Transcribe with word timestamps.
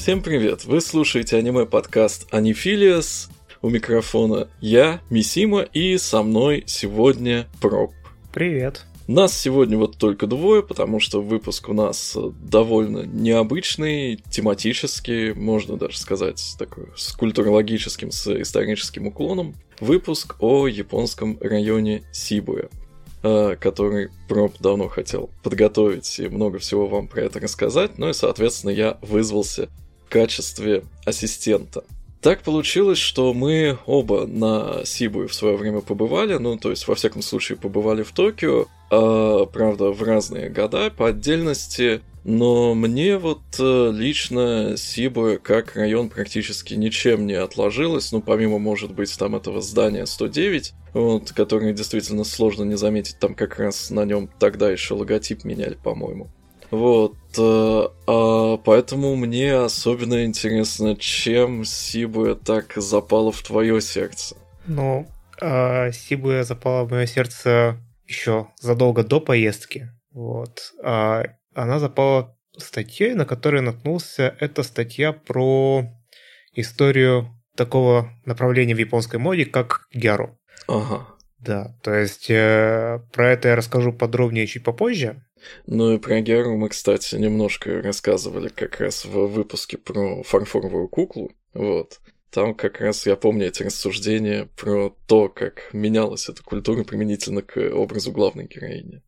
Всем 0.00 0.22
привет! 0.22 0.64
Вы 0.64 0.80
слушаете 0.80 1.36
аниме-подкаст 1.36 2.32
Анифилиас. 2.32 3.28
У 3.60 3.68
микрофона 3.68 4.48
я, 4.58 5.02
Мисима, 5.10 5.60
и 5.60 5.98
со 5.98 6.22
мной 6.22 6.64
сегодня 6.66 7.46
Проб. 7.60 7.92
Привет. 8.32 8.86
Нас 9.06 9.38
сегодня 9.38 9.76
вот 9.76 9.98
только 9.98 10.26
двое, 10.26 10.62
потому 10.62 11.00
что 11.00 11.20
выпуск 11.20 11.68
у 11.68 11.74
нас 11.74 12.16
довольно 12.42 13.00
необычный, 13.00 14.16
тематический, 14.30 15.34
можно 15.34 15.76
даже 15.76 15.98
сказать, 15.98 16.56
такой 16.58 16.86
с 16.96 17.12
культурологическим, 17.12 18.10
с 18.10 18.40
историческим 18.40 19.08
уклоном. 19.08 19.54
Выпуск 19.80 20.36
о 20.38 20.66
японском 20.66 21.36
районе 21.42 22.04
Сибуя. 22.10 22.70
Э, 23.22 23.54
который 23.60 24.08
Проб 24.30 24.54
давно 24.60 24.88
хотел 24.88 25.28
подготовить 25.42 26.18
и 26.20 26.28
много 26.28 26.58
всего 26.58 26.86
вам 26.86 27.06
про 27.06 27.20
это 27.20 27.38
рассказать, 27.38 27.98
ну 27.98 28.08
и, 28.08 28.14
соответственно, 28.14 28.70
я 28.70 28.96
вызвался 29.02 29.68
качестве 30.10 30.84
ассистента. 31.06 31.84
Так 32.20 32.42
получилось, 32.42 32.98
что 32.98 33.32
мы 33.32 33.78
оба 33.86 34.26
на 34.26 34.84
Сибуе 34.84 35.26
в 35.26 35.34
свое 35.34 35.56
время 35.56 35.80
побывали, 35.80 36.36
ну, 36.36 36.58
то 36.58 36.68
есть, 36.68 36.86
во 36.86 36.94
всяком 36.94 37.22
случае, 37.22 37.56
побывали 37.56 38.02
в 38.02 38.12
Токио, 38.12 38.66
а, 38.90 39.46
правда, 39.46 39.90
в 39.90 40.02
разные 40.02 40.50
года 40.50 40.90
по 40.90 41.08
отдельности, 41.08 42.02
но 42.24 42.74
мне 42.74 43.16
вот 43.16 43.40
э, 43.58 43.90
лично 43.94 44.74
Сибуя 44.76 45.38
как 45.38 45.76
район 45.76 46.10
практически 46.10 46.74
ничем 46.74 47.26
не 47.26 47.32
отложилось, 47.32 48.12
ну, 48.12 48.20
помимо, 48.20 48.58
может 48.58 48.92
быть, 48.92 49.16
там 49.18 49.34
этого 49.34 49.62
здания 49.62 50.04
109, 50.04 50.74
вот, 50.92 51.32
которое 51.32 51.72
действительно 51.72 52.24
сложно 52.24 52.64
не 52.64 52.76
заметить, 52.76 53.18
там 53.18 53.34
как 53.34 53.58
раз 53.58 53.88
на 53.88 54.04
нем 54.04 54.28
тогда 54.38 54.70
еще 54.70 54.92
логотип 54.92 55.44
меняли, 55.44 55.78
по-моему. 55.82 56.28
Вот, 56.70 57.16
э, 57.36 57.88
а 58.06 58.56
поэтому 58.58 59.16
мне 59.16 59.54
особенно 59.54 60.24
интересно, 60.24 60.96
чем 60.96 61.64
Сибуя 61.64 62.34
так 62.34 62.72
запала 62.76 63.32
в 63.32 63.42
твое 63.42 63.80
сердце. 63.80 64.36
Ну, 64.66 65.08
э, 65.40 65.92
Сибуя 65.92 66.44
запала 66.44 66.84
в 66.84 66.90
мое 66.90 67.06
сердце 67.06 67.76
еще 68.06 68.48
задолго 68.60 69.02
до 69.04 69.20
поездки. 69.20 69.90
Вот. 70.12 70.72
А 70.82 71.24
она 71.54 71.78
запала 71.78 72.36
статьей, 72.56 73.14
на 73.14 73.24
которой 73.24 73.62
наткнулся. 73.62 74.36
Это 74.40 74.62
статья 74.62 75.12
про 75.12 75.84
историю 76.54 77.30
такого 77.56 78.10
направления 78.24 78.74
в 78.74 78.78
японской 78.78 79.18
моде, 79.18 79.44
как 79.44 79.86
гяру. 79.92 80.38
Ага. 80.66 81.06
Да, 81.38 81.74
то 81.82 81.94
есть 81.94 82.30
э, 82.30 83.00
про 83.12 83.32
это 83.32 83.48
я 83.48 83.56
расскажу 83.56 83.92
подробнее 83.92 84.46
чуть 84.46 84.62
попозже. 84.62 85.24
Ну 85.66 85.94
и 85.94 85.98
про 85.98 86.20
Геру 86.20 86.56
мы, 86.56 86.68
кстати, 86.68 87.14
немножко 87.16 87.82
рассказывали 87.82 88.48
как 88.48 88.80
раз 88.80 89.04
в 89.04 89.26
выпуске 89.26 89.78
про 89.78 90.22
фарфоровую 90.22 90.88
куклу. 90.88 91.32
Вот. 91.54 92.00
Там 92.30 92.54
как 92.54 92.80
раз 92.80 93.06
я 93.06 93.16
помню 93.16 93.48
эти 93.48 93.64
рассуждения 93.64 94.48
про 94.56 94.96
то, 95.06 95.28
как 95.28 95.72
менялась 95.72 96.28
эта 96.28 96.42
культура 96.42 96.84
применительно 96.84 97.42
к 97.42 97.58
образу 97.58 98.12
главной 98.12 98.46
героини. 98.46 99.02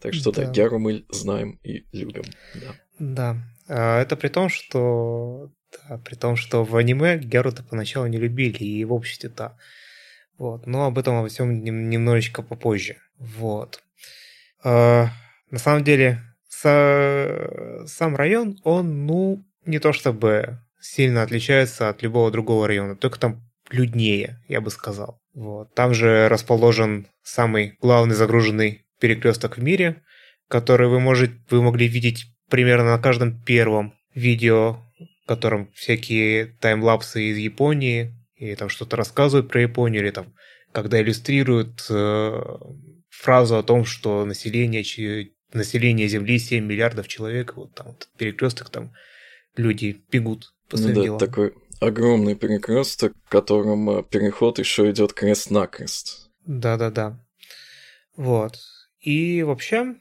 Так 0.00 0.14
что 0.14 0.32
да, 0.32 0.44
да 0.44 0.50
Геру 0.50 0.78
мы 0.78 1.04
знаем 1.10 1.58
и 1.62 1.84
любим. 1.92 2.24
Да. 2.54 2.74
да. 2.98 3.36
А 3.68 4.00
это 4.02 4.16
при 4.16 4.28
том, 4.28 4.48
что 4.48 5.50
да, 5.88 5.98
при 5.98 6.14
том, 6.14 6.36
что 6.36 6.64
в 6.64 6.76
аниме 6.76 7.18
Геру-то 7.18 7.62
поначалу 7.62 8.06
не 8.06 8.18
любили, 8.18 8.64
и 8.64 8.84
в 8.84 8.92
обществе-то. 8.92 9.56
Вот. 10.38 10.66
Но 10.66 10.86
об 10.86 10.98
этом 10.98 11.16
обо 11.16 11.28
всем 11.28 11.62
немножечко 11.62 12.42
попозже. 12.42 12.96
Вот. 13.18 13.82
А, 14.62 15.08
на 15.50 15.58
самом 15.58 15.84
деле, 15.84 16.22
сам 16.48 18.16
район, 18.16 18.58
он, 18.64 19.06
ну, 19.06 19.44
не 19.64 19.78
то 19.78 19.92
чтобы 19.92 20.60
сильно 20.80 21.22
отличается 21.22 21.88
от 21.88 22.02
любого 22.02 22.30
другого 22.30 22.66
района, 22.66 22.96
только 22.96 23.18
там 23.18 23.42
люднее, 23.70 24.40
я 24.48 24.60
бы 24.60 24.70
сказал. 24.70 25.20
Вот. 25.34 25.74
Там 25.74 25.94
же 25.94 26.28
расположен 26.28 27.06
самый 27.22 27.76
главный 27.80 28.14
загруженный 28.14 28.84
перекресток 28.98 29.56
в 29.56 29.62
мире, 29.62 30.02
который 30.48 30.88
вы, 30.88 31.00
можете, 31.00 31.34
вы 31.50 31.62
могли 31.62 31.86
видеть 31.86 32.26
примерно 32.48 32.96
на 32.96 33.02
каждом 33.02 33.40
первом 33.42 33.94
видео, 34.14 34.80
в 35.24 35.28
котором 35.28 35.70
всякие 35.72 36.46
таймлапсы 36.60 37.30
из 37.30 37.38
Японии, 37.38 38.14
и 38.34 38.54
там 38.56 38.68
что-то 38.68 38.96
рассказывают 38.96 39.48
про 39.48 39.62
Японию, 39.62 40.02
или 40.02 40.10
там, 40.10 40.34
когда 40.72 41.00
иллюстрируют 41.00 41.86
э, 41.88 42.42
фразу 43.20 43.58
о 43.58 43.62
том, 43.62 43.84
что 43.84 44.24
население, 44.24 44.82
население 45.52 46.08
Земли 46.08 46.38
7 46.38 46.64
миллиардов 46.64 47.06
человек, 47.06 47.56
вот 47.56 47.74
там 47.74 47.88
вот 47.88 48.08
перекресток, 48.16 48.70
там 48.70 48.92
люди 49.56 50.02
бегут 50.10 50.54
по 50.68 50.76
своим 50.76 50.94
ну, 50.94 51.00
да, 51.00 51.04
делам. 51.04 51.18
такой 51.18 51.54
огромный 51.80 52.34
перекресток, 52.34 53.12
в 53.24 53.28
котором 53.28 54.04
переход 54.04 54.58
еще 54.58 54.90
идет 54.90 55.12
крест-накрест. 55.12 56.30
Да-да-да. 56.46 57.20
Вот. 58.16 58.58
И 59.00 59.42
вообще, 59.42 59.96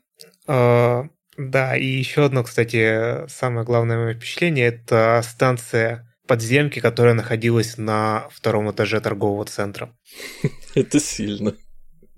э, 0.48 1.04
да, 1.38 1.78
и 1.78 1.86
еще 1.86 2.26
одно, 2.26 2.44
кстати, 2.44 3.28
самое 3.28 3.66
главное 3.66 3.98
мое 3.98 4.14
впечатление, 4.14 4.68
это 4.68 5.22
станция 5.24 6.10
подземки, 6.28 6.80
которая 6.80 7.16
находилась 7.16 7.78
на 7.78 8.28
втором 8.30 8.70
этаже 8.72 9.02
торгового 9.02 9.46
центра. 9.46 9.98
Это 10.76 11.00
сильно. 11.00 11.56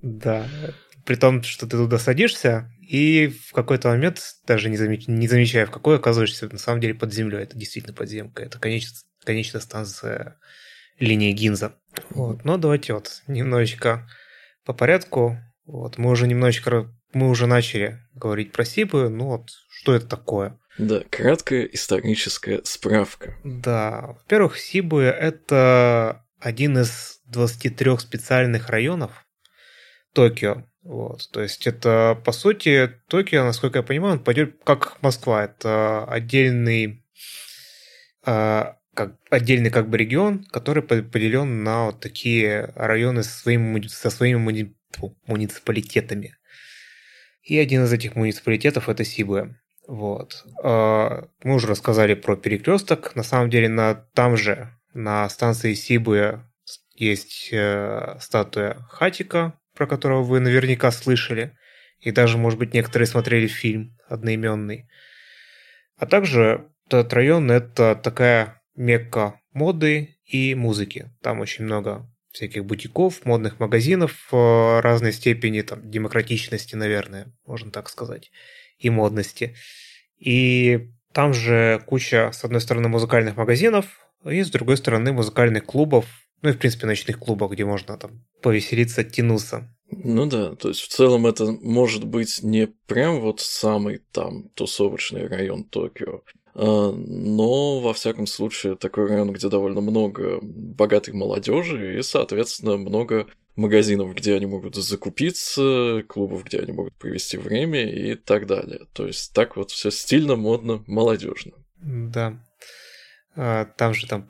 Да. 0.01 0.47
При 1.05 1.15
том, 1.15 1.43
что 1.43 1.65
ты 1.65 1.77
туда 1.77 1.97
садишься, 1.97 2.71
и 2.81 3.27
в 3.27 3.53
какой-то 3.53 3.89
момент, 3.89 4.21
даже 4.45 4.69
не, 4.69 4.77
замеч... 4.77 5.07
не 5.07 5.27
замечая, 5.27 5.65
в 5.65 5.71
какой 5.71 5.95
оказываешься 5.95 6.49
на 6.51 6.57
самом 6.57 6.81
деле 6.81 6.93
под 6.93 7.13
землей. 7.13 7.43
Это 7.43 7.57
действительно 7.57 7.93
подземка. 7.93 8.43
Это 8.43 8.59
конеч... 8.59 8.87
конечная 9.23 9.61
станция 9.61 10.37
линии 10.99 11.31
Гинза. 11.31 11.75
Вот. 12.09 12.45
Но 12.45 12.57
давайте 12.57 12.93
вот 12.93 13.21
немножечко 13.27 14.07
по 14.65 14.73
порядку. 14.73 15.37
Вот. 15.65 15.97
Мы 15.97 16.11
уже 16.11 16.27
немножечко 16.27 16.91
мы 17.13 17.29
уже 17.29 17.47
начали 17.47 17.99
говорить 18.13 18.51
про 18.51 18.65
Сибы. 18.65 19.09
Ну 19.09 19.27
вот, 19.27 19.49
что 19.69 19.93
это 19.93 20.07
такое? 20.07 20.59
Да, 20.77 21.01
краткая 21.09 21.65
историческая 21.65 22.61
справка. 22.63 23.37
Да, 23.43 24.15
во-первых, 24.19 24.57
Сибуя– 24.57 25.11
это 25.11 26.25
один 26.39 26.77
из 26.77 27.19
23 27.25 27.97
специальных 27.97 28.69
районов 28.69 29.25
Токио. 30.13 30.65
Вот, 30.83 31.29
то 31.31 31.41
есть 31.41 31.67
это, 31.67 32.19
по 32.25 32.31
сути, 32.31 32.91
Токио, 33.07 33.43
насколько 33.43 33.79
я 33.79 33.83
понимаю, 33.83 34.13
он 34.13 34.23
пойдет 34.23 34.55
как 34.63 35.01
Москва. 35.01 35.43
Это 35.43 36.05
отдельный, 36.05 37.03
э, 38.25 38.63
как, 38.95 39.15
отдельный 39.29 39.69
как 39.69 39.89
бы 39.89 39.97
регион, 39.97 40.43
который 40.45 40.81
поделен 40.81 41.63
на 41.63 41.85
вот 41.85 41.99
такие 41.99 42.71
районы 42.75 43.21
со 43.23 43.29
своими, 43.29 43.85
со 43.87 44.09
своими 44.09 44.39
муни, 44.39 44.75
муниципалитетами. 45.27 46.35
И 47.43 47.57
один 47.59 47.83
из 47.83 47.93
этих 47.93 48.15
муниципалитетов 48.15 48.89
это 48.89 49.03
Сибуя. 49.03 49.55
Вот. 49.87 50.45
А, 50.63 51.27
мы 51.43 51.55
уже 51.55 51.67
рассказали 51.67 52.15
про 52.15 52.35
перекресток. 52.35 53.15
На 53.15 53.23
самом 53.23 53.49
деле, 53.49 53.69
на, 53.69 53.93
там 53.93 54.35
же, 54.35 54.75
на 54.93 55.27
станции 55.29 55.73
Сибуя, 55.73 56.47
есть 56.95 57.49
э, 57.51 58.17
статуя 58.19 58.75
Хатика, 58.89 59.59
про 59.75 59.87
которого 59.87 60.23
вы 60.23 60.39
наверняка 60.39 60.91
слышали. 60.91 61.57
И 61.99 62.11
даже, 62.11 62.37
может 62.37 62.59
быть, 62.59 62.73
некоторые 62.73 63.07
смотрели 63.07 63.47
фильм 63.47 63.97
одноименный. 64.07 64.89
А 65.97 66.05
также 66.05 66.67
этот 66.87 67.13
район– 67.13 67.51
это 67.51 67.95
такая 67.95 68.61
мекка 68.75 69.39
моды 69.53 70.17
и 70.25 70.55
музыки. 70.55 71.11
Там 71.21 71.39
очень 71.39 71.65
много 71.65 72.09
всяких 72.31 72.65
бутиков, 72.65 73.25
модных 73.25 73.59
магазинов 73.59 74.29
э, 74.31 74.79
разной 74.79 75.13
степени 75.13 75.61
там, 75.61 75.89
демократичности, 75.89 76.75
наверное, 76.75 77.33
можно 77.45 77.71
так 77.71 77.89
сказать 77.89 78.31
и 78.79 78.89
модности. 78.89 79.55
И 80.17 80.91
там 81.13 81.33
же 81.33 81.83
куча, 81.85 82.31
с 82.31 82.43
одной 82.43 82.61
стороны, 82.61 82.87
музыкальных 82.87 83.35
магазинов, 83.35 83.85
и 84.25 84.41
с 84.41 84.49
другой 84.49 84.77
стороны, 84.77 85.11
музыкальных 85.11 85.65
клубов, 85.65 86.05
ну 86.41 86.49
и, 86.49 86.53
в 86.53 86.57
принципе, 86.57 86.87
ночных 86.87 87.19
клубов, 87.19 87.51
где 87.51 87.65
можно 87.65 87.97
там 87.97 88.25
повеселиться, 88.41 89.01
оттянуться. 89.01 89.75
Ну 89.89 90.25
да, 90.25 90.55
то 90.55 90.69
есть 90.69 90.81
в 90.81 90.87
целом 90.87 91.27
это 91.27 91.51
может 91.61 92.05
быть 92.05 92.41
не 92.43 92.67
прям 92.87 93.19
вот 93.19 93.41
самый 93.41 93.99
там 94.11 94.49
тусовочный 94.55 95.27
район 95.27 95.65
Токио, 95.65 96.21
а, 96.53 96.91
но 96.91 97.79
во 97.79 97.93
всяком 97.93 98.25
случае 98.25 98.75
такой 98.75 99.07
район, 99.07 99.31
где 99.31 99.49
довольно 99.49 99.81
много 99.81 100.39
богатой 100.41 101.13
молодежи 101.13 101.99
и, 101.99 102.01
соответственно, 102.01 102.77
много 102.77 103.27
магазинов, 103.55 104.15
где 104.15 104.35
они 104.35 104.45
могут 104.45 104.75
закупиться, 104.75 106.03
клубов, 106.07 106.45
где 106.45 106.59
они 106.59 106.71
могут 106.71 106.93
провести 106.95 107.37
время 107.37 107.83
и 107.83 108.15
так 108.15 108.47
далее. 108.47 108.87
То 108.93 109.07
есть 109.07 109.33
так 109.33 109.57
вот 109.57 109.71
все 109.71 109.91
стильно, 109.91 110.35
модно, 110.35 110.83
молодежно. 110.87 111.51
Да. 111.81 112.41
А, 113.35 113.65
там 113.65 113.93
же 113.93 114.07
там, 114.07 114.25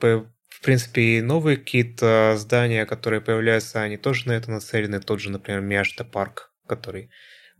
в 0.62 0.64
принципе, 0.64 1.18
и 1.18 1.20
новые 1.22 1.56
какие-то 1.56 2.36
здания, 2.38 2.86
которые 2.86 3.20
появляются, 3.20 3.82
они 3.82 3.96
тоже 3.96 4.28
на 4.28 4.32
это 4.32 4.48
нацелены. 4.52 5.00
Тот 5.00 5.18
же, 5.18 5.28
например, 5.32 5.60
Миашта 5.60 6.04
парк, 6.04 6.52
который 6.68 7.10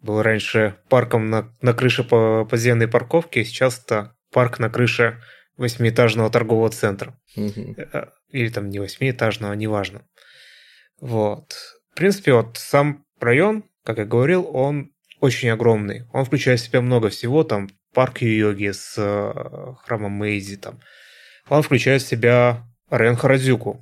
был 0.00 0.22
раньше 0.22 0.76
парком 0.88 1.28
на, 1.28 1.52
на 1.62 1.74
крыше 1.74 2.04
по 2.04 2.44
подземной 2.44 2.86
парковки, 2.86 3.42
сейчас 3.42 3.82
это 3.84 4.14
парк 4.30 4.60
на 4.60 4.70
крыше 4.70 5.20
восьмиэтажного 5.56 6.30
торгового 6.30 6.70
центра. 6.70 7.18
Э, 7.36 8.04
Или 8.28 8.50
там 8.50 8.68
не 8.68 8.78
восьмиэтажного, 8.78 9.54
неважно. 9.54 10.06
Вот. 11.00 11.56
В 11.90 11.96
принципе, 11.96 12.34
вот 12.34 12.56
сам 12.56 13.04
район, 13.18 13.64
как 13.82 13.98
я 13.98 14.04
говорил, 14.04 14.48
он 14.48 14.92
очень 15.18 15.48
огромный. 15.48 16.06
Он 16.12 16.24
включает 16.24 16.60
в 16.60 16.64
себя 16.66 16.80
много 16.80 17.08
всего, 17.08 17.42
там 17.42 17.68
парк 17.92 18.22
йоги 18.22 18.70
с 18.70 18.94
э, 18.96 19.74
храмом 19.82 20.12
Мэйзи, 20.12 20.58
там. 20.58 20.78
Он 21.48 21.62
включает 21.62 22.02
в 22.02 22.06
себя 22.06 22.62
район 22.98 23.16
Харадзюку, 23.16 23.80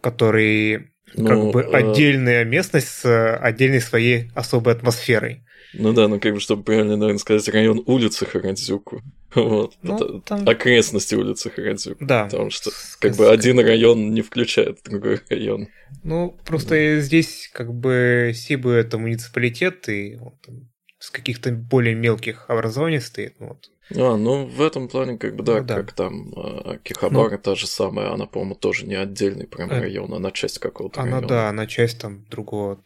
который 0.00 0.92
Ну, 1.14 1.26
как 1.26 1.52
бы 1.52 1.60
э, 1.62 1.70
отдельная 1.72 2.44
местность 2.44 2.88
с 2.88 3.04
э, 3.04 3.36
отдельной 3.36 3.80
своей 3.80 4.30
особой 4.34 4.74
атмосферой. 4.74 5.44
Ну 5.74 5.92
да, 5.92 6.06
ну 6.08 6.20
как 6.20 6.34
бы, 6.34 6.40
чтобы 6.40 6.62
правильно, 6.64 6.96
наверное, 6.96 7.18
сказать, 7.18 7.48
район 7.48 7.82
улицы 7.86 8.26
Харадзюку. 8.26 9.02
Вот. 9.34 9.74
Ну, 9.80 9.96
Это 9.96 10.20
там- 10.20 10.46
Окрестности 10.46 11.14
улицы 11.14 11.48
Харадзюку. 11.50 12.04
Да. 12.04 12.24
Потому 12.24 12.50
что, 12.50 12.70
как 12.98 13.16
бы, 13.16 13.30
один 13.30 13.58
район 13.58 14.12
не 14.12 14.20
включает 14.20 14.80
другой 14.84 15.20
район. 15.30 15.68
Ну, 16.04 16.38
просто 16.44 17.00
здесь 17.00 17.48
как 17.52 17.72
бы 17.72 18.32
Сибу 18.34 18.68
это 18.68 18.98
муниципалитет, 18.98 19.88
и 19.88 20.18
там 20.44 20.68
с 20.98 21.10
каких-то 21.10 21.50
более 21.50 21.94
мелких 21.94 22.44
образований 22.48 23.00
стоит. 23.00 23.34
ну 23.40 23.48
вот. 23.48 23.70
А, 23.90 24.16
ну 24.16 24.46
в 24.46 24.62
этом 24.62 24.88
плане, 24.88 25.18
как 25.18 25.36
бы, 25.36 25.42
да, 25.42 25.58
Ну 25.58 25.64
да. 25.64 25.74
как 25.76 25.92
там 25.92 26.32
э, 26.34 26.78
Кихабара, 26.82 27.36
та 27.38 27.54
же 27.54 27.66
самая, 27.66 28.12
она, 28.12 28.26
по-моему, 28.26 28.54
тоже 28.54 28.86
не 28.86 28.94
отдельный 28.94 29.46
прям 29.46 29.70
Э, 29.70 29.80
район, 29.80 30.14
она 30.14 30.30
часть 30.30 30.58
какого-то 30.58 31.00
Она, 31.00 31.12
района. 31.12 31.28
да, 31.28 31.48
она 31.48 31.66
часть 31.66 32.00
там 32.00 32.24
другого, 32.30 32.80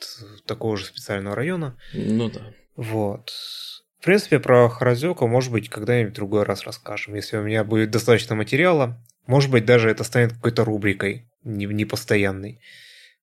такого 0.47 0.77
же 0.77 0.85
специального 0.87 1.37
района. 1.37 1.77
Ну 1.95 2.31
да. 2.31 2.53
Вот. 2.77 3.33
В 4.01 4.05
принципе, 4.05 4.39
про 4.39 4.69
Харазёку, 4.69 5.27
может 5.27 5.51
быть, 5.53 5.69
когда-нибудь 5.69 6.13
в 6.13 6.17
другой 6.17 6.45
раз 6.45 6.65
расскажем. 6.65 7.15
Если 7.15 7.37
у 7.37 7.43
меня 7.43 7.65
будет 7.65 7.91
достаточно 7.91 8.35
материала, 8.35 8.99
может 9.27 9.51
быть, 9.51 9.65
даже 9.65 9.91
это 9.91 10.05
станет 10.05 10.33
какой-то 10.35 10.65
рубрикой, 10.65 11.29
не, 11.43 11.67
не. 11.67 12.61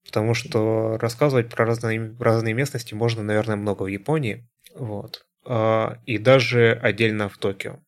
Потому 0.06 0.34
что 0.34 0.98
рассказывать 0.98 1.50
про 1.50 1.66
разные, 1.66 2.16
разные 2.20 2.54
местности 2.54 2.94
можно, 2.94 3.24
наверное, 3.24 3.56
много 3.56 3.84
в 3.84 3.88
Японии. 3.88 4.46
Вот. 4.76 5.26
А, 5.46 6.00
И 6.06 6.18
даже 6.18 6.80
отдельно 6.82 7.30
в 7.30 7.38
Токио. 7.38 7.80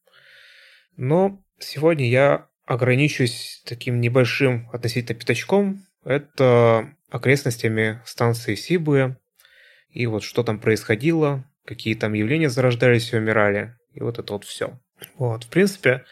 Но 0.97 1.41
сегодня 1.59 2.09
я 2.09 2.47
ограничусь 2.65 3.61
таким 3.65 4.01
небольшим 4.01 4.69
относительно 4.71 5.19
пятачком. 5.19 5.85
Это 6.03 6.93
окрестностями 7.09 8.01
станции 8.05 8.55
Сибуя. 8.55 9.17
И 9.89 10.07
вот 10.07 10.23
что 10.23 10.43
там 10.43 10.59
происходило, 10.59 11.45
какие 11.65 11.95
там 11.95 12.13
явления 12.13 12.49
зарождались 12.49 13.13
и 13.13 13.17
умирали. 13.17 13.75
И 13.93 14.01
вот 14.01 14.19
это 14.19 14.33
вот 14.33 14.43
все. 14.43 14.79
Вот, 15.17 15.45
в 15.45 15.49
принципе, 15.49 16.03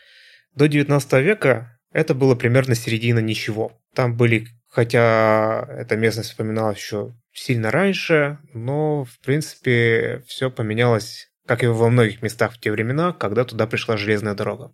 до 0.56 0.68
19 0.68 1.14
века 1.14 1.80
это 1.92 2.16
было 2.16 2.36
примерно 2.36 2.76
середина 2.76 3.20
ничего. 3.20 3.80
Там 3.94 4.18
были, 4.18 4.48
хотя 4.68 5.66
эта 5.70 5.96
местность 5.96 6.30
вспоминалась 6.30 6.80
еще 6.80 7.16
сильно 7.32 7.72
раньше, 7.72 8.40
но, 8.54 9.06
в 9.06 9.20
принципе, 9.20 10.24
все 10.28 10.50
поменялось, 10.50 11.30
как 11.48 11.64
и 11.64 11.68
во 11.68 11.90
многих 11.90 12.22
местах 12.22 12.54
в 12.54 12.60
те 12.60 12.72
времена, 12.72 13.14
когда 13.14 13.44
туда 13.44 13.68
пришла 13.68 13.98
железная 13.98 14.34
дорога. 14.34 14.74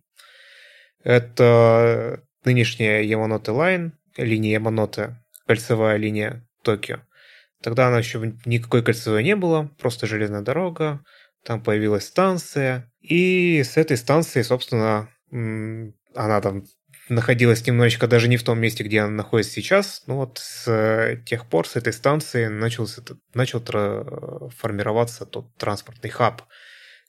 Это 1.04 2.24
нынешняя 2.46 3.02
Яманоте 3.02 3.52
Лайн, 3.52 3.94
линия 4.18 4.54
Яманоте, 4.54 5.24
кольцевая 5.48 5.98
линия 5.98 6.48
Токио. 6.64 7.00
Тогда 7.62 7.88
она 7.88 8.00
еще 8.00 8.38
никакой 8.46 8.84
кольцевой 8.84 9.24
не 9.24 9.36
было, 9.36 9.70
просто 9.80 10.08
железная 10.08 10.42
дорога, 10.42 11.04
там 11.44 11.62
появилась 11.62 12.06
станция, 12.06 12.92
и 13.02 13.64
с 13.64 13.78
этой 13.78 13.98
станции, 13.98 14.42
собственно, 14.42 15.10
она 15.32 16.42
там 16.42 16.64
находилась 17.10 17.66
немножечко 17.66 18.08
даже 18.08 18.28
не 18.28 18.38
в 18.38 18.44
том 18.44 18.60
месте, 18.60 18.84
где 18.84 19.02
она 19.02 19.12
находится 19.12 19.54
сейчас, 19.54 20.04
но 20.08 20.18
вот 20.18 20.40
с 20.40 20.68
э, 20.68 21.18
тех 21.26 21.48
пор, 21.48 21.68
с 21.68 21.76
этой 21.76 21.94
станции 21.94 22.48
начался, 22.48 23.02
начал 23.34 23.62
тра- 23.62 24.50
формироваться 24.58 25.26
тот 25.26 25.56
транспортный 25.58 26.10
хаб, 26.10 26.44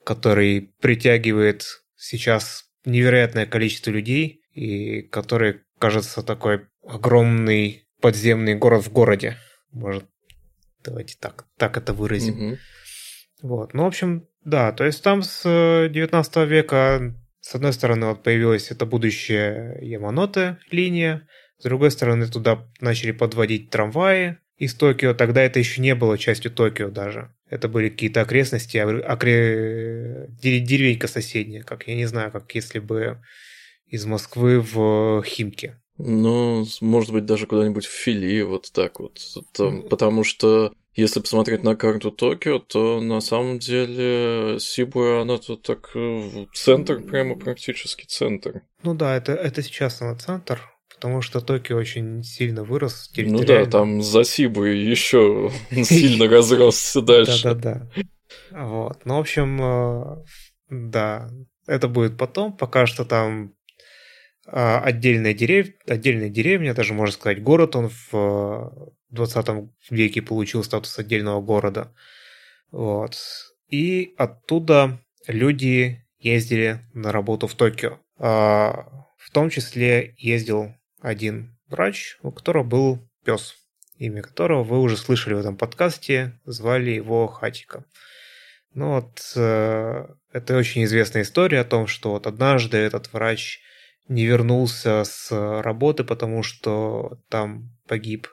который 0.04 0.74
притягивает 0.80 1.64
сейчас 1.96 2.64
невероятное 2.84 3.46
количество 3.46 3.90
людей, 3.90 4.42
и 4.52 5.02
который 5.02 5.60
кажется 5.78 6.22
такой 6.22 6.66
огромный 6.86 7.86
подземный 8.00 8.54
город 8.54 8.84
в 8.84 8.92
городе. 8.92 9.36
Может, 9.72 10.04
давайте 10.84 11.16
так, 11.20 11.46
так 11.56 11.76
это 11.76 11.92
выразим. 11.92 12.34
Мгм. 12.34 12.58
Вот. 13.42 13.74
Ну, 13.74 13.84
в 13.84 13.86
общем, 13.86 14.26
да, 14.44 14.72
то 14.72 14.84
есть 14.84 15.02
там 15.02 15.22
с 15.22 15.42
э, 15.44 15.88
19 15.90 16.48
века, 16.48 17.14
с 17.50 17.54
одной 17.56 17.72
стороны, 17.72 18.06
вот 18.06 18.22
появилась 18.22 18.70
это 18.70 18.86
будущее 18.86 19.76
Яманоте 19.82 20.58
линия, 20.70 21.26
с 21.58 21.64
другой 21.64 21.90
стороны, 21.90 22.28
туда 22.28 22.64
начали 22.80 23.10
подводить 23.10 23.70
трамваи 23.70 24.38
из 24.56 24.72
Токио. 24.74 25.14
Тогда 25.14 25.42
это 25.42 25.58
еще 25.58 25.80
не 25.80 25.96
было 25.96 26.16
частью 26.16 26.52
Токио 26.52 26.90
даже. 26.90 27.34
Это 27.48 27.68
были 27.68 27.88
какие-то 27.88 28.20
окрестности, 28.20 28.76
окре- 28.76 29.04
окре- 29.04 30.28
дерев- 30.40 30.64
деревенька 30.64 31.08
соседняя, 31.08 31.64
как, 31.64 31.88
я 31.88 31.96
не 31.96 32.06
знаю, 32.06 32.30
как 32.30 32.54
если 32.54 32.78
бы 32.78 33.20
из 33.88 34.06
Москвы 34.06 34.60
в 34.60 35.24
Химки. 35.24 35.74
Ну, 35.98 36.64
может 36.80 37.10
быть, 37.10 37.26
даже 37.26 37.48
куда-нибудь 37.48 37.84
в 37.84 37.90
Фили, 37.90 38.42
вот 38.42 38.70
так 38.72 39.00
вот. 39.00 39.18
Там, 39.54 39.82
потому 39.88 40.22
что, 40.22 40.72
если 40.94 41.20
посмотреть 41.20 41.62
на 41.62 41.76
карту 41.76 42.10
Токио, 42.10 42.58
то 42.58 43.00
на 43.00 43.20
самом 43.20 43.58
деле 43.58 44.58
Сибуя, 44.58 45.22
она 45.22 45.38
тут 45.38 45.62
так 45.62 45.90
э, 45.94 46.46
центр, 46.52 47.00
прямо 47.00 47.36
практически 47.36 48.06
центр. 48.06 48.62
Ну 48.82 48.94
да, 48.94 49.16
это, 49.16 49.32
это 49.32 49.62
сейчас 49.62 50.02
она 50.02 50.16
центр, 50.16 50.60
потому 50.94 51.22
что 51.22 51.40
Токио 51.40 51.76
очень 51.76 52.22
сильно 52.22 52.64
вырос 52.64 53.10
Ну 53.16 53.44
да, 53.44 53.66
там 53.66 54.02
за 54.02 54.24
Сибуей 54.24 54.84
еще 54.84 55.50
сильно 55.70 56.28
разросся 56.28 57.00
дальше. 57.00 57.42
Да-да-да. 57.44 57.90
Вот. 58.50 59.04
Ну, 59.04 59.16
в 59.16 59.20
общем, 59.20 59.60
э, 59.62 60.24
да, 60.70 61.30
это 61.66 61.88
будет 61.88 62.16
потом. 62.16 62.56
Пока 62.56 62.86
что 62.86 63.04
там 63.04 63.54
отдельная, 64.52 65.34
дерев... 65.34 65.68
отдельная 65.86 66.28
деревня, 66.28 66.74
даже 66.74 66.94
можно 66.94 67.12
сказать 67.12 67.42
город, 67.42 67.76
он 67.76 67.88
в 67.88 68.08
э, 68.12 68.90
20 69.10 69.70
веке 69.90 70.22
получил 70.22 70.64
статус 70.64 70.98
отдельного 70.98 71.40
города. 71.40 71.92
Вот. 72.70 73.16
И 73.68 74.14
оттуда 74.16 75.00
люди 75.26 76.04
ездили 76.18 76.80
на 76.92 77.12
работу 77.12 77.46
в 77.46 77.54
Токио. 77.54 77.98
А, 78.18 79.06
В 79.18 79.30
том 79.30 79.50
числе 79.50 80.14
ездил 80.18 80.74
один 81.00 81.56
врач, 81.68 82.18
у 82.22 82.32
которого 82.32 82.64
был 82.64 83.08
пес, 83.24 83.54
имя 83.96 84.22
которого 84.22 84.64
вы 84.64 84.80
уже 84.80 84.96
слышали 84.96 85.34
в 85.34 85.38
этом 85.38 85.56
подкасте, 85.56 86.40
звали 86.44 86.90
его 86.90 87.26
Хатика. 87.26 87.84
Ну 88.72 88.94
вот, 88.94 89.32
э, 89.36 90.06
это 90.32 90.56
очень 90.56 90.84
известная 90.84 91.22
история 91.22 91.60
о 91.60 91.64
том, 91.64 91.86
что 91.86 92.10
вот 92.10 92.26
однажды 92.26 92.78
этот 92.78 93.12
врач 93.12 93.60
не 94.10 94.26
вернулся 94.26 95.04
с 95.04 95.30
работы, 95.62 96.04
потому 96.04 96.42
что 96.42 97.18
там 97.28 97.70
погиб. 97.86 98.28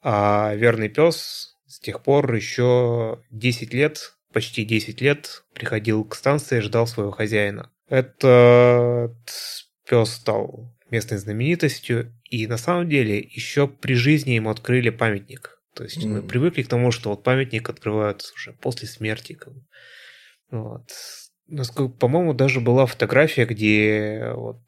А 0.00 0.54
верный 0.54 0.88
пес 0.88 1.58
с 1.66 1.80
тех 1.80 2.02
пор 2.02 2.32
еще 2.34 3.22
10 3.30 3.74
лет, 3.74 4.14
почти 4.32 4.64
10 4.64 5.00
лет 5.00 5.44
приходил 5.54 6.04
к 6.04 6.14
станции 6.14 6.58
и 6.58 6.62
ждал 6.62 6.86
своего 6.86 7.10
хозяина. 7.10 7.70
Этот 7.88 9.16
пес 9.88 10.12
стал 10.12 10.72
местной 10.90 11.18
знаменитостью, 11.18 12.14
и 12.24 12.46
на 12.46 12.56
самом 12.56 12.88
деле 12.88 13.18
еще 13.18 13.66
при 13.66 13.94
жизни 13.94 14.32
ему 14.32 14.50
открыли 14.50 14.90
памятник. 14.90 15.58
То 15.74 15.84
есть 15.84 16.04
мы 16.04 16.18
М. 16.18 16.28
привыкли 16.28 16.62
к 16.62 16.68
тому, 16.68 16.92
что 16.92 17.10
вот 17.10 17.24
памятник 17.24 17.68
открывают 17.68 18.24
уже 18.36 18.52
после 18.52 18.86
смерти. 18.86 19.38
Вот. 20.50 20.90
Насколько- 21.52 21.92
По-моему, 21.98 22.32
даже 22.32 22.60
была 22.60 22.86
фотография, 22.86 23.44
где 23.44 24.32
вот 24.34 24.62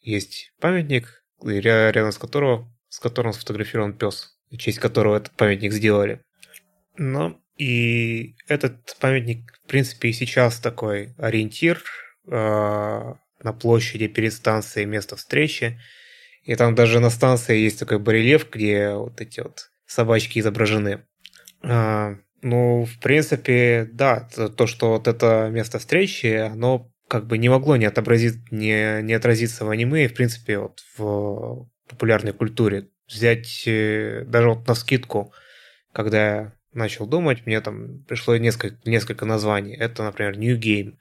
есть 0.00 0.54
памятник, 0.60 1.22
рядом 1.44 2.10
с 2.10 2.16
которого, 2.16 2.72
с 2.88 2.98
которым 3.00 3.34
сфотографирован 3.34 3.92
пес, 3.92 4.38
в 4.50 4.56
честь 4.56 4.78
которого 4.78 5.18
этот 5.18 5.32
памятник 5.32 5.72
сделали. 5.72 6.22
Ну, 6.96 7.38
и 7.58 8.34
этот 8.48 8.96
памятник, 8.98 9.60
в 9.62 9.68
принципе, 9.68 10.08
и 10.08 10.14
сейчас 10.14 10.58
такой 10.58 11.14
ориентир 11.18 11.84
э, 12.26 12.30
на 12.30 13.52
площади 13.52 14.06
перед 14.06 14.32
станцией 14.32 14.86
место 14.86 15.16
встречи. 15.16 15.78
И 16.44 16.54
там 16.54 16.74
даже 16.74 17.00
на 17.00 17.10
станции 17.10 17.58
есть 17.58 17.78
такой 17.78 17.98
барельеф, 17.98 18.48
где 18.50 18.94
вот 18.94 19.20
эти 19.20 19.40
вот 19.40 19.70
собачки 19.84 20.38
изображены. 20.38 21.04
А, 21.62 22.16
ну, 22.42 22.84
в 22.84 22.98
принципе, 22.98 23.88
да, 23.92 24.28
то, 24.34 24.48
то, 24.48 24.66
что 24.66 24.90
вот 24.90 25.06
это 25.08 25.48
место 25.50 25.78
встречи, 25.78 26.26
оно 26.26 26.90
как 27.08 27.26
бы 27.26 27.38
не 27.38 27.48
могло 27.48 27.76
не, 27.76 27.86
отобразить, 27.86 28.50
не, 28.50 29.00
не 29.02 29.14
отразиться 29.14 29.64
в 29.64 29.70
аниме 29.70 30.04
и, 30.04 30.08
в 30.08 30.14
принципе, 30.14 30.58
вот 30.58 30.80
в 30.96 31.68
популярной 31.88 32.32
культуре. 32.32 32.88
Взять 33.06 33.64
э, 33.66 34.24
даже 34.26 34.48
вот 34.48 34.66
на 34.66 34.74
скидку, 34.74 35.32
когда 35.92 36.18
я 36.18 36.52
начал 36.72 37.06
думать, 37.06 37.46
мне 37.46 37.60
там 37.60 38.02
пришло 38.04 38.36
несколько, 38.36 38.76
несколько 38.88 39.24
названий. 39.24 39.76
Это, 39.76 40.02
например, 40.02 40.36
New 40.36 40.58
Game, 40.58 40.96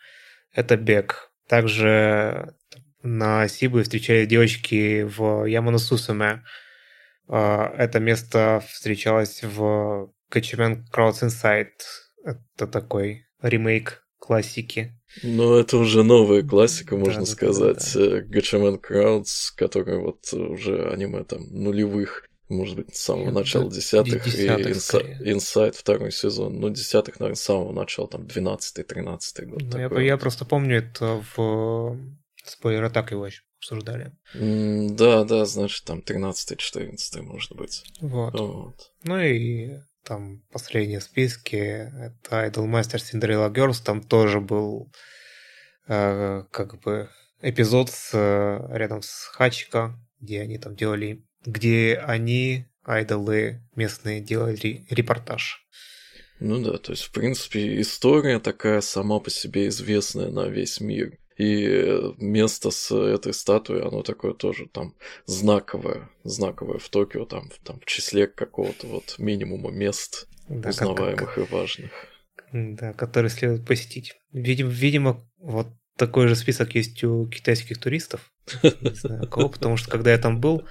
это 0.53 0.77
Бег. 0.77 1.31
Также 1.47 2.53
на 3.01 3.47
Сибу 3.47 3.81
встречались 3.81 4.27
девочки 4.27 5.03
в 5.03 5.45
Яманосусуме. 5.45 6.43
А, 7.27 7.73
это 7.77 7.99
место 7.99 8.63
встречалось 8.67 9.41
в 9.43 10.11
Качемен 10.31 10.87
Crowds 10.91 11.21
Inside. 11.21 11.67
Это 12.23 12.67
такой 12.67 13.25
ремейк 13.41 14.03
классики. 14.17 14.93
Ну, 15.23 15.55
это 15.55 15.77
уже 15.77 16.03
новая 16.03 16.41
классика, 16.41 16.95
можно 16.95 17.21
да, 17.21 17.25
сказать. 17.25 17.91
Да, 17.93 18.21
да. 18.21 18.77
Краудс, 18.77 19.51
который 19.51 19.97
вот 19.97 20.31
уже 20.31 20.89
аниме 20.89 21.23
там 21.25 21.43
нулевых, 21.51 22.25
может 22.47 22.77
быть, 22.77 22.95
с 22.95 23.01
самого 23.01 23.31
начала 23.31 23.69
десятых, 23.69 24.25
и 24.27 24.47
Инсайд 25.31 25.75
второй 25.75 26.11
сезон. 26.11 26.59
Ну, 26.59 26.69
десятых, 26.69 27.19
наверное, 27.19 27.35
с 27.35 27.41
самого 27.41 27.73
начала, 27.73 28.07
там, 28.07 28.25
двенадцатый, 28.25 28.85
тринадцатый 28.85 29.47
год. 29.47 29.63
Ну, 29.63 29.77
я, 29.77 30.01
я 30.01 30.17
просто 30.17 30.45
помню 30.45 30.77
это 30.77 31.23
в 31.35 31.97
спойлер 32.45 32.89
так 32.89 33.11
его 33.11 33.27
обсуждали. 33.59 34.11
Mm, 34.33 34.95
да, 34.95 35.23
да, 35.23 35.45
значит, 35.45 35.83
там 35.85 35.99
13-14, 35.99 37.21
может 37.21 37.55
быть. 37.55 37.83
Вот. 37.99 38.39
вот. 38.39 38.91
Ну 39.03 39.19
и 39.19 39.77
там 40.03 40.41
последние 40.51 40.99
в 40.99 41.03
списке 41.03 41.91
это 41.95 42.45
Idolmaster 42.45 42.97
Cinderella 42.97 43.51
Girls, 43.53 43.83
там 43.83 44.01
тоже 44.01 44.39
был 44.39 44.91
э, 45.87 46.43
как 46.51 46.79
бы 46.81 47.09
эпизод 47.41 47.89
с, 47.89 48.11
э, 48.13 48.77
рядом 48.77 49.01
с 49.01 49.25
Хачика, 49.33 49.97
где 50.19 50.41
они 50.41 50.57
там 50.57 50.75
делали, 50.75 51.25
где 51.45 52.01
они, 52.05 52.67
айдолы 52.83 53.61
местные, 53.75 54.21
делали 54.21 54.85
репортаж. 54.89 55.65
Ну 56.39 56.59
да, 56.63 56.77
то 56.79 56.91
есть, 56.91 57.03
в 57.03 57.11
принципе, 57.11 57.79
история 57.81 58.39
такая 58.39 58.81
сама 58.81 59.19
по 59.19 59.29
себе 59.29 59.67
известная 59.67 60.31
на 60.31 60.47
весь 60.47 60.81
мир. 60.81 61.17
И 61.41 62.13
место 62.17 62.69
с 62.69 62.95
этой 62.95 63.33
статуей, 63.33 63.81
оно 63.81 64.03
такое 64.03 64.33
тоже 64.33 64.67
там 64.67 64.93
знаковое, 65.25 66.09
знаковое 66.23 66.77
в 66.77 66.87
Токио, 66.89 67.25
там, 67.25 67.49
там 67.63 67.79
в 67.79 67.85
числе 67.85 68.27
какого-то 68.27 68.85
вот 68.85 69.15
минимума 69.17 69.71
мест 69.71 70.27
да, 70.47 70.69
узнаваемых 70.69 71.19
как, 71.19 71.35
как, 71.35 71.49
и 71.49 71.53
важных. 71.53 71.91
Да, 72.53 72.93
которые 72.93 73.31
следует 73.31 73.65
посетить. 73.65 74.13
Видимо, 74.31 74.69
видимо, 74.69 75.27
вот 75.39 75.67
такой 75.97 76.27
же 76.27 76.35
список 76.35 76.75
есть 76.75 77.03
у 77.03 77.27
китайских 77.27 77.79
туристов. 77.79 78.31
Не 78.81 78.93
знаю 78.93 79.27
кого, 79.27 79.49
потому 79.49 79.77
что 79.77 79.89
когда 79.89 80.11
я 80.11 80.19
там 80.19 80.39
был, 80.39 80.67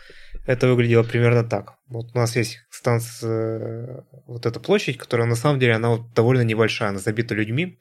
это 0.47 0.69
выглядело 0.69 1.03
примерно 1.03 1.43
так. 1.43 1.79
Вот 1.89 2.15
у 2.15 2.19
нас 2.19 2.37
есть 2.37 2.59
станция, 2.71 4.05
вот 4.27 4.47
эта 4.47 4.61
площадь, 4.61 4.99
которая 4.99 5.27
на 5.27 5.37
самом 5.37 5.59
деле, 5.59 5.75
она 5.75 5.91
вот 5.91 6.13
довольно 6.15 6.43
небольшая, 6.43 6.91
она 6.91 7.01
забита 7.01 7.35
людьми. 7.35 7.81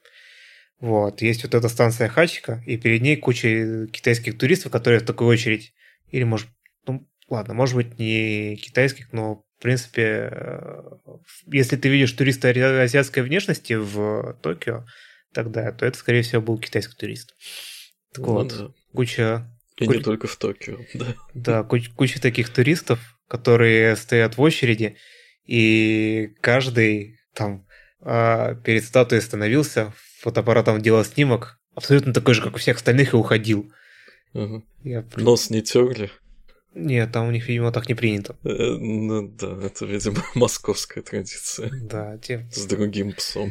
Вот, 0.80 1.20
есть 1.20 1.42
вот 1.42 1.54
эта 1.54 1.68
станция 1.68 2.08
Хачика, 2.08 2.62
и 2.66 2.78
перед 2.78 3.02
ней 3.02 3.16
куча 3.16 3.86
китайских 3.92 4.38
туристов, 4.38 4.72
которые 4.72 5.00
в 5.00 5.04
такой 5.04 5.26
очередь, 5.26 5.74
или 6.10 6.24
может, 6.24 6.48
ну 6.86 7.06
ладно, 7.28 7.52
может 7.52 7.76
быть 7.76 7.98
не 7.98 8.56
китайских, 8.56 9.12
но 9.12 9.44
в 9.58 9.62
принципе, 9.62 10.30
э, 10.32 10.80
если 11.48 11.76
ты 11.76 11.90
видишь 11.90 12.12
туриста 12.12 12.48
азиатской 12.48 13.22
внешности 13.22 13.74
в 13.74 14.38
Токио, 14.42 14.86
тогда, 15.34 15.70
то 15.70 15.84
это, 15.84 15.98
скорее 15.98 16.22
всего, 16.22 16.40
был 16.40 16.58
китайский 16.58 16.96
турист. 16.96 17.34
Так 18.14 18.26
ну, 18.26 18.32
вот, 18.32 18.48
да. 18.48 18.68
куча... 18.94 19.54
И 19.76 19.84
куча... 19.84 19.98
не 19.98 20.02
только 20.02 20.28
в 20.28 20.36
Токио, 20.36 20.78
да. 20.94 21.14
Да, 21.34 21.62
куча, 21.62 21.90
куча 21.94 22.22
таких 22.22 22.48
туристов, 22.48 23.18
которые 23.28 23.96
стоят 23.96 24.38
в 24.38 24.40
очереди, 24.40 24.96
и 25.44 26.32
каждый 26.40 27.20
там 27.34 27.66
а, 28.00 28.54
перед 28.54 28.84
статуей 28.84 29.20
становился, 29.20 29.92
фотоаппаратом 30.20 30.80
делал 30.80 31.04
снимок, 31.04 31.58
абсолютно 31.74 32.12
такой 32.12 32.34
же, 32.34 32.42
как 32.42 32.54
у 32.54 32.58
всех 32.58 32.76
остальных, 32.76 33.14
и 33.14 33.16
уходил. 33.16 33.72
Угу. 34.34 34.64
Я... 34.84 35.04
Нос 35.16 35.50
не 35.50 35.62
терли? 35.62 36.10
Нет, 36.74 37.10
там 37.12 37.26
у 37.26 37.30
них, 37.32 37.48
видимо, 37.48 37.72
так 37.72 37.88
не 37.88 37.94
принято. 37.94 38.36
Э, 38.44 38.76
ну 38.78 39.28
да, 39.28 39.58
это, 39.64 39.86
видимо, 39.86 40.24
московская 40.34 41.02
традиция. 41.02 41.70
Да, 41.82 42.16
те... 42.18 42.48
С 42.52 42.64
другим 42.66 43.12
псом. 43.12 43.50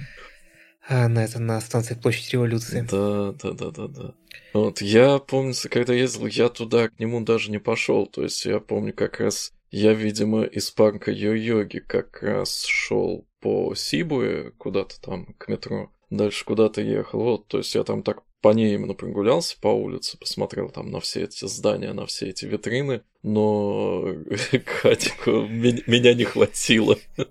А, 0.87 1.07
на 1.07 1.23
это 1.23 1.39
на 1.39 1.59
станции 1.59 1.95
Площадь 1.95 2.31
Революции. 2.31 2.87
Да, 2.89 3.33
да, 3.33 3.51
да, 3.51 3.71
да, 3.71 3.87
да. 3.87 4.13
Вот, 4.53 4.81
я 4.81 5.19
помню, 5.19 5.53
когда 5.69 5.93
ездил, 5.93 6.25
я 6.27 6.49
туда 6.49 6.89
к 6.89 6.99
нему 6.99 7.21
даже 7.21 7.51
не 7.51 7.59
пошел. 7.59 8.07
То 8.07 8.23
есть 8.23 8.45
я 8.45 8.59
помню 8.59 8.93
как 8.93 9.19
раз 9.19 9.51
я, 9.71 9.93
видимо, 9.93 10.43
из 10.43 10.71
парка 10.71 11.11
Йо-Йоги 11.11 11.79
как 11.79 12.23
раз 12.23 12.63
шел 12.63 13.27
по 13.39 13.75
Сибуе 13.75 14.51
куда-то 14.57 14.99
там 14.99 15.33
к 15.37 15.47
метро 15.47 15.91
дальше 16.09 16.45
куда-то 16.45 16.81
ехал. 16.81 17.21
Вот, 17.21 17.47
то 17.47 17.57
есть 17.59 17.73
я 17.75 17.83
там 17.83 18.03
так 18.03 18.23
по 18.41 18.53
ней 18.53 18.75
именно 18.75 18.93
прогулялся 18.93 19.57
по 19.59 19.67
улице, 19.67 20.17
посмотрел 20.17 20.69
там 20.69 20.91
на 20.91 20.99
все 20.99 21.23
эти 21.23 21.45
здания, 21.45 21.91
на 21.93 22.05
все 22.05 22.29
эти 22.29 22.45
витрины, 22.45 23.01
но 23.21 24.05
Катику 24.81 25.31
меня 25.47 26.13
не 26.13 26.23
хватило. 26.23 26.97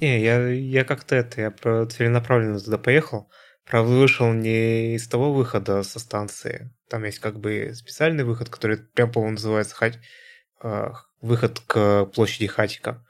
Не, 0.00 0.20
я, 0.20 0.48
я 0.48 0.84
как-то 0.84 1.14
это, 1.14 1.40
я 1.40 1.86
целенаправленно 1.86 2.60
туда 2.60 2.78
поехал. 2.78 3.30
Правда, 3.64 3.92
вышел 3.92 4.32
не 4.32 4.94
из 4.94 5.06
того 5.08 5.32
выхода 5.32 5.82
со 5.82 5.98
станции. 5.98 6.74
Там 6.88 7.04
есть 7.04 7.18
как 7.18 7.38
бы 7.38 7.72
специальный 7.74 8.24
выход, 8.24 8.48
который 8.48 8.78
прям, 8.78 9.12
по-моему, 9.12 9.34
называется 9.34 9.74
хать, 9.74 9.98
э, 10.62 10.90
выход 11.20 11.60
к 11.60 12.06
площади 12.14 12.46
Хатика. 12.46 13.04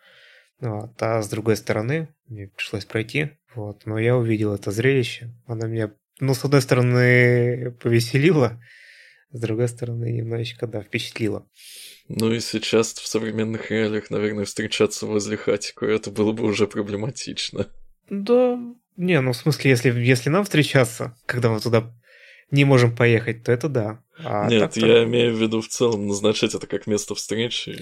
Вот. 0.60 1.00
А 1.00 1.22
с 1.22 1.28
другой 1.28 1.56
стороны, 1.56 2.08
мне 2.26 2.48
пришлось 2.48 2.84
пройти 2.84 3.38
вот, 3.54 3.86
но 3.86 3.98
я 3.98 4.16
увидел 4.16 4.54
это 4.54 4.70
зрелище. 4.70 5.34
Она 5.46 5.66
меня, 5.66 5.92
ну, 6.20 6.34
с 6.34 6.44
одной 6.44 6.62
стороны, 6.62 7.72
повеселила, 7.82 8.62
с 9.32 9.40
другой 9.40 9.68
стороны, 9.68 10.12
немножечко, 10.12 10.66
да, 10.66 10.82
впечатлила. 10.82 11.48
Ну 12.08 12.32
и 12.32 12.40
сейчас 12.40 12.94
в 12.94 13.06
современных 13.06 13.70
реалиях, 13.70 14.10
наверное, 14.10 14.44
встречаться 14.44 15.06
возле 15.06 15.36
хатику, 15.36 15.86
это 15.86 16.10
было 16.10 16.32
бы 16.32 16.44
уже 16.44 16.66
проблематично. 16.66 17.66
Да, 18.08 18.58
не, 18.96 19.20
ну 19.20 19.32
в 19.32 19.36
смысле, 19.36 19.70
если, 19.70 19.90
если 19.90 20.30
нам 20.30 20.44
встречаться, 20.44 21.16
когда 21.26 21.50
мы 21.50 21.60
туда 21.60 21.92
не 22.50 22.64
можем 22.64 22.94
поехать, 22.94 23.44
то 23.44 23.52
это 23.52 23.68
да. 23.68 24.02
А 24.24 24.48
Нет, 24.48 24.76
я 24.76 25.04
имею 25.04 25.34
в 25.34 25.40
виду 25.40 25.60
в 25.60 25.68
целом 25.68 26.06
назначать 26.06 26.54
это 26.54 26.66
как 26.66 26.86
место 26.86 27.14
встречи, 27.14 27.78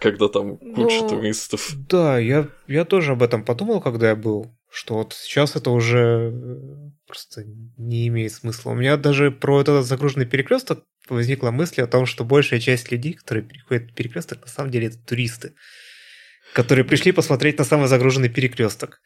когда 0.00 0.28
там 0.28 0.56
куча 0.56 1.02
ну, 1.02 1.08
туристов. 1.08 1.72
Да, 1.88 2.18
я, 2.18 2.48
я 2.68 2.84
тоже 2.84 3.12
об 3.12 3.22
этом 3.22 3.44
подумал, 3.44 3.80
когда 3.80 4.10
я 4.10 4.16
был 4.16 4.54
что 4.74 4.94
вот 4.94 5.14
сейчас 5.14 5.54
это 5.54 5.70
уже 5.70 6.32
э, 6.34 6.90
просто 7.06 7.44
не 7.78 8.08
имеет 8.08 8.32
смысла. 8.32 8.70
У 8.70 8.74
меня 8.74 8.96
даже 8.96 9.30
про 9.30 9.60
этот 9.60 9.86
загруженный 9.86 10.26
перекресток 10.26 10.82
возникла 11.08 11.52
мысль 11.52 11.82
о 11.82 11.86
том, 11.86 12.06
что 12.06 12.24
большая 12.24 12.58
часть 12.58 12.90
людей, 12.90 13.12
которые 13.12 13.44
переходят 13.44 13.92
в 13.92 13.94
перекресток, 13.94 14.40
на 14.40 14.48
самом 14.48 14.72
деле 14.72 14.88
это 14.88 14.98
туристы, 14.98 15.54
которые 16.54 16.84
пришли 16.84 17.12
посмотреть 17.12 17.58
на 17.58 17.64
самый 17.64 17.86
загруженный 17.86 18.28
перекресток. 18.28 19.00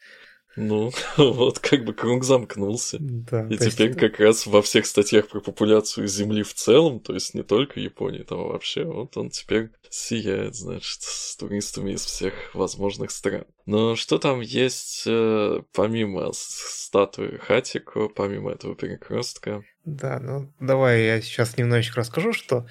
Ну, 0.55 0.91
вот 1.17 1.59
как 1.59 1.85
бы 1.85 1.93
круг 1.93 2.23
замкнулся. 2.23 2.97
Да, 2.99 3.47
и 3.47 3.57
теперь 3.57 3.89
есть... 3.89 3.99
как 3.99 4.19
раз 4.19 4.45
во 4.45 4.61
всех 4.61 4.85
статьях 4.85 5.27
про 5.27 5.39
популяцию 5.39 6.07
Земли 6.07 6.43
в 6.43 6.53
целом, 6.53 6.99
то 6.99 7.13
есть 7.13 7.33
не 7.33 7.43
только 7.43 7.79
Японии, 7.79 8.23
там 8.23 8.39
вообще, 8.47 8.83
вот 8.83 9.15
он 9.17 9.29
теперь 9.29 9.69
сияет, 9.89 10.55
значит, 10.55 11.01
с 11.01 11.35
туристами 11.35 11.91
из 11.91 12.03
всех 12.03 12.33
возможных 12.53 13.11
стран. 13.11 13.45
Но 13.65 13.95
что 13.95 14.17
там 14.17 14.41
есть 14.41 15.03
э, 15.05 15.61
помимо 15.73 16.31
статуи 16.33 17.37
Хатико, 17.37 18.09
помимо 18.09 18.51
этого 18.51 18.75
перекрестка? 18.75 19.63
Да, 19.85 20.19
ну 20.19 20.51
давай 20.59 21.03
я 21.03 21.21
сейчас 21.21 21.57
немножечко 21.57 22.01
расскажу, 22.01 22.33
что 22.33 22.67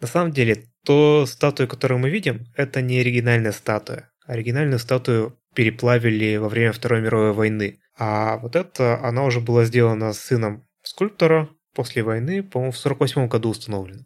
на 0.00 0.06
самом 0.06 0.32
деле 0.32 0.66
то 0.84 1.26
статую, 1.26 1.68
которую 1.68 2.00
мы 2.00 2.10
видим, 2.10 2.46
это 2.54 2.82
не 2.82 3.00
оригинальная 3.00 3.52
статуя. 3.52 4.10
Оригинальную 4.26 4.78
статую 4.78 5.39
переплавили 5.54 6.36
во 6.36 6.48
время 6.48 6.72
Второй 6.72 7.00
мировой 7.00 7.32
войны. 7.32 7.80
А 7.98 8.38
вот 8.38 8.56
это, 8.56 8.98
она 9.02 9.24
уже 9.24 9.40
была 9.40 9.64
сделана 9.64 10.12
сыном 10.12 10.66
скульптора 10.82 11.48
после 11.74 12.02
войны, 12.02 12.42
по-моему, 12.42 12.72
в 12.72 12.78
48 12.78 13.28
году 13.28 13.50
установлена. 13.50 14.04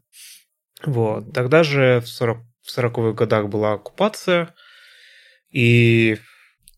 Вот. 0.84 1.32
Тогда 1.32 1.62
же 1.62 2.00
в, 2.00 2.08
40, 2.08 2.38
в 2.62 2.78
40-х 2.78 3.12
годах 3.12 3.48
была 3.48 3.74
оккупация, 3.74 4.54
и 5.50 6.18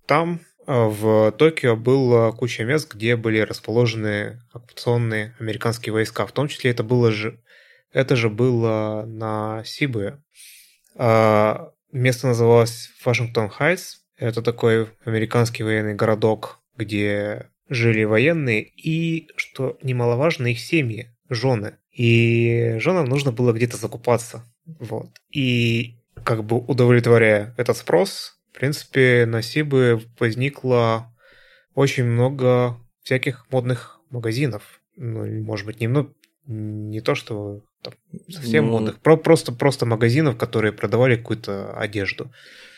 там 0.06 0.40
э, 0.66 0.72
в 0.72 1.32
Токио 1.32 1.76
была 1.76 2.30
куча 2.32 2.64
мест, 2.64 2.92
где 2.94 3.16
были 3.16 3.40
расположены 3.40 4.42
оккупационные 4.52 5.34
американские 5.40 5.92
войска. 5.92 6.26
В 6.26 6.32
том 6.32 6.48
числе 6.48 6.70
это 6.70 6.84
было 6.84 7.10
же, 7.10 7.40
это 7.92 8.14
же 8.16 8.28
было 8.28 9.04
на 9.06 9.62
Сибуе. 9.64 10.22
А, 10.96 11.70
место 11.92 12.28
называлось 12.28 12.90
Вашингтон 13.04 13.48
Хайтс, 13.48 14.05
это 14.16 14.42
такой 14.42 14.88
американский 15.04 15.62
военный 15.62 15.94
городок, 15.94 16.60
где 16.76 17.50
жили 17.68 18.04
военные 18.04 18.62
и, 18.62 19.28
что 19.36 19.78
немаловажно, 19.82 20.48
их 20.48 20.60
семьи, 20.60 21.10
жены. 21.28 21.78
И 21.92 22.76
женам 22.78 23.06
нужно 23.06 23.32
было 23.32 23.52
где-то 23.52 23.76
закупаться. 23.76 24.44
Вот. 24.64 25.08
И 25.30 25.96
как 26.24 26.44
бы 26.44 26.58
удовлетворяя 26.58 27.54
этот 27.56 27.76
спрос, 27.76 28.38
в 28.52 28.58
принципе, 28.58 29.26
на 29.26 29.42
Сибы 29.42 30.02
возникло 30.18 31.12
очень 31.74 32.04
много 32.04 32.78
всяких 33.02 33.46
модных 33.50 34.00
магазинов. 34.10 34.80
Ну, 34.96 35.26
может 35.42 35.66
быть, 35.66 35.80
не, 35.80 35.88
ну, 35.88 36.12
не 36.46 37.00
то, 37.00 37.14
что 37.14 37.62
там, 37.82 37.94
совсем 38.30 38.66
ну... 38.66 38.72
модных, 38.72 38.98
про 39.00 39.16
просто, 39.16 39.52
просто 39.52 39.86
магазинов, 39.86 40.36
которые 40.36 40.72
продавали 40.72 41.16
какую-то 41.16 41.76
одежду. 41.76 42.32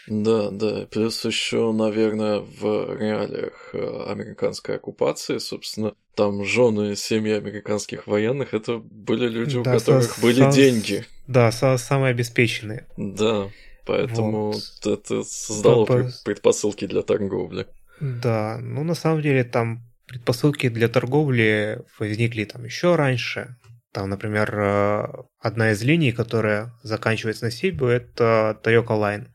Да, 0.08 0.50
да. 0.50 0.86
Плюс 0.90 1.24
еще, 1.24 1.72
наверное, 1.72 2.40
в 2.40 2.96
реалиях 2.96 3.70
э, 3.72 4.04
американской 4.08 4.76
оккупации, 4.76 5.38
собственно, 5.38 5.94
там 6.14 6.44
жены 6.44 6.96
семьи 6.96 7.32
американских 7.32 8.06
военных, 8.06 8.54
это 8.54 8.78
были 8.78 9.28
люди, 9.28 9.54
да, 9.54 9.60
у 9.60 9.64
которых 9.78 10.14
со, 10.14 10.20
были 10.20 10.40
со, 10.40 10.50
деньги. 10.50 11.04
Да, 11.26 11.52
со, 11.52 11.76
самые 11.76 12.10
обеспеченные. 12.10 12.86
Да, 12.96 13.50
поэтому 13.86 14.52
вот. 14.52 14.86
это 14.86 15.22
создало 15.22 15.84
По... 15.84 16.10
предпосылки 16.24 16.86
для 16.86 17.02
торговли. 17.02 17.66
Да, 18.00 18.58
ну 18.60 18.84
на 18.84 18.94
самом 18.94 19.22
деле 19.22 19.44
там 19.44 19.82
предпосылки 20.06 20.68
для 20.68 20.88
торговли 20.88 21.82
возникли 21.98 22.44
там 22.44 22.64
еще 22.64 22.96
раньше. 22.96 23.56
Там, 23.92 24.10
например, 24.10 24.54
э, 24.54 25.06
одна 25.40 25.72
из 25.72 25.82
линий, 25.82 26.12
которая 26.12 26.72
заканчивается 26.82 27.46
на 27.46 27.50
Сибу, 27.50 27.86
это 27.86 28.58
Toyota 28.62 28.88
Line 28.88 29.26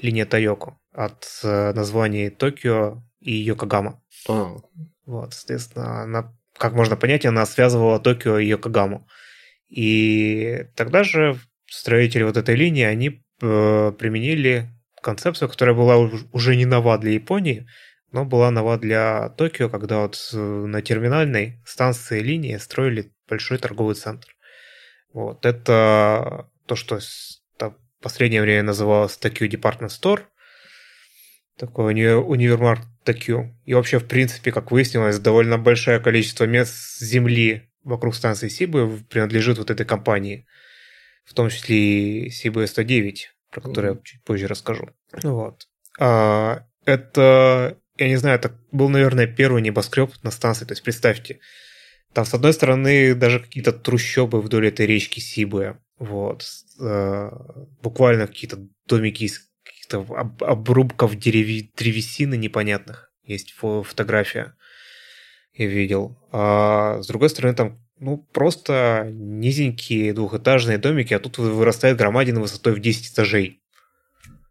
линия 0.00 0.26
Тойоко 0.26 0.78
от 0.92 1.26
э, 1.42 1.72
названий 1.72 2.30
Токио 2.30 3.02
и 3.20 3.32
Йокогама. 3.32 4.02
А. 4.28 4.56
Вот, 5.06 5.34
соответственно, 5.34 6.02
она, 6.02 6.32
как 6.56 6.72
можно 6.74 6.96
понять, 6.96 7.26
она 7.26 7.46
связывала 7.46 8.00
Токио 8.00 8.38
и 8.38 8.46
Йокогаму. 8.46 9.06
И 9.68 10.66
тогда 10.76 11.04
же 11.04 11.38
строители 11.66 12.22
вот 12.22 12.36
этой 12.36 12.54
линии, 12.54 12.84
они 12.84 13.22
э, 13.42 13.92
применили 13.98 14.70
концепцию, 15.02 15.48
которая 15.48 15.74
была 15.74 15.98
уже 16.32 16.56
не 16.56 16.64
нова 16.64 16.96
для 16.98 17.12
Японии, 17.12 17.66
но 18.12 18.24
была 18.24 18.50
нова 18.50 18.78
для 18.78 19.30
Токио, 19.30 19.68
когда 19.68 20.02
вот 20.02 20.30
э, 20.32 20.36
на 20.36 20.80
терминальной 20.82 21.60
станции 21.66 22.20
линии 22.20 22.56
строили 22.56 23.12
большой 23.28 23.58
торговый 23.58 23.96
центр. 23.96 24.28
Вот 25.12 25.44
это 25.44 26.48
то, 26.66 26.76
что 26.76 26.98
последнее 28.04 28.42
время 28.42 28.62
называлась 28.62 29.18
Tokyo 29.20 29.48
Department 29.48 29.88
Store. 29.88 30.20
Такой 31.56 31.92
уни 31.92 32.06
универмаг 32.06 32.80
Tokyo. 33.04 33.48
И 33.64 33.72
вообще, 33.72 33.98
в 33.98 34.06
принципе, 34.06 34.52
как 34.52 34.70
выяснилось, 34.70 35.18
довольно 35.18 35.56
большое 35.56 36.00
количество 36.00 36.44
мест 36.44 37.00
земли 37.00 37.70
вокруг 37.82 38.14
станции 38.14 38.48
Сибы 38.48 39.00
принадлежит 39.08 39.56
вот 39.58 39.70
этой 39.70 39.86
компании. 39.86 40.46
В 41.24 41.32
том 41.32 41.48
числе 41.48 42.26
и 42.26 42.30
Сибы 42.30 42.66
109, 42.66 43.30
про 43.50 43.60
которую 43.62 43.94
mm-hmm. 43.94 43.98
я 43.98 44.04
чуть 44.04 44.22
позже 44.22 44.46
расскажу. 44.46 44.90
Вот. 45.22 45.66
А, 45.98 46.66
это, 46.84 47.78
я 47.96 48.08
не 48.08 48.16
знаю, 48.16 48.36
это 48.36 48.52
был, 48.70 48.90
наверное, 48.90 49.26
первый 49.26 49.62
небоскреб 49.62 50.12
на 50.22 50.30
станции. 50.30 50.66
То 50.66 50.72
есть 50.72 50.82
представьте, 50.82 51.40
там 52.12 52.26
с 52.26 52.34
одной 52.34 52.52
стороны 52.52 53.14
даже 53.14 53.40
какие-то 53.40 53.72
трущобы 53.72 54.42
вдоль 54.42 54.68
этой 54.68 54.84
речки 54.84 55.20
Сибы. 55.20 55.78
Вот. 55.98 56.44
Э, 56.80 57.30
буквально 57.82 58.26
какие-то 58.26 58.58
домики 58.86 59.24
из 59.24 59.50
каких-то 59.62 60.00
обрубков 60.40 61.16
дерев... 61.16 61.72
древесины 61.76 62.36
непонятных. 62.36 63.12
Есть 63.24 63.52
фотография. 63.52 64.54
Я 65.54 65.66
видел. 65.66 66.18
А 66.32 67.00
с 67.00 67.06
другой 67.06 67.30
стороны, 67.30 67.54
там 67.54 67.80
ну, 67.98 68.18
просто 68.18 69.08
низенькие 69.12 70.12
двухэтажные 70.12 70.78
домики, 70.78 71.14
а 71.14 71.20
тут 71.20 71.38
вырастает 71.38 71.96
громадина 71.96 72.40
высотой 72.40 72.74
в 72.74 72.80
10 72.80 73.12
этажей. 73.12 73.62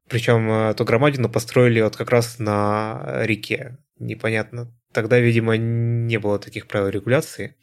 Причем 0.08 0.50
э, 0.50 0.72
эту 0.72 0.86
громадину 0.86 1.30
построили 1.30 1.82
вот 1.82 1.96
как 1.96 2.10
раз 2.10 2.40
на 2.40 3.22
реке. 3.24 3.78
Непонятно. 4.00 4.74
Тогда, 4.92 5.20
видимо, 5.20 5.58
не 5.58 6.18
было 6.20 6.40
таких 6.40 6.68
правил 6.68 6.90
регуляции 6.90 7.56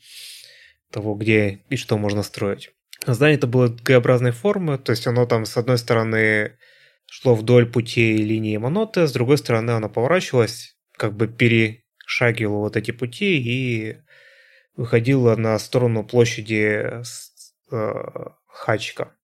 того, 0.90 1.14
где 1.14 1.60
и 1.70 1.76
что 1.76 1.96
можно 1.96 2.22
строить. 2.22 2.72
Здание 3.06 3.38
это 3.38 3.46
было 3.46 3.68
Г-образной 3.68 4.32
формы, 4.32 4.78
то 4.78 4.90
есть 4.90 5.06
оно 5.06 5.26
там 5.26 5.46
с 5.46 5.56
одной 5.56 5.78
стороны 5.78 6.58
шло 7.06 7.34
вдоль 7.34 7.70
путей 7.70 8.18
линии 8.18 8.56
Моноты, 8.56 9.06
с 9.06 9.12
другой 9.12 9.38
стороны 9.38 9.70
оно 9.70 9.88
поворачивалось, 9.88 10.76
как 10.96 11.16
бы 11.16 11.26
перешагивало 11.26 12.60
вот 12.60 12.76
эти 12.76 12.90
пути 12.90 13.38
и 13.38 13.96
выходило 14.76 15.34
на 15.36 15.58
сторону 15.58 16.04
площади 16.04 17.02
э, 17.70 17.94
Хачика. 18.46 19.14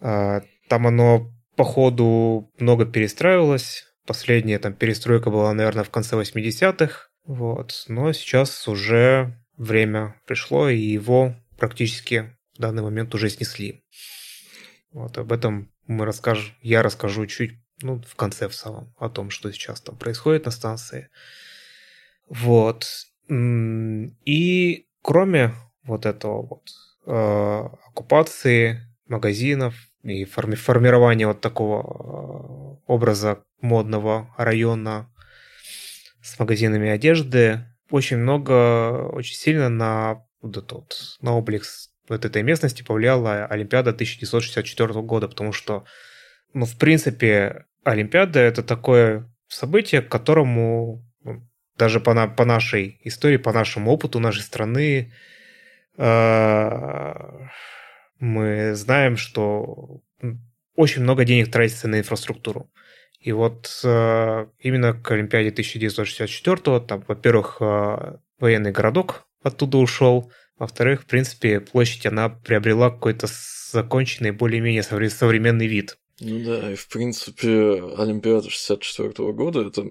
Э, 0.00 0.40
там 0.68 0.86
оно 0.86 1.32
по 1.56 1.64
ходу 1.64 2.52
много 2.58 2.86
перестраивалось. 2.86 3.84
Последняя 4.06 4.58
там 4.58 4.74
перестройка 4.74 5.30
была, 5.30 5.52
наверное, 5.52 5.84
в 5.84 5.90
конце 5.90 6.16
80-х. 6.16 7.08
Вот. 7.24 7.84
Но 7.88 8.12
сейчас 8.12 8.68
уже 8.68 9.40
время 9.56 10.20
пришло, 10.26 10.68
и 10.68 10.78
его 10.78 11.34
практически 11.58 12.36
в 12.54 12.60
данный 12.60 12.82
момент 12.82 13.14
уже 13.14 13.28
снесли. 13.30 13.84
Вот 14.92 15.18
об 15.18 15.32
этом 15.32 15.72
мы 15.86 16.04
расскажем, 16.04 16.54
я 16.62 16.82
расскажу 16.82 17.26
чуть 17.26 17.52
ну, 17.82 18.00
в 18.00 18.14
конце 18.14 18.48
в 18.48 18.54
самом, 18.54 18.94
о 18.98 19.08
том, 19.08 19.30
что 19.30 19.52
сейчас 19.52 19.80
там 19.80 19.96
происходит 19.96 20.46
на 20.46 20.50
станции. 20.50 21.10
Вот. 22.28 22.86
И 23.28 24.86
кроме 25.02 25.52
вот 25.82 26.06
этого 26.06 26.46
вот 26.46 26.68
э, 27.06 27.68
оккупации 27.88 28.80
магазинов 29.06 29.74
и 30.02 30.24
форми 30.24 30.54
формирования 30.54 31.26
вот 31.26 31.40
такого 31.40 31.82
э, 31.82 32.82
образа 32.86 33.42
модного 33.60 34.32
района 34.36 35.10
с 36.22 36.38
магазинами 36.38 36.88
одежды, 36.88 37.66
очень 37.90 38.18
много, 38.18 39.08
очень 39.08 39.36
сильно 39.36 39.68
на 39.68 40.26
вот 40.40 40.56
этот, 40.56 41.16
на 41.20 41.34
облик 41.34 41.64
вот 42.08 42.24
этой 42.24 42.42
местности 42.42 42.82
повлияла 42.82 43.46
Олимпиада 43.46 43.90
1964 43.90 45.00
года, 45.02 45.28
потому 45.28 45.52
что, 45.52 45.84
ну, 46.52 46.66
в 46.66 46.76
принципе, 46.78 47.66
Олимпиада 47.84 48.40
это 48.40 48.62
такое 48.62 49.30
событие, 49.48 50.02
к 50.02 50.08
которому 50.08 51.04
ну, 51.22 51.46
даже 51.76 52.00
по, 52.00 52.14
на, 52.14 52.28
по 52.28 52.44
нашей 52.44 53.00
истории, 53.04 53.36
по 53.36 53.52
нашему 53.52 53.90
опыту 53.90 54.20
нашей 54.20 54.42
страны 54.42 55.12
э, 55.96 57.14
мы 58.18 58.74
знаем, 58.74 59.16
что 59.16 60.00
очень 60.76 61.02
много 61.02 61.24
денег 61.24 61.50
тратится 61.50 61.88
на 61.88 61.98
инфраструктуру. 61.98 62.70
И 63.20 63.32
вот 63.32 63.80
э, 63.84 64.46
именно 64.58 64.92
к 64.92 65.10
Олимпиаде 65.10 65.48
1964 65.48 66.80
там, 66.80 67.04
во-первых, 67.06 67.56
э, 67.60 68.16
военный 68.38 68.72
городок 68.72 69.26
оттуда 69.42 69.78
ушел, 69.78 70.30
во-вторых, 70.58 71.02
в 71.02 71.06
принципе, 71.06 71.60
площадь, 71.60 72.06
она 72.06 72.28
приобрела 72.28 72.90
какой-то 72.90 73.26
законченный, 73.72 74.30
более-менее 74.30 74.82
современный 74.82 75.66
вид. 75.66 75.98
Ну 76.20 76.44
да, 76.44 76.72
и 76.72 76.76
в 76.76 76.88
принципе 76.88 77.82
Олимпиада 77.98 78.48
64 78.48 79.32
года 79.32 79.66
это, 79.66 79.90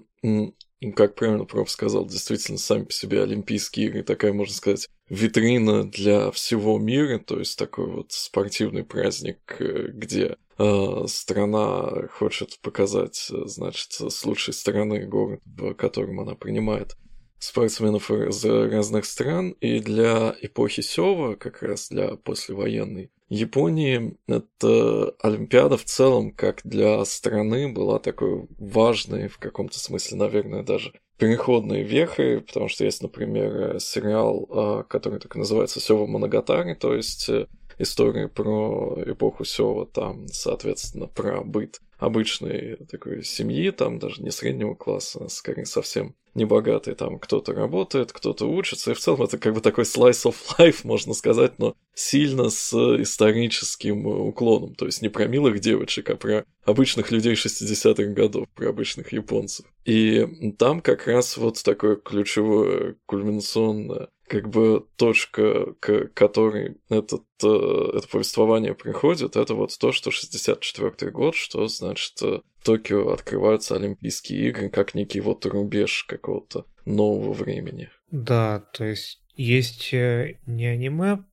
как 0.96 1.14
правильно 1.16 1.44
проф 1.44 1.70
сказал, 1.70 2.06
действительно 2.06 2.56
сами 2.56 2.84
по 2.84 2.92
себе 2.92 3.22
Олимпийские 3.22 3.88
игры, 3.88 4.02
такая, 4.02 4.32
можно 4.32 4.54
сказать, 4.54 4.88
витрина 5.10 5.84
для 5.84 6.30
всего 6.30 6.78
мира, 6.78 7.18
то 7.18 7.38
есть 7.38 7.58
такой 7.58 7.90
вот 7.90 8.12
спортивный 8.12 8.84
праздник, 8.84 9.38
э, 9.58 9.88
где 9.92 10.36
э, 10.58 11.04
страна 11.08 12.08
хочет 12.10 12.58
показать, 12.62 13.28
э, 13.30 13.42
значит, 13.44 13.92
с 13.92 14.24
лучшей 14.24 14.54
стороны 14.54 15.06
город, 15.06 15.40
в 15.44 15.74
котором 15.74 16.20
она 16.20 16.34
принимает 16.34 16.96
спортсменов 17.44 18.10
из 18.10 18.44
разных 18.44 19.04
стран, 19.04 19.50
и 19.60 19.80
для 19.80 20.34
эпохи 20.40 20.82
Сева, 20.82 21.34
как 21.34 21.62
раз 21.62 21.88
для 21.88 22.16
послевоенной 22.16 23.10
Японии, 23.28 24.16
эта 24.26 25.14
Олимпиада 25.20 25.76
в 25.76 25.84
целом, 25.84 26.30
как 26.30 26.60
для 26.64 27.04
страны, 27.04 27.72
была 27.72 27.98
такой 27.98 28.46
важной, 28.58 29.28
в 29.28 29.38
каком-то 29.38 29.78
смысле, 29.78 30.18
наверное, 30.18 30.62
даже 30.62 30.92
переходной 31.18 31.82
вехой, 31.82 32.40
потому 32.40 32.68
что 32.68 32.84
есть, 32.84 33.02
например, 33.02 33.78
сериал, 33.80 34.48
а, 34.50 34.82
который 34.82 35.20
так 35.20 35.34
называется 35.36 35.80
«Сева 35.80 36.06
Моногатари», 36.06 36.74
то 36.74 36.94
есть 36.94 37.30
история 37.78 38.28
про 38.28 38.98
эпоху 39.06 39.44
Сева, 39.44 39.86
там, 39.86 40.28
соответственно, 40.28 41.06
про 41.06 41.42
быт 41.42 41.80
обычной 41.98 42.76
такой 42.90 43.24
семьи, 43.24 43.70
там 43.70 43.98
даже 43.98 44.22
не 44.22 44.30
среднего 44.30 44.74
класса, 44.74 45.24
а 45.24 45.28
скорее 45.28 45.66
совсем 45.66 46.14
небогатый, 46.34 46.94
там 46.94 47.18
кто-то 47.18 47.52
работает, 47.52 48.12
кто-то 48.12 48.46
учится, 48.46 48.90
и 48.90 48.94
в 48.94 48.98
целом 48.98 49.22
это 49.22 49.38
как 49.38 49.54
бы 49.54 49.60
такой 49.60 49.84
slice 49.84 50.24
of 50.24 50.34
life, 50.58 50.80
можно 50.82 51.14
сказать, 51.14 51.58
но 51.58 51.76
сильно 51.94 52.50
с 52.50 52.72
историческим 53.00 54.06
уклоном, 54.06 54.74
то 54.74 54.86
есть 54.86 55.00
не 55.00 55.08
про 55.08 55.26
милых 55.26 55.60
девочек, 55.60 56.10
а 56.10 56.16
про 56.16 56.44
обычных 56.64 57.12
людей 57.12 57.34
60-х 57.34 58.12
годов, 58.12 58.48
про 58.54 58.68
обычных 58.68 59.12
японцев. 59.12 59.66
И 59.84 60.26
там 60.58 60.80
как 60.80 61.06
раз 61.06 61.36
вот 61.36 61.62
такое 61.62 61.96
ключевое 61.96 62.96
кульминационное 63.06 64.08
как 64.26 64.48
бы 64.48 64.86
точка, 64.96 65.74
к 65.80 66.08
которой 66.14 66.76
этот, 66.88 67.24
э, 67.42 67.96
это 67.98 68.08
повествование 68.08 68.74
приходит, 68.74 69.36
это 69.36 69.54
вот 69.54 69.76
то, 69.78 69.92
что 69.92 70.10
64 70.10 71.10
год, 71.10 71.34
что 71.34 71.66
значит 71.68 72.20
в 72.20 72.42
Токио 72.64 73.12
открываются 73.12 73.76
Олимпийские 73.76 74.48
игры 74.48 74.70
как 74.70 74.94
некий 74.94 75.20
вот 75.20 75.44
рубеж 75.46 76.04
какого-то 76.04 76.66
нового 76.84 77.32
времени. 77.32 77.90
Да, 78.10 78.60
то 78.72 78.84
есть 78.84 79.20
есть 79.36 79.92
э, 79.92 80.38
не 80.46 80.66
аниме, 80.66 81.24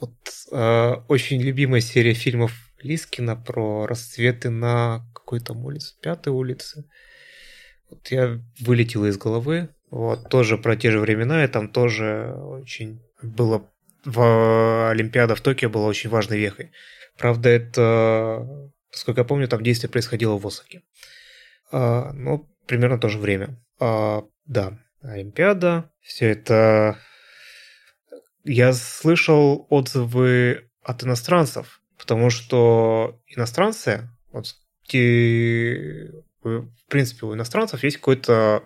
Вот 0.00 0.12
э, 0.50 0.94
очень 1.08 1.40
любимая 1.40 1.80
серия 1.80 2.14
фильмов 2.14 2.52
Лискина 2.82 3.36
про 3.36 3.86
расцветы 3.86 4.50
на 4.50 5.06
какой 5.14 5.40
то 5.40 5.54
улице, 5.54 5.94
пятой 6.00 6.32
улице. 6.32 6.84
Вот 7.88 8.08
я 8.08 8.40
вылетела 8.60 9.06
из 9.06 9.16
головы. 9.16 9.73
Вот, 9.94 10.28
тоже 10.28 10.58
про 10.58 10.74
те 10.74 10.90
же 10.90 10.98
времена, 10.98 11.44
и 11.44 11.46
там 11.46 11.68
тоже 11.68 12.34
очень 12.34 13.00
было 13.22 13.70
в 14.04 14.90
Олимпиада 14.90 15.36
в 15.36 15.40
Токио 15.40 15.70
была 15.70 15.86
очень 15.86 16.10
важной 16.10 16.36
вехой. 16.36 16.72
Правда, 17.16 17.48
это, 17.48 18.44
насколько 18.90 19.20
я 19.20 19.24
помню, 19.24 19.46
там 19.46 19.62
действие 19.62 19.88
происходило 19.88 20.36
в 20.36 20.44
Осаке. 20.44 20.82
А, 21.70 22.12
ну, 22.12 22.50
примерно 22.66 22.98
то 22.98 23.08
же 23.08 23.20
время. 23.20 23.62
А, 23.78 24.24
да, 24.46 24.80
Олимпиада, 25.00 25.92
все 26.00 26.30
это... 26.30 26.98
Я 28.42 28.72
слышал 28.72 29.64
отзывы 29.70 30.70
от 30.82 31.04
иностранцев, 31.04 31.80
потому 31.98 32.30
что 32.30 33.20
иностранцы, 33.28 34.10
вот, 34.32 34.56
те, 34.88 36.10
в 36.42 36.66
принципе, 36.88 37.26
у 37.26 37.34
иностранцев 37.34 37.84
есть 37.84 37.98
какой-то 37.98 38.64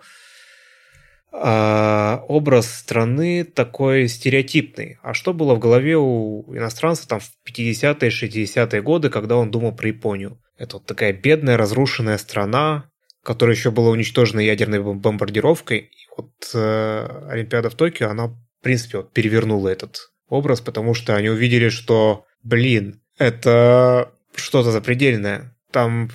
образ 1.31 2.73
страны 2.73 3.43
такой 3.43 4.07
стереотипный. 4.07 4.97
А 5.03 5.13
что 5.13 5.33
было 5.33 5.53
в 5.53 5.59
голове 5.59 5.95
у 5.97 6.43
иностранца 6.55 7.07
там 7.07 7.19
в 7.19 7.31
50-е, 7.47 8.09
60-е 8.09 8.81
годы, 8.81 9.09
когда 9.09 9.37
он 9.37 9.51
думал 9.51 9.73
про 9.75 9.87
Японию? 9.89 10.41
Это 10.57 10.77
вот 10.77 10.85
такая 10.85 11.13
бедная, 11.13 11.55
разрушенная 11.55 12.17
страна, 12.17 12.89
которая 13.23 13.55
еще 13.55 13.71
была 13.71 13.89
уничтожена 13.89 14.39
ядерной 14.39 14.81
бомбардировкой. 14.81 15.77
И 15.77 16.07
вот 16.17 16.31
э, 16.53 17.27
Олимпиада 17.29 17.69
в 17.69 17.75
Токио, 17.75 18.09
она, 18.09 18.27
в 18.27 18.37
принципе, 18.61 18.97
вот 18.97 19.13
перевернула 19.13 19.69
этот 19.69 20.11
образ, 20.27 20.61
потому 20.61 20.93
что 20.93 21.15
они 21.15 21.29
увидели, 21.29 21.69
что, 21.69 22.25
блин, 22.43 23.01
это 23.17 24.11
что-то 24.35 24.71
запредельное. 24.71 25.55
Там 25.71 26.09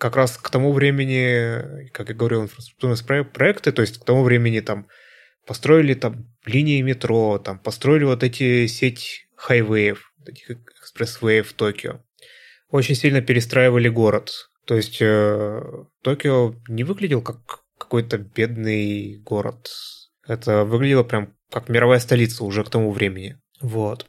как 0.00 0.16
раз 0.16 0.38
к 0.38 0.48
тому 0.48 0.72
времени, 0.72 1.90
как 1.90 2.08
я 2.08 2.14
говорил, 2.14 2.42
инфраструктурные 2.42 3.24
проекты, 3.24 3.70
то 3.70 3.82
есть 3.82 3.98
к 3.98 4.04
тому 4.04 4.22
времени 4.22 4.60
там 4.60 4.88
построили 5.46 5.92
там 5.92 6.26
линии 6.46 6.80
метро, 6.80 7.38
там 7.38 7.58
построили 7.58 8.04
вот 8.04 8.22
эти 8.22 8.66
сеть 8.66 9.26
хайвеев, 9.36 10.10
этих 10.26 10.52
экспрессвеев 10.80 11.48
в 11.48 11.52
Токио. 11.52 12.02
Очень 12.70 12.94
сильно 12.94 13.20
перестраивали 13.20 13.90
город. 13.90 14.30
То 14.64 14.74
есть 14.76 15.02
э, 15.02 15.60
Токио 16.02 16.54
не 16.68 16.84
выглядел 16.84 17.20
как 17.20 17.64
какой-то 17.76 18.16
бедный 18.16 19.18
город. 19.18 19.68
Это 20.26 20.64
выглядело 20.64 21.02
прям 21.02 21.36
как 21.50 21.68
мировая 21.68 21.98
столица 21.98 22.44
уже 22.44 22.64
к 22.64 22.70
тому 22.70 22.90
времени. 22.90 23.38
Вот. 23.60 24.06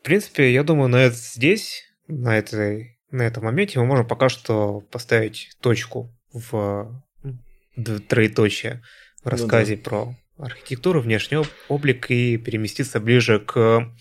В 0.00 0.04
принципе, 0.04 0.50
я 0.50 0.62
думаю, 0.62 0.88
на 0.88 1.02
это 1.02 1.16
здесь, 1.16 1.82
на 2.06 2.38
этой 2.38 2.97
на 3.10 3.22
этом 3.22 3.44
моменте 3.44 3.78
мы 3.78 3.86
можем 3.86 4.06
пока 4.06 4.28
что 4.28 4.80
поставить 4.90 5.50
точку 5.60 6.14
в 6.32 7.02
троеточие 8.08 8.82
в 9.22 9.28
рассказе 9.28 9.76
ну, 9.76 9.78
да. 9.78 9.84
про 9.84 10.16
архитектуру, 10.38 11.00
внешний 11.00 11.38
облик 11.68 12.10
и 12.10 12.36
переместиться 12.36 13.00
ближе 13.00 13.40
к 13.40 13.92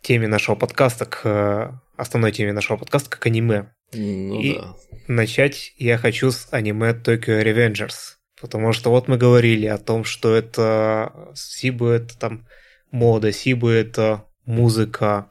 теме 0.00 0.28
нашего 0.28 0.54
подкаста, 0.54 1.06
к 1.06 1.82
основной 1.96 2.32
теме 2.32 2.52
нашего 2.52 2.76
подкаста, 2.76 3.10
как 3.10 3.26
аниме. 3.26 3.72
Ну, 3.92 4.40
и 4.40 4.54
да. 4.54 4.74
начать 5.06 5.72
я 5.78 5.98
хочу 5.98 6.30
с 6.30 6.48
аниме 6.50 6.92
Tokyo 6.92 7.42
Revengers. 7.42 8.16
Потому 8.40 8.72
что 8.72 8.90
вот 8.90 9.08
мы 9.08 9.16
говорили 9.16 9.66
о 9.66 9.78
том, 9.78 10.04
что 10.04 10.34
это 10.34 11.32
Сибы 11.34 11.90
это 11.90 12.16
там 12.16 12.46
мода, 12.92 13.32
Сибы 13.32 13.72
это 13.72 14.26
музыка, 14.44 15.28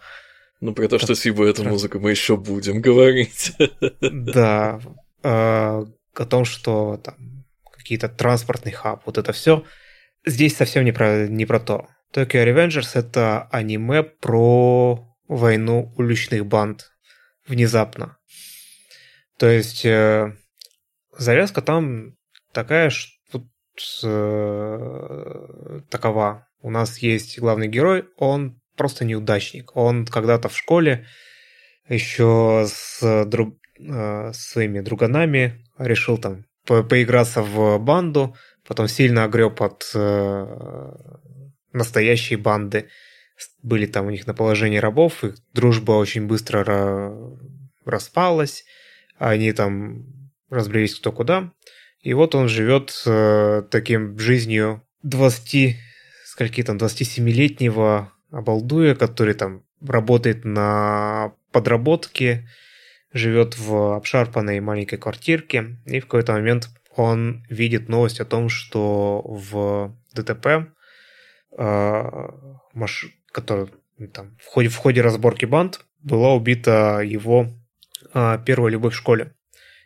ну, 0.59 0.73
про 0.73 0.87
то, 0.87 0.99
что 0.99 1.15
Сибу 1.15 1.43
эту 1.43 1.63
музыку 1.63 1.99
мы 1.99 2.11
еще 2.11 2.37
будем 2.37 2.81
говорить. 2.81 3.53
Да. 4.01 4.79
Э, 5.23 5.85
о 6.13 6.25
том, 6.25 6.45
что 6.45 6.97
там 7.03 7.15
какие-то 7.71 8.09
транспортный 8.09 8.71
хаб, 8.71 9.03
вот 9.05 9.17
это 9.17 9.31
все. 9.33 9.63
Здесь 10.25 10.55
совсем 10.55 10.83
не 10.83 10.91
про, 10.91 11.27
не 11.27 11.45
про 11.45 11.59
то. 11.59 11.87
Tokyo 12.13 12.45
Revengers— 12.45 12.91
это 12.93 13.43
аниме 13.51 14.03
про 14.03 15.07
войну 15.27 15.93
уличных 15.97 16.45
банд 16.45 16.91
внезапно. 17.47 18.17
То 19.37 19.47
есть 19.47 19.85
э, 19.85 20.33
завязка 21.17 21.61
там 21.61 22.15
такая, 22.51 22.89
что 22.89 23.43
э, 24.03 25.81
такова. 25.89 26.47
У 26.61 26.71
нас 26.71 26.97
есть 26.97 27.39
главный 27.39 27.67
герой, 27.67 28.05
он 28.17 28.59
просто 28.77 29.05
неудачник. 29.05 29.75
Он 29.75 30.05
когда-то 30.05 30.49
в 30.49 30.57
школе 30.57 31.05
еще 31.89 32.65
с 32.67 33.25
друг, 33.25 33.57
э, 33.79 34.31
своими 34.33 34.79
друганами 34.79 35.65
решил 35.77 36.17
там 36.17 36.45
по 36.65 36.83
поиграться 36.83 37.41
в 37.41 37.77
банду, 37.79 38.35
потом 38.67 38.87
сильно 38.87 39.23
огреб 39.23 39.61
от 39.61 39.89
э, 39.93 40.91
настоящей 41.73 42.35
банды. 42.35 42.89
Были 43.61 43.85
там 43.85 44.07
у 44.07 44.09
них 44.09 44.27
на 44.27 44.33
положении 44.33 44.77
рабов, 44.77 45.23
их 45.23 45.35
дружба 45.53 45.93
очень 45.93 46.27
быстро 46.27 47.39
распалась, 47.85 48.65
они 49.17 49.51
там 49.53 50.05
разбрелись 50.49 50.95
кто 50.95 51.11
куда. 51.11 51.51
И 52.01 52.13
вот 52.13 52.35
он 52.35 52.47
живет 52.47 53.01
э, 53.05 53.63
таким 53.69 54.17
жизнью 54.19 54.83
20, 55.03 55.75
скольки 56.25 56.63
там, 56.63 56.77
27-летнего 56.77 58.11
обалдуя, 58.37 58.93
который 58.93 59.33
там 59.33 59.63
работает 59.81 60.45
на 60.45 61.33
подработке, 61.51 62.47
живет 63.11 63.57
в 63.57 63.95
обшарпанной 63.95 64.59
маленькой 64.59 64.97
квартирке, 64.97 65.77
и 65.87 65.99
в 65.99 66.03
какой-то 66.03 66.33
момент 66.33 66.69
он 66.95 67.43
видит 67.49 67.89
новость 67.89 68.19
о 68.19 68.25
том, 68.25 68.49
что 68.49 69.23
в 69.25 69.95
ДТП, 70.13 70.71
э, 71.57 72.29
маш... 72.73 73.07
который 73.31 73.69
там, 74.13 74.37
в, 74.39 74.45
ходе, 74.45 74.69
в 74.69 74.75
ходе 74.75 75.01
разборки 75.01 75.45
банд 75.45 75.83
была 76.03 76.35
убита 76.35 77.01
его 77.01 77.47
э, 78.13 78.37
первая 78.45 78.71
любовь 78.71 78.93
в 78.93 78.97
школе 78.97 79.33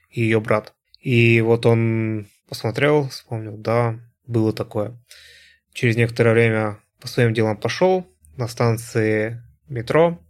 и 0.09 0.21
ее 0.23 0.41
брат. 0.41 0.73
И 0.99 1.39
вот 1.39 1.65
он 1.65 2.27
посмотрел, 2.49 3.07
вспомнил, 3.07 3.55
да, 3.55 3.97
было 4.27 4.51
такое. 4.51 4.99
Через 5.71 5.95
некоторое 5.95 6.33
время 6.33 6.79
по 6.99 7.07
своим 7.07 7.33
делам 7.33 7.55
пошел, 7.55 8.10
на 8.37 8.47
станции 8.47 9.41
метро, 9.67 10.21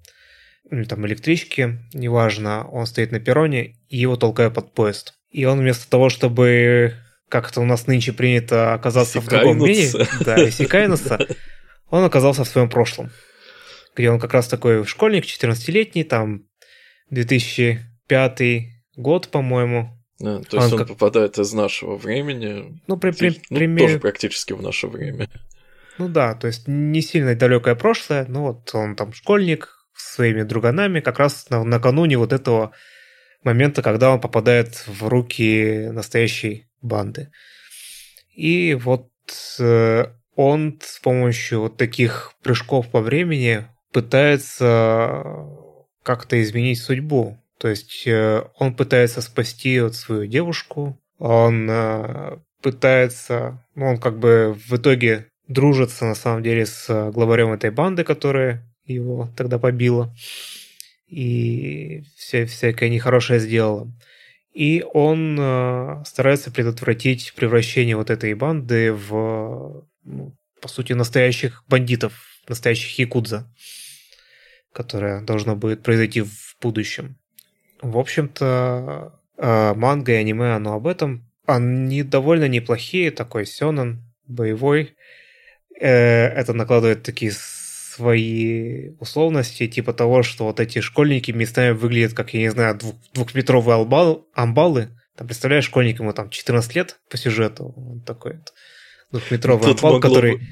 или 0.70 0.84
там 0.84 1.06
электрички, 1.06 1.80
неважно, 1.94 2.68
он 2.70 2.86
стоит 2.86 3.12
на 3.12 3.20
перроне, 3.20 3.76
и 3.90 3.98
его 3.98 4.16
толкают 4.16 4.54
под 4.54 4.74
поезд. 4.74 5.14
И 5.30 5.46
он 5.46 5.60
вместо 5.60 5.90
того, 5.90 6.10
чтобы 6.10 6.96
как-то 7.30 7.62
у 7.62 7.66
нас 7.66 7.88
нынче 7.88 8.14
принято 8.14 8.74
оказаться 8.74 9.22
в 9.22 9.28
другом 9.28 9.60
мире, 9.60 9.90
да, 10.22 10.48
иссякайнуться, 10.48 11.28
он 11.90 12.04
оказался 12.04 12.44
в 12.44 12.48
своем 12.48 12.70
прошлом, 12.70 13.12
где 13.96 14.10
он 14.10 14.20
как 14.20 14.34
раз 14.34 14.48
такой 14.48 14.86
школьник, 14.86 15.26
14-летний, 15.26 16.04
там 16.04 16.44
2005 17.10 18.42
год, 18.96 19.28
по-моему. 19.30 19.98
А, 20.22 20.42
то 20.42 20.58
есть 20.58 20.68
он, 20.68 20.74
он 20.74 20.78
как... 20.78 20.88
попадает 20.90 21.38
из 21.38 21.52
нашего 21.54 21.96
времени. 21.96 22.80
Ну, 22.88 22.98
при, 22.98 23.12
при, 23.12 23.42
ну 23.50 23.58
пример... 23.58 23.88
тоже 23.88 24.00
практически 24.00 24.54
в 24.54 24.62
наше 24.62 24.88
время. 24.88 25.30
Ну 25.98 26.08
да, 26.10 26.34
то 26.36 26.48
есть 26.48 26.68
не 26.68 27.02
сильно 27.02 27.36
далекое 27.36 27.76
прошлое, 27.76 28.26
но 28.28 28.44
вот 28.44 28.74
он 28.74 28.96
там 28.96 29.14
школьник 29.14 29.82
своими 29.96 30.44
друганами, 30.44 31.00
как 31.00 31.20
раз 31.20 31.50
на, 31.50 31.64
накануне 31.64 32.18
вот 32.18 32.34
этого 32.34 32.72
момента, 33.44 33.82
когда 33.82 34.12
он 34.12 34.20
попадает 34.20 34.88
в 34.88 35.08
руки 35.08 35.90
настоящей 35.92 36.68
банды. 36.82 37.32
И 38.34 38.76
вот 38.76 39.10
э, 39.60 40.06
он 40.36 40.80
с 40.82 41.00
помощью 41.00 41.62
вот 41.62 41.78
таких 41.78 42.34
прыжков 42.42 42.90
по 42.90 43.02
времени 43.02 43.68
пытается 43.92 45.46
как-то 46.04 46.42
изменить 46.42 46.80
судьбу. 46.80 47.38
То 47.60 47.68
есть 47.68 48.08
э, 48.08 48.44
он 48.58 48.76
пытается 48.76 49.22
спасти 49.22 49.80
вот 49.80 49.96
свою 49.96 50.26
девушку, 50.26 51.00
он 51.20 51.70
э, 51.70 52.38
пытается, 52.62 53.64
ну, 53.76 53.88
он 53.88 53.98
как 54.00 54.18
бы 54.18 54.58
в 54.68 54.76
итоге 54.76 55.28
дружится 55.48 56.06
на 56.06 56.16
самом 56.16 56.44
деле 56.44 56.66
с 56.66 56.90
э, 56.90 57.12
главарем 57.12 57.52
этой 57.52 57.72
банды, 57.72 58.04
которая 58.04 58.68
его 58.86 59.30
тогда 59.36 59.60
побила. 59.60 60.14
И 61.08 62.04
все, 62.16 62.46
всякое 62.46 62.90
нехорошее 62.90 63.40
сделала. 63.40 63.92
И 64.54 64.84
он 64.94 65.38
э, 65.40 66.04
старается 66.06 66.52
предотвратить 66.52 67.34
превращение 67.36 67.96
вот 67.96 68.10
этой 68.10 68.34
банды 68.34 68.94
в, 68.94 69.86
ну, 70.04 70.36
по 70.62 70.68
сути, 70.68 70.94
настоящих 70.94 71.64
бандитов, 71.68 72.14
настоящих 72.48 72.98
якудза, 73.00 73.50
которое 74.74 75.22
должно 75.22 75.56
будет 75.56 75.84
произойти 75.84 76.22
в 76.22 76.56
будущем. 76.62 77.18
В 77.82 77.98
общем-то, 77.98 79.20
э, 79.38 79.74
манга 79.74 80.12
и 80.12 80.16
аниме, 80.16 80.54
оно 80.56 80.74
об 80.74 80.88
этом. 80.88 81.26
Они 81.46 82.04
довольно 82.04 82.48
неплохие, 82.48 83.12
такой 83.12 83.46
сёнэн, 83.46 84.04
боевой, 84.28 84.96
это 85.86 86.54
накладывает 86.54 87.04
такие 87.04 87.32
свои 87.32 88.92
условности, 89.00 89.68
типа 89.68 89.94
того, 89.94 90.24
что 90.24 90.46
вот 90.46 90.60
эти 90.60 90.80
школьники 90.80 91.32
местами 91.32 91.72
выглядят 91.72 92.14
как, 92.14 92.34
я 92.34 92.40
не 92.40 92.52
знаю, 92.52 92.76
двух, 92.76 92.96
двухметровые 93.14 93.76
албал, 93.76 94.28
амбалы. 94.34 94.90
Там, 95.16 95.28
представляешь, 95.28 95.66
школьник 95.66 96.00
ему 96.00 96.14
там 96.14 96.30
14 96.30 96.76
лет 96.76 97.00
по 97.10 97.18
сюжету, 97.18 97.74
он 97.76 98.02
такой 98.02 98.38
вот, 98.38 98.54
двухметровый 99.12 99.66
Тут 99.66 99.84
амбал, 99.84 100.00
который 100.00 100.38
бы... 100.38 100.44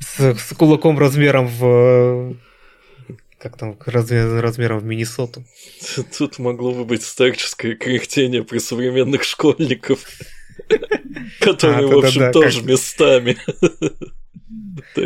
с, 0.00 0.38
с 0.38 0.54
кулаком 0.54 0.98
размером 0.98 1.46
в 1.46 2.36
как 3.38 3.56
там, 3.56 3.78
размер, 3.86 4.40
размером 4.40 4.80
в 4.80 4.84
Миннесоту. 4.84 5.44
Тут 6.18 6.38
могло 6.38 6.72
бы 6.72 6.84
быть 6.84 7.02
старческое 7.02 7.76
кряхтение 7.76 8.42
при 8.42 8.58
современных 8.58 9.22
школьников, 9.22 10.00
которые, 11.40 11.88
а, 11.88 11.88
в 11.88 11.98
общем, 11.98 12.32
тоже 12.32 12.62
местами. 12.62 13.36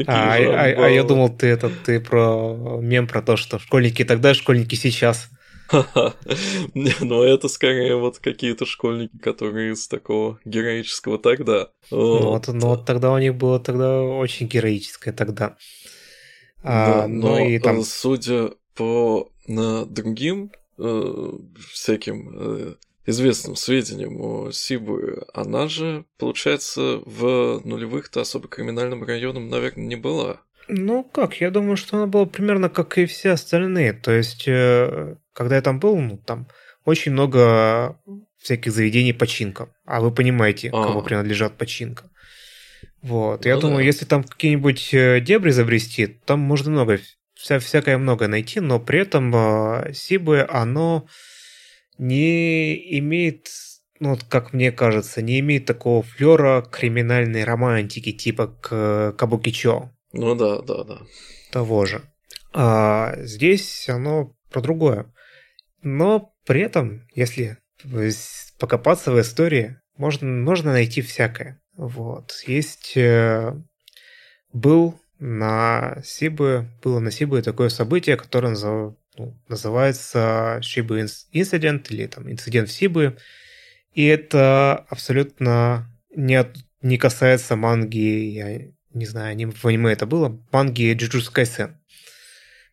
А, 0.07 0.37
а, 0.37 0.85
а 0.87 0.89
я 0.89 1.03
думал, 1.05 1.29
ты 1.37 1.49
это 1.49 1.71
ты 1.71 2.01
про 2.01 2.79
мем 2.81 3.07
про 3.07 3.23
то, 3.23 3.37
что 3.37 3.59
школьники 3.59 4.05
тогда, 4.05 4.35
школьники 4.35 4.75
сейчас. 4.75 5.31
Не, 6.75 6.93
ну 7.01 7.23
это 7.23 7.49
скорее 7.49 7.97
вот 7.97 8.19
какие-то 8.19 8.67
школьники, 8.67 9.17
которые 9.19 9.73
из 9.73 9.89
такого 9.89 10.39
героического 10.45 11.19
тогда. 11.19 11.69
Вот, 11.91 12.49
ну 12.49 12.69
вот 12.69 12.85
тогда 12.85 13.13
у 13.13 13.19
них 13.19 13.35
было 13.35 13.59
тогда 13.59 14.03
очень 14.03 14.49
героическое 14.49 15.15
тогда. 15.15 15.57
А, 16.63 17.03
да, 17.03 17.09
ну 17.09 17.29
но 17.29 17.39
и 17.39 17.59
там... 17.59 17.83
судя 17.83 18.51
по 18.75 19.31
на 19.47 19.85
другим 19.87 20.53
э, 20.79 21.33
всяким 21.73 22.31
э, 22.35 22.75
известным 23.07 23.57
сведениям 23.57 24.21
о 24.21 24.51
Сибуе, 24.53 25.25
она 25.35 25.69
же, 25.69 26.05
получается, 26.19 27.01
в 27.05 27.61
нулевых-то 27.65 28.21
особо 28.21 28.49
криминальным 28.49 29.03
районом, 29.05 29.49
наверное, 29.49 29.85
не 29.85 29.97
была. 29.97 30.41
Ну 30.69 31.03
как, 31.05 31.41
я 31.41 31.51
думаю, 31.51 31.77
что 31.77 31.97
она 31.97 32.07
была 32.07 32.27
примерно 32.27 32.69
как 32.69 32.99
и 32.99 33.07
все 33.07 33.31
остальные. 33.31 33.93
То 33.95 34.13
есть, 34.13 34.47
э, 34.47 35.17
когда 35.33 35.57
я 35.57 35.63
там 35.63 35.81
был, 35.81 35.97
ну 35.99 36.17
там 36.19 36.47
очень 36.85 37.13
много 37.13 37.99
всяких 38.39 38.73
заведений 38.73 39.13
починка. 39.13 39.69
А 39.85 40.01
вы 40.01 40.13
понимаете, 40.13 40.71
а. 40.73 40.85
кому 40.85 41.03
принадлежат 41.03 41.57
починка. 41.59 42.11
Вот. 43.03 43.47
Я 43.47 43.57
ну, 43.57 43.63
думаю, 43.63 43.79
да. 43.79 43.85
если 43.85 44.05
там 44.05 44.23
какие-нибудь 44.23 44.95
э, 44.95 45.21
дебри 45.21 45.51
забрести, 45.51 46.07
там 46.07 46.41
можно 46.41 46.71
много, 46.71 47.01
вся, 47.35 47.59
всякое 47.59 47.99
много 47.99 48.29
найти, 48.29 48.61
но 48.61 48.79
при 48.79 49.01
этом 49.01 49.33
э, 49.35 49.93
Сибы, 49.93 50.47
оно 50.49 51.07
не 52.03 52.99
имеет, 52.99 53.49
ну, 54.01 54.19
как 54.29 54.53
мне 54.53 54.73
кажется, 54.73 55.23
не 55.23 55.39
имеет 55.39 55.67
такого 55.67 56.03
флера 56.03 56.63
криминальной 56.63 57.45
романтики, 57.45 58.11
типа 58.11 58.49
к 58.49 59.15
Кабукичо. 59.17 59.91
Ну 60.13 60.35
да, 60.35 60.61
да, 60.63 60.83
да. 60.83 60.99
Того 61.53 61.87
же. 61.87 62.03
А 62.53 63.15
здесь 63.19 63.89
оно 63.89 64.35
про 64.51 64.61
другое. 64.61 65.13
Но 65.83 66.35
при 66.45 66.63
этом, 66.63 67.07
если 67.15 67.59
покопаться 68.59 69.13
в 69.13 69.21
истории, 69.21 69.79
можно, 69.97 70.29
можно 70.29 70.73
найти 70.73 71.03
всякое. 71.03 71.63
Вот. 71.77 72.43
Есть... 72.47 72.97
Э, 72.97 73.55
был 74.53 75.01
на 75.19 76.03
Сибы, 76.05 76.69
было 76.83 76.99
на 76.99 77.11
Сибы 77.11 77.43
такое 77.43 77.69
событие, 77.69 78.17
которое 78.17 78.55
ну, 79.17 79.39
называется 79.49 80.61
Shiba 80.63 81.09
Incident 81.33 81.87
или 81.91 82.07
там 82.07 82.31
инцидент 82.31 82.69
в 82.69 82.73
Сибы. 82.73 83.17
И 83.93 84.05
это 84.07 84.87
абсолютно 84.89 85.91
не, 86.15 86.37
от, 86.37 86.57
не 86.81 86.97
касается 86.97 87.57
манги, 87.57 88.31
я 88.31 88.61
не 88.95 89.07
знаю, 89.07 89.33
аним, 89.33 89.53
в 89.53 89.65
аниме 89.67 89.93
это 89.93 90.07
было, 90.07 90.41
манги 90.51 90.95
Jujutsu 90.95 91.33
Kaisen, 91.33 91.75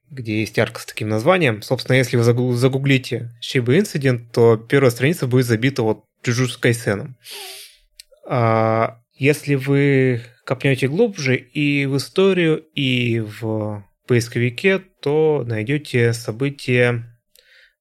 где 0.09 0.39
есть 0.39 0.57
арка 0.59 0.81
с 0.81 0.85
таким 0.85 1.09
названием. 1.09 1.61
Собственно, 1.61 1.97
если 1.97 2.17
вы 2.17 2.23
загуглите 2.23 3.31
Shiba 3.41 3.77
Incident, 3.79 4.31
то 4.31 4.57
первая 4.57 4.91
страница 4.91 5.27
будет 5.27 5.45
забита 5.45 5.83
вот 5.83 6.05
Jujutsu 6.23 6.59
Kaisen. 6.61 7.13
А 8.27 9.01
если 9.13 9.55
вы 9.55 10.21
копнете 10.45 10.87
глубже 10.87 11.35
и 11.35 11.85
в 11.85 11.97
историю, 11.97 12.63
и 12.73 13.19
в 13.19 13.83
поисковике, 14.09 14.79
то 14.79 15.43
найдете 15.45 16.13
события 16.13 17.03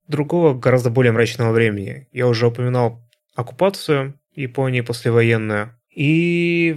другого, 0.09 0.53
гораздо 0.53 0.91
более 0.91 1.11
мрачного 1.11 1.53
времени. 1.53 2.07
Я 2.13 2.27
уже 2.27 2.47
упоминал 2.47 3.03
оккупацию 3.35 4.21
Японии 4.35 4.83
послевоенную. 4.83 5.75
И 5.91 6.77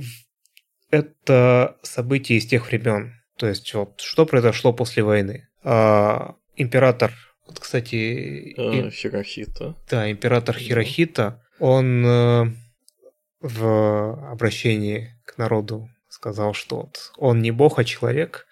это 0.90 1.78
события 1.84 2.36
из 2.36 2.46
тех 2.46 2.66
времен. 2.72 3.14
То 3.36 3.48
есть 3.48 3.74
вот 3.74 4.00
что 4.00 4.26
произошло 4.26 4.72
после 4.72 5.04
войны. 5.04 5.50
А, 5.64 6.36
император, 6.56 7.12
вот, 7.46 7.60
кстати... 7.60 8.54
А, 8.58 8.90
Хирохита. 8.90 9.76
Да, 9.90 10.10
император 10.10 10.56
Хирохита, 10.56 11.44
он 11.60 12.06
э, 12.06 12.46
в 13.42 14.32
обращении 14.32 15.10
к 15.26 15.38
народу 15.38 15.90
сказал, 16.08 16.54
что 16.54 16.78
вот 16.78 17.12
он 17.18 17.42
не 17.42 17.52
бог, 17.52 17.80
а 17.80 17.84
человек. 17.84 18.48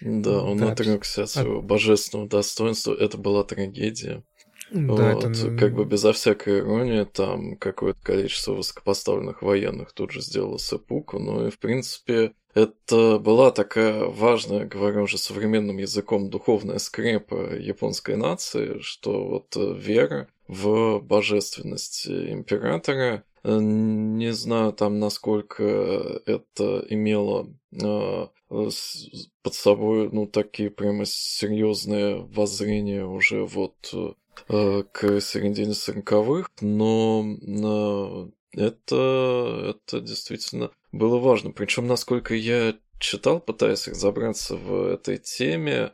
Да, 0.00 0.42
он 0.42 0.58
да, 0.58 0.72
отрекся 0.72 1.24
от 1.24 1.30
своего 1.30 1.58
от... 1.58 1.64
божественного 1.64 2.28
достоинства. 2.28 2.94
Это 2.94 3.18
была 3.18 3.44
трагедия. 3.44 4.22
Да, 4.70 5.14
вот, 5.14 5.24
это... 5.24 5.56
Как 5.56 5.74
бы 5.74 5.84
безо 5.84 6.12
всякой 6.12 6.60
иронии, 6.60 7.04
там 7.04 7.56
какое-то 7.56 8.00
количество 8.02 8.52
высокопоставленных 8.52 9.42
военных 9.42 9.92
тут 9.92 10.10
же 10.10 10.20
сделало 10.20 10.58
сепуку, 10.58 11.18
ну 11.18 11.46
и 11.46 11.50
в 11.50 11.58
принципе 11.58 12.32
это 12.54 13.18
была 13.18 13.50
такая 13.50 14.04
важная, 14.04 14.66
говорю 14.66 15.04
уже 15.04 15.16
современным 15.16 15.78
языком, 15.78 16.28
духовная 16.28 16.78
скрепа 16.78 17.54
японской 17.54 18.16
нации, 18.16 18.80
что 18.80 19.26
вот 19.26 19.56
э, 19.56 19.74
вера 19.74 20.28
в 20.48 20.98
божественность 21.00 22.06
императора 22.06 23.24
Э, 23.44 23.58
не 23.60 24.32
знаю 24.32 24.72
там, 24.72 24.98
насколько 24.98 25.64
это 26.26 26.84
имело 26.88 27.48
э, 27.72 28.26
под 28.48 29.54
собой, 29.54 30.08
ну, 30.10 30.26
такие 30.26 30.70
прямо 30.70 31.04
серьезные 31.04 32.16
воззрения 32.16 33.04
уже 33.04 33.44
вот 33.44 33.94
э, 34.48 34.82
к 34.92 35.20
середине 35.20 35.74
сороковых, 35.74 36.50
но 36.60 38.30
это, 38.52 39.76
это 39.86 40.00
действительно 40.00 40.70
было 40.92 41.18
важно. 41.18 41.50
Причем, 41.50 41.86
насколько 41.86 42.34
я 42.34 42.74
читал, 42.98 43.40
пытаясь 43.40 43.88
разобраться 43.88 44.56
в 44.56 44.86
этой 44.92 45.18
теме, 45.18 45.92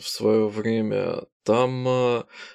в 0.00 0.08
свое 0.08 0.48
время. 0.48 1.24
Там 1.44 1.86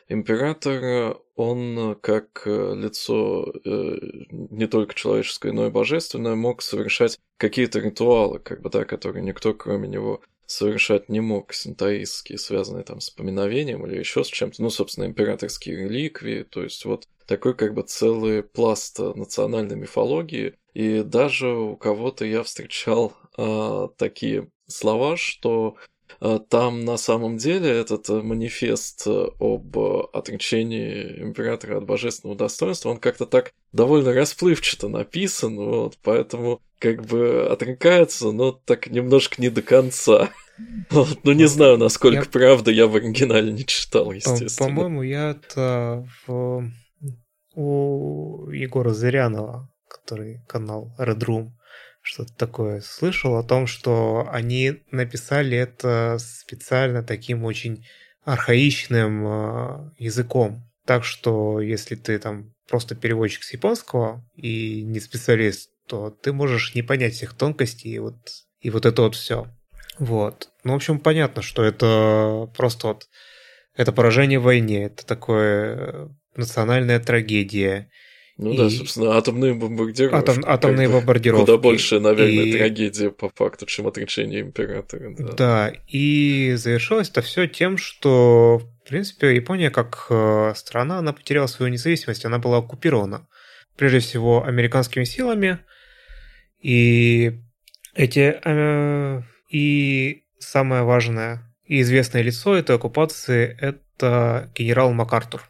император 0.08 1.18
он 1.40 1.96
как 2.02 2.44
э, 2.46 2.74
лицо 2.76 3.54
э, 3.64 3.98
не 4.30 4.68
только 4.68 4.94
человеческое, 4.94 5.54
но 5.54 5.68
и 5.68 5.72
божественное 5.72 6.36
мог 6.36 6.62
совершать 6.62 7.18
какие-то 7.38 7.80
ритуалы, 7.80 8.40
как 8.40 8.62
бы, 8.62 8.70
да, 8.70 8.84
которые 8.84 9.24
никто 9.24 9.54
кроме 9.54 9.88
него 9.88 10.22
совершать 10.46 11.08
не 11.08 11.22
мог, 11.22 11.54
синтаистские, 11.54 12.38
связанные 12.40 12.84
там 12.84 13.00
с 13.00 13.10
поминовением 13.10 13.86
или 13.86 13.98
еще 13.98 14.26
с 14.26 14.28
чем-то, 14.28 14.62
ну, 14.62 14.70
собственно, 14.70 15.06
императорские 15.06 15.78
реликвии, 15.78 16.44
то 16.44 16.62
есть 16.62 16.84
вот 16.84 17.08
такой 17.26 17.54
как 17.54 17.74
бы 17.74 17.84
целый 17.84 18.44
пласт 18.44 19.00
национальной 19.00 19.78
мифологии, 19.78 20.56
и 20.74 21.04
даже 21.04 21.48
у 21.48 21.78
кого-то 21.78 22.26
я 22.26 22.44
встречал 22.44 23.14
а, 23.38 23.88
такие 23.98 24.50
слова, 24.68 25.16
что 25.16 25.78
Э, 25.78 25.99
там 26.50 26.84
на 26.84 26.98
самом 26.98 27.38
деле 27.38 27.70
этот 27.70 28.10
э, 28.10 28.22
манифест 28.22 29.04
э, 29.08 29.28
об 29.40 29.78
отречении 30.14 31.22
императора 31.22 31.78
от 31.78 31.86
божественного 31.86 32.38
достоинства, 32.38 32.90
он 32.90 32.98
как-то 32.98 33.26
так 33.26 33.54
довольно 33.72 34.14
расплывчато 34.14 34.90
написан, 34.90 35.56
вот, 35.56 35.98
поэтому 36.04 36.62
как 36.80 37.06
бы 37.06 37.48
отрекается, 37.50 38.32
но 38.32 38.52
так 38.52 38.88
немножко 38.88 39.42
не 39.42 39.50
до 39.50 39.62
конца. 39.62 40.30
Вот, 40.90 41.20
ну, 41.24 41.32
не 41.32 41.48
знаю, 41.48 41.78
насколько 41.78 42.26
я... 42.26 42.30
правда, 42.30 42.70
я 42.70 42.86
в 42.86 42.94
оригинале 42.94 43.50
не 43.54 43.66
читал, 43.66 44.12
естественно. 44.12 44.68
По-моему, 44.68 45.04
я 45.04 45.30
это 45.30 46.06
в... 46.28 46.70
у 47.56 48.50
Егора 48.50 48.90
Зырянова, 48.90 49.72
который 49.88 50.42
канал 50.50 50.94
Red 51.00 51.20
Room, 51.20 51.52
что-то 52.10 52.34
такое 52.34 52.82
слышал 52.82 53.36
о 53.36 53.44
том, 53.44 53.68
что 53.68 54.28
они 54.32 54.82
написали 54.90 55.56
это 55.56 56.18
специально 56.20 57.04
таким 57.04 57.44
очень 57.44 57.86
архаичным 58.24 59.28
э, 59.28 59.92
языком. 60.00 60.68
Так 60.86 61.04
что 61.04 61.62
если 61.62 61.94
ты 61.94 62.18
там 62.18 62.56
просто 62.68 62.96
переводчик 62.96 63.44
с 63.44 63.54
японского 63.54 64.28
и 64.36 64.82
не 64.82 65.00
специалист, 65.00 65.70
то 65.86 66.10
ты 66.10 66.34
можешь 66.34 66.74
не 66.74 66.82
понять 66.82 67.14
всех 67.14 67.36
тонкостей 67.36 67.92
и 67.92 68.00
вот, 68.00 68.16
и 68.60 68.72
вот 68.72 68.88
это 68.88 69.04
вот 69.04 69.14
все. 69.14 69.46
Вот. 70.00 70.50
Ну, 70.64 70.74
в 70.74 70.78
общем, 70.78 70.98
понятно, 70.98 71.44
что 71.44 71.64
это 71.64 72.50
просто 72.58 72.88
вот 72.88 73.08
это 73.76 73.92
поражение 73.92 74.40
в 74.40 74.44
войне, 74.44 74.86
это 74.86 75.06
такое 75.06 76.10
национальная 76.36 77.00
трагедия. 77.00 77.92
Ну 78.40 78.54
и... 78.54 78.58
да, 78.58 78.70
собственно, 78.70 79.18
атомные 79.18 79.54
бомбардировки. 79.54 80.16
Атом, 80.16 80.44
атомные 80.48 80.88
как 80.88 80.96
бомбардировки. 80.96 81.46
Куда 81.46 81.58
больше, 81.58 82.00
наверное, 82.00 82.46
и... 82.46 82.54
трагедия 82.54 83.12
по 83.12 83.30
факту, 83.30 83.66
чем 83.66 83.86
отречение 83.86 84.40
императора. 84.40 85.14
Да. 85.18 85.34
да, 85.34 85.74
и 85.88 86.54
завершилось 86.56 87.10
это 87.10 87.22
все 87.22 87.48
тем, 87.48 87.78
что, 87.78 88.62
в 88.86 88.88
принципе, 88.88 89.36
Япония 89.36 89.70
как 89.70 90.08
э, 90.10 90.54
страна, 90.56 91.00
она 91.00 91.12
потеряла 91.12 91.48
свою 91.48 91.70
независимость, 91.70 92.24
она 92.24 92.40
была 92.40 92.60
оккупирована. 92.60 93.28
Прежде 93.76 94.00
всего, 94.00 94.46
американскими 94.46 95.04
силами. 95.04 95.60
И 96.62 97.42
эти... 97.94 98.40
Э, 98.42 99.22
и 99.50 100.24
самое 100.40 100.84
важное 100.84 101.50
и 101.66 101.82
известное 101.82 102.22
лицо 102.22 102.56
этой 102.56 102.78
оккупации– 102.78 103.58
это 103.62 104.50
генерал 104.56 104.94
МакАртур. 104.94 105.44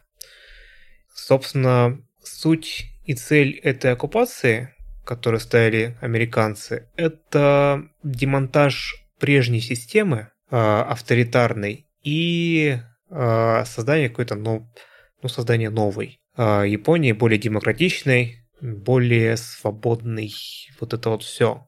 Собственно, 1.14 2.00
суть 2.22 2.86
и 3.04 3.14
цель 3.14 3.58
этой 3.62 3.92
оккупации, 3.92 4.74
которую 5.04 5.40
ставили 5.40 5.96
американцы, 6.00 6.88
это 6.96 7.88
демонтаж 8.02 8.96
прежней 9.18 9.60
системы 9.60 10.28
э, 10.50 10.56
авторитарной 10.56 11.86
и 12.02 12.78
э, 13.10 13.64
создание 13.66 14.08
какой-то, 14.08 14.34
ну, 14.34 14.70
ну, 15.22 15.28
создание 15.28 15.70
новой. 15.70 16.20
Э, 16.36 16.64
Японии 16.66 17.12
более 17.12 17.38
демократичной, 17.38 18.46
более 18.60 19.36
свободной, 19.36 20.32
вот 20.80 20.94
это 20.94 21.10
вот 21.10 21.22
все. 21.22 21.66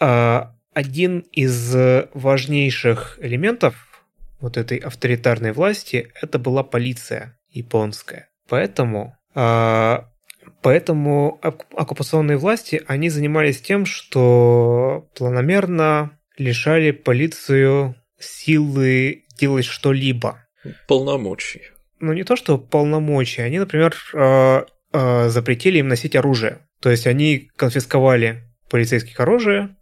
Э, 0.00 0.44
один 0.72 1.20
из 1.30 1.74
важнейших 2.14 3.18
элементов 3.20 4.04
вот 4.40 4.56
этой 4.56 4.78
авторитарной 4.78 5.52
власти 5.52 6.12
это 6.20 6.38
была 6.38 6.62
полиция 6.64 7.38
японская. 7.50 8.28
Поэтому 8.48 9.16
Поэтому 9.34 11.38
оккупационные 11.42 12.38
власти, 12.38 12.82
они 12.86 13.10
занимались 13.10 13.60
тем, 13.60 13.84
что 13.84 15.06
планомерно 15.14 16.18
лишали 16.38 16.90
полицию 16.90 17.96
силы 18.18 19.24
делать 19.38 19.66
что-либо. 19.66 20.44
Полномочий. 20.88 21.62
Ну, 22.00 22.12
не 22.12 22.24
то, 22.24 22.36
что 22.36 22.58
полномочия. 22.58 23.42
Они, 23.42 23.58
например, 23.58 23.94
а, 24.14 24.66
а, 24.92 25.28
запретили 25.28 25.78
им 25.78 25.88
носить 25.88 26.16
оружие. 26.16 26.66
То 26.80 26.90
есть 26.90 27.06
они 27.06 27.50
конфисковали 27.56 28.44
полицейских 28.70 29.18
оружие, 29.20 29.76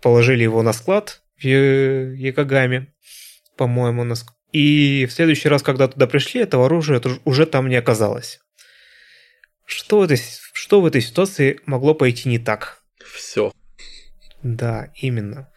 положили 0.00 0.42
его 0.42 0.62
на 0.62 0.72
склад 0.72 1.22
в 1.36 1.46
Якогаме, 1.46 2.92
по-моему, 3.56 4.04
на. 4.04 4.14
И 4.52 5.06
в 5.08 5.12
следующий 5.12 5.48
раз, 5.48 5.62
когда 5.62 5.88
туда 5.88 6.06
пришли, 6.06 6.40
этого 6.40 6.66
оружия 6.66 7.00
уже 7.24 7.46
там 7.46 7.68
не 7.68 7.76
оказалось. 7.76 8.40
Что 9.64 10.00
в, 10.00 10.02
этой, 10.02 10.18
что 10.52 10.80
в 10.80 10.86
этой 10.86 11.00
ситуации 11.00 11.60
могло 11.66 11.94
пойти 11.94 12.28
не 12.28 12.38
так? 12.38 12.82
Все. 13.04 13.52
Да, 14.42 14.90
именно. 14.96 15.48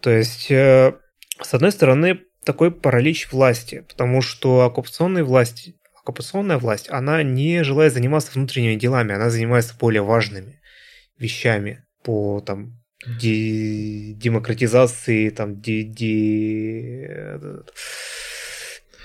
То 0.00 0.10
есть, 0.10 0.50
э, 0.50 0.94
с 1.40 1.54
одной 1.54 1.72
стороны, 1.72 2.20
такой 2.44 2.70
паралич 2.70 3.30
власти, 3.30 3.84
потому 3.88 4.22
что 4.22 4.62
оккупационная 4.62 5.24
власть, 5.24 5.70
оккупационная 6.00 6.58
власть, 6.58 6.88
она 6.88 7.22
не 7.22 7.62
желает 7.62 7.92
заниматься 7.92 8.32
внутренними 8.32 8.76
делами, 8.76 9.14
она 9.14 9.28
занимается 9.28 9.74
более 9.78 10.02
важными 10.02 10.60
вещами 11.18 11.84
по 12.04 12.40
там 12.40 12.80
де- 13.06 14.14
демократизации, 14.14 15.30
там, 15.30 15.60
де- 15.60 15.82
де- 15.82 17.40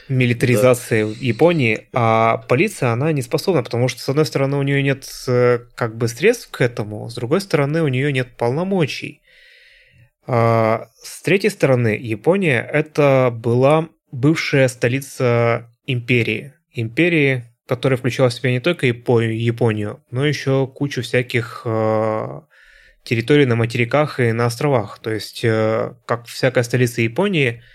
милитаризации 0.10 1.04
да. 1.04 1.14
Японии, 1.20 1.88
а 1.94 2.38
полиция, 2.50 2.92
она 2.92 3.12
не 3.12 3.22
способна, 3.22 3.64
потому 3.64 3.88
что, 3.88 4.02
с 4.02 4.10
одной 4.10 4.26
стороны, 4.26 4.58
у 4.58 4.64
нее 4.64 4.84
нет 4.84 5.08
э, 5.28 5.60
как 5.76 5.98
бы 5.98 6.08
средств 6.08 6.50
к 6.52 6.62
этому, 6.62 7.10
с 7.10 7.16
другой 7.16 7.42
стороны, 7.42 7.82
у 7.84 7.88
нее 7.88 8.12
нет 8.12 8.36
полномочий. 8.38 9.22
А 10.26 10.88
с 11.02 11.22
третьей 11.22 11.50
стороны, 11.50 11.98
Япония– 12.00 12.68
это 12.74 13.30
была 13.34 13.90
бывшая 14.12 14.68
столица 14.68 15.70
империи. 15.86 16.54
Империи, 16.72 17.44
которая 17.68 17.98
включала 17.98 18.30
в 18.30 18.34
себя 18.34 18.52
не 18.52 18.60
только 18.60 18.88
Японию, 18.88 20.04
но 20.12 20.26
еще 20.26 20.68
кучу 20.68 21.02
всяких 21.02 21.64
э, 21.66 22.42
территорий 23.04 23.46
на 23.46 23.56
материках 23.56 24.20
и 24.20 24.32
на 24.32 24.46
островах. 24.46 25.00
То 25.00 25.12
есть, 25.12 25.42
э, 25.44 25.94
как 26.06 26.26
всякая 26.28 26.64
столица 26.64 27.02
Японии– 27.02 27.62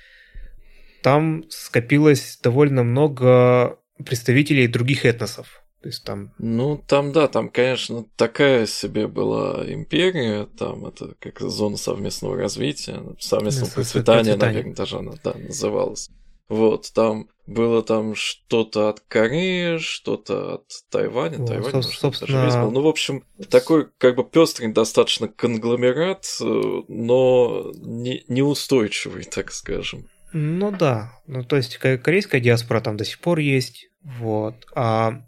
там 1.03 1.45
скопилось 1.49 2.39
довольно 2.43 2.83
много 2.85 3.79
представителей 4.05 4.67
других 4.67 5.05
этносов. 5.05 5.63
То 5.81 5.89
есть 5.89 6.05
там... 6.05 6.33
Ну, 6.39 6.83
там, 6.89 7.13
да, 7.13 7.29
там, 7.29 7.49
конечно, 7.49 8.05
такая 8.17 8.67
себе 8.67 9.07
была 9.07 9.65
империя, 9.73 10.47
там 10.59 10.87
это 10.87 11.15
как 11.21 11.39
зона 11.41 11.77
совместного 11.77 12.37
развития, 12.37 13.01
совместного 13.21 13.69
да, 13.69 13.75
процветания, 13.75 14.25
процветания, 14.25 14.37
наверное, 14.37 14.75
даже 14.75 14.99
она, 14.99 15.13
да, 15.23 15.35
называлась. 15.35 16.11
Вот, 16.49 16.91
там 16.95 17.29
было 17.47 17.83
там 17.83 18.15
что-то 18.15 18.89
от 18.89 19.01
Кореи, 19.01 19.79
что-то 19.79 20.55
от 20.55 20.65
Тайваня, 20.91 21.39
вот, 21.39 21.49
Тайвань, 21.49 21.75
может, 21.75 21.93
собственно... 21.93 22.33
даже 22.33 22.47
весь 22.47 22.55
был. 22.57 22.71
Ну, 22.71 22.83
в 22.83 22.89
общем, 22.89 23.23
такой 23.49 23.89
как 23.99 24.17
бы 24.17 24.25
пестрый 24.25 24.73
достаточно 24.73 25.29
конгломерат, 25.29 26.27
э, 26.41 26.83
но 26.89 27.71
не, 27.77 28.25
неустойчивый, 28.29 29.25
так 29.25 29.53
скажем. 29.53 30.09
Ну 30.33 30.71
да, 30.71 31.13
ну 31.27 31.43
то 31.43 31.57
есть 31.57 31.79
корейская 31.79 32.41
диаспора 32.41 32.81
там 32.81 32.97
до 32.97 33.05
сих 33.05 33.19
пор 33.19 33.39
есть, 33.39 33.89
вот. 34.03 34.67
А, 34.75 35.23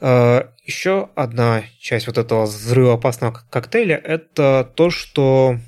а 0.00 0.52
еще 0.64 1.10
одна 1.16 1.64
часть 1.80 2.06
вот 2.06 2.18
этого 2.18 2.46
взрывоопасного 2.46 3.42
коктейля 3.50 3.96
это 3.96 4.70
то, 4.76 4.90
что 4.90 5.58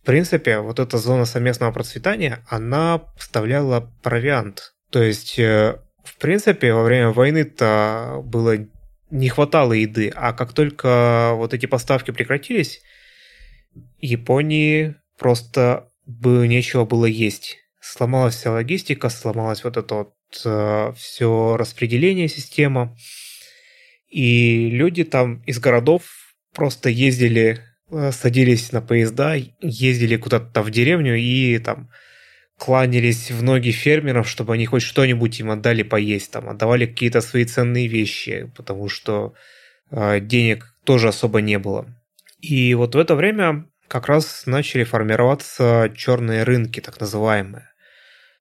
в 0.00 0.04
принципе 0.04 0.58
вот 0.58 0.80
эта 0.80 0.98
зона 0.98 1.26
совместного 1.26 1.72
процветания, 1.72 2.44
она 2.48 3.02
вставляла 3.16 3.92
провиант. 4.02 4.72
То 4.90 5.02
есть, 5.02 5.38
э, 5.38 5.78
в 6.04 6.16
принципе, 6.18 6.72
во 6.72 6.82
время 6.82 7.10
войны-то 7.10 8.22
было 8.24 8.56
не 9.10 9.28
хватало 9.28 9.74
еды, 9.74 10.10
а 10.14 10.32
как 10.32 10.52
только 10.52 11.32
вот 11.34 11.52
эти 11.52 11.66
поставки 11.66 12.10
прекратились, 12.12 12.80
Японии 14.00 14.96
просто 15.18 15.89
бы 16.06 16.46
нечего 16.48 16.84
было 16.84 17.06
есть. 17.06 17.58
Сломалась 17.80 18.36
вся 18.36 18.52
логистика, 18.52 19.08
сломалась 19.08 19.64
вот 19.64 19.76
это 19.76 19.94
вот 19.94 20.14
э, 20.44 20.92
все 20.96 21.56
распределение 21.56 22.28
система. 22.28 22.96
И 24.08 24.68
люди 24.70 25.04
там 25.04 25.42
из 25.46 25.58
городов 25.58 26.34
просто 26.52 26.90
ездили, 26.90 27.60
э, 27.90 28.12
садились 28.12 28.72
на 28.72 28.82
поезда, 28.82 29.36
ездили 29.60 30.16
куда-то 30.16 30.62
в 30.62 30.70
деревню 30.70 31.16
и 31.16 31.58
там 31.58 31.90
кланялись 32.58 33.30
в 33.30 33.42
ноги 33.42 33.70
фермеров, 33.70 34.28
чтобы 34.28 34.52
они 34.52 34.66
хоть 34.66 34.82
что-нибудь 34.82 35.40
им 35.40 35.50
отдали 35.50 35.82
поесть, 35.82 36.30
там 36.30 36.48
отдавали 36.50 36.84
какие-то 36.84 37.22
свои 37.22 37.46
ценные 37.46 37.86
вещи, 37.86 38.52
потому 38.54 38.88
что 38.90 39.32
э, 39.90 40.20
денег 40.20 40.74
тоже 40.84 41.08
особо 41.08 41.40
не 41.40 41.58
было. 41.58 41.86
И 42.40 42.74
вот 42.74 42.94
в 42.94 42.98
это 42.98 43.14
время 43.14 43.66
как 43.90 44.06
раз 44.06 44.44
начали 44.46 44.84
формироваться 44.84 45.92
черные 45.96 46.44
рынки, 46.44 46.80
так 46.80 47.00
называемые. 47.00 47.68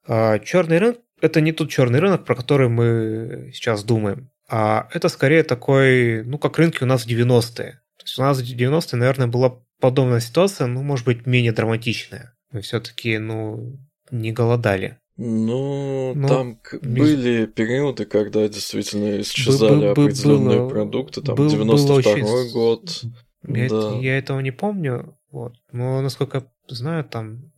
А, 0.07 0.38
черный 0.38 0.77
рынок– 0.77 0.99
это 1.21 1.41
не 1.41 1.51
тот 1.53 1.71
черный 1.71 1.99
рынок, 1.99 2.23
про 2.23 2.35
который 2.35 2.69
мы 2.69 3.49
сейчас 3.51 3.83
думаем, 3.83 4.29
а 4.47 4.88
это 4.93 5.09
скорее 5.09 5.43
такой, 5.43 6.23
ну, 6.23 6.38
как 6.38 6.59
рынки 6.59 6.83
у 6.83 6.85
нас 6.85 7.03
в 7.03 7.07
90-е. 7.07 7.81
То 7.97 8.03
есть 8.05 8.19
у 8.19 8.21
нас 8.21 8.39
в 8.39 8.43
90-е, 8.43 8.99
наверное, 8.99 9.25
была 9.25 9.59
подобная 9.79 10.19
ситуация, 10.19 10.67
ну, 10.67 10.83
может 10.83 11.05
быть, 11.05 11.25
менее 11.25 11.51
драматичная. 11.51 12.35
Мы 12.51 12.62
все-таки, 12.62 13.17
ну, 13.17 13.79
не 14.12 14.31
голодали. 14.31 15.00
Ну, 15.17 16.13
ну 16.13 16.27
там 16.27 16.60
были 16.83 17.47
периоды, 17.47 18.06
когда 18.06 18.47
действительно 18.47 19.19
исчезали 19.19 19.87
определенные 19.87 20.60
было, 20.60 20.69
продукты, 20.69 21.21
там 21.21 21.35
был, 21.35 21.50
92 21.50 21.95
очень... 21.95 22.52
год. 22.54 23.04
Я, 23.47 23.69
да. 23.69 23.97
я 23.97 24.17
этого 24.17 24.39
не 24.41 24.52
помню, 24.52 25.18
вот. 25.32 25.54
Но, 25.71 26.02
насколько 26.02 26.38
я 26.38 26.75
знаю, 26.75 27.04
там 27.04 27.52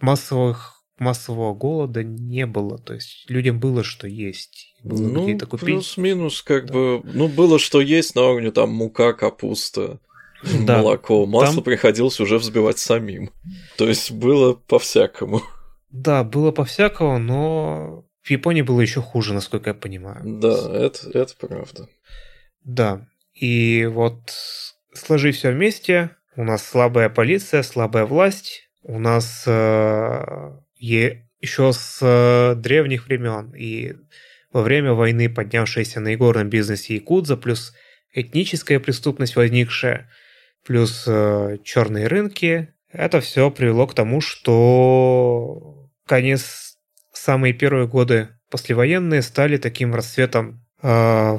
массовых 0.00 0.80
массового 1.00 1.54
голода 1.54 2.04
не 2.04 2.46
было. 2.46 2.78
То 2.78 2.94
есть 2.94 3.28
людям 3.28 3.58
было 3.58 3.82
что 3.82 4.06
есть. 4.06 4.76
Было 4.84 5.08
ну, 5.08 5.24
где-то 5.24 5.46
купить. 5.46 5.64
Плюс-минус, 5.64 6.42
как 6.42 6.66
да. 6.66 6.72
бы. 6.72 7.00
Ну, 7.02 7.28
было 7.28 7.58
что 7.58 7.80
есть 7.80 8.14
на 8.14 8.22
уровне 8.22 8.52
там 8.52 8.70
мука, 8.70 9.14
капуста, 9.14 9.98
да. 10.64 10.78
молоко. 10.78 11.26
Масло 11.26 11.56
там... 11.56 11.64
приходилось 11.64 12.20
уже 12.20 12.38
взбивать 12.38 12.78
самим. 12.78 13.30
То 13.76 13.88
есть 13.88 14.12
было 14.12 14.52
по-всякому. 14.52 15.42
Да, 15.90 16.22
было 16.22 16.52
по-всякому, 16.52 17.18
но 17.18 18.04
в 18.22 18.30
Японии 18.30 18.62
было 18.62 18.80
еще 18.80 19.00
хуже, 19.00 19.34
насколько 19.34 19.70
я 19.70 19.74
понимаю. 19.74 20.20
Да, 20.22 20.70
это, 20.72 21.10
это 21.18 21.34
правда. 21.36 21.88
Да. 22.62 23.08
И 23.34 23.86
вот 23.86 24.18
сложи 24.92 25.32
все 25.32 25.50
вместе, 25.50 26.16
у 26.40 26.44
нас 26.44 26.66
слабая 26.66 27.10
полиция, 27.10 27.62
слабая 27.62 28.06
власть, 28.06 28.70
у 28.82 28.98
нас 28.98 29.44
э, 29.46 30.56
еще 30.78 31.72
с 31.74 31.98
э, 32.00 32.54
древних 32.54 33.06
времен 33.06 33.52
и 33.54 33.92
во 34.50 34.62
время 34.62 34.94
войны 34.94 35.28
поднявшаяся 35.28 36.00
на 36.00 36.14
игорном 36.14 36.48
бизнесе 36.48 36.94
Якудза, 36.94 37.36
плюс 37.36 37.74
этническая 38.14 38.80
преступность 38.80 39.36
возникшая, 39.36 40.08
плюс 40.64 41.04
э, 41.06 41.58
черные 41.62 42.06
рынки, 42.06 42.72
это 42.90 43.20
все 43.20 43.50
привело 43.50 43.86
к 43.86 43.94
тому, 43.94 44.22
что 44.22 45.90
конец, 46.06 46.78
самые 47.12 47.52
первые 47.52 47.86
годы 47.86 48.30
послевоенные 48.50 49.20
стали 49.20 49.58
таким 49.58 49.94
расцветом 49.94 50.66
э, 50.82 51.38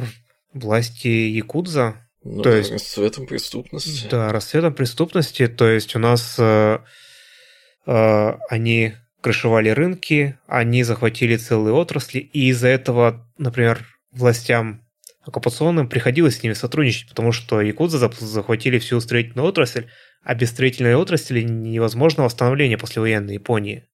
власти 0.53 1.07
Якудза. 1.07 2.07
Ну, 2.23 2.41
то 2.43 2.55
есть 2.55 2.71
расцветом 2.71 3.25
преступности. 3.25 4.07
Да, 4.09 4.31
расцветом 4.31 4.73
преступности. 4.73 5.47
То 5.47 5.67
есть 5.67 5.95
у 5.95 5.99
нас 5.99 6.35
э, 6.37 6.79
э, 7.87 8.31
они 8.49 8.93
крышевали 9.21 9.69
рынки, 9.69 10.37
они 10.47 10.83
захватили 10.83 11.37
целые 11.37 11.73
отрасли, 11.73 12.19
и 12.19 12.49
из-за 12.49 12.67
этого, 12.67 13.27
например, 13.37 13.85
властям 14.11 14.85
оккупационным 15.23 15.87
приходилось 15.87 16.37
с 16.37 16.43
ними 16.43 16.53
сотрудничать, 16.53 17.09
потому 17.09 17.31
что 17.31 17.61
якудзы 17.61 17.97
захватили 18.19 18.79
всю 18.79 18.99
строительную 18.99 19.47
отрасль, 19.47 19.87
а 20.23 20.35
без 20.35 20.49
строительной 20.49 20.95
отрасли 20.95 21.41
невозможно 21.41 22.23
восстановление 22.23 22.77
послевоенной 22.77 23.35
Японии. 23.35 23.87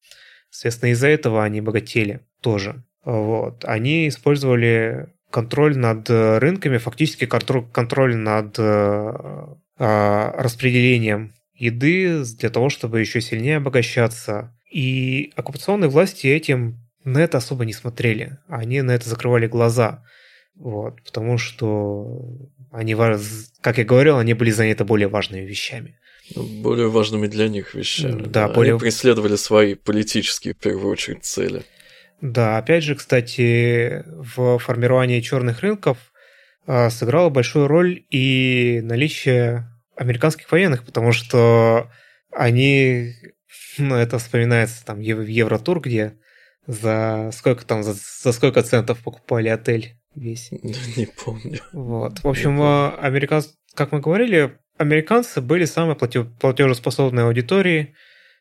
Соответственно, 0.49 0.91
из-за 0.91 1.07
этого 1.07 1.43
они 1.43 1.61
богатели 1.61 2.21
тоже. 2.41 2.83
Вот. 3.03 3.63
Они 3.65 4.07
использовали 4.07 5.13
контроль 5.31 5.77
над 5.77 6.09
рынками, 6.09 6.77
фактически 6.77 7.25
контроль 7.25 8.15
над 8.15 8.57
э, 8.57 9.53
а, 9.79 10.31
распределением 10.37 11.33
еды 11.53 12.23
для 12.39 12.49
того, 12.49 12.69
чтобы 12.69 12.99
еще 12.99 13.21
сильнее 13.21 13.57
обогащаться. 13.57 14.55
И 14.71 15.31
оккупационные 15.35 15.89
власти 15.89 16.27
этим 16.27 16.79
на 17.03 17.19
это 17.19 17.37
особо 17.37 17.65
не 17.65 17.73
смотрели. 17.73 18.37
Они 18.47 18.81
на 18.81 18.91
это 18.91 19.09
закрывали 19.09 19.47
глаза. 19.47 20.03
Вот, 20.55 21.01
потому 21.03 21.37
что 21.37 22.49
они, 22.71 22.95
как 23.61 23.77
я 23.77 23.83
говорил, 23.85 24.17
они 24.17 24.33
были 24.33 24.49
заняты 24.49 24.83
более 24.83 25.07
важными 25.07 25.45
вещами. 25.45 25.99
Ну, 26.35 26.43
более 26.61 26.89
важными 26.89 27.27
для 27.27 27.47
них 27.47 27.73
вещами. 27.75 28.23
Да, 28.23 28.47
да. 28.47 28.53
более... 28.53 28.73
Они 28.73 28.79
преследовали 28.79 29.35
свои 29.35 29.75
политические, 29.75 30.55
в 30.55 30.57
первую 30.57 30.91
очередь, 30.91 31.23
цели. 31.23 31.63
Да, 32.21 32.57
опять 32.57 32.83
же, 32.83 32.95
кстати, 32.95 34.03
в 34.07 34.57
формировании 34.57 35.21
черных 35.21 35.61
рынков 35.61 35.97
э, 36.65 36.89
сыграло 36.89 37.29
большую 37.29 37.67
роль 37.67 38.05
и 38.09 38.81
наличие 38.83 39.67
американских 39.95 40.51
военных, 40.51 40.83
потому 40.83 41.11
что 41.11 41.91
они, 42.31 43.13
ну, 43.77 43.95
это 43.95 44.17
вспоминается 44.17 44.83
там 44.85 44.97
в 44.97 45.01
Евротур, 45.01 45.79
где 45.79 46.17
за 46.65 47.29
сколько 47.33 47.65
там, 47.65 47.83
за, 47.83 47.93
за 47.93 48.31
сколько 48.31 48.61
центов 48.61 48.99
покупали 49.03 49.47
отель 49.49 49.95
весь. 50.15 50.51
Не 50.51 51.07
помню. 51.07 51.59
Вот. 51.71 52.23
В 52.23 52.27
общем, 52.27 52.61
э, 52.61 52.89
американцы, 52.99 53.51
как 53.73 53.91
мы 53.91 53.99
говорили, 53.99 54.57
американцы 54.77 55.41
были 55.41 55.65
самой 55.65 55.95
платежеспособной 55.95 57.25
аудиторией. 57.25 57.95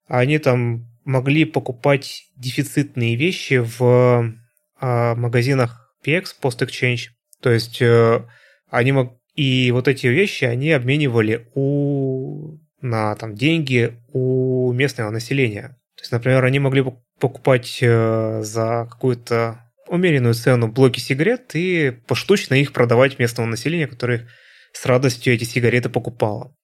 Они 0.07 0.39
там 0.39 0.87
могли 1.07 1.45
покупать 1.45 2.25
дефицитные 2.37 3.17
вещи 3.17 3.63
в 3.65 4.35
э, 4.81 5.15
магазинах 5.15 5.95
PX, 6.05 6.25
Post 6.43 6.67
Exchange. 6.67 7.11
То 7.41 7.51
есть 7.51 7.81
э, 7.81 8.27
они 8.71 8.93
мог... 8.93 9.19
и 9.35 9.71
вот 9.73 9.89
эти 9.89 10.09
вещи 10.09 10.45
они 10.45 10.73
обменивали 10.73 11.49
у 11.55 12.59
на 12.83 13.15
там 13.17 13.35
деньги 13.35 13.97
у 14.13 14.73
местного 14.73 15.11
населения. 15.11 15.79
То 15.97 16.03
есть, 16.03 16.13
например, 16.13 16.45
они 16.45 16.59
могли 16.59 16.85
покупать 17.19 17.79
э, 17.81 18.43
за 18.43 18.87
какую-то 18.91 19.61
умеренную 19.87 20.35
цену 20.35 20.69
блоки 20.69 20.99
сигарет 20.99 21.55
и 21.55 21.93
поштучно 22.07 22.55
их 22.55 22.73
продавать 22.73 23.19
местному 23.19 23.49
населению, 23.49 23.89
которое 23.89 24.29
с 24.73 24.85
радостью 24.85 25.33
эти 25.35 25.45
сигареты 25.45 25.89
покупало. 25.89 26.55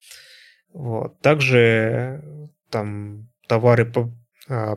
Вот. 0.73 1.19
Также 1.21 2.21
там 2.69 3.29
товары 3.47 3.91
а, 3.95 4.09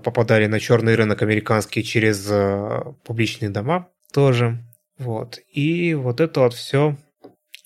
попадали 0.02 0.46
на 0.46 0.60
черный 0.60 0.94
рынок 0.94 1.22
американский 1.22 1.82
через 1.82 2.26
а, 2.30 2.94
публичные 3.04 3.50
дома 3.50 3.88
тоже. 4.12 4.58
Вот. 4.98 5.38
И 5.52 5.94
вот 5.94 6.20
это 6.20 6.40
вот 6.40 6.54
все, 6.54 6.96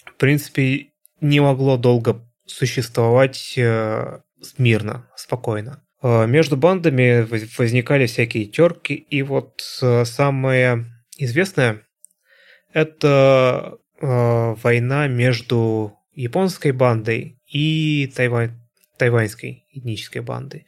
в 0.05 0.15
принципе, 0.19 0.89
не 1.21 1.41
могло 1.41 1.77
долго 1.77 2.27
существовать 2.47 3.55
э, 3.57 4.21
мирно, 4.59 5.09
спокойно. 5.17 5.83
Э, 6.03 6.27
между 6.27 6.57
бандами 6.57 7.27
возникали 7.57 8.07
всякие 8.07 8.47
терки, 8.47 8.95
и 8.95 9.23
вот 9.23 9.63
э, 9.83 10.05
самое 10.05 10.87
известное– 11.17 11.83
это 12.73 13.77
война 14.03 15.09
между 15.09 15.95
японской 16.15 16.73
бандой 16.73 17.39
и 17.47 18.11
тайвань, 18.17 18.59
тайваньской 18.97 19.67
этнической 19.73 20.23
бандой. 20.23 20.65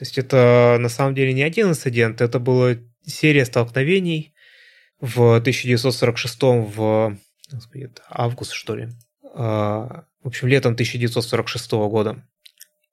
То 0.00 0.04
есть 0.04 0.16
это 0.16 0.78
на 0.80 0.88
самом 0.88 1.14
деле 1.14 1.34
не 1.34 1.42
один 1.42 1.68
инцидент, 1.68 2.22
это 2.22 2.38
была 2.38 2.76
серия 3.04 3.44
столкновений 3.44 4.32
в 4.98 5.36
1946 5.36 6.40
в 6.40 7.18
август, 8.08 8.52
что 8.52 8.76
ли. 8.76 8.88
В 9.34 10.06
общем, 10.24 10.48
летом 10.48 10.72
1946 10.72 11.72
года. 11.72 12.26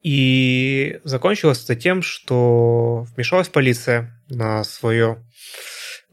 И 0.03 0.99
закончилось 1.05 1.64
это 1.64 1.78
тем, 1.78 2.01
что 2.01 3.08
вмешалась 3.16 3.47
полиция 3.47 4.22
на 4.28 4.66
свое 4.66 5.26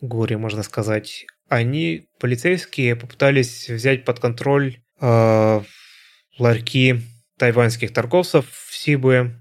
горе, 0.01 0.39
можно 0.39 0.63
сказать. 0.63 1.27
Они, 1.49 2.07
полицейские, 2.21 2.95
попытались 2.95 3.69
взять 3.69 4.05
под 4.05 4.21
контроль 4.21 4.79
э, 5.01 5.61
ларьки 6.39 7.01
тайваньских 7.37 7.93
торговцев 7.93 8.47
в 8.49 8.77
Сибуе. 8.77 9.41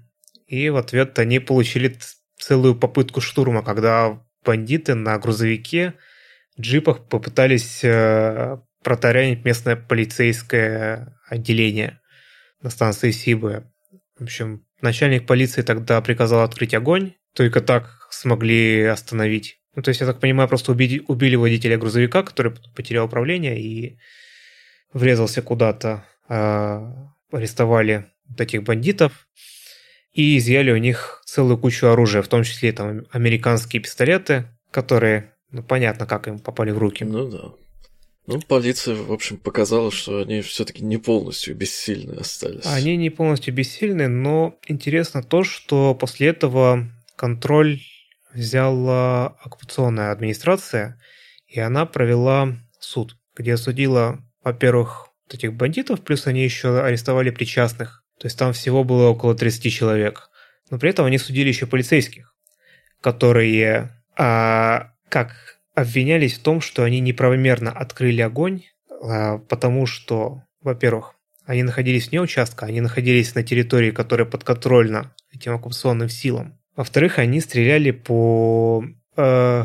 И 0.54 0.70
в 0.70 0.76
ответ 0.76 1.18
они 1.18 1.40
получили 1.40 1.96
целую 2.38 2.76
попытку 2.76 3.20
штурма, 3.20 3.64
когда 3.64 4.22
бандиты 4.44 4.94
на 4.94 5.18
грузовике, 5.18 5.94
джипах 6.60 7.08
попытались 7.08 7.82
э, 7.82 8.58
протаранить 8.84 9.44
местное 9.44 9.74
полицейское 9.74 11.18
отделение 11.28 12.00
на 12.62 12.70
станции 12.70 13.10
Сибуя. 13.10 13.68
В 14.16 14.22
общем, 14.22 14.64
начальник 14.80 15.26
полиции 15.26 15.62
тогда 15.62 16.00
приказал 16.00 16.42
открыть 16.42 16.72
огонь, 16.74 17.14
только 17.34 17.60
так 17.60 18.06
смогли 18.10 18.84
остановить. 18.84 19.58
Ну, 19.74 19.82
то 19.82 19.88
есть, 19.88 20.02
я 20.02 20.06
так 20.06 20.20
понимаю, 20.20 20.48
просто 20.48 20.70
убили, 20.70 21.02
убили 21.08 21.34
водителя 21.34 21.76
грузовика, 21.76 22.22
который 22.22 22.52
потерял 22.76 23.06
управление 23.06 23.60
и 23.60 23.98
врезался 24.92 25.42
куда-то. 25.42 26.06
Э, 26.28 26.92
арестовали 27.32 28.06
вот 28.28 28.40
этих 28.40 28.62
бандитов 28.62 29.26
и 30.14 30.38
изъяли 30.38 30.70
у 30.70 30.76
них 30.76 31.22
целую 31.26 31.58
кучу 31.58 31.88
оружия, 31.88 32.22
в 32.22 32.28
том 32.28 32.44
числе 32.44 32.72
там 32.72 33.02
американские 33.10 33.82
пистолеты, 33.82 34.46
которые, 34.70 35.34
ну, 35.50 35.62
понятно, 35.62 36.06
как 36.06 36.28
им 36.28 36.38
попали 36.38 36.70
в 36.70 36.78
руки. 36.78 37.04
Ну 37.04 37.28
да. 37.28 37.52
Ну, 38.26 38.40
полиция, 38.40 38.94
в 38.94 39.12
общем, 39.12 39.36
показала, 39.36 39.90
что 39.90 40.22
они 40.22 40.40
все-таки 40.40 40.82
не 40.82 40.96
полностью 40.96 41.54
бессильны 41.54 42.14
остались. 42.14 42.64
Они 42.64 42.96
не 42.96 43.10
полностью 43.10 43.52
бессильны, 43.52 44.08
но 44.08 44.56
интересно 44.66 45.22
то, 45.22 45.44
что 45.44 45.94
после 45.94 46.28
этого 46.28 46.88
контроль 47.16 47.80
взяла 48.32 49.26
оккупационная 49.42 50.10
администрация, 50.10 50.98
и 51.48 51.60
она 51.60 51.84
провела 51.84 52.56
суд, 52.80 53.16
где 53.36 53.54
осудила, 53.54 54.24
во-первых, 54.42 55.08
этих 55.30 55.52
бандитов, 55.52 56.00
плюс 56.02 56.26
они 56.26 56.42
еще 56.44 56.80
арестовали 56.80 57.30
причастных. 57.30 58.03
То 58.24 58.26
есть 58.28 58.38
там 58.38 58.54
всего 58.54 58.84
было 58.84 59.08
около 59.10 59.34
30 59.34 59.70
человек. 59.70 60.30
Но 60.70 60.78
при 60.78 60.88
этом 60.88 61.04
они 61.04 61.18
судили 61.18 61.48
еще 61.48 61.66
полицейских, 61.66 62.34
которые, 63.02 64.02
а, 64.16 64.92
как 65.10 65.58
обвинялись 65.74 66.38
в 66.38 66.42
том, 66.42 66.62
что 66.62 66.84
они 66.84 67.00
неправомерно 67.00 67.70
открыли 67.70 68.22
огонь, 68.22 68.62
а, 68.88 69.36
потому 69.36 69.84
что, 69.84 70.42
во-первых, 70.62 71.16
они 71.44 71.64
находились 71.64 72.08
вне 72.08 72.22
участка, 72.22 72.64
они 72.64 72.80
находились 72.80 73.34
на 73.34 73.42
территории, 73.42 73.90
которая 73.90 74.26
подконтрольна 74.26 75.14
этим 75.30 75.52
оккупационным 75.52 76.08
силам. 76.08 76.58
Во-вторых, 76.76 77.18
они 77.18 77.42
стреляли 77.42 77.90
по 77.90 78.86
э, 79.18 79.64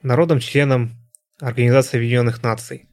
народам-членам 0.00 0.92
Организации 1.40 1.98
Объединенных 1.98 2.42
Наций. 2.42 2.87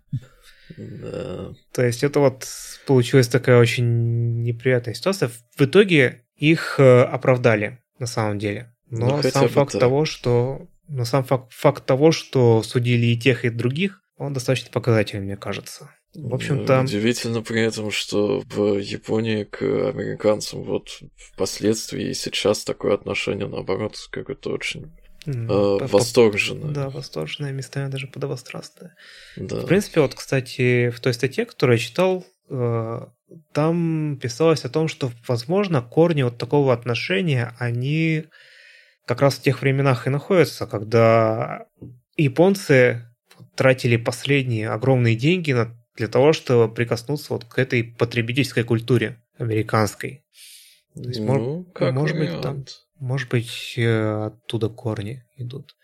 Да. 0.77 1.53
То 1.71 1.85
есть 1.85 2.03
это 2.03 2.19
вот 2.19 2.47
получилась 2.85 3.27
такая 3.27 3.59
очень 3.59 4.41
неприятная 4.43 4.93
ситуация. 4.93 5.29
В 5.55 5.61
итоге 5.61 6.25
их 6.35 6.79
э, 6.79 7.01
оправдали 7.01 7.79
на 7.99 8.07
самом 8.07 8.39
деле. 8.39 8.73
Но 8.89 9.17
ну, 9.17 9.23
сам 9.23 9.47
факт 9.49 9.73
так. 9.73 9.81
того, 9.81 10.05
что 10.05 10.67
но 10.87 11.05
сам 11.05 11.23
факт, 11.23 11.51
факт 11.51 11.85
того, 11.85 12.11
что 12.11 12.61
судили 12.63 13.07
и 13.07 13.17
тех, 13.19 13.45
и 13.45 13.49
других, 13.49 14.01
он 14.17 14.33
достаточно 14.33 14.71
показательный, 14.71 15.25
мне 15.25 15.37
кажется. 15.37 15.91
В 16.13 16.33
общем-то... 16.33 16.81
Удивительно 16.81 17.41
при 17.41 17.61
этом, 17.61 17.91
что 17.91 18.41
в 18.45 18.77
Японии 18.77 19.43
к 19.43 19.61
американцам 19.61 20.63
вот 20.63 20.99
впоследствии 21.17 22.09
и 22.09 22.13
сейчас 22.13 22.63
такое 22.63 22.93
отношение, 22.93 23.47
наоборот, 23.47 23.97
какое-то 24.11 24.51
очень 24.51 24.93
э, 25.25 25.87
восторженная. 25.87 26.71
Да, 26.71 26.89
восторженная, 26.89 27.51
местами 27.51 27.89
даже 27.89 28.07
подобострастная. 28.07 28.95
Да. 29.35 29.61
В 29.61 29.65
принципе, 29.65 30.01
вот, 30.01 30.15
кстати, 30.15 30.89
в 30.89 30.99
той 30.99 31.13
статье, 31.13 31.45
которую 31.45 31.77
я 31.77 31.83
читал, 31.83 32.25
э, 32.49 32.99
там 33.53 34.19
писалось 34.21 34.65
о 34.65 34.69
том, 34.69 34.87
что, 34.87 35.11
возможно, 35.27 35.81
корни 35.81 36.23
вот 36.23 36.37
такого 36.37 36.73
отношения, 36.73 37.53
они 37.59 38.25
как 39.05 39.21
раз 39.21 39.35
в 39.35 39.41
тех 39.41 39.61
временах 39.61 40.07
и 40.07 40.09
находятся, 40.09 40.67
когда 40.67 41.65
японцы 42.17 43.05
тратили 43.55 43.97
последние 43.97 44.69
огромные 44.69 45.15
деньги 45.15 45.51
на, 45.51 45.75
для 45.95 46.07
того, 46.07 46.33
чтобы 46.33 46.73
прикоснуться 46.73 47.33
вот 47.33 47.45
к 47.45 47.57
этой 47.59 47.83
потребительской 47.83 48.63
культуре 48.63 49.21
американской. 49.37 50.23
То 50.93 51.09
есть, 51.09 51.19
ну, 51.19 51.65
как 51.73 51.93
может 51.93 52.17
быть, 52.17 52.41
там, 52.41 52.65
может 52.99 53.29
быть, 53.29 53.73
э, 53.77 54.25
оттуда 54.27 54.69
корни 54.69 55.23
идут. 55.37 55.75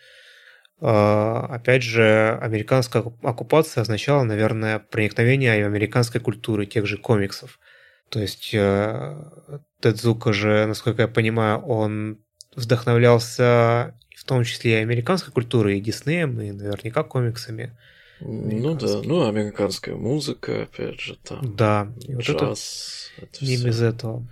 А, 0.80 1.45
опять 1.49 1.84
же, 1.84 2.38
американская 2.41 3.03
оккупация 3.22 3.82
означала, 3.82 4.24
наверное, 4.24 4.80
проникновение 4.80 5.66
американской 5.66 6.20
культуры, 6.20 6.66
тех 6.66 6.88
же 6.88 6.97
комиксов. 6.97 7.59
То 8.09 8.20
есть 8.20 8.49
э, 8.53 9.24
Тедзука 9.80 10.34
же, 10.34 10.66
насколько 10.66 11.03
я 11.03 11.07
понимаю, 11.07 11.59
он 11.59 12.20
вдохновлялся 12.55 13.95
в 14.16 14.26
том 14.26 14.43
числе 14.43 14.74
и 14.74 14.82
американской 14.84 15.32
культурой, 15.32 15.78
и 15.78 15.82
Диснеем, 15.82 16.39
и 16.41 16.51
наверняка 16.51 17.03
комиксами. 17.03 17.78
Ну 18.20 18.76
да, 18.76 19.01
ну 19.03 19.28
американская 19.28 19.95
музыка, 19.95 20.64
опять 20.64 20.99
же, 20.99 21.16
там. 21.24 21.55
Да, 21.55 21.91
и 22.07 22.14
вот 22.14 22.24
джаз, 22.24 23.12
это, 23.18 23.26
это 23.26 23.45
не 23.45 23.55
всё. 23.55 23.68
без 23.68 23.82
этого. 23.82 24.28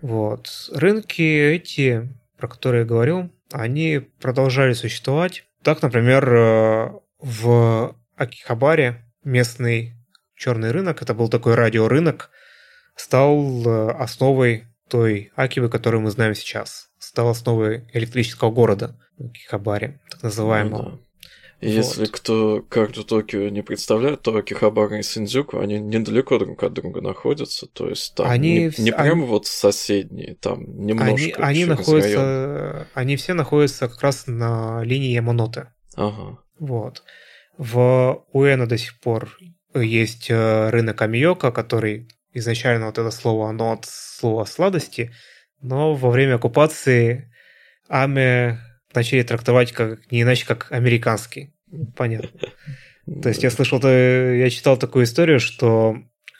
Вот. 0.00 0.70
Рынки 0.72 1.22
эти, 1.22 2.08
про 2.36 2.48
которые 2.48 2.80
я 2.80 2.86
говорил, 2.86 3.30
они 3.52 4.00
продолжали 4.20 4.72
существовать. 4.72 5.44
Так, 5.62 5.82
например, 5.82 6.28
э, 6.28 6.90
в 7.20 7.96
Акихабаре 8.16 9.04
местный 9.24 9.94
черный 10.36 10.70
рынок, 10.72 11.00
это 11.02 11.14
был 11.14 11.28
такой 11.28 11.54
радиорынок, 11.54 12.30
стал 12.96 13.62
э, 13.64 13.90
основой 13.92 14.64
той 14.88 15.32
Акивы, 15.36 15.68
которую 15.68 16.02
мы 16.02 16.10
знаем 16.10 16.34
сейчас. 16.34 16.88
Стал 16.98 17.28
основой 17.28 17.88
электрического 17.92 18.50
города 18.50 18.96
в 19.16 19.26
Акихабаре, 19.26 20.00
так 20.10 20.22
называемого. 20.22 20.82
Ну, 20.82 20.90
да. 20.90 20.98
И 21.60 21.66
вот. 21.66 21.72
Если 21.72 22.06
кто 22.06 22.62
карту 22.68 23.04
Токио 23.04 23.48
не 23.48 23.62
представляет, 23.62 24.22
то 24.22 24.36
Акихабара 24.36 24.98
и 24.98 25.02
Синдзюку, 25.02 25.60
они 25.60 25.78
недалеко 25.78 26.38
друг 26.38 26.62
от 26.62 26.72
друга 26.72 27.00
находятся. 27.00 27.66
То 27.66 27.88
есть 27.88 28.14
там 28.14 28.28
они, 28.28 28.72
не, 28.76 28.84
не 28.84 28.90
они, 28.90 29.10
прямо 29.10 29.24
вот 29.24 29.46
соседние, 29.46 30.34
там 30.34 30.84
немножко. 30.84 31.14
Они, 31.14 31.32
они 31.36 31.64
находятся, 31.64 32.88
они 32.94 33.16
все 33.16 33.34
находятся 33.34 33.88
как 33.88 34.02
раз 34.02 34.26
на 34.26 34.82
линии 34.82 35.12
Яманоте. 35.12 35.72
Ага. 35.96 36.38
Вот. 36.58 37.02
В 37.56 38.24
Уэна 38.32 38.66
до 38.66 38.76
сих 38.76 38.98
пор 39.00 39.38
есть 39.74 40.30
э, 40.30 40.70
рынок 40.70 41.00
Амиока, 41.02 41.52
который 41.52 42.08
изначально 42.32 42.86
вот 42.86 42.98
это 42.98 43.10
слово, 43.10 43.48
оно 43.48 43.72
от 43.72 43.86
слова 43.86 44.44
сладости, 44.44 45.12
но 45.60 45.94
во 45.94 46.10
время 46.10 46.34
оккупации 46.34 47.32
Аме 47.88 48.58
начали 48.94 49.22
трактовать 49.22 49.72
как 49.72 50.10
не 50.10 50.22
иначе, 50.22 50.46
как 50.46 50.70
американский. 50.70 51.54
Понятно. 51.96 52.30
То 53.22 53.28
есть 53.28 53.42
я 53.42 53.50
слышал, 53.50 53.80
я 53.82 54.48
читал 54.50 54.76
такую 54.76 55.04
историю, 55.04 55.40
что 55.40 55.96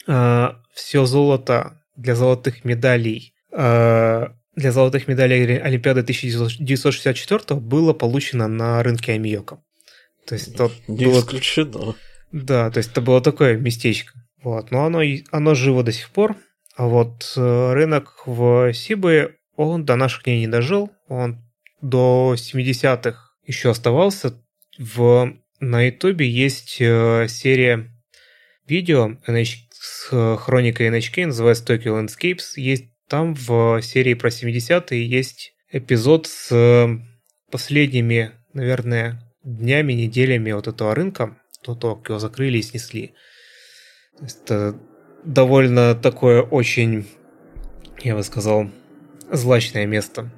э, 0.06 0.48
все 0.72 1.04
золото 1.04 1.82
для 1.96 2.14
золотых 2.14 2.64
медалей 2.64 3.34
э, 3.52 4.26
для 4.56 4.72
золотых 4.72 5.08
медалей 5.08 5.58
Олимпиады 5.58 6.00
1964 6.00 7.60
было 7.60 7.92
получено 7.92 8.48
на 8.48 8.82
рынке 8.82 9.12
Амиока. 9.12 9.58
То 10.26 10.34
есть 10.34 10.48
это 10.48 10.70
не 10.86 11.06
было... 11.06 11.20
исключено. 11.20 11.94
Да, 12.32 12.70
то 12.70 12.78
есть 12.78 12.92
это 12.92 13.00
было 13.00 13.20
такое 13.20 13.56
местечко. 13.56 14.12
Вот, 14.42 14.70
но 14.70 14.84
оно, 14.84 15.00
оно 15.30 15.54
живо 15.54 15.82
до 15.82 15.92
сих 15.92 16.10
пор. 16.10 16.36
А 16.76 16.86
вот 16.86 17.32
э, 17.36 17.72
рынок 17.72 18.22
в 18.26 18.72
Сибе, 18.72 19.36
он 19.56 19.84
до 19.84 19.96
наших 19.96 20.24
дней 20.24 20.40
не 20.40 20.48
дожил. 20.48 20.90
Он 21.08 21.43
до 21.84 22.34
70-х 22.36 23.18
еще 23.46 23.70
оставался. 23.70 24.42
В, 24.78 25.34
на 25.60 25.82
Ютубе 25.82 26.28
есть 26.28 26.78
э, 26.80 27.26
серия 27.28 27.90
видео 28.66 29.18
NH, 29.28 29.54
с 29.70 30.36
хроникой 30.38 30.88
NHK, 30.88 31.26
называется 31.26 31.64
Tokyo 31.64 32.02
Landscapes. 32.02 32.56
Есть 32.56 32.86
там 33.06 33.34
в 33.34 33.82
серии 33.82 34.14
про 34.14 34.30
70-е 34.30 35.06
есть 35.06 35.52
эпизод 35.70 36.26
с 36.26 36.88
последними, 37.50 38.32
наверное, 38.54 39.20
днями, 39.42 39.92
неделями 39.92 40.52
вот 40.52 40.66
этого 40.66 40.94
рынка. 40.94 41.36
То 41.62 41.74
Токио 41.74 42.18
закрыли 42.18 42.58
и 42.58 42.62
снесли. 42.62 43.14
Это 44.20 44.78
довольно 45.22 45.94
такое 45.94 46.40
очень, 46.40 47.06
я 48.02 48.14
бы 48.14 48.22
сказал, 48.22 48.70
злачное 49.30 49.84
место. 49.84 50.30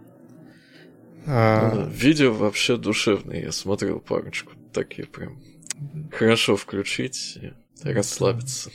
А... 1.27 1.89
Видео 1.93 2.33
вообще 2.33 2.77
душевное, 2.77 3.43
я 3.43 3.53
смотрел 3.53 4.01
парочку. 4.01 4.53
Такие 4.72 5.07
прям 5.07 5.43
хорошо 6.12 6.57
включить 6.57 7.39
и 7.41 7.53
расслабиться. 7.83 8.70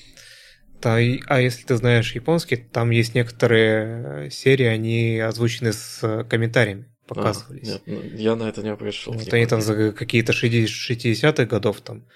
Да, 0.81 0.95
а 0.95 1.41
если 1.41 1.63
ты 1.63 1.75
знаешь 1.75 2.13
японский, 2.15 2.57
там 2.57 2.89
есть 2.89 3.13
некоторые 3.13 4.31
серии, 4.31 4.65
они 4.65 5.19
озвучены 5.19 5.73
с 5.73 6.25
комментариями, 6.27 6.91
показывались. 7.07 7.67
А, 7.67 7.71
нет, 7.71 7.81
ну, 7.85 8.01
я 8.01 8.35
на 8.35 8.49
это 8.49 8.63
не 8.63 8.69
обращал. 8.69 9.13
Вот 9.13 9.31
они 9.31 9.45
там 9.45 9.61
за 9.61 9.91
какие-то 9.91 10.33
60-х 10.33 11.45
годов 11.45 11.81
там 11.81 12.07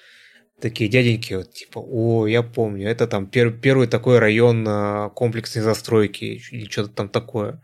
такие 0.59 0.89
дяденьки, 0.89 1.33
вот, 1.33 1.53
типа, 1.53 1.79
о, 1.79 2.27
я 2.27 2.41
помню, 2.41 2.89
это 2.89 3.07
там 3.07 3.27
пер 3.27 3.51
первый 3.51 3.87
такой 3.87 4.19
район 4.19 4.65
а, 4.67 5.09
комплексной 5.09 5.61
застройки 5.61 6.41
или 6.49 6.69
что-то 6.69 6.89
там 6.89 7.09
такое. 7.09 7.61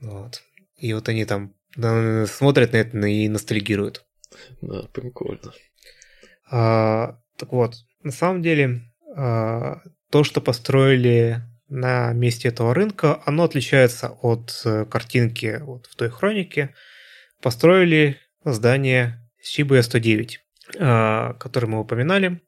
Вот. 0.00 0.42
И 0.78 0.94
вот 0.94 1.08
они 1.08 1.24
там 1.24 1.54
смотрят 1.74 2.72
на 2.72 2.76
это 2.76 2.98
и 3.06 3.28
ностальгируют. 3.28 4.04
Да, 4.60 4.82
прикольно. 4.92 5.52
А, 6.50 7.18
так 7.38 7.52
вот, 7.52 7.76
на 8.02 8.12
самом 8.12 8.42
деле, 8.42 8.82
а, 9.16 9.80
то, 10.10 10.24
что 10.24 10.40
построили 10.40 11.42
на 11.68 12.12
месте 12.12 12.48
этого 12.48 12.74
рынка, 12.74 13.22
оно 13.24 13.44
отличается 13.44 14.10
от 14.20 14.60
э, 14.66 14.84
картинки 14.84 15.58
вот 15.62 15.86
в 15.86 15.96
той 15.96 16.10
хронике. 16.10 16.74
Построили 17.40 18.18
здание 18.44 19.26
Shibuya 19.42 19.80
109, 19.80 20.40
а, 20.78 21.32
которое 21.34 21.68
мы 21.68 21.80
упоминали. 21.80 22.42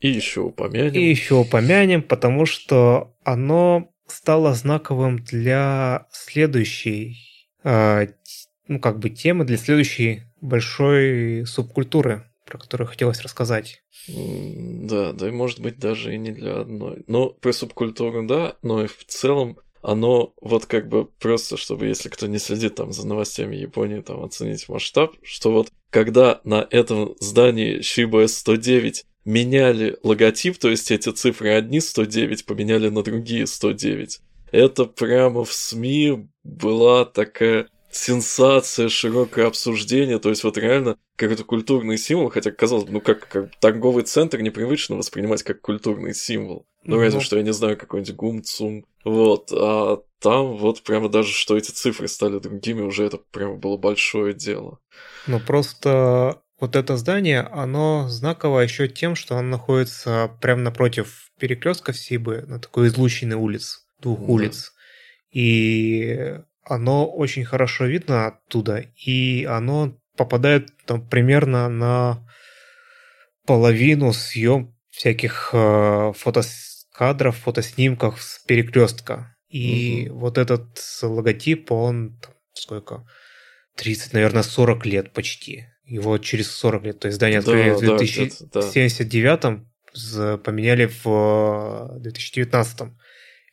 И 0.00 0.08
еще 0.08 0.40
упомянем. 0.40 0.94
И 0.94 1.10
еще 1.10 1.34
упомянем, 1.34 2.02
потому 2.02 2.46
что 2.46 3.14
оно 3.22 3.92
стало 4.06 4.54
знаковым 4.54 5.18
для 5.18 6.06
следующей 6.10 7.31
ну, 7.64 8.80
как 8.80 8.98
бы 8.98 9.10
темы 9.10 9.44
для 9.44 9.56
следующей 9.56 10.22
большой 10.40 11.46
субкультуры, 11.46 12.24
про 12.46 12.58
которую 12.58 12.88
хотелось 12.88 13.22
рассказать. 13.22 13.82
Да, 14.08 15.12
да, 15.12 15.28
и 15.28 15.30
может 15.32 15.60
быть 15.60 15.78
даже 15.78 16.14
и 16.14 16.18
не 16.18 16.32
для 16.32 16.60
одной. 16.60 17.04
Но 17.06 17.30
про 17.30 17.52
субкультуру, 17.52 18.26
да, 18.26 18.56
но 18.62 18.84
и 18.84 18.86
в 18.86 19.04
целом 19.06 19.58
оно 19.82 20.32
вот 20.40 20.66
как 20.66 20.88
бы 20.88 21.06
просто, 21.06 21.56
чтобы 21.56 21.86
если 21.86 22.08
кто 22.08 22.26
не 22.26 22.38
следит 22.38 22.76
там 22.76 22.92
за 22.92 23.06
новостями 23.06 23.56
Японии, 23.56 24.00
там 24.00 24.22
оценить 24.22 24.68
масштаб, 24.68 25.16
что 25.22 25.52
вот 25.52 25.70
когда 25.90 26.40
на 26.44 26.66
этом 26.70 27.16
здании 27.18 27.80
Shiba 27.80 28.24
S109 28.24 29.04
меняли 29.24 29.98
логотип, 30.02 30.58
то 30.58 30.70
есть 30.70 30.90
эти 30.90 31.10
цифры 31.10 31.50
одни 31.50 31.80
109 31.80 32.46
поменяли 32.46 32.88
на 32.88 33.02
другие 33.02 33.46
109, 33.46 34.20
это 34.52 34.84
прямо 34.84 35.44
в 35.44 35.52
СМИ 35.52 36.28
была 36.44 37.04
такая 37.04 37.68
сенсация, 37.90 38.88
широкое 38.88 39.46
обсуждение, 39.46 40.18
то 40.18 40.30
есть 40.30 40.44
вот 40.44 40.56
реально 40.56 40.96
какой-то 41.16 41.44
культурный 41.44 41.98
символ, 41.98 42.30
хотя 42.30 42.50
казалось 42.50 42.84
бы, 42.84 42.92
ну 42.92 43.00
как, 43.00 43.28
как 43.28 43.54
торговый 43.60 44.04
центр 44.04 44.40
непривычно 44.40 44.96
воспринимать 44.96 45.42
как 45.42 45.60
культурный 45.60 46.14
символ. 46.14 46.66
Ну, 46.84 46.98
разве 46.98 47.20
что, 47.20 47.36
я 47.36 47.42
не 47.42 47.52
знаю, 47.52 47.76
какой-нибудь 47.76 48.16
гумцум. 48.16 48.84
Вот, 49.04 49.52
а 49.52 50.02
там 50.20 50.56
вот 50.56 50.82
прямо 50.82 51.08
даже, 51.08 51.32
что 51.32 51.56
эти 51.56 51.70
цифры 51.70 52.08
стали 52.08 52.38
другими, 52.38 52.80
уже 52.80 53.04
это 53.04 53.18
прямо 53.18 53.56
было 53.56 53.76
большое 53.76 54.34
дело. 54.34 54.78
Ну, 55.26 55.38
просто 55.38 56.42
вот 56.58 56.76
это 56.76 56.96
здание, 56.96 57.40
оно 57.40 58.08
знаково 58.08 58.60
еще 58.60 58.88
тем, 58.88 59.16
что 59.16 59.36
оно 59.36 59.48
находится 59.48 60.30
прямо 60.40 60.62
напротив 60.62 61.28
перекрестка 61.38 61.92
Сибы, 61.92 62.44
на 62.46 62.60
такой 62.60 62.88
излученной 62.88 63.36
улиц, 63.36 63.81
двух 64.02 64.20
да. 64.20 64.26
улиц. 64.26 64.72
И 65.30 66.36
оно 66.64 67.10
очень 67.10 67.44
хорошо 67.44 67.86
видно 67.86 68.26
оттуда, 68.26 68.84
и 68.96 69.44
оно 69.44 69.96
попадает 70.16 70.70
там 70.86 71.08
примерно 71.08 71.68
на 71.68 72.26
половину 73.46 74.12
съем 74.12 74.74
всяких 74.90 75.50
э, 75.52 76.12
фотокадров, 76.14 77.36
фотоснимков 77.36 78.22
с 78.22 78.38
перекрестка. 78.44 79.34
И 79.48 80.08
угу. 80.08 80.20
вот 80.20 80.38
этот 80.38 80.78
логотип, 81.02 81.72
он 81.72 82.18
там, 82.20 82.32
сколько? 82.54 83.06
30, 83.76 84.12
наверное, 84.12 84.42
40 84.42 84.86
лет 84.86 85.12
почти. 85.12 85.66
Его 85.84 86.18
через 86.18 86.50
40 86.52 86.84
лет. 86.84 87.00
То 87.00 87.08
есть 87.08 87.16
здание 87.16 87.40
открыли 87.40 87.70
да, 87.70 87.76
в 87.76 87.98
2079 87.98 89.40
да. 90.14 90.38
поменяли 90.38 90.90
в 91.02 91.98
2019. 91.98 92.92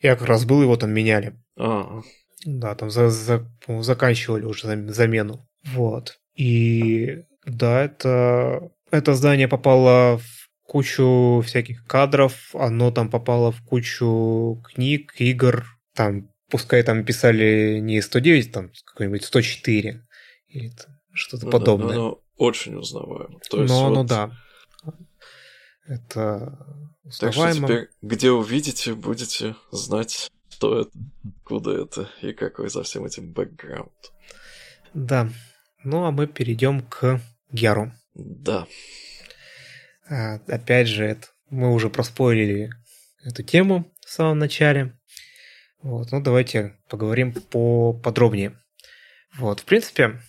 Я 0.02 0.16
как 0.16 0.28
раз 0.28 0.46
был, 0.46 0.62
его 0.62 0.78
там 0.78 0.92
меняли. 0.92 1.36
А. 1.58 2.02
Да, 2.46 2.76
там 2.76 2.90
за, 2.90 3.10
за, 3.10 3.46
заканчивали 3.82 4.46
уже 4.46 4.68
замену. 4.92 5.48
Вот. 5.66 6.20
И 6.36 7.24
да, 7.46 7.84
это, 7.84 8.72
это 8.92 9.14
здание 9.14 9.48
попало 9.48 10.20
в 10.20 10.50
кучу 10.64 11.42
всяких 11.46 11.86
кадров, 11.86 12.54
оно 12.54 12.92
там 12.92 13.10
попало 13.10 13.52
в 13.52 13.62
кучу 13.64 14.62
книг, 14.64 15.14
игр, 15.18 15.66
там, 15.96 16.30
пускай 16.50 16.84
там 16.84 17.04
писали 17.04 17.80
не 17.82 18.02
109, 18.02 18.52
там 18.52 18.72
какой-нибудь 18.86 19.26
104 19.26 20.06
или 20.48 20.72
что-то 21.12 21.46
ну, 21.46 21.52
подобное. 21.52 21.90
Да, 21.90 21.96
оно 21.96 22.22
очень 22.38 22.76
узнаваемо. 22.76 23.40
То 23.50 23.64
есть 23.64 23.74
но 23.74 23.94
вот... 23.94 24.08
да. 24.08 24.32
Это 25.90 26.56
узнаваемо. 27.04 27.14
Так 27.20 27.34
что 27.34 27.64
теперь, 27.64 27.90
где 28.04 28.32
увидите, 28.32 28.94
будете 28.94 29.56
знать, 29.72 30.30
что 30.50 30.82
это, 30.82 30.92
куда 31.44 31.82
это 31.82 32.08
и 32.22 32.32
какой 32.32 32.70
за 32.70 32.84
всем 32.84 33.06
этим 33.06 33.34
бэкграунд. 33.34 34.14
Да. 34.94 35.30
Ну, 35.84 36.06
а 36.06 36.12
мы 36.12 36.28
перейдем 36.28 36.82
к 36.82 37.20
Геру. 37.52 37.92
Да. 38.14 38.68
А, 40.08 40.36
опять 40.48 40.88
же, 40.88 41.06
это, 41.06 41.28
мы 41.50 41.74
уже 41.74 41.90
проспойлили 41.90 42.70
эту 43.24 43.42
тему 43.42 43.92
в 44.06 44.12
самом 44.12 44.38
начале. 44.38 44.96
Вот, 45.82 46.12
ну 46.12 46.22
давайте 46.22 46.78
поговорим 46.88 47.34
поподробнее. 47.34 48.60
Вот, 49.38 49.62
в 49.62 49.66
принципе, 49.66 50.20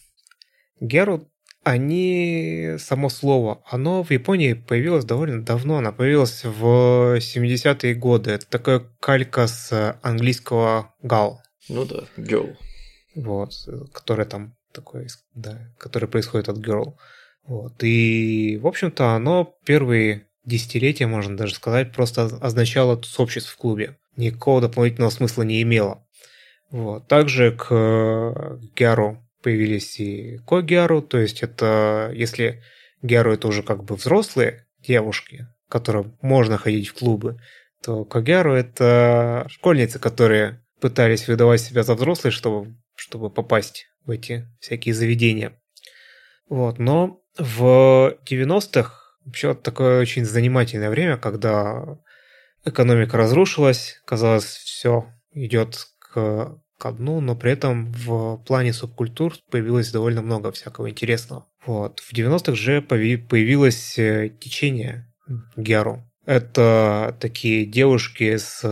Геру, 0.80 1.29
они, 1.62 2.76
само 2.78 3.08
слово, 3.08 3.62
оно 3.66 4.02
в 4.02 4.10
Японии 4.10 4.54
появилось 4.54 5.04
довольно 5.04 5.42
давно, 5.44 5.78
оно 5.78 5.92
появилось 5.92 6.44
в 6.44 7.18
70-е 7.18 7.94
годы. 7.94 8.30
Это 8.32 8.46
такая 8.46 8.82
калька 9.00 9.46
с 9.46 9.98
английского 10.02 10.94
гал. 11.02 11.42
Ну 11.68 11.84
да, 11.84 12.04
girl. 12.16 12.56
Вот, 13.14 13.52
который 13.92 14.24
там 14.26 14.56
такой, 14.72 15.08
да, 15.34 15.58
который 15.78 16.08
происходит 16.08 16.48
от 16.48 16.58
girl. 16.58 16.94
Вот. 17.44 17.82
И, 17.82 18.58
в 18.62 18.66
общем-то, 18.66 19.14
оно 19.14 19.56
первые 19.64 20.28
десятилетия, 20.44 21.06
можно 21.06 21.36
даже 21.36 21.54
сказать, 21.54 21.92
просто 21.92 22.24
означало 22.40 23.00
сообщество 23.02 23.52
в 23.52 23.56
клубе. 23.56 23.98
Никакого 24.16 24.60
дополнительного 24.60 25.10
смысла 25.10 25.42
не 25.42 25.62
имело. 25.62 26.06
Вот. 26.70 27.08
Также 27.08 27.52
к 27.52 28.58
Гяру 28.76 29.26
появились 29.42 29.98
и 30.00 30.38
Когяру, 30.46 31.02
то 31.02 31.18
есть 31.18 31.42
это, 31.42 32.10
если 32.14 32.62
Гяру 33.02 33.32
это 33.32 33.48
уже 33.48 33.62
как 33.62 33.84
бы 33.84 33.96
взрослые 33.96 34.66
девушки, 34.80 35.46
которым 35.68 36.18
можно 36.20 36.58
ходить 36.58 36.88
в 36.88 36.94
клубы, 36.94 37.40
то 37.82 38.04
Когяру 38.04 38.54
это 38.54 39.46
школьницы, 39.48 39.98
которые 39.98 40.64
пытались 40.80 41.28
выдавать 41.28 41.60
себя 41.60 41.82
за 41.82 41.94
взрослые, 41.94 42.32
чтобы, 42.32 42.74
чтобы 42.94 43.30
попасть 43.30 43.86
в 44.04 44.10
эти 44.10 44.46
всякие 44.60 44.94
заведения. 44.94 45.60
Вот, 46.48 46.78
но 46.78 47.22
в 47.38 48.16
90-х 48.28 48.94
вообще 49.24 49.54
такое 49.54 50.00
очень 50.00 50.24
занимательное 50.24 50.90
время, 50.90 51.16
когда 51.16 51.98
экономика 52.64 53.16
разрушилась, 53.16 54.00
казалось, 54.04 54.44
все 54.44 55.06
идет 55.32 55.86
к, 55.98 56.60
к 56.80 56.92
дну, 56.92 57.20
но 57.20 57.36
при 57.36 57.52
этом 57.52 57.92
в 57.92 58.38
плане 58.46 58.72
субкультур 58.72 59.34
появилось 59.50 59.92
довольно 59.92 60.22
много 60.22 60.50
всякого 60.50 60.88
интересного. 60.88 61.46
Вот. 61.66 62.00
В 62.00 62.12
90-х 62.14 62.54
же 62.54 62.80
появилось 62.80 63.98
э, 63.98 64.30
течение 64.40 65.06
Геру. 65.56 66.02
Это 66.24 67.16
такие 67.20 67.66
девушки 67.66 68.36
с 68.36 68.62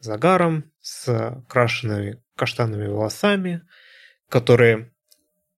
загаром, 0.00 0.70
с 0.80 1.42
крашенными 1.48 2.22
каштанными 2.36 2.86
волосами, 2.86 3.62
которые 4.28 4.92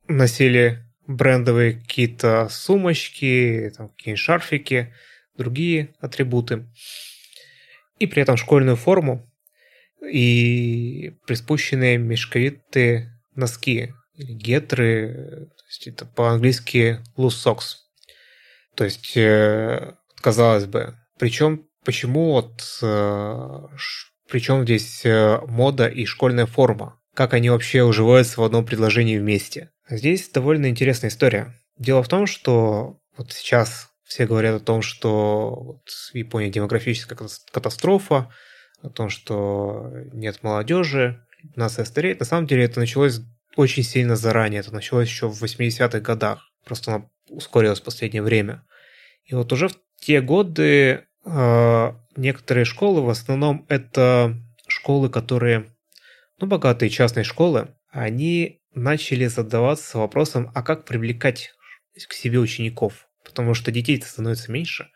носили 0.09 0.85
брендовые 1.07 1.74
какие-то 1.74 2.49
сумочки, 2.51 3.70
какие-нибудь 3.70 4.18
шарфики, 4.18 4.95
другие 5.37 5.95
атрибуты. 6.01 6.66
И 7.99 8.07
при 8.07 8.22
этом 8.22 8.37
школьную 8.37 8.76
форму 8.76 9.30
и 10.11 11.16
приспущенные 11.26 11.98
мешковитые 11.98 13.20
носки 13.34 13.92
или 14.16 14.32
гетры, 14.32 15.48
то 15.57 15.64
есть 15.68 15.86
это 15.86 16.05
по-английски 16.07 17.00
loose 17.16 17.44
socks. 17.44 17.76
То 18.74 18.84
есть, 18.84 19.16
э, 19.16 19.94
казалось 20.20 20.66
бы, 20.66 20.94
причем 21.18 21.66
почему 21.84 22.32
вот, 22.32 22.62
э, 22.82 23.61
причем 24.28 24.64
здесь 24.64 25.05
э, 25.05 25.40
мода 25.46 25.86
и 25.86 26.05
школьная 26.05 26.46
форма? 26.46 26.98
Как 27.14 27.34
они 27.34 27.50
вообще 27.50 27.84
уживаются 27.84 28.40
в 28.40 28.44
одном 28.44 28.64
предложении 28.66 29.18
вместе? 29.18 29.70
Здесь 29.88 30.28
довольно 30.30 30.68
интересная 30.68 31.11
история. 31.11 31.55
Дело 31.78 32.02
в 32.02 32.09
том, 32.09 32.26
что 32.26 32.98
вот 33.16 33.32
сейчас 33.32 33.88
все 34.05 34.26
говорят 34.26 34.61
о 34.61 34.64
том, 34.64 34.82
что 34.82 35.55
вот 35.55 35.88
в 35.88 36.14
Японии 36.14 36.50
демографическая 36.50 37.16
катастрофа, 37.52 38.30
о 38.85 38.91
том, 38.91 39.09
что 39.09 39.91
нет 40.12 40.43
молодежи, 40.43 41.24
нация 41.57 41.85
стареет. 41.85 42.20
На 42.20 42.26
самом 42.26 42.47
деле 42.47 42.64
это 42.64 42.80
началось 42.80 43.20
очень 43.57 43.82
сильно 43.82 44.14
заранее. 44.14 44.61
Это 44.61 44.74
началось 44.74 45.09
еще 45.09 45.28
в 45.28 45.43
80-х 45.43 46.01
годах. 46.01 46.51
Просто 46.64 46.95
оно 46.95 47.11
ускорилось 47.28 47.80
в 47.80 47.85
последнее 47.85 48.22
время. 48.22 48.64
И 49.24 49.35
вот 49.35 49.53
уже 49.53 49.68
в 49.68 49.76
те 49.99 50.20
годы 50.20 51.07
э, 51.24 51.93
некоторые 52.16 52.64
школы, 52.64 53.03
в 53.03 53.09
основном 53.09 53.64
это 53.68 54.37
школы, 54.66 55.09
которые, 55.09 55.72
ну, 56.39 56.47
богатые 56.47 56.91
частные 56.91 57.24
школы, 57.24 57.74
они 57.91 58.61
начали 58.74 59.26
задаваться 59.26 59.99
вопросом, 59.99 60.51
а 60.55 60.62
как 60.62 60.85
привлекать 60.85 61.53
к 62.09 62.12
себе 62.12 62.39
учеников, 62.39 63.09
потому 63.24 63.55
что 63.55 63.70
детей-то 63.70 64.07
становится 64.07 64.53
меньше. 64.53 64.91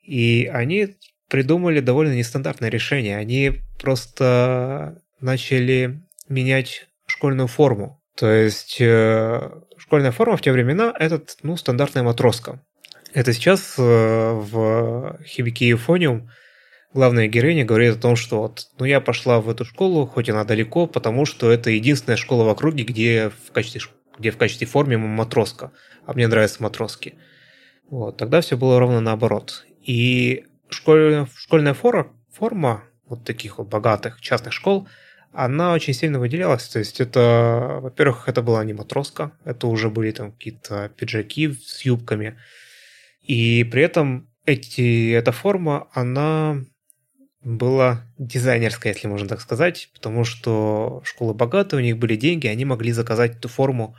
И 0.00 0.48
они 0.52 0.96
придумали 1.34 1.80
довольно 1.80 2.14
нестандартное 2.14 2.68
решение. 2.68 3.16
Они 3.16 3.60
просто 3.80 5.02
начали 5.20 6.00
менять 6.28 6.86
школьную 7.06 7.48
форму. 7.48 8.00
То 8.14 8.30
есть 8.30 8.76
э, 8.78 9.50
школьная 9.76 10.12
форма 10.12 10.36
в 10.36 10.42
те 10.42 10.52
времена 10.52 10.94
это 10.96 11.20
ну, 11.42 11.56
стандартная 11.56 12.04
матроска. 12.04 12.62
Это 13.12 13.32
сейчас 13.32 13.74
э, 13.78 13.82
в 13.82 15.18
Хибике 15.26 15.66
Юфониум 15.70 16.30
главная 16.92 17.26
героиня 17.26 17.64
говорит 17.64 17.96
о 17.96 18.00
том, 18.00 18.14
что 18.14 18.42
вот, 18.42 18.68
ну 18.78 18.84
я 18.84 19.00
пошла 19.00 19.40
в 19.40 19.50
эту 19.50 19.64
школу, 19.64 20.06
хоть 20.06 20.28
она 20.28 20.44
далеко, 20.44 20.86
потому 20.86 21.26
что 21.26 21.50
это 21.50 21.70
единственная 21.70 22.16
школа 22.16 22.44
в 22.44 22.48
округе, 22.48 22.84
где 22.84 23.32
в 23.48 23.50
качестве, 23.50 23.80
где 24.16 24.30
в 24.30 24.36
качестве 24.36 24.68
формы 24.68 24.98
матроска, 24.98 25.72
а 26.06 26.12
мне 26.12 26.28
нравятся 26.28 26.62
матроски. 26.62 27.14
Вот, 27.90 28.18
тогда 28.18 28.40
все 28.40 28.56
было 28.56 28.78
ровно 28.78 29.00
наоборот. 29.00 29.66
И 29.82 30.44
школьная, 30.74 31.28
школьная 31.36 31.74
форма, 31.74 32.12
форма 32.32 32.84
вот 33.06 33.24
таких 33.24 33.58
вот 33.58 33.68
богатых 33.68 34.20
частных 34.20 34.52
школ, 34.52 34.88
она 35.32 35.72
очень 35.72 35.94
сильно 35.94 36.18
выделялась. 36.18 36.68
То 36.68 36.78
есть 36.78 37.00
это, 37.00 37.78
во-первых, 37.82 38.28
это 38.28 38.42
была 38.42 38.64
не 38.64 38.72
матроска, 38.72 39.32
это 39.44 39.66
уже 39.66 39.90
были 39.90 40.10
там 40.12 40.32
какие-то 40.32 40.90
пиджаки 40.96 41.52
с 41.52 41.82
юбками. 41.82 42.38
И 43.20 43.64
при 43.64 43.82
этом 43.82 44.28
эти, 44.46 45.12
эта 45.12 45.32
форма, 45.32 45.88
она 45.92 46.62
была 47.42 48.02
дизайнерская, 48.18 48.94
если 48.94 49.06
можно 49.06 49.28
так 49.28 49.40
сказать, 49.40 49.90
потому 49.92 50.24
что 50.24 51.02
школы 51.04 51.34
богатые, 51.34 51.80
у 51.80 51.84
них 51.84 51.98
были 51.98 52.16
деньги, 52.16 52.46
они 52.46 52.64
могли 52.64 52.92
заказать 52.92 53.36
эту 53.36 53.48
форму 53.48 53.96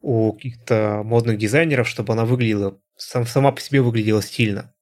у 0.00 0.32
каких-то 0.32 1.02
модных 1.04 1.38
дизайнеров, 1.38 1.88
чтобы 1.88 2.12
она 2.12 2.24
выглядела, 2.24 2.78
сам, 2.96 3.26
сама 3.26 3.52
по 3.52 3.60
себе 3.60 3.82
выглядела 3.82 4.22
стильно. 4.22 4.72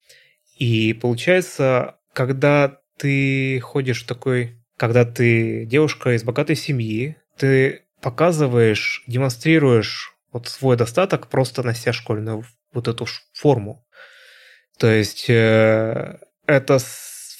И 0.60 0.92
получается, 0.92 1.96
когда 2.12 2.80
ты 2.98 3.58
ходишь 3.60 4.02
такой, 4.02 4.62
когда 4.76 5.06
ты 5.06 5.64
девушка 5.64 6.14
из 6.14 6.22
богатой 6.22 6.54
семьи, 6.54 7.16
ты 7.38 7.84
показываешь, 8.02 9.02
демонстрируешь 9.06 10.14
вот 10.32 10.48
свой 10.48 10.76
достаток, 10.76 11.28
просто 11.28 11.62
нося 11.62 11.94
школьную 11.94 12.44
вот 12.74 12.88
эту 12.88 13.06
форму. 13.32 13.86
То 14.78 14.86
есть 14.86 15.30
э, 15.30 16.18
это 16.46 16.78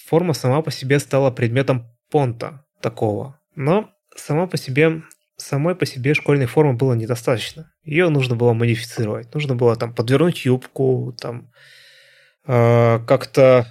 форма 0.07 0.33
сама 0.33 0.63
по 0.63 0.71
себе 0.71 0.99
стала 0.99 1.31
предметом 1.31 1.95
понта 2.11 2.65
такого. 2.81 3.39
Но 3.55 3.91
сама 4.17 4.47
по 4.47 4.57
себе, 4.57 5.03
самой 5.37 5.75
по 5.75 5.85
себе 5.85 6.15
школьной 6.15 6.47
формы 6.47 6.73
было 6.73 6.95
недостаточно. 6.95 7.71
Ее 7.85 8.09
нужно 8.09 8.35
было 8.35 8.55
модифицировать. 8.55 9.35
Нужно 9.35 9.57
было 9.57 9.77
там 9.77 9.95
подвернуть 9.95 10.47
юбку, 10.47 11.15
там 11.21 11.53
как-то 12.51 13.67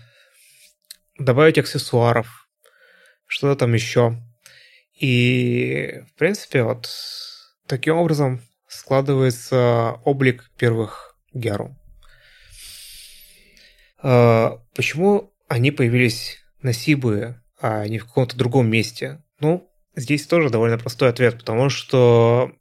добавить 1.18 1.58
аксессуаров, 1.58 2.48
что-то 3.26 3.60
там 3.60 3.74
еще. 3.74 4.22
И, 5.00 6.02
в 6.14 6.18
принципе, 6.18 6.64
вот 6.64 6.90
таким 7.68 7.98
образом 7.98 8.42
складывается 8.68 10.00
облик 10.06 10.50
первых 10.58 11.18
Гяру. 11.34 11.76
А, 14.02 14.60
почему 14.76 15.34
они 15.48 15.72
появились 15.72 16.40
на 16.62 16.74
Сибуе, 16.74 17.42
а 17.60 17.88
не 17.88 18.00
в 18.00 18.06
каком-то 18.06 18.38
другом 18.38 18.70
месте? 18.70 19.24
Ну, 19.40 19.70
здесь 19.96 20.26
тоже 20.26 20.50
довольно 20.50 20.78
простой 20.78 21.10
ответ, 21.10 21.38
потому 21.38 21.70
что 21.70 22.52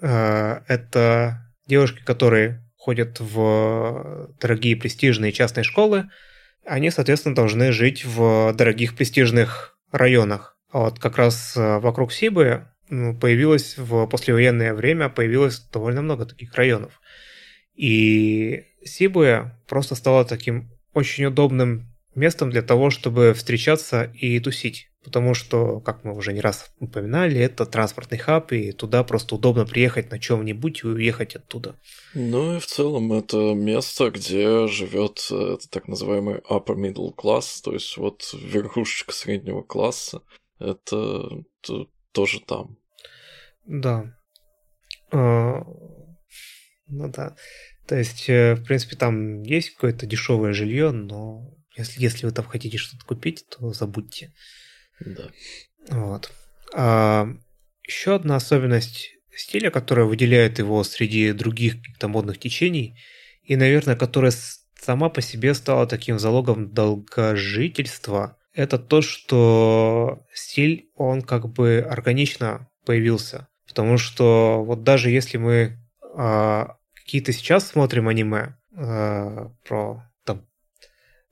э, 0.00 0.60
это 0.66 1.52
девушки, 1.66 2.02
которые 2.04 2.67
ходят 2.88 3.20
в 3.20 4.30
дорогие 4.40 4.74
престижные 4.74 5.30
частные 5.30 5.62
школы, 5.62 6.08
они, 6.64 6.90
соответственно, 6.90 7.34
должны 7.34 7.70
жить 7.70 8.06
в 8.06 8.54
дорогих 8.54 8.96
престижных 8.96 9.76
районах. 9.92 10.56
А 10.72 10.78
вот 10.84 10.98
как 10.98 11.18
раз 11.18 11.54
э, 11.54 11.80
вокруг 11.80 12.14
Сибы 12.14 12.66
ну, 12.88 13.14
появилось 13.14 13.76
в 13.76 14.06
послевоенное 14.06 14.72
время 14.72 15.10
появилось 15.10 15.60
довольно 15.70 16.00
много 16.00 16.24
таких 16.24 16.54
районов. 16.54 17.02
И 17.74 18.64
Сибуя 18.86 19.60
просто 19.68 19.94
стала 19.94 20.24
таким 20.24 20.70
очень 20.94 21.26
удобным 21.26 21.92
местом 22.14 22.50
для 22.50 22.62
того, 22.62 22.90
чтобы 22.90 23.34
встречаться 23.34 24.04
и 24.14 24.38
тусить. 24.40 24.90
Потому 25.04 25.32
что, 25.32 25.80
как 25.80 26.04
мы 26.04 26.14
уже 26.14 26.32
не 26.32 26.40
раз 26.40 26.70
упоминали, 26.80 27.40
это 27.40 27.64
транспортный 27.64 28.18
хаб, 28.18 28.52
и 28.52 28.72
туда 28.72 29.04
просто 29.04 29.36
удобно 29.36 29.64
приехать 29.64 30.10
на 30.10 30.18
чем-нибудь 30.18 30.82
и 30.82 30.86
уехать 30.86 31.36
оттуда. 31.36 31.76
Ну 32.14 32.56
и 32.56 32.58
в 32.58 32.66
целом 32.66 33.12
это 33.12 33.54
место, 33.54 34.10
где 34.10 34.66
живет 34.66 35.26
э, 35.30 35.56
так 35.70 35.88
называемый 35.88 36.40
upper 36.50 36.76
middle 36.76 37.14
class, 37.14 37.62
то 37.62 37.72
есть 37.72 37.96
вот 37.96 38.34
верхушечка 38.34 39.12
среднего 39.12 39.62
класса. 39.62 40.22
Это 40.58 41.44
тоже 42.12 42.40
там. 42.40 42.76
Да. 43.64 44.14
А, 45.12 45.62
ну 46.88 47.08
да. 47.08 47.36
То 47.86 47.96
есть, 47.96 48.28
э, 48.28 48.54
в 48.54 48.64
принципе, 48.64 48.96
там 48.96 49.42
есть 49.42 49.70
какое-то 49.70 50.04
дешевое 50.04 50.52
жилье, 50.52 50.90
но 50.90 51.54
если, 51.78 52.02
если 52.02 52.26
вы 52.26 52.32
там 52.32 52.44
хотите 52.44 52.76
что-то 52.78 53.04
купить, 53.04 53.44
то 53.48 53.72
забудьте. 53.72 54.32
Да. 55.00 55.30
Вот. 55.88 56.30
А, 56.74 57.28
еще 57.84 58.14
одна 58.14 58.36
особенность 58.36 59.12
стиля, 59.34 59.70
которая 59.70 60.06
выделяет 60.06 60.58
его 60.58 60.82
среди 60.84 61.32
других 61.32 61.78
каких-то 61.78 62.08
модных 62.08 62.38
течений, 62.38 62.98
и, 63.42 63.56
наверное, 63.56 63.96
которая 63.96 64.32
сама 64.78 65.08
по 65.08 65.22
себе 65.22 65.54
стала 65.54 65.86
таким 65.86 66.18
залогом 66.18 66.72
долгожительства, 66.72 68.36
это 68.52 68.78
то, 68.78 69.02
что 69.02 70.26
стиль, 70.34 70.90
он 70.94 71.22
как 71.22 71.48
бы 71.48 71.86
органично 71.88 72.68
появился. 72.84 73.48
Потому 73.66 73.98
что 73.98 74.64
вот 74.64 74.82
даже 74.82 75.10
если 75.10 75.36
мы 75.36 75.78
а, 76.16 76.76
какие-то 76.94 77.32
сейчас 77.32 77.68
смотрим 77.68 78.08
аниме 78.08 78.56
а, 78.74 79.52
про 79.66 80.07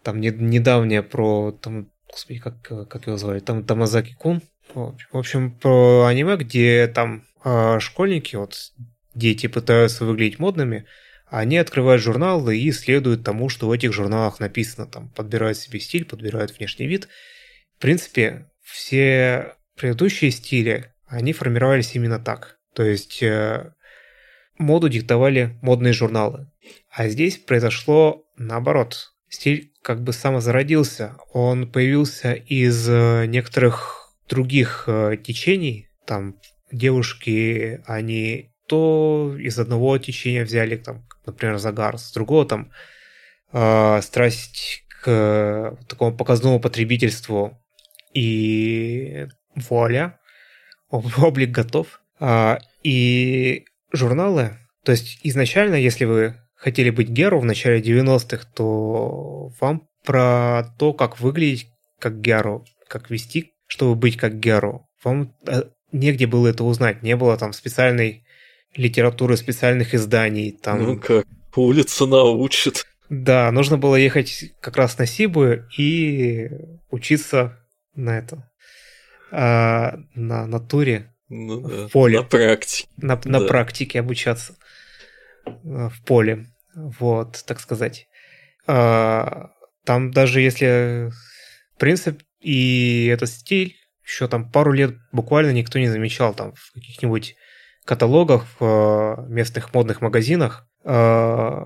там, 0.06 0.20
не, 0.20 0.30
недавнее 0.30 1.02
про 1.02 1.50
там, 1.50 1.90
господи, 2.08 2.38
как, 2.38 2.62
как 2.62 3.08
его 3.08 3.16
звали, 3.16 3.40
там 3.40 3.64
Тамазаки 3.64 4.14
Кун. 4.14 4.40
В 4.72 4.94
общем, 5.12 5.50
про 5.50 6.04
аниме, 6.04 6.36
где 6.36 6.86
там 6.86 7.24
а, 7.42 7.80
школьники, 7.80 8.36
вот 8.36 8.72
дети 9.14 9.48
пытаются 9.48 10.04
выглядеть 10.04 10.38
модными, 10.38 10.86
они 11.26 11.58
открывают 11.58 12.00
журналы 12.00 12.56
и 12.56 12.70
следуют 12.70 13.24
тому, 13.24 13.48
что 13.48 13.66
в 13.66 13.72
этих 13.72 13.92
журналах 13.92 14.38
написано. 14.38 14.86
Там 14.86 15.08
подбирают 15.08 15.58
себе 15.58 15.80
стиль, 15.80 16.04
подбирают 16.04 16.56
внешний 16.56 16.86
вид. 16.86 17.08
В 17.76 17.80
принципе, 17.80 18.48
все 18.62 19.56
предыдущие 19.74 20.30
стили, 20.30 20.92
они 21.08 21.32
формировались 21.32 21.96
именно 21.96 22.20
так. 22.20 22.60
То 22.74 22.84
есть 22.84 23.24
э, 23.24 23.72
моду 24.56 24.88
диктовали 24.88 25.58
модные 25.62 25.92
журналы. 25.92 26.52
А 26.90 27.08
здесь 27.08 27.38
произошло 27.38 28.24
наоборот. 28.36 29.12
Стиль 29.28 29.72
как 29.86 30.02
бы 30.02 30.12
самозародился. 30.12 31.16
Он 31.32 31.70
появился 31.70 32.32
из 32.32 32.88
э, 32.88 33.26
некоторых 33.26 34.12
других 34.28 34.82
э, 34.88 35.16
течений. 35.16 35.86
Там 36.04 36.40
девушки, 36.72 37.80
они 37.86 38.50
то 38.66 39.36
из 39.38 39.60
одного 39.60 39.96
течения 39.98 40.44
взяли, 40.44 40.74
там, 40.74 41.06
например, 41.24 41.58
загар, 41.58 41.98
с 41.98 42.10
другого 42.12 42.44
там 42.46 42.72
э, 43.52 44.00
страсть 44.02 44.84
к 44.88 45.78
такому 45.88 46.16
показному 46.16 46.58
потребительству 46.58 47.56
и 48.12 49.28
вуаля, 49.54 50.18
облик 50.90 51.52
готов. 51.52 52.00
А, 52.18 52.58
и 52.82 53.66
журналы, 53.92 54.58
то 54.82 54.90
есть 54.90 55.20
изначально, 55.22 55.76
если 55.76 56.06
вы 56.06 56.34
хотели 56.56 56.90
быть 56.90 57.08
Геру 57.08 57.38
в 57.40 57.44
начале 57.44 57.80
90-х, 57.80 58.46
то 58.54 59.50
вам 59.60 59.88
про 60.04 60.74
то, 60.78 60.92
как 60.92 61.20
выглядеть 61.20 61.68
как 61.98 62.20
Геру, 62.20 62.64
как 62.88 63.10
вести, 63.10 63.52
чтобы 63.66 63.94
быть 63.94 64.16
как 64.16 64.38
Геру, 64.38 64.88
вам 65.02 65.34
э, 65.46 65.62
негде 65.92 66.26
было 66.26 66.48
это 66.48 66.64
узнать, 66.64 67.02
не 67.02 67.16
было 67.16 67.36
там 67.36 67.52
специальной 67.52 68.24
литературы, 68.74 69.36
специальных 69.36 69.94
изданий. 69.94 70.52
Там... 70.52 70.82
Ну 70.82 70.98
как, 70.98 71.26
улица 71.54 72.06
научит. 72.06 72.84
Да, 73.08 73.50
нужно 73.52 73.78
было 73.78 73.96
ехать 73.96 74.52
как 74.60 74.76
раз 74.76 74.98
на 74.98 75.06
Сибу 75.06 75.44
и 75.78 76.50
учиться 76.90 77.58
на 77.94 78.18
это, 78.18 78.50
а, 79.30 79.98
на 80.14 80.46
натуре, 80.46 81.14
ну, 81.28 81.60
в 81.60 81.68
да. 81.68 81.88
поле. 81.88 82.18
На 82.18 82.24
практике. 82.24 82.88
На, 82.96 83.20
на 83.24 83.40
Да. 83.40 83.46
практике 83.46 84.00
обучаться 84.00 84.56
в 85.62 86.04
поле, 86.04 86.46
вот, 86.74 87.42
так 87.46 87.60
сказать. 87.60 88.06
А, 88.66 89.50
там 89.84 90.10
даже 90.10 90.40
если 90.40 91.10
принцип 91.78 92.22
и 92.40 93.06
этот 93.12 93.28
стиль 93.28 93.76
еще 94.04 94.28
там 94.28 94.50
пару 94.50 94.72
лет 94.72 94.94
буквально 95.12 95.50
никто 95.52 95.78
не 95.78 95.88
замечал 95.88 96.34
там 96.34 96.52
в 96.54 96.72
каких-нибудь 96.72 97.36
каталогах 97.84 98.46
в 98.58 98.64
э, 98.64 99.26
местных 99.28 99.72
модных 99.72 100.00
магазинах 100.00 100.68
э, 100.84 101.62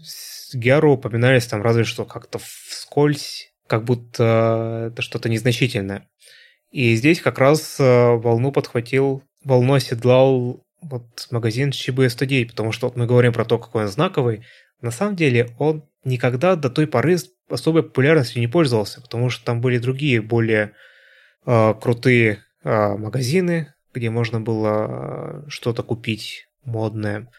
с 0.00 0.54
Гяру 0.54 0.92
упоминались 0.92 1.46
там 1.46 1.62
разве 1.62 1.84
что 1.84 2.04
как-то 2.04 2.38
вскользь, 2.38 3.52
как 3.66 3.84
будто 3.84 4.90
это 4.92 5.02
что-то 5.02 5.28
незначительное. 5.28 6.08
И 6.70 6.94
здесь 6.94 7.20
как 7.20 7.38
раз 7.38 7.78
э, 7.78 7.84
волну 7.84 8.52
подхватил, 8.52 9.22
волну 9.44 9.74
оседлал 9.74 10.63
вот 10.90 11.28
магазин 11.30 11.70
Shibuya 11.70 12.08
109, 12.08 12.50
потому 12.50 12.72
что 12.72 12.88
вот 12.88 12.96
мы 12.96 13.06
говорим 13.06 13.32
про 13.32 13.44
то, 13.44 13.58
какой 13.58 13.84
он 13.84 13.88
знаковый. 13.88 14.44
На 14.80 14.90
самом 14.90 15.16
деле 15.16 15.54
он 15.58 15.84
никогда 16.04 16.56
до 16.56 16.70
той 16.70 16.86
поры 16.86 17.16
особой 17.48 17.82
популярностью 17.82 18.40
не 18.40 18.48
пользовался, 18.48 19.00
потому 19.00 19.30
что 19.30 19.44
там 19.44 19.60
были 19.60 19.78
другие, 19.78 20.20
более 20.20 20.72
э, 21.46 21.74
крутые 21.80 22.44
э, 22.62 22.96
магазины, 22.96 23.74
где 23.92 24.10
можно 24.10 24.40
было 24.40 25.44
что-то 25.48 25.82
купить 25.82 26.48
модное, 26.64 27.30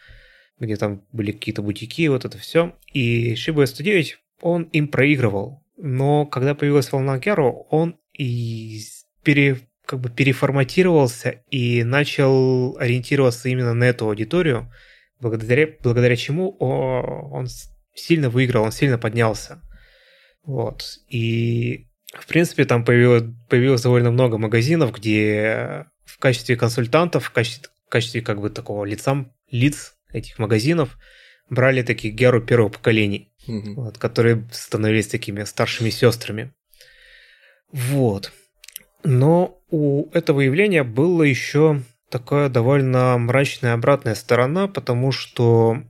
где 0.58 0.76
там 0.76 1.02
были 1.12 1.32
какие-то 1.32 1.62
бутики, 1.62 2.08
вот 2.08 2.24
это 2.24 2.38
все. 2.38 2.74
И 2.92 3.34
Shibuya 3.34 3.66
109, 3.66 4.18
он 4.40 4.64
им 4.64 4.88
проигрывал. 4.88 5.62
Но 5.76 6.26
когда 6.26 6.54
появилась 6.54 6.90
волна 6.90 7.18
Геру, 7.18 7.66
он 7.70 7.98
и 8.16 8.80
пере, 9.22 9.58
как 9.86 10.00
бы 10.00 10.10
переформатировался 10.10 11.42
и 11.50 11.84
начал 11.84 12.76
ориентироваться 12.78 13.48
именно 13.48 13.72
на 13.72 13.84
эту 13.84 14.06
аудиторию, 14.08 14.70
благодаря, 15.20 15.68
благодаря 15.82 16.16
чему 16.16 16.50
он 16.58 17.46
сильно 17.94 18.28
выиграл, 18.28 18.64
он 18.64 18.72
сильно 18.72 18.98
поднялся. 18.98 19.62
Вот. 20.44 20.84
И, 21.08 21.86
в 22.12 22.26
принципе, 22.26 22.64
там 22.64 22.84
появилось, 22.84 23.24
появилось 23.48 23.82
довольно 23.82 24.10
много 24.10 24.38
магазинов, 24.38 24.92
где 24.92 25.86
в 26.04 26.18
качестве 26.18 26.56
консультантов, 26.56 27.24
в 27.26 27.30
качестве, 27.30 27.70
в 27.86 27.90
качестве 27.90 28.20
как 28.20 28.40
бы 28.40 28.50
такого 28.50 28.84
лица, 28.84 29.26
лиц 29.50 29.94
этих 30.12 30.38
магазинов 30.38 30.96
брали 31.48 31.82
таких 31.82 32.14
геру 32.14 32.40
первого 32.42 32.68
поколения, 32.70 33.28
Мгм. 33.46 33.74
вот, 33.76 33.98
которые 33.98 34.48
становились 34.52 35.06
такими 35.06 35.44
старшими 35.44 35.90
сестрами. 35.90 36.52
Вот. 37.72 38.32
Но 39.06 39.62
у 39.70 40.10
этого 40.10 40.40
явления 40.40 40.82
было 40.82 41.22
еще 41.22 41.80
такая 42.10 42.48
довольно 42.48 43.16
мрачная 43.18 43.74
обратная 43.74 44.16
сторона, 44.16 44.66
потому 44.66 45.12
что 45.12 45.80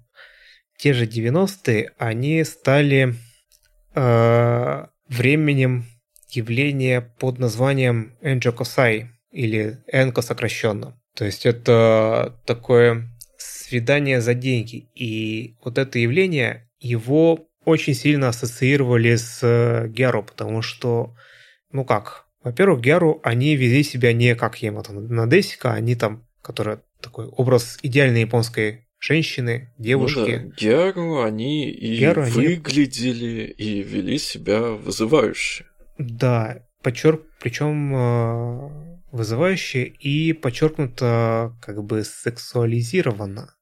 те 0.76 0.92
же 0.92 1.06
90-е, 1.06 1.92
они 1.96 2.44
стали 2.44 3.14
э, 3.94 4.86
временем 5.08 5.86
явления 6.28 7.00
под 7.00 7.38
названием 7.38 8.18
Энджокосай, 8.20 9.08
или 9.30 9.78
Энко 9.90 10.20
сокращенно. 10.20 11.00
То 11.14 11.24
есть 11.24 11.46
это 11.46 12.38
такое 12.44 13.08
свидание 13.38 14.20
за 14.20 14.34
деньги. 14.34 14.90
И 14.94 15.56
вот 15.64 15.78
это 15.78 15.98
явление, 15.98 16.68
его 16.80 17.48
очень 17.64 17.94
сильно 17.94 18.28
ассоциировали 18.28 19.16
с 19.16 19.40
э, 19.42 19.88
Геру, 19.88 20.22
потому 20.22 20.60
что, 20.60 21.14
ну 21.72 21.86
как, 21.86 22.25
во-первых, 22.46 22.80
Геру, 22.80 23.20
они 23.24 23.56
вели 23.56 23.82
себя 23.82 24.12
не 24.12 24.36
как 24.36 24.62
Ямато 24.62 24.92
Надесика, 24.92 25.72
они 25.72 25.96
там, 25.96 26.24
которая 26.42 26.80
такой 27.00 27.26
образ 27.26 27.76
идеальной 27.82 28.20
японской 28.20 28.86
женщины, 29.00 29.74
девушки. 29.78 30.42
Ну 30.44 30.50
да, 30.50 30.54
Геру 30.56 31.22
они 31.22 31.68
и 31.68 31.98
Геру 31.98 32.22
выглядели, 32.22 33.52
они... 33.58 33.70
и 33.70 33.82
вели 33.82 34.16
себя 34.18 34.60
вызывающе. 34.60 35.66
Да, 35.98 36.62
подчерк, 36.84 37.22
причем 37.40 37.92
э, 37.96 39.00
вызывающе 39.10 39.82
и 39.82 40.32
подчеркнуто 40.32 41.52
как 41.60 41.82
бы 41.82 42.04
сексуализировано. 42.04 43.56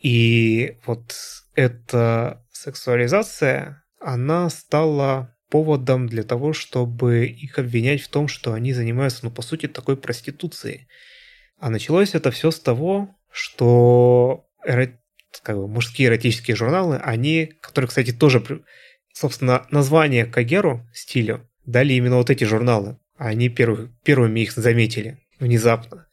И 0.00 0.76
вот 0.86 1.14
эта 1.54 2.44
сексуализация, 2.50 3.84
она 4.00 4.50
стала 4.50 5.31
поводом 5.52 6.08
для 6.08 6.22
того, 6.22 6.54
чтобы 6.54 7.26
их 7.26 7.58
обвинять 7.58 8.00
в 8.00 8.08
том, 8.08 8.26
что 8.26 8.54
они 8.54 8.72
занимаются, 8.72 9.20
ну, 9.24 9.30
по 9.30 9.42
сути, 9.42 9.68
такой 9.68 9.98
проституцией. 9.98 10.88
А 11.58 11.68
началось 11.68 12.14
это 12.14 12.30
все 12.30 12.50
с 12.50 12.58
того, 12.58 13.14
что 13.30 14.46
эро... 14.64 14.98
как 15.42 15.56
бы, 15.58 15.68
мужские 15.68 16.08
эротические 16.08 16.56
журналы, 16.56 16.96
они, 16.96 17.52
которые, 17.60 17.90
кстати, 17.90 18.12
тоже, 18.12 18.42
собственно, 19.12 19.66
название 19.70 20.24
Кагеру 20.24 20.88
стилю 20.94 21.46
дали 21.66 21.92
именно 21.92 22.16
вот 22.16 22.30
эти 22.30 22.44
журналы. 22.44 22.96
Они 23.18 23.50
первых, 23.50 23.90
первыми 24.04 24.40
их 24.40 24.52
заметили 24.52 25.18
внезапно. 25.38 26.06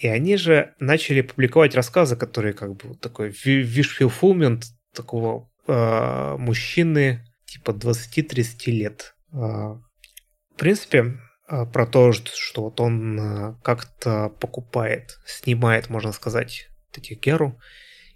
И 0.00 0.06
они 0.06 0.36
же 0.36 0.74
начали 0.78 1.22
публиковать 1.22 1.74
рассказы, 1.74 2.14
которые 2.14 2.52
как 2.52 2.76
бы 2.76 2.94
такой 2.96 3.30
fulfillment 3.30 4.64
такого 4.94 5.50
э, 5.66 6.36
мужчины 6.38 7.24
типа 7.52 7.72
20-30 7.72 8.70
лет. 8.70 9.14
Э, 9.32 9.36
в 9.36 10.56
принципе, 10.56 11.18
э, 11.48 11.66
про 11.66 11.86
то, 11.86 12.12
что 12.12 12.62
вот 12.62 12.80
он 12.80 13.18
э, 13.18 13.54
как-то 13.62 14.30
покупает, 14.40 15.18
снимает, 15.26 15.90
можно 15.90 16.12
сказать, 16.12 16.68
этих 16.96 17.20
геру 17.20 17.60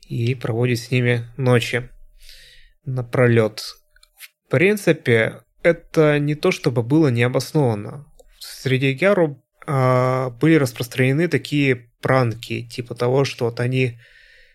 и 0.09 0.35
проводит 0.35 0.79
с 0.79 0.91
ними 0.91 1.27
ночи 1.37 1.91
напролет. 2.85 3.63
В 4.17 4.51
принципе, 4.51 5.43
это 5.63 6.19
не 6.19 6.35
то, 6.35 6.51
чтобы 6.51 6.83
было 6.83 7.09
необоснованно. 7.09 8.07
Среди 8.39 8.93
геру 8.93 9.43
были 9.67 10.55
распространены 10.55 11.27
такие 11.27 11.91
пранки, 12.01 12.63
типа 12.69 12.95
того, 12.95 13.25
что 13.25 13.47
вот 13.47 13.59
они 13.59 13.99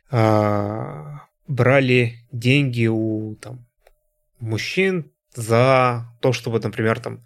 э, 0.10 1.04
брали 1.48 2.14
деньги 2.32 2.88
у 2.88 3.36
там, 3.36 3.68
мужчин 4.42 5.12
за 5.34 6.06
то, 6.20 6.34
чтобы, 6.34 6.60
например, 6.60 7.00
там 7.00 7.26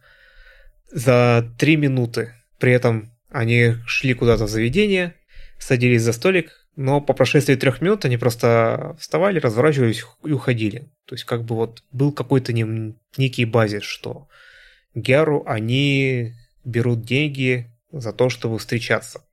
за 0.92 1.52
три 1.58 1.76
минуты. 1.76 2.34
При 2.60 2.72
этом 2.72 3.12
они 3.30 3.76
шли 3.86 4.14
куда-то 4.14 4.46
в 4.46 4.50
заведение, 4.50 5.16
садились 5.58 6.04
за 6.04 6.14
столик, 6.14 6.68
но 6.76 7.02
по 7.02 7.14
прошествии 7.14 7.56
трех 7.56 7.82
минут 7.82 8.06
они 8.06 8.18
просто 8.18 8.96
вставали, 9.00 9.40
разворачивались 9.40 10.04
и 10.24 10.32
уходили. 10.32 10.92
То 11.06 11.16
есть 11.16 11.24
как 11.26 11.44
бы 11.44 11.56
вот 11.56 11.84
был 11.92 12.12
какой-то 12.12 12.54
не, 12.54 12.96
некий 13.18 13.46
базис, 13.46 13.84
что 13.84 14.28
Геру 14.94 15.44
они 15.46 16.34
берут 16.64 17.04
деньги 17.04 17.72
за 17.92 18.14
то, 18.14 18.30
чтобы 18.30 18.60
встречаться. 18.60 19.25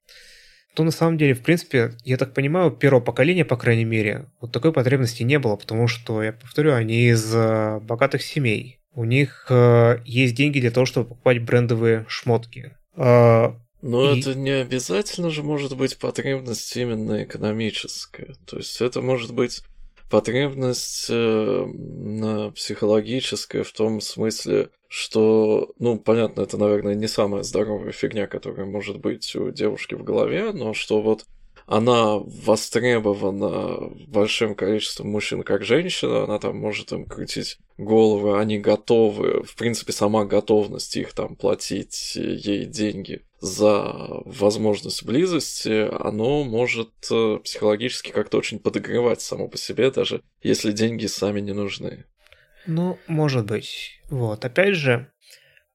То 0.75 0.85
на 0.85 0.91
самом 0.91 1.18
деле, 1.18 1.35
в 1.35 1.43
принципе, 1.43 1.93
я 2.05 2.16
так 2.16 2.33
понимаю, 2.33 2.70
первого 2.70 3.03
поколения, 3.03 3.45
по 3.45 3.57
крайней 3.57 3.85
мере, 3.85 4.27
вот 4.41 4.53
такой 4.53 4.73
потребности 4.73 5.23
не 5.23 5.39
было, 5.39 5.57
потому 5.57 5.87
что, 5.87 6.23
я 6.23 6.33
повторю, 6.33 6.73
они 6.73 7.09
из 7.09 7.35
э, 7.35 7.81
богатых 7.81 8.23
семей. 8.23 8.79
У 8.95 9.05
них 9.05 9.47
э, 9.51 9.99
есть 10.07 10.35
деньги 10.35 10.61
для 10.61 10.70
того, 10.70 10.87
чтобы 10.87 11.11
покупать 11.11 11.43
брендовые 11.43 12.07
шмотки. 12.09 12.75
Э, 12.97 13.53
но 13.83 14.12
и... 14.12 14.20
это 14.20 14.35
не 14.35 14.51
обязательно 14.51 15.29
же 15.29 15.43
может 15.43 15.77
быть 15.77 15.99
потребность 15.99 16.75
именно 16.77 17.25
экономическая. 17.25 18.35
То 18.47 18.57
есть 18.57 18.81
это 18.81 19.03
может 19.03 19.35
быть 19.35 19.62
потребность 20.13 21.07
э, 21.09 22.53
психологическая 22.55 23.65
в 23.65 23.73
том 23.73 24.03
смысле, 24.03 24.69
что, 24.87 25.73
ну, 25.79 25.99
понятно, 25.99 26.43
это, 26.43 26.59
наверное, 26.59 26.95
не 26.95 27.09
самая 27.09 27.43
здоровая 27.43 27.93
фигня, 27.93 28.27
которая 28.27 28.67
может 28.67 29.01
быть 29.01 29.35
у 29.35 29.51
девушки 29.51 29.95
в 29.95 30.05
голове, 30.05 30.53
но 30.53 30.75
что 30.75 31.01
вот 31.01 31.25
она 31.73 32.18
востребована 32.18 33.89
большим 34.07 34.55
количеством 34.55 35.09
мужчин 35.09 35.43
как 35.43 35.64
женщина, 35.64 36.25
она 36.25 36.39
там 36.39 36.59
может 36.59 36.93
им 36.93 37.07
крутить 37.07 37.57
головы, 37.79 38.39
они 38.39 38.59
готовы, 38.59 39.43
в 39.43 39.57
принципе, 39.57 39.95
сама 39.95 40.27
готовность 40.27 40.95
их 40.97 41.14
там 41.14 41.35
платить 41.35 42.14
ей 42.14 42.66
деньги 42.66 43.23
за 43.41 43.91
возможность 44.27 45.03
близости, 45.03 45.89
оно 45.99 46.45
может 46.45 46.91
э, 47.11 47.39
психологически 47.43 48.11
как-то 48.11 48.37
очень 48.37 48.59
подогревать 48.59 49.23
само 49.23 49.49
по 49.49 49.57
себе, 49.57 49.91
даже 49.91 50.20
если 50.43 50.73
деньги 50.73 51.07
сами 51.07 51.41
не 51.41 51.55
нужны. 51.55 52.05
Ну, 52.66 52.99
может 53.07 53.47
быть. 53.47 53.99
Вот, 54.11 54.45
опять 54.45 54.75
же, 54.75 55.11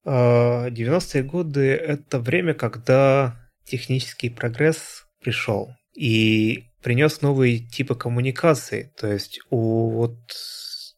90-е 0.06 1.22
э, 1.22 1.24
годы– 1.24 1.62
это 1.72 2.20
время, 2.20 2.54
когда 2.54 3.50
технический 3.66 4.30
прогресс 4.30 5.08
пришел 5.22 5.72
и 5.98 6.70
принес 6.84 7.22
новые 7.22 7.58
типы 7.58 7.96
коммуникации. 7.96 8.94
То 8.98 9.12
есть 9.12 9.40
у 9.50 9.90
вот 9.90 10.18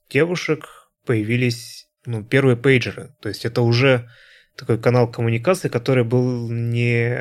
девушек 0.10 0.66
появились 1.06 1.88
ну, 2.06 2.24
первые 2.24 2.58
пейджеры. 2.58 3.16
То 3.22 3.30
есть 3.30 3.46
это 3.46 3.62
уже 3.62 4.10
такой 4.58 4.78
канал 4.78 5.10
коммуникации, 5.10 5.70
который 5.70 6.04
был 6.04 6.50
не, 6.52 7.18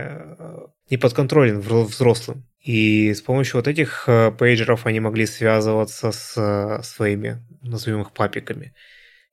не 0.90 0.96
подконтролен 0.96 1.60
взрослым. 1.60 2.48
И 2.60 3.14
с 3.14 3.22
помощью 3.22 3.56
вот 3.56 3.68
этих 3.68 4.08
э, 4.08 4.32
пейджеров 4.32 4.84
они 4.84 4.98
могли 4.98 5.24
связываться 5.24 6.10
с 6.10 6.80
своими, 6.82 7.46
назовем 7.62 8.02
их 8.02 8.12
папиками. 8.12 8.74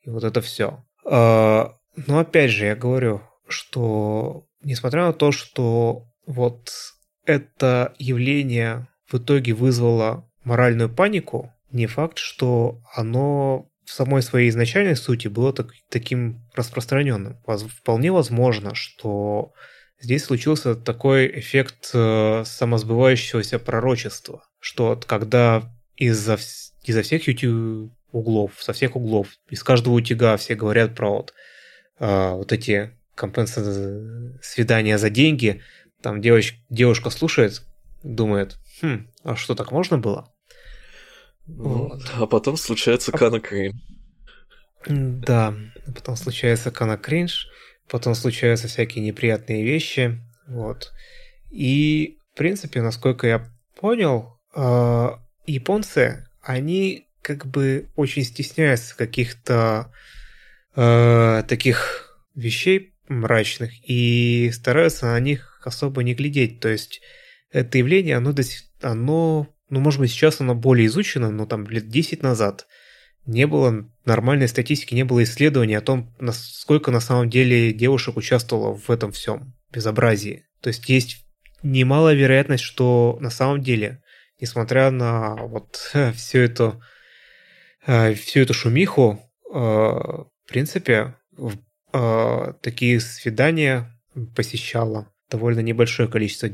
И 0.03 0.11
вот 0.11 0.23
это 0.23 0.41
все. 0.41 0.85
А, 1.03 1.75
но 2.05 2.19
опять 2.19 2.51
же, 2.51 2.65
я 2.65 2.75
говорю, 2.75 3.23
что 3.47 4.45
несмотря 4.61 5.07
на 5.07 5.13
то, 5.13 5.31
что 5.31 6.05
вот 6.27 6.69
это 7.25 7.93
явление 7.97 8.87
в 9.07 9.15
итоге 9.15 9.53
вызвало 9.53 10.29
моральную 10.43 10.89
панику, 10.89 11.53
не 11.71 11.87
факт, 11.87 12.17
что 12.17 12.81
оно 12.93 13.69
в 13.83 13.91
самой 13.91 14.21
своей 14.21 14.49
изначальной 14.49 14.95
сути 14.95 15.27
было 15.27 15.53
так, 15.53 15.71
таким 15.89 16.41
распространенным. 16.55 17.37
Вполне 17.45 18.11
возможно, 18.11 18.73
что 18.73 19.53
здесь 19.99 20.23
случился 20.23 20.75
такой 20.75 21.39
эффект 21.39 21.91
э, 21.93 22.43
самосбывающегося 22.45 23.59
пророчества, 23.59 24.43
что 24.59 24.99
когда 25.05 25.71
из-за 25.95 26.37
изо 26.83 27.01
всех 27.01 27.27
YouTube 27.27 27.91
углов, 28.11 28.51
со 28.59 28.73
всех 28.73 28.95
углов, 28.95 29.29
из 29.49 29.63
каждого 29.63 29.95
утюга 29.95 30.37
все 30.37 30.55
говорят 30.55 30.95
про 30.95 31.09
вот, 31.11 31.33
э, 31.99 32.31
вот 32.31 32.51
эти 32.51 32.91
компенса 33.15 34.37
свидания 34.41 34.97
за 34.97 35.09
деньги, 35.09 35.61
там 36.05 36.21
девоч, 36.21 36.53
девушка 36.69 37.09
слушает, 37.09 37.63
думает, 38.03 38.59
хм, 38.79 39.07
а 39.23 39.35
что 39.35 39.55
так 39.55 39.71
можно 39.71 39.97
было? 39.97 40.31
Вот. 41.47 41.99
А 42.13 42.27
потом 42.27 42.57
случается 42.57 43.09
а... 43.11 43.17
Кана 43.17 43.39
Кринж. 43.39 43.73
Да, 44.87 45.55
потом 45.95 46.15
случается 46.15 46.69
Кана 46.69 46.97
Кринж, 46.97 47.47
потом 47.89 48.13
случаются 48.13 48.67
всякие 48.67 49.03
неприятные 49.03 49.63
вещи, 49.63 50.21
вот. 50.45 50.93
И, 51.49 52.19
в 52.33 52.37
принципе, 52.37 52.83
насколько 52.83 53.25
я 53.25 53.51
понял, 53.75 54.39
э, 54.55 55.09
японцы, 55.47 56.27
они 56.39 57.07
как 57.23 57.47
бы 57.47 57.89
очень 57.95 58.23
стесняются 58.25 58.95
каких-то 58.95 59.91
э, 60.75 61.41
таких 61.47 62.19
вещей 62.35 62.93
мрачных 63.07 63.71
и 63.89 64.51
стараются 64.53 65.07
на 65.07 65.19
них 65.19 65.54
особо 65.65 66.03
не 66.03 66.13
глядеть. 66.13 66.59
То 66.59 66.69
есть 66.69 67.01
это 67.51 67.77
явление, 67.77 68.17
оно, 68.17 68.33
оно 68.81 69.47
ну, 69.69 69.79
может 69.79 69.99
быть, 69.99 70.11
сейчас 70.11 70.41
оно 70.41 70.55
более 70.55 70.87
изучено, 70.87 71.31
но 71.31 71.45
там 71.45 71.67
лет 71.67 71.89
10 71.89 72.21
назад 72.21 72.67
не 73.25 73.47
было 73.47 73.89
нормальной 74.05 74.47
статистики, 74.47 74.93
не 74.93 75.03
было 75.03 75.23
исследований 75.23 75.75
о 75.75 75.81
том, 75.81 76.15
насколько 76.19 76.91
на 76.91 76.99
самом 76.99 77.29
деле 77.29 77.73
девушек 77.73 78.17
участвовало 78.17 78.77
в 78.77 78.89
этом 78.91 79.11
всем 79.11 79.55
безобразии. 79.71 80.45
То 80.61 80.67
есть 80.67 80.87
есть 80.89 81.25
немалая 81.63 82.13
вероятность, 82.13 82.63
что 82.63 83.17
на 83.19 83.31
самом 83.31 83.61
деле, 83.61 84.03
несмотря 84.39 84.91
на 84.91 85.35
вот 85.35 85.91
всю 86.15 86.39
эту, 86.39 86.81
э, 87.87 88.13
всю 88.13 88.41
эту 88.41 88.53
шумиху, 88.53 89.19
э, 89.51 89.57
в 89.57 90.29
принципе, 90.47 91.15
э, 91.93 92.53
такие 92.61 92.99
свидания 92.99 93.99
посещало 94.35 95.11
довольно 95.29 95.59
небольшое 95.59 96.09
количество, 96.09 96.49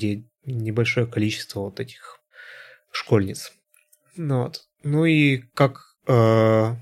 небольшое 0.46 1.08
количество 1.08 1.62
вот 1.62 1.80
этих 1.80 2.20
школьниц. 2.92 3.54
Ну, 4.16 4.44
вот. 4.44 4.66
ну 4.84 5.06
и 5.06 5.38
как 5.54 5.96
э, 6.08 6.76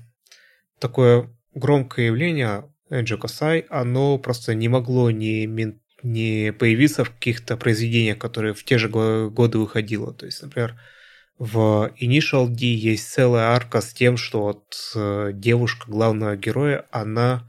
такое 0.78 1.30
громкое 1.54 2.06
явление 2.06 2.72
Эджи 2.90 3.16
Косай, 3.16 3.66
оно 3.70 4.18
просто 4.18 4.54
не 4.54 4.68
могло 4.68 5.10
не, 5.10 5.46
не 6.02 6.52
появиться 6.52 7.04
в 7.04 7.10
каких-то 7.10 7.56
произведениях, 7.56 8.18
которые 8.18 8.54
в 8.54 8.64
те 8.64 8.78
же 8.78 8.88
годы 8.88 9.58
выходило. 9.58 10.12
То 10.12 10.26
есть, 10.26 10.42
например, 10.42 10.80
в 11.38 11.90
Initial 12.00 12.48
D 12.48 12.66
есть 12.66 13.10
целая 13.10 13.50
арка 13.50 13.80
с 13.80 13.94
тем, 13.94 14.16
что 14.16 14.42
вот 14.42 14.92
э, 14.94 15.30
девушка 15.32 15.90
главного 15.90 16.36
героя, 16.36 16.86
она 16.90 17.48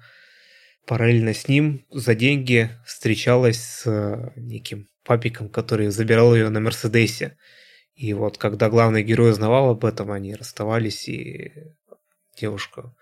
параллельно 0.85 1.33
с 1.33 1.47
ним 1.47 1.85
за 1.91 2.15
деньги 2.15 2.69
встречалась 2.85 3.61
с 3.61 3.83
э, 3.85 4.31
неким 4.35 4.89
папиком, 5.03 5.49
который 5.49 5.87
забирал 5.89 6.35
ее 6.35 6.49
на 6.49 6.59
Мерседесе. 6.59 7.37
И 7.95 8.13
вот 8.13 8.37
когда 8.37 8.69
главный 8.69 9.03
герой 9.03 9.31
узнавал 9.31 9.69
об 9.69 9.85
этом, 9.85 10.11
они 10.11 10.35
расставались, 10.35 11.07
и 11.07 11.53
девушка, 12.39 12.95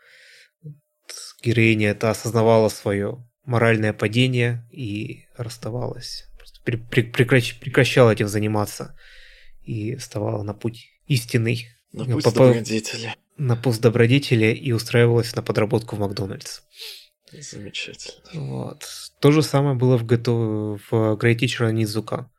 героиня 1.41 1.91
это 1.91 2.09
осознавала 2.09 2.69
свое 2.69 3.25
моральное 3.45 3.93
падение 3.93 4.67
и 4.71 5.25
расставалась. 5.37 6.25
Просто 6.37 6.61
прекращ, 6.61 7.59
прекращала 7.59 8.11
этим 8.11 8.27
заниматься 8.27 8.95
и 9.61 9.95
вставала 9.95 10.43
на 10.43 10.53
путь 10.53 10.87
истинный. 11.07 11.67
На 11.91 12.05
путь 12.05 12.23
Попал... 12.23 12.47
добродетели. 12.47 13.15
На 13.37 13.55
путь 13.55 13.79
добродетели 13.79 14.53
и 14.53 14.71
устраивалась 14.71 15.35
на 15.35 15.41
подработку 15.41 15.95
в 15.95 15.99
Макдональдс. 15.99 16.61
Замечательно. 17.31 18.21
Вот. 18.33 18.85
То 19.19 19.31
же 19.31 19.43
самое 19.43 19.75
было 19.75 19.97
в, 19.97 20.05
GTO, 20.05 20.79
в 20.89 20.93
Great 21.17 21.39
Teacher 21.39 21.71
Низука. 21.71 22.29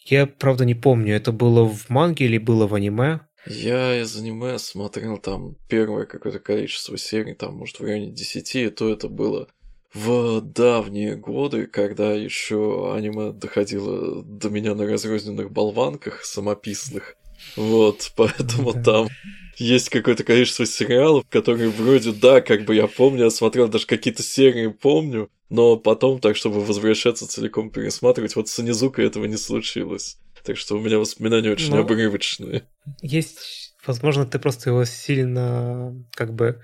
Я, 0.00 0.26
правда, 0.26 0.64
не 0.64 0.74
помню, 0.74 1.14
это 1.14 1.32
было 1.32 1.66
в 1.66 1.88
манге 1.88 2.26
или 2.26 2.38
было 2.38 2.66
в 2.66 2.74
аниме. 2.74 3.20
Я 3.46 4.00
из 4.00 4.16
аниме 4.16 4.58
смотрел 4.58 5.18
там 5.18 5.56
первое 5.68 6.06
какое-то 6.06 6.38
количество 6.38 6.96
серий, 6.96 7.34
там, 7.34 7.56
может, 7.56 7.78
в 7.78 7.84
районе 7.84 8.10
10, 8.10 8.54
и 8.56 8.70
то 8.70 8.90
это 8.90 9.08
было 9.08 9.48
в 9.92 10.40
давние 10.40 11.14
годы, 11.14 11.66
когда 11.66 12.12
еще 12.12 12.92
аниме 12.94 13.32
доходило 13.32 14.22
до 14.22 14.50
меня 14.50 14.74
на 14.74 14.86
разрозненных 14.86 15.52
болванках 15.52 16.24
самописных. 16.24 17.16
Вот, 17.56 18.12
поэтому 18.16 18.72
да. 18.72 18.82
там 18.82 19.08
есть 19.56 19.88
какое-то 19.88 20.24
количество 20.24 20.66
сериалов, 20.66 21.24
которые 21.28 21.70
вроде, 21.70 22.12
да, 22.12 22.40
как 22.40 22.64
бы 22.64 22.74
я 22.74 22.86
помню, 22.86 23.24
я 23.24 23.30
смотрел 23.30 23.68
даже 23.68 23.86
какие-то 23.86 24.22
серии, 24.22 24.68
помню, 24.68 25.30
но 25.48 25.76
потом, 25.76 26.20
так 26.20 26.36
чтобы 26.36 26.64
возвращаться 26.64 27.28
целиком 27.28 27.70
пересматривать, 27.70 28.36
вот 28.36 28.48
с 28.48 28.58
Анизука 28.58 29.02
этого 29.02 29.24
не 29.26 29.36
случилось. 29.36 30.18
Так 30.44 30.58
что 30.58 30.76
у 30.76 30.80
меня 30.80 30.98
воспоминания 30.98 31.50
очень 31.50 31.70
но 31.70 31.78
обрывочные. 31.78 32.68
Есть, 33.00 33.74
возможно, 33.86 34.26
ты 34.26 34.38
просто 34.38 34.70
его 34.70 34.84
сильно 34.84 35.94
как 36.12 36.34
бы 36.34 36.60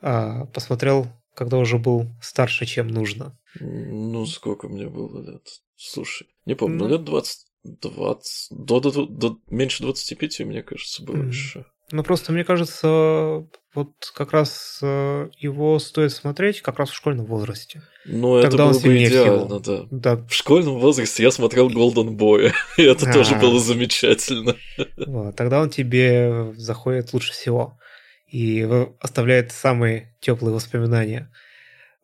а, 0.00 0.46
посмотрел, 0.46 1.08
когда 1.34 1.58
уже 1.58 1.78
был 1.78 2.06
старше, 2.22 2.64
чем 2.64 2.88
нужно. 2.88 3.38
Ну, 3.60 4.24
сколько 4.26 4.68
мне 4.68 4.88
было 4.88 5.22
лет? 5.22 5.46
Слушай, 5.76 6.28
не 6.46 6.54
помню, 6.54 6.78
ну, 6.78 6.88
лет 6.88 7.04
20, 7.04 7.46
20 7.64 8.46
до, 8.50 8.80
до, 8.80 9.06
до, 9.06 9.38
меньше 9.48 9.82
25, 9.82 10.40
мне 10.40 10.62
кажется, 10.62 11.02
было 11.04 11.16
mm. 11.16 11.28
еще. 11.28 11.66
Ну, 11.92 12.02
просто 12.02 12.32
мне 12.32 12.42
кажется, 12.42 13.46
вот 13.74 13.90
как 14.14 14.32
раз 14.32 14.78
э, 14.82 15.28
его 15.38 15.78
стоит 15.78 16.12
смотреть 16.12 16.62
как 16.62 16.78
раз 16.78 16.88
в 16.88 16.94
школьном 16.94 17.26
возрасте. 17.26 17.82
Ну, 18.06 18.38
это 18.38 18.56
было 18.56 18.78
бы 18.78 19.04
идеально, 19.04 19.60
да. 19.60 19.82
да. 19.90 20.16
В 20.16 20.32
школьном 20.32 20.78
возрасте 20.78 21.22
я 21.22 21.30
смотрел 21.30 21.68
Golden 21.68 22.16
Boy, 22.16 22.52
и 22.78 22.82
это 22.82 23.08
а, 23.08 23.12
тоже 23.12 23.36
было 23.36 23.60
замечательно. 23.60 24.56
Вот, 25.06 25.36
тогда 25.36 25.60
он 25.60 25.68
тебе 25.68 26.54
заходит 26.56 27.12
лучше 27.12 27.32
всего 27.32 27.78
и 28.26 28.66
оставляет 28.98 29.52
самые 29.52 30.16
теплые 30.20 30.54
воспоминания. 30.54 31.30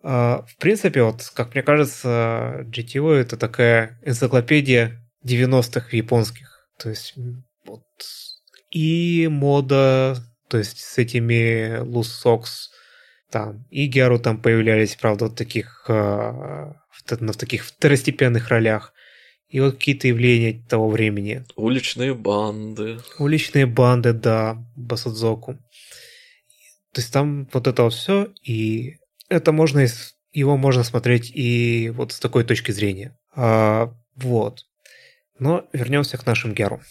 А, 0.02 0.44
в 0.46 0.56
принципе, 0.58 1.02
вот, 1.02 1.32
как 1.34 1.54
мне 1.54 1.62
кажется, 1.62 2.66
GTO 2.66 3.14
это 3.14 3.38
такая 3.38 3.98
энциклопедия 4.04 5.02
90-х 5.24 5.96
японских. 5.96 6.68
То 6.78 6.90
есть 6.90 7.14
вот 7.64 7.84
и 8.70 9.28
мода, 9.30 10.16
то 10.48 10.58
есть 10.58 10.80
с 10.80 10.98
этими 10.98 11.80
Loose 11.82 12.24
Socks, 12.24 12.68
там, 13.30 13.66
и 13.70 13.86
Геру 13.86 14.18
там 14.18 14.40
появлялись, 14.40 14.96
правда, 14.96 15.26
в 15.26 15.34
таких, 15.34 15.84
э, 15.88 15.92
в, 15.92 17.02
в 17.10 17.36
таких 17.36 17.64
второстепенных 17.64 18.48
ролях. 18.48 18.94
И 19.48 19.60
вот 19.60 19.76
какие-то 19.76 20.08
явления 20.08 20.62
того 20.68 20.90
времени. 20.90 21.44
Уличные 21.56 22.14
банды. 22.14 22.98
Уличные 23.18 23.64
банды, 23.64 24.12
да, 24.12 24.62
Басадзоку. 24.76 25.54
То 26.92 27.00
есть 27.00 27.12
там 27.12 27.48
вот 27.52 27.66
это 27.66 27.84
вот 27.84 27.94
все, 27.94 28.28
и 28.42 28.96
это 29.28 29.52
можно, 29.52 29.86
его 30.32 30.56
можно 30.56 30.84
смотреть 30.84 31.30
и 31.34 31.90
вот 31.90 32.12
с 32.12 32.20
такой 32.20 32.44
точки 32.44 32.72
зрения. 32.72 33.16
А, 33.34 33.94
вот. 34.16 34.64
Но 35.38 35.66
вернемся 35.72 36.18
к 36.18 36.26
нашим 36.26 36.54
Геру. 36.54 36.82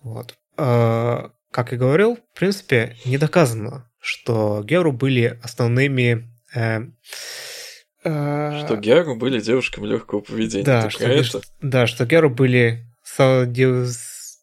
Вот. 0.00 0.36
А, 0.56 1.30
как 1.50 1.72
и 1.72 1.76
говорил, 1.76 2.16
в 2.16 2.38
принципе, 2.38 2.96
не 3.04 3.18
доказано, 3.18 3.90
что 4.00 4.62
Геру 4.64 4.92
были 4.92 5.38
основными... 5.42 6.28
Э, 6.54 6.82
э, 8.04 8.62
что 8.64 8.76
Геру 8.76 9.16
были 9.16 9.40
девушками 9.40 9.86
легкого 9.86 10.20
поведения. 10.20 10.64
Да, 10.64 10.90
что, 10.90 11.04
это? 11.04 11.40
да 11.60 11.86
что 11.86 12.06
Геру 12.06 12.30
были 12.30 12.86
дев, 13.18 13.88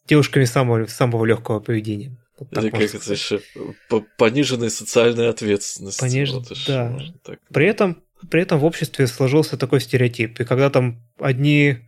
девушками 0.08 0.46
самого, 0.46 0.86
самого 0.88 1.26
легкого 1.26 1.60
поведения. 1.60 2.18
Вот 2.40 2.52
Или 2.58 2.70
как 2.70 2.82
это 2.82 3.12
еще 3.14 3.42
пониженной 4.18 4.70
социальной 4.70 5.30
ответственности. 5.30 6.00
Пониж... 6.00 6.32
Вот 6.32 6.52
да. 6.68 6.98
При 7.52 7.68
этом 7.68 8.04
при 8.30 8.42
этом 8.42 8.60
в 8.60 8.66
обществе 8.66 9.08
сложился 9.08 9.58
такой 9.58 9.82
стереотип. 9.82 10.40
И 10.40 10.46
когда 10.46 10.70
там 10.70 11.02
одни 11.20 11.80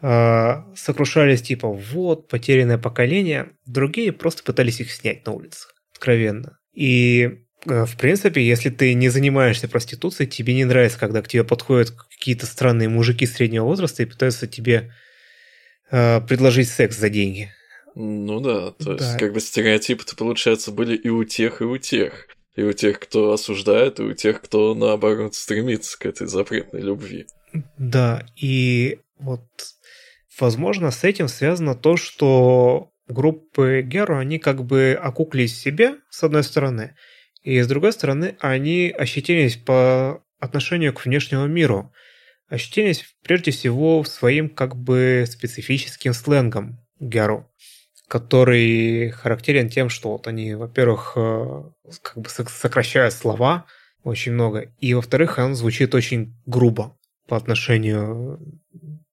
сокрушались 0.00 1.42
типа 1.42 1.68
вот 1.68 2.28
потерянное 2.28 2.78
поколение, 2.78 3.52
другие 3.64 4.12
просто 4.12 4.42
пытались 4.42 4.80
их 4.80 4.92
снять 4.92 5.24
на 5.26 5.32
улицах, 5.32 5.74
откровенно. 5.94 6.58
И 6.74 7.38
э, 7.66 7.84
в 7.86 7.96
принципе, 7.96 8.46
если 8.46 8.68
ты 8.68 8.92
не 8.92 9.08
занимаешься 9.08 9.68
проституцией, 9.68 10.28
тебе 10.28 10.54
не 10.54 10.66
нравится, 10.66 10.98
когда 10.98 11.22
к 11.22 11.28
тебе 11.28 11.44
подходят 11.44 11.92
какие-то 11.92 12.44
странные 12.44 12.90
мужики 12.90 13.24
среднего 13.24 13.64
возраста 13.64 14.02
и 14.02 14.06
пытаются 14.06 14.46
тебе 14.46 14.92
э, 15.90 16.20
предложить 16.20 16.68
секс 16.68 16.98
за 16.98 17.08
деньги. 17.08 17.50
Ну 17.94 18.40
да, 18.40 18.72
то 18.72 18.94
да. 18.94 19.04
есть 19.04 19.18
как 19.18 19.32
бы 19.32 19.40
стереотипы-то, 19.40 20.16
получается, 20.16 20.70
были 20.70 20.94
и 20.94 21.08
у 21.08 21.24
тех, 21.24 21.62
и 21.62 21.64
у 21.64 21.78
тех. 21.78 22.28
И 22.54 22.62
у 22.62 22.72
тех, 22.72 23.00
кто 23.00 23.32
осуждает, 23.32 24.00
и 24.00 24.02
у 24.02 24.12
тех, 24.12 24.42
кто, 24.42 24.74
наоборот, 24.74 25.34
стремится 25.34 25.98
к 25.98 26.04
этой 26.04 26.26
запретной 26.26 26.82
любви. 26.82 27.26
Да, 27.78 28.26
и 28.36 28.98
вот 29.18 29.42
Возможно, 30.38 30.90
с 30.90 31.04
этим 31.04 31.28
связано 31.28 31.74
то, 31.74 31.96
что 31.96 32.90
группы 33.08 33.82
Геру, 33.82 34.18
они 34.18 34.38
как 34.38 34.64
бы 34.64 34.98
окуклись 35.00 35.58
себе, 35.58 35.96
с 36.10 36.22
одной 36.22 36.42
стороны, 36.42 36.94
и 37.42 37.60
с 37.60 37.68
другой 37.68 37.92
стороны, 37.92 38.36
они 38.40 38.92
ощетинились 38.96 39.56
по 39.56 40.22
отношению 40.40 40.92
к 40.92 41.04
внешнему 41.04 41.46
миру. 41.46 41.92
Ощетинились 42.48 43.04
прежде 43.22 43.50
всего 43.50 44.04
своим 44.04 44.48
как 44.48 44.76
бы 44.76 45.24
специфическим 45.28 46.12
сленгом 46.12 46.80
Геру, 47.00 47.50
который 48.08 49.10
характерен 49.10 49.68
тем, 49.68 49.88
что 49.88 50.12
вот 50.12 50.26
они, 50.26 50.54
во-первых, 50.54 51.12
э, 51.16 51.62
как 52.02 52.18
бы 52.18 52.28
сокращают 52.28 53.14
слова 53.14 53.66
очень 54.02 54.32
много, 54.32 54.72
и 54.78 54.94
во-вторых, 54.94 55.38
он 55.38 55.54
звучит 55.54 55.94
очень 55.94 56.36
грубо 56.46 56.96
по 57.26 57.36
отношению 57.36 58.40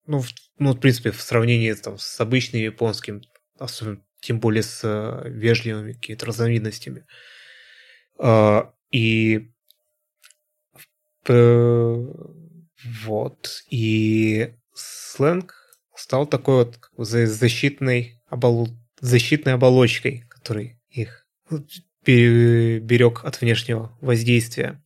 ну, 0.06 0.20
в, 0.20 0.30
ну, 0.60 0.74
в 0.74 0.80
принципе, 0.80 1.12
в 1.12 1.22
сравнении 1.22 1.74
там, 1.74 1.97
с 1.97 2.20
обычным 2.20 2.62
японским, 2.62 3.22
особенно 3.58 4.01
тем 4.22 4.39
более 4.39 4.64
с 4.64 4.82
э, 4.84 5.30
вежливыми 5.30 5.93
какими-то 5.93 6.26
разновидностями. 6.26 7.06
Э, 8.20 8.64
и 8.91 9.51
э, 11.28 12.08
вот. 13.06 13.64
И 13.70 14.54
сленг 14.74 15.56
стал 15.95 16.26
такой 16.26 16.66
вот 16.66 16.78
как 16.78 16.93
бы, 16.95 17.06
защитной, 17.06 18.22
обол... 18.28 18.70
защитной 18.99 19.54
оболочкой, 19.54 20.26
который 20.30 20.80
их 20.89 21.28
берег 22.06 23.24
от 23.24 23.39
внешнего 23.39 23.97
воздействия. 24.01 24.84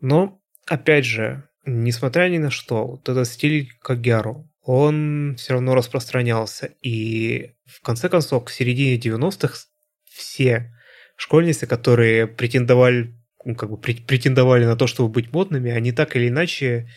Но, 0.00 0.40
опять 0.66 1.04
же, 1.04 1.48
несмотря 1.64 2.28
ни 2.28 2.38
на 2.38 2.50
что, 2.50 2.86
вот 2.86 3.08
этот 3.08 3.26
стиль 3.28 3.70
Кагяру, 3.80 4.48
он 4.62 5.34
все 5.38 5.54
равно 5.54 5.74
распространялся. 5.74 6.70
И 6.82 7.52
в 7.66 7.82
конце 7.82 8.08
концов, 8.08 8.44
к 8.44 8.50
середине 8.50 8.98
90-х 8.98 9.56
все 10.04 10.72
школьницы, 11.16 11.66
которые 11.66 12.26
претендовали, 12.26 13.14
ну, 13.44 13.54
как 13.54 13.70
бы 13.70 13.78
претендовали 13.78 14.64
на 14.64 14.76
то, 14.76 14.86
чтобы 14.86 15.08
быть 15.08 15.32
модными, 15.32 15.70
они 15.70 15.92
так 15.92 16.16
или 16.16 16.28
иначе 16.28 16.88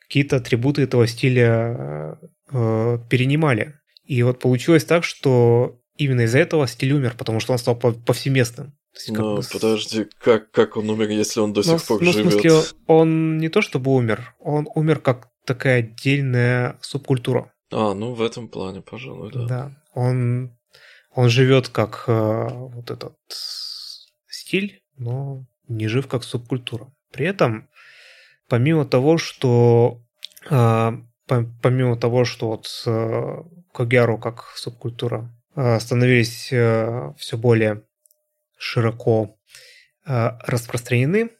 какие-то 0.00 0.36
атрибуты 0.36 0.82
этого 0.82 1.06
стиля 1.06 2.18
э, 2.50 2.98
перенимали. 3.08 3.74
И 4.04 4.22
вот 4.22 4.40
получилось 4.40 4.84
так, 4.84 5.04
что 5.04 5.80
именно 5.96 6.22
из-за 6.22 6.38
этого 6.38 6.66
стиль 6.66 6.92
умер, 6.92 7.14
потому 7.16 7.40
что 7.40 7.52
он 7.52 7.58
стал 7.58 7.76
повсеместным. 7.76 8.74
Ну, 9.08 9.36
бы... 9.36 9.42
подожди, 9.50 10.06
как, 10.18 10.50
как 10.50 10.76
он 10.76 10.90
умер, 10.90 11.08
если 11.10 11.40
он 11.40 11.52
до 11.52 11.62
сих 11.62 11.72
ну, 11.72 11.78
пор 11.78 12.02
ну, 12.02 12.12
живет? 12.12 12.34
В 12.34 12.40
смысле, 12.40 12.78
он 12.86 13.38
не 13.38 13.48
то 13.48 13.62
чтобы 13.62 13.90
умер, 13.92 14.34
он 14.38 14.68
умер 14.74 15.00
как 15.00 15.30
такая 15.44 15.78
отдельная 15.78 16.78
субкультура. 16.82 17.52
А, 17.70 17.94
ну 17.94 18.12
в 18.12 18.22
этом 18.22 18.48
плане, 18.48 18.82
пожалуй, 18.82 19.32
да. 19.32 19.46
Да, 19.46 19.72
он, 19.94 20.56
он 21.14 21.28
живет 21.30 21.68
как 21.68 22.04
э, 22.06 22.48
вот 22.50 22.90
этот 22.90 23.16
стиль, 24.28 24.82
но 24.96 25.46
не 25.68 25.88
жив 25.88 26.06
как 26.06 26.22
субкультура. 26.22 26.92
При 27.10 27.26
этом, 27.26 27.68
помимо 28.48 28.84
того, 28.84 29.16
что 29.16 30.02
э, 30.50 30.92
помимо 31.26 31.96
того, 31.96 32.24
что 32.24 32.48
вот 32.48 32.82
э, 32.86 33.42
Когяру 33.72 34.18
как 34.18 34.52
субкультура 34.54 35.30
э, 35.56 35.80
становились 35.80 36.52
э, 36.52 37.12
все 37.16 37.38
более 37.38 37.84
широко 38.62 39.36
э, 40.06 40.30
распространены, 40.46 41.30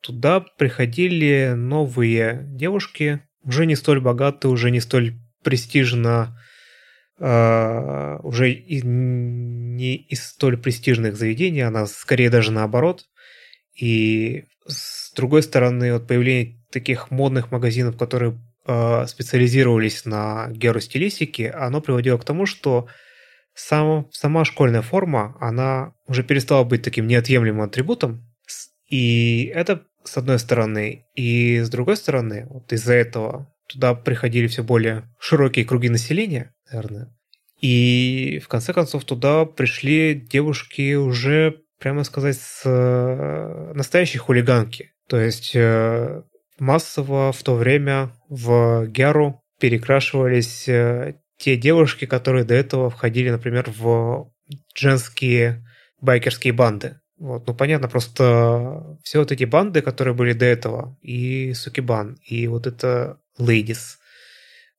туда 0.00 0.40
приходили 0.40 1.54
новые 1.56 2.44
девушки, 2.46 3.22
уже 3.42 3.66
не 3.66 3.74
столь 3.74 4.00
богатые, 4.00 4.52
уже 4.52 4.70
не 4.70 4.80
столь 4.80 5.14
престижно, 5.42 6.38
э, 7.18 8.18
уже 8.22 8.54
не 8.54 9.96
из 9.96 10.24
столь 10.24 10.58
престижных 10.58 11.16
заведений, 11.16 11.62
она 11.62 11.86
скорее 11.86 12.28
даже 12.28 12.52
наоборот. 12.52 13.06
И 13.74 14.44
с 14.66 15.12
другой 15.14 15.42
стороны, 15.42 15.94
вот 15.94 16.06
появление 16.06 16.60
таких 16.70 17.10
модных 17.10 17.50
магазинов, 17.50 17.96
которые 17.96 18.38
э, 18.66 19.06
специализировались 19.06 20.04
на 20.04 20.48
геростилистике, 20.50 21.50
оно 21.50 21.80
приводило 21.80 22.18
к 22.18 22.24
тому, 22.24 22.44
что 22.44 22.88
сам, 23.58 24.08
сама 24.12 24.44
школьная 24.44 24.82
форма, 24.82 25.36
она 25.40 25.92
уже 26.06 26.22
перестала 26.22 26.64
быть 26.64 26.82
таким 26.82 27.06
неотъемлемым 27.06 27.62
атрибутом. 27.62 28.24
И 28.88 29.50
это 29.54 29.82
с 30.04 30.16
одной 30.16 30.38
стороны. 30.38 31.04
И 31.14 31.58
с 31.58 31.68
другой 31.68 31.96
стороны, 31.96 32.46
вот 32.48 32.72
из-за 32.72 32.94
этого 32.94 33.52
туда 33.68 33.94
приходили 33.94 34.46
все 34.46 34.62
более 34.62 35.04
широкие 35.18 35.64
круги 35.64 35.88
населения, 35.88 36.54
наверное. 36.70 37.14
И 37.60 38.40
в 38.44 38.48
конце 38.48 38.72
концов 38.72 39.04
туда 39.04 39.44
пришли 39.44 40.14
девушки 40.14 40.94
уже, 40.94 41.60
прямо 41.80 42.04
сказать, 42.04 42.36
с 42.36 42.62
э, 42.64 43.72
настоящей 43.74 44.18
хулиганки. 44.18 44.92
То 45.08 45.18
есть 45.18 45.52
э, 45.54 46.22
массово 46.60 47.32
в 47.32 47.42
то 47.42 47.56
время 47.56 48.12
в 48.28 48.86
Гяру 48.86 49.42
перекрашивались 49.60 50.68
э, 50.68 51.16
те 51.38 51.56
девушки, 51.56 52.04
которые 52.04 52.44
до 52.44 52.54
этого 52.54 52.90
входили, 52.90 53.30
например, 53.30 53.72
в 53.76 54.30
женские 54.74 55.64
байкерские 56.00 56.52
банды. 56.52 57.00
Вот, 57.18 57.46
ну 57.46 57.54
понятно, 57.54 57.88
просто 57.88 58.98
все 59.02 59.18
вот 59.18 59.32
эти 59.32 59.44
банды, 59.44 59.82
которые 59.82 60.14
были 60.14 60.32
до 60.32 60.44
этого, 60.44 60.96
и 61.00 61.52
Сукибан, 61.52 62.16
и 62.24 62.46
вот 62.46 62.66
это 62.66 63.18
Ladies, 63.38 63.96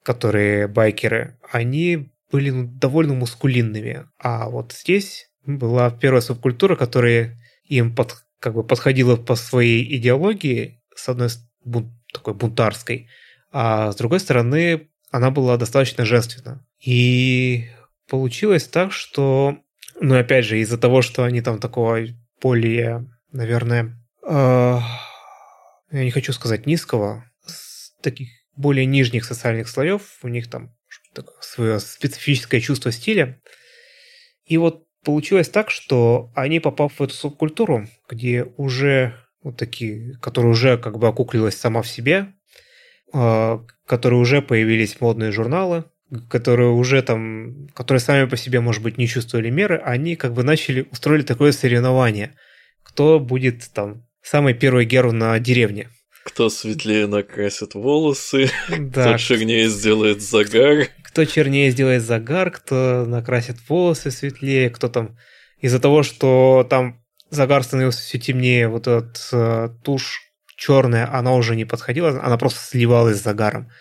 которые 0.03 0.67
байкеры, 0.67 1.37
они 1.51 2.11
были 2.31 2.49
ну, 2.51 2.67
довольно 2.67 3.13
мускулинными. 3.13 4.05
А 4.17 4.49
вот 4.49 4.73
здесь 4.73 5.29
была 5.45 5.91
первая 5.91 6.21
субкультура, 6.21 6.75
которая 6.75 7.37
им 7.65 7.93
под, 7.93 8.23
как 8.39 8.53
бы 8.53 8.63
подходила 8.63 9.15
по 9.17 9.35
своей 9.35 9.97
идеологии, 9.97 10.81
с 10.95 11.09
одной 11.09 11.29
бун, 11.63 11.93
такой 12.13 12.33
бунтарской, 12.33 13.09
а 13.51 13.91
с 13.91 13.95
другой 13.95 14.19
стороны 14.19 14.88
она 15.11 15.31
была 15.31 15.57
достаточно 15.57 16.05
женственна. 16.05 16.65
И 16.79 17.69
получилось 18.07 18.67
так, 18.67 18.91
что, 18.91 19.57
ну 19.99 20.17
опять 20.17 20.45
же, 20.45 20.59
из-за 20.59 20.77
того, 20.77 21.01
что 21.01 21.23
они 21.23 21.41
там 21.41 21.59
такого 21.59 21.99
более, 22.41 23.09
наверное, 23.31 23.97
э, 24.23 24.79
я 25.91 26.03
не 26.03 26.11
хочу 26.11 26.33
сказать 26.33 26.65
низкого, 26.65 27.25
с 27.45 27.91
таких 28.01 28.29
более 28.55 28.85
нижних 28.85 29.25
социальных 29.25 29.67
слоев, 29.69 30.19
у 30.21 30.27
них 30.27 30.49
там 30.49 30.75
свое 31.41 31.79
специфическое 31.79 32.61
чувство 32.61 32.91
стиля. 32.91 33.41
И 34.45 34.57
вот 34.57 34.85
получилось 35.03 35.49
так, 35.49 35.69
что 35.69 36.31
они, 36.35 36.59
попав 36.59 36.99
в 36.99 37.03
эту 37.03 37.13
субкультуру, 37.13 37.87
где 38.07 38.43
уже 38.57 39.15
вот 39.41 39.57
такие, 39.57 40.17
которая 40.21 40.51
уже 40.51 40.77
как 40.77 40.97
бы 40.97 41.07
окуклилась 41.07 41.55
сама 41.55 41.81
в 41.81 41.87
себе, 41.87 42.33
э, 43.13 43.59
которые 43.85 44.19
уже 44.19 44.41
появились 44.41 44.99
модные 45.01 45.31
журналы, 45.31 45.85
которые 46.29 46.69
уже 46.69 47.01
там, 47.01 47.67
которые 47.73 48.01
сами 48.01 48.27
по 48.27 48.37
себе, 48.37 48.59
может 48.59 48.81
быть, 48.81 48.97
не 48.97 49.07
чувствовали 49.07 49.49
меры, 49.49 49.77
они 49.83 50.15
как 50.15 50.33
бы 50.33 50.43
начали, 50.43 50.87
устроили 50.91 51.23
такое 51.23 51.51
соревнование. 51.51 52.35
Кто 52.83 53.19
будет 53.19 53.69
там 53.73 54.05
самый 54.21 54.53
первый 54.53 54.85
герой 54.85 55.13
на 55.13 55.37
деревне. 55.39 55.89
Кто 56.23 56.49
светлее 56.49 57.07
накрасит 57.07 57.73
волосы, 57.73 58.49
да. 58.69 59.09
кто 59.09 59.17
чернее 59.17 59.67
сделает 59.69 60.21
загар. 60.21 60.87
Кто 61.03 61.25
чернее 61.25 61.71
сделает 61.71 62.03
загар, 62.03 62.51
кто 62.51 63.05
накрасит 63.07 63.57
волосы 63.67 64.11
светлее, 64.11 64.69
кто 64.69 64.89
там 64.89 65.17
из-за 65.59 65.79
того, 65.79 66.03
что 66.03 66.65
там 66.69 67.03
загар 67.29 67.63
становился 67.63 68.01
все 68.01 68.19
темнее, 68.19 68.67
вот 68.67 68.87
этот 68.87 69.29
э, 69.31 69.69
тушь 69.83 70.28
черная, 70.59 71.11
она 71.11 71.33
уже 71.33 71.55
не 71.55 71.65
подходила, 71.65 72.21
она 72.21 72.37
просто 72.37 72.59
сливалась 72.59 73.17
с 73.17 73.23
загаром. 73.23 73.71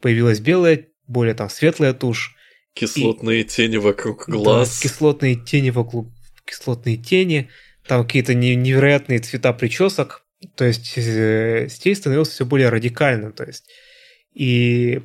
Появилась 0.00 0.40
белая 0.40 0.86
более 1.06 1.34
там 1.34 1.48
светлая 1.48 1.94
тушь. 1.94 2.36
Кислотные 2.74 3.40
и... 3.40 3.44
тени 3.44 3.78
вокруг 3.78 4.28
глаз. 4.28 4.68
Да, 4.68 4.82
кислотные 4.82 5.34
тени 5.34 5.70
вокруг 5.70 6.08
кислотные 6.44 6.96
тени, 6.98 7.48
там 7.86 8.04
какие-то 8.04 8.34
невероятные 8.34 9.18
цвета 9.18 9.52
причесок. 9.52 10.24
То 10.54 10.64
есть 10.64 10.96
э, 10.96 11.66
стиль 11.70 11.96
становился 11.96 12.32
все 12.32 12.46
более 12.46 12.68
радикальным. 12.68 13.32
То 13.32 13.44
есть 13.44 13.64
и 14.34 15.00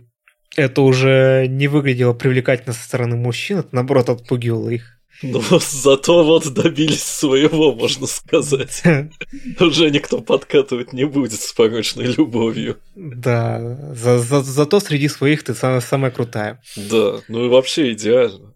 это 0.56 0.82
уже 0.82 1.48
не 1.48 1.68
выглядело 1.68 2.14
привлекательно 2.14 2.74
со 2.74 2.84
стороны 2.84 3.16
мужчин, 3.16 3.60
это 3.60 3.70
наоборот 3.72 4.10
отпугивало 4.10 4.70
их. 4.70 4.93
Но 5.24 5.42
зато 5.60 6.24
вот 6.24 6.54
добились 6.54 7.04
своего, 7.04 7.74
можно 7.74 8.08
сказать. 8.08 8.84
Уже 9.60 9.90
никто 9.90 10.22
подкатывать 10.22 10.92
не 10.94 11.06
будет 11.06 11.42
с 11.42 11.54
порочной 11.54 12.08
любовью. 12.18 12.78
Да, 12.96 13.78
за, 13.94 14.20
за, 14.20 14.42
зато 14.42 14.80
среди 14.80 15.08
своих 15.08 15.44
ты 15.44 15.56
самая, 15.56 15.82
самая 15.82 16.12
крутая. 16.12 16.62
Да, 16.76 17.22
ну 17.30 17.46
и 17.46 17.50
вообще 17.50 17.94
идеально. 17.94 18.54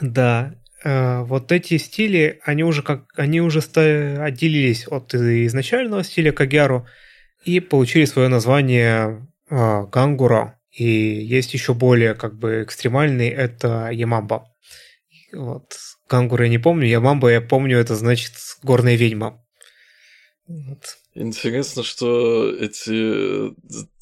Да, 0.00 0.54
э, 0.84 1.22
вот 1.22 1.52
эти 1.52 1.78
стили, 1.78 2.40
они 2.44 2.64
уже 2.64 2.82
как 2.82 3.06
они 3.16 3.40
уже 3.40 3.60
отделились 3.60 4.86
от 4.88 5.14
изначального 5.14 6.04
стиля 6.04 6.32
Кагяру 6.32 6.86
и 7.44 7.60
получили 7.60 8.04
свое 8.04 8.28
название 8.28 9.26
э, 9.48 9.86
Гангура. 9.86 10.58
И 10.70 10.84
есть 10.84 11.54
еще 11.54 11.74
более 11.74 12.14
как 12.14 12.38
бы 12.38 12.62
экстремальный, 12.62 13.28
это 13.28 13.88
Ямамба. 13.90 14.46
Вот. 15.32 15.76
Кангура 16.10 16.46
я 16.46 16.50
не 16.50 16.58
помню, 16.58 16.88
я 16.88 17.00
мамба, 17.00 17.30
я 17.30 17.40
помню, 17.40 17.78
это 17.78 17.94
значит 17.94 18.32
горная 18.64 18.96
ведьма. 18.96 19.40
Вот. 20.48 20.98
Интересно, 21.14 21.84
что 21.84 22.52
эти 22.52 23.54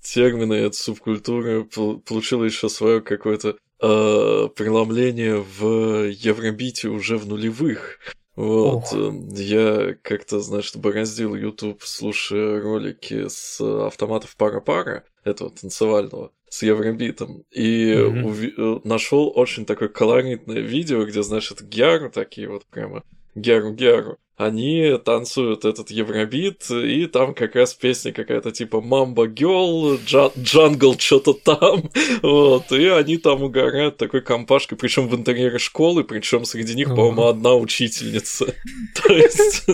термины, 0.02 0.54
эта 0.54 0.74
субкультура 0.74 1.64
получила 1.64 2.44
еще 2.44 2.70
свое 2.70 3.02
какое-то 3.02 3.58
э, 3.82 4.48
преломление 4.56 5.36
в 5.36 6.08
Евробите 6.08 6.88
уже 6.88 7.18
в 7.18 7.28
нулевых. 7.28 7.98
Вот, 8.36 8.84
Ох. 8.84 8.94
Эм, 8.94 9.28
я 9.34 9.94
как-то, 10.00 10.40
значит, 10.40 10.76
бороздил 10.78 11.34
YouTube, 11.34 11.82
слушая 11.82 12.62
ролики 12.62 13.28
с 13.28 13.60
автоматов 13.60 14.34
пара-пара, 14.36 15.04
этого 15.24 15.50
танцевального, 15.50 16.32
с 16.50 16.62
Евробитом, 16.62 17.44
и 17.50 17.92
mm-hmm. 17.92 18.22
уви- 18.24 18.80
нашел 18.84 19.32
очень 19.34 19.66
такое 19.66 19.88
колоритное 19.88 20.60
видео, 20.60 21.04
где, 21.04 21.22
значит, 21.22 21.62
гяру 21.62 22.10
такие 22.10 22.48
вот 22.48 22.64
прямо, 22.66 23.02
гяру-гяру, 23.34 24.18
они 24.38 24.96
танцуют 25.04 25.64
этот 25.64 25.90
евробит, 25.90 26.70
и 26.70 27.06
там 27.06 27.34
как 27.34 27.56
раз 27.56 27.74
песня 27.74 28.12
какая-то 28.12 28.52
типа 28.52 28.80
«Мамба 28.80 29.26
Гелл», 29.26 29.98
«Джангл» 29.98 30.96
что-то 30.96 31.32
там, 31.32 31.90
вот, 32.22 32.70
и 32.70 32.86
они 32.86 33.18
там 33.18 33.42
угорают 33.42 33.96
такой 33.96 34.22
компашкой, 34.22 34.78
причем 34.78 35.08
в 35.08 35.16
интерьере 35.16 35.58
школы, 35.58 36.04
причем 36.04 36.44
среди 36.44 36.76
них, 36.76 36.88
по-моему, 36.88 37.24
одна 37.24 37.56
учительница. 37.56 38.46
То 39.02 39.12
есть, 39.12 39.66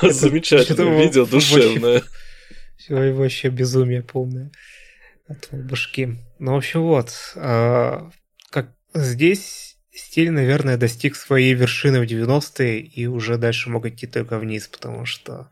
замечательное 0.00 1.02
видео, 1.02 1.26
душевное. 1.26 2.04
Вообще 2.88 3.48
безумие 3.48 4.02
полное 4.02 4.52
от 5.30 5.48
башки. 5.52 6.18
Ну, 6.38 6.54
в 6.54 6.56
общем, 6.56 6.82
вот, 6.82 7.12
а, 7.36 8.10
как 8.50 8.74
здесь 8.94 9.78
стиль, 9.92 10.30
наверное, 10.30 10.76
достиг 10.76 11.16
своей 11.16 11.54
вершины 11.54 12.00
в 12.00 12.04
90-е 12.04 12.80
и 12.80 13.06
уже 13.06 13.38
дальше 13.38 13.70
мог 13.70 13.86
идти 13.86 14.06
только 14.06 14.38
вниз, 14.38 14.68
потому 14.68 15.04
что 15.04 15.50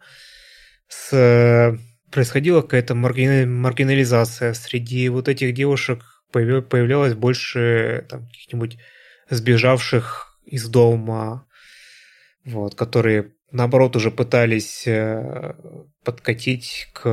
с... 0.89 1.79
происходила 2.11 2.63
какая-то 2.63 2.95
маргина... 2.95 3.47
маргинализация. 3.47 4.55
Среди 4.55 5.09
вот 5.09 5.29
этих 5.29 5.55
девушек 5.55 6.03
появлялось 6.33 7.15
больше 7.15 8.07
там, 8.09 8.27
каких-нибудь 8.27 8.79
сбежавших 9.31 10.39
из 10.45 10.69
дома, 10.69 11.47
вот, 12.45 12.75
которые 12.75 13.33
наоборот 13.51 13.97
уже 13.97 14.11
пытались 14.11 14.87
э, 14.87 15.55
подкатить 16.05 16.89
к 16.95 17.09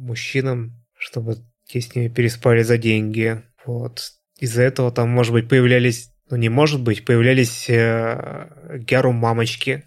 мужчинам, 0.00 0.84
чтобы 0.96 1.36
те 1.72 1.80
с 1.80 1.94
ними 1.94 2.08
переспали 2.08 2.62
за 2.62 2.76
деньги. 2.76 3.42
Вот. 3.64 4.12
Из-за 4.38 4.62
этого 4.62 4.92
там, 4.92 5.08
может 5.08 5.32
быть, 5.32 5.48
появлялись, 5.48 6.10
ну 6.28 6.36
не 6.36 6.48
может 6.50 6.82
быть, 6.82 7.04
появлялись 7.04 7.70
э, 7.70 8.48
Геру 8.78 9.12
мамочки. 9.12 9.84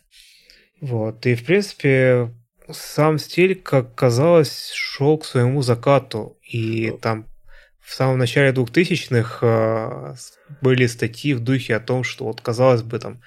Вот. 0.82 1.26
И, 1.26 1.36
в 1.36 1.45
принципе, 1.45 2.34
сам 2.72 3.20
стиль, 3.20 3.56
как 3.56 3.94
казалось, 3.94 4.72
шел 4.74 5.18
к 5.20 5.26
своему 5.26 5.62
закату. 5.62 6.40
И 6.41 6.91
там 7.02 7.28
в 7.80 7.94
самом 7.94 8.18
начале 8.18 8.52
2000-х 8.52 9.40
э, 9.45 10.16
были 10.62 10.88
статьи 10.88 11.34
в 11.34 11.40
духе 11.41 11.76
о 11.76 11.80
том, 11.80 12.03
что 12.03 12.26
вот, 12.26 12.41
казалось 12.41 12.82
бы, 12.82 12.98
там, 12.98 13.22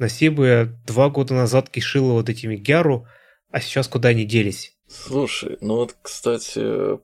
Насибы 0.00 0.78
два 0.86 1.10
года 1.10 1.34
назад 1.34 1.68
кишила 1.68 2.14
вот 2.14 2.30
этими 2.30 2.56
Гяру, 2.56 3.06
а 3.50 3.60
сейчас 3.60 3.86
куда 3.86 4.08
они 4.08 4.24
делись? 4.24 4.74
Слушай, 4.90 5.56
ну 5.60 5.76
вот, 5.76 5.96
кстати, 6.02 6.98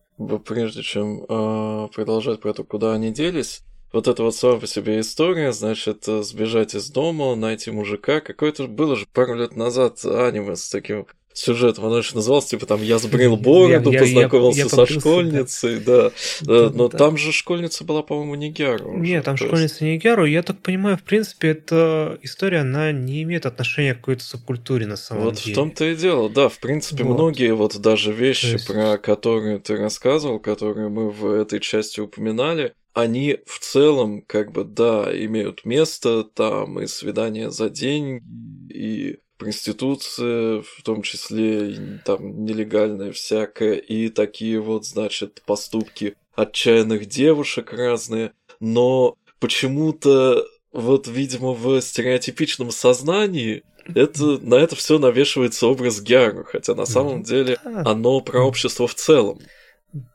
прежде 0.45 0.83
чем 0.83 1.23
э, 1.23 1.89
продолжать 1.95 2.41
про 2.41 2.53
то, 2.53 2.65
куда 2.65 2.93
они 2.95 3.13
делись, 3.13 3.63
вот 3.93 4.09
эта 4.09 4.25
вот 4.25 4.35
сама 4.35 4.59
по 4.59 4.67
себе 4.67 4.99
история, 4.99 5.53
значит, 5.53 6.05
сбежать 6.05 6.75
из 6.75 6.91
дома, 6.91 7.37
найти 7.37 7.71
мужика, 7.71 8.21
какое-то 8.21 8.67
было 8.67 8.97
же 8.97 9.07
пару 9.13 9.37
лет 9.37 9.55
назад 9.55 10.05
аниме 10.05 10.57
с 10.57 10.69
таким 10.69 11.07
сюжет, 11.39 11.79
он 11.79 12.03
же 12.03 12.15
назывался, 12.15 12.51
типа, 12.51 12.67
там, 12.67 12.83
я 12.83 12.99
сбрил 12.99 13.37
бороду, 13.37 13.91
я, 13.91 14.01
познакомился 14.01 14.59
я, 14.59 14.65
я, 14.65 14.71
со 14.71 14.87
школьницей, 14.87 15.81
да. 15.81 16.11
да. 16.41 16.71
Но 16.71 16.89
да. 16.89 16.99
там 16.99 17.17
же 17.17 17.33
школьница 17.33 17.85
была, 17.85 18.03
по-моему, 18.03 18.35
не 18.35 18.51
Геру. 18.51 18.97
Нет, 18.97 19.25
там 19.25 19.37
школьница 19.37 19.85
не 19.85 19.99
Геру. 19.99 20.25
Я 20.25 20.43
так 20.43 20.59
понимаю, 20.59 20.97
в 20.97 21.03
принципе, 21.03 21.49
эта 21.49 22.19
история, 22.23 22.61
она 22.61 22.93
не 22.93 23.23
имеет 23.23 23.47
отношения 23.47 23.95
к 23.95 23.99
какой-то 23.99 24.25
субкультуре 24.25 24.87
на 24.87 24.97
самом 24.97 25.25
вот 25.25 25.35
деле. 25.35 25.47
Вот 25.47 25.53
в 25.53 25.55
том-то 25.55 25.85
и 25.85 25.95
дело, 25.97 26.31
да. 26.31 26.49
В 26.49 26.59
принципе, 26.59 27.05
вот. 27.05 27.15
многие 27.15 27.55
вот 27.55 27.77
даже 27.79 28.13
вещи, 28.13 28.53
есть... 28.53 28.67
про 28.67 28.99
которые 28.99 29.59
ты 29.59 29.77
рассказывал, 29.77 30.41
которые 30.41 30.89
мы 30.89 31.11
в 31.11 31.31
этой 31.31 31.61
части 31.61 32.01
упоминали, 32.01 32.73
они 32.95 33.41
в 33.45 33.59
целом, 33.59 34.23
как 34.23 34.53
бы, 34.53 34.65
да, 34.65 35.11
имеют 35.13 35.67
место, 35.67 36.25
там 36.25 36.81
и 36.81 36.87
свидания 36.87 37.51
за 37.51 37.69
день, 37.69 38.23
и 38.71 39.19
проституция, 39.39 40.63
в 40.63 40.83
том 40.83 41.03
числе 41.03 42.01
там 42.05 42.45
нелегальная 42.45 43.13
всякая, 43.13 43.75
и 43.75 44.09
такие 44.09 44.61
вот, 44.61 44.85
значит, 44.87 45.43
поступки 45.47 46.17
отчаянных 46.35 47.07
девушек 47.07 47.73
разные, 47.73 48.33
но 48.61 49.17
почему-то 49.41 50.47
вот, 50.73 51.09
видимо, 51.09 51.53
в 51.53 51.81
стереотипичном 51.81 52.71
сознании 52.71 53.63
это, 53.95 54.39
на 54.39 54.57
это 54.57 54.77
все 54.77 54.99
навешивается 54.99 55.67
образ 55.67 56.01
Гяру, 56.01 56.45
хотя 56.45 56.75
на 56.75 56.87
самом 56.87 57.23
деле 57.23 57.57
оно 57.65 58.21
про 58.21 58.43
общество 58.43 58.87
в 58.87 58.95
целом. 58.95 59.41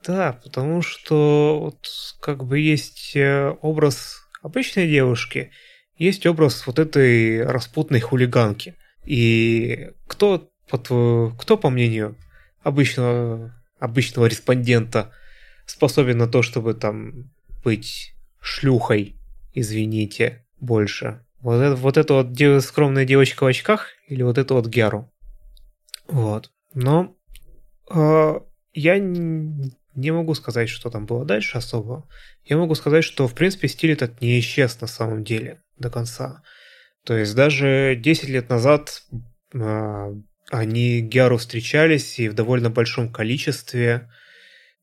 Да, 0.06 0.40
потому 0.44 0.82
что 0.82 1.60
вот 1.60 1.90
как 2.20 2.44
бы 2.44 2.60
есть 2.60 3.16
э, 3.16 3.56
образ 3.62 4.28
обычной 4.44 4.88
девушки, 4.88 5.52
есть 5.98 6.26
образ 6.26 6.68
вот 6.68 6.78
этой 6.78 7.44
распутной 7.44 8.00
хулиганки. 8.00 8.76
И 9.06 9.92
кто, 10.08 10.52
по, 10.70 10.78
кто, 11.38 11.58
по 11.58 11.70
мнению 11.70 12.18
обычного, 12.62 13.54
обычного 13.80 14.28
респондента, 14.28 15.12
способен 15.66 16.18
на 16.18 16.28
то, 16.28 16.42
чтобы 16.42 16.74
там 16.74 17.32
быть 17.64 18.14
шлюхой, 18.40 19.16
извините, 19.54 20.46
больше? 20.60 21.26
Вот 21.40 21.56
это 21.56 21.76
вот, 21.76 21.98
это 21.98 22.14
вот 22.14 22.32
дев, 22.34 22.64
скромная 22.64 23.06
девочка 23.06 23.44
в 23.44 23.48
очках 23.48 23.88
или 24.08 24.22
вот 24.22 24.38
это 24.38 24.54
вот 24.54 24.68
Геру? 24.68 25.12
Вот. 26.08 26.52
Но 26.74 27.16
э, 27.90 28.40
я 28.74 29.00
не 29.00 30.12
могу 30.12 30.36
сказать, 30.36 30.70
что 30.70 30.90
там 30.90 31.06
было 31.06 31.26
дальше 31.26 31.58
особо. 31.58 32.08
Я 32.46 32.58
могу 32.58 32.76
сказать, 32.76 33.04
что 33.04 33.28
в 33.28 33.34
принципе 33.34 33.68
стиль 33.68 33.94
этот 33.94 34.22
не 34.22 34.40
исчез 34.40 34.80
на 34.82 34.88
самом 34.88 35.24
деле 35.24 35.64
до 35.78 35.90
конца. 35.90 36.44
То 37.06 37.18
есть 37.18 37.36
даже 37.36 37.96
10 37.96 38.30
лет 38.30 38.50
назад 38.50 39.04
э, 39.54 40.14
они 40.50 41.02
Гяру 41.02 41.38
встречались 41.38 42.20
и 42.20 42.30
в 42.30 42.34
довольно 42.34 42.70
большом 42.70 43.12
количестве 43.12 44.10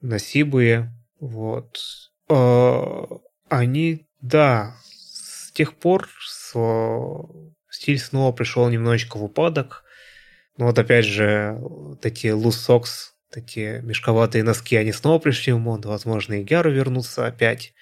на 0.00 0.18
Сибуе. 0.18 0.92
Вот. 1.20 1.78
Э, 2.28 3.04
они, 3.48 4.06
да, 4.20 4.76
с 4.90 5.52
тех 5.52 5.74
пор 5.74 6.08
стиль 7.70 7.98
снова 7.98 8.32
пришел 8.32 8.68
немножечко 8.68 9.16
в 9.16 9.24
упадок. 9.24 9.84
Но 10.56 10.66
вот 10.66 10.78
опять 10.78 11.04
же, 11.04 11.56
loose 12.28 12.66
socks, 12.66 13.10
эти 13.32 13.80
мешковатые 13.82 14.42
носки, 14.42 14.76
они 14.76 14.92
снова 14.92 15.18
пришли 15.18 15.52
в 15.52 15.58
моду. 15.58 15.88
Возможно, 15.90 16.34
и 16.34 16.42
Гяру 16.42 16.72
вернутся 16.72 17.26
опять. 17.26 17.74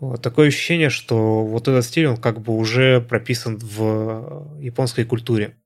Вот, 0.00 0.22
такое 0.22 0.48
ощущение, 0.48 0.90
что 0.90 1.44
вот 1.44 1.66
этот 1.66 1.84
стиль, 1.84 2.06
он 2.06 2.16
как 2.16 2.40
бы 2.40 2.54
уже 2.54 3.00
прописан 3.00 3.58
в 3.58 4.58
японской 4.60 5.04
культуре. 5.04 5.56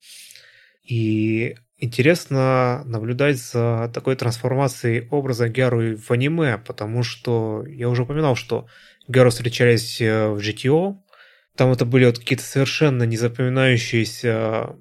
И 0.83 1.57
интересно 1.79 2.83
наблюдать 2.87 3.39
за 3.39 3.91
такой 3.93 4.17
трансформацией 4.17 5.07
образа 5.11 5.49
Гяру 5.49 5.97
в 5.97 6.11
аниме, 6.11 6.59
потому 6.59 7.03
что 7.03 7.65
я 7.67 7.89
уже 7.89 8.03
упоминал, 8.03 8.35
что 8.35 8.67
Гяру 9.07 9.31
встречались 9.31 10.01
э, 10.01 10.29
в 10.29 10.39
GTO, 10.39 10.97
там 11.57 11.71
это 11.71 11.85
были 11.85 12.07
вот 12.07 12.19
какие-то 12.19 12.45
совершенно 12.45 13.03
незапоминающиеся 13.03 14.77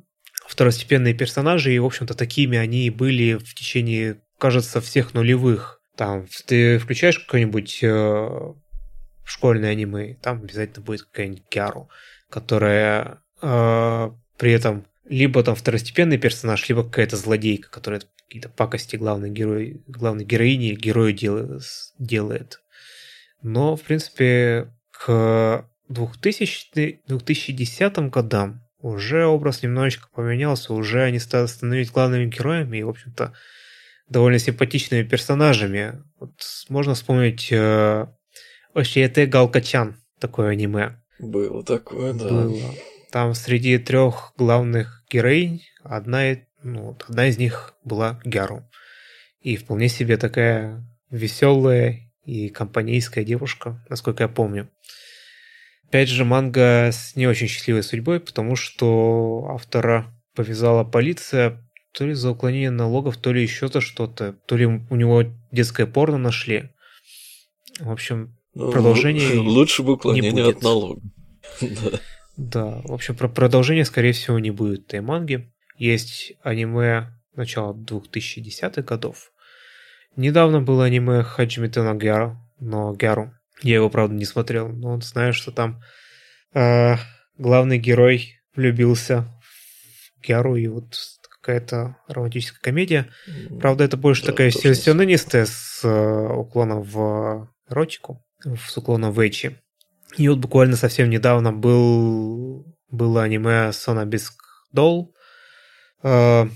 второстепенные 0.48 1.14
персонажи, 1.14 1.74
и, 1.74 1.80
в 1.80 1.86
общем-то, 1.86 2.14
такими 2.14 2.58
они 2.58 2.86
и 2.86 2.90
были 2.90 3.36
в 3.36 3.54
течение, 3.54 4.22
кажется, 4.38 4.80
всех 4.80 5.14
нулевых. 5.14 5.82
Там 5.98 6.26
ты 6.46 6.78
включаешь 6.78 7.20
какой-нибудь 7.20 7.80
э, 9.24 9.28
школьное 9.28 9.72
аниме, 9.72 10.16
там 10.22 10.42
обязательно 10.42 10.84
будет 10.84 11.04
какая-нибудь 11.04 11.44
Кяру, 11.50 11.90
которая 12.30 13.22
э, 13.42 14.12
при 14.38 14.52
этом 14.52 14.86
либо 15.06 15.44
там 15.44 15.56
второстепенный 15.56 16.18
персонаж, 16.18 16.68
либо 16.70 16.84
какая-то 16.84 17.18
злодейка, 17.18 17.70
которая 17.70 18.02
какие-то 18.28 18.50
пакости 18.50 18.96
главной, 18.96 19.30
герой, 19.30 19.82
главной 19.88 20.24
героини, 20.24 20.74
герою 20.74 21.12
дел, 21.12 21.60
делает. 22.00 22.62
Но, 23.42 23.76
в 23.76 23.82
принципе, 23.82 24.74
к 24.92 25.66
2000, 25.90 27.02
2010 27.08 27.98
годам 28.10 28.62
уже 28.80 29.26
образ 29.26 29.64
немножечко 29.64 30.08
поменялся, 30.14 30.74
уже 30.74 31.04
они 31.04 31.20
стали 31.20 31.48
становиться 31.48 31.94
главными 31.94 32.26
героями 32.26 32.78
и, 32.78 32.84
в 32.84 32.90
общем-то, 32.90 33.34
довольно 34.08 34.40
симпатичными 34.40 35.04
персонажами. 35.04 36.02
Вот 36.20 36.32
можно 36.70 36.94
вспомнить 36.94 37.50
э, 37.52 38.08
Ошиете 38.74 39.26
Галкачан, 39.26 39.98
такое 40.20 40.50
аниме. 40.50 41.02
Было 41.20 41.64
такое, 41.64 42.14
да. 42.14 42.30
Было. 42.30 42.74
Там 43.12 43.34
среди 43.34 43.78
трех 43.78 44.34
главных 44.38 45.04
героинь 45.10 45.64
одна, 45.84 46.38
ну, 46.64 46.98
одна 47.08 47.28
из 47.28 47.38
них 47.38 47.74
была 47.84 48.20
Гяру. 48.24 48.64
И 49.42 49.58
вполне 49.58 49.90
себе 49.90 50.16
такая 50.18 50.86
веселая 51.10 52.12
и 52.24 52.50
компанейская 52.50 53.26
девушка, 53.26 53.84
насколько 53.90 54.24
я 54.24 54.30
помню. 54.30 54.70
Опять 55.88 56.08
же, 56.08 56.24
манга 56.24 56.92
с 56.92 57.18
не 57.18 57.28
очень 57.28 57.48
счастливой 57.48 57.84
судьбой, 57.84 58.22
потому 58.22 58.56
что 58.56 59.50
автора 59.54 60.16
повязала 60.34 60.86
полиция 60.86 61.62
то 61.92 62.06
ли 62.06 62.14
за 62.14 62.32
уклонение 62.32 62.72
налогов, 62.72 63.18
то 63.18 63.34
ли 63.34 63.42
еще 63.42 63.68
за 63.68 63.82
что-то, 63.82 64.34
то 64.46 64.56
ли 64.56 64.66
у 64.66 64.96
него 64.96 65.26
детское 65.52 65.86
порно 65.86 66.18
нашли. 66.18 66.70
В 67.80 67.92
общем, 67.92 68.38
ну, 68.54 68.72
продолжение 68.72 69.40
Лучше 69.40 69.84
бы 69.84 69.94
уклонение 69.94 70.50
от 70.50 70.62
налога. 70.62 71.02
да. 71.62 72.00
да, 72.38 72.82
в 72.84 72.94
общем, 72.94 73.16
про 73.16 73.30
продолжение, 73.30 73.86
скорее 73.86 74.12
всего, 74.14 74.40
не 74.40 74.52
будет 74.52 74.88
этой 74.88 75.02
манги. 75.02 75.52
Есть 75.78 76.34
аниме 76.44 77.18
начала 77.36 77.74
2010-х 77.74 78.82
годов. 78.82 79.32
Недавно 80.16 80.62
было 80.62 80.86
аниме 80.86 81.24
Хаджимите 81.24 81.82
на 81.82 81.94
Гяру, 81.94 82.38
но 82.60 82.94
Гяру. 82.94 83.34
Я 83.62 83.76
его, 83.76 83.90
правда, 83.90 84.14
не 84.16 84.26
смотрел, 84.26 84.68
но 84.68 85.00
знаю, 85.00 85.34
что 85.34 85.52
там 85.52 85.82
э, 86.54 86.96
главный 87.38 87.78
герой 87.78 88.42
влюбился 88.56 89.32
в 89.42 90.28
Гяру, 90.28 90.56
и 90.56 90.68
вот 90.68 90.98
какая-то 91.30 91.96
романтическая 92.08 92.60
комедия. 92.62 93.08
Правда, 93.60 93.86
это 93.86 93.98
больше 93.98 94.24
да, 94.24 94.32
такая 94.32 94.52
сенсионистая 94.52 95.46
с 95.46 95.82
э, 95.84 96.34
уклоном 96.34 96.82
в 96.82 97.50
эротику 97.70 98.24
в 98.44 98.78
уклоном 98.78 99.12
в 99.12 99.28
Эчи. 99.28 99.58
И 100.18 100.28
вот 100.28 100.40
буквально 100.40 100.76
совсем 100.76 101.10
недавно 101.10 101.54
был, 101.54 102.66
было 102.90 103.24
аниме 103.24 103.70
Sona 103.70 104.06
Bisque 104.06 104.42
Doll. 104.76 105.08
Uh, 106.04 106.50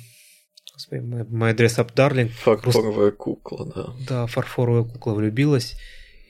My 0.92 1.56
Dress 1.56 1.78
Up 1.78 1.94
Darling. 1.96 2.30
Фарфоровая 2.30 3.12
кукла, 3.12 3.66
да. 3.74 3.86
Да, 4.08 4.28
фарфоровая 4.28 4.84
кукла 4.84 5.14
влюбилась. 5.14 5.76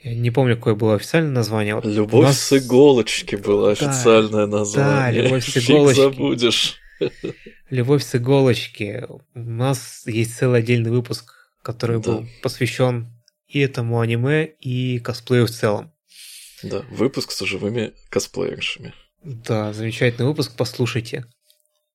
Я 0.03 0.13
не 0.15 0.29
помню, 0.29 0.55
какое 0.55 0.75
было 0.75 0.95
официальное 0.95 1.31
название. 1.31 1.75
Вот 1.75 1.85
Любовь 1.85 2.25
нас... 2.25 2.39
с 2.39 2.57
иголочки 2.57 3.35
было 3.35 3.71
официальное 3.71 4.45
да, 4.45 4.57
название. 4.59 5.21
Да, 5.23 5.27
Любовь 5.27 5.49
с 5.49 5.57
иголочки. 5.65 6.01
Фиг 6.01 6.13
забудешь. 6.13 6.75
Любовь 7.71 8.03
с 8.03 8.15
иголочки. 8.15 9.07
У 9.33 9.39
нас 9.39 10.03
есть 10.05 10.37
целый 10.37 10.59
отдельный 10.59 10.91
выпуск, 10.91 11.33
который 11.63 11.99
да. 11.99 12.11
был 12.11 12.27
посвящен 12.43 13.14
и 13.55 13.59
этому 13.61 14.01
аниме, 14.01 14.43
и 14.59 14.99
косплею 14.99 15.47
в 15.47 15.49
целом. 15.49 15.93
Да, 16.61 16.81
выпуск 16.91 17.31
с 17.31 17.39
живыми 17.45 17.93
косплеершами. 18.09 18.93
Да, 19.23 19.71
замечательный 19.71 20.25
выпуск, 20.25 20.51
послушайте. 20.57 21.25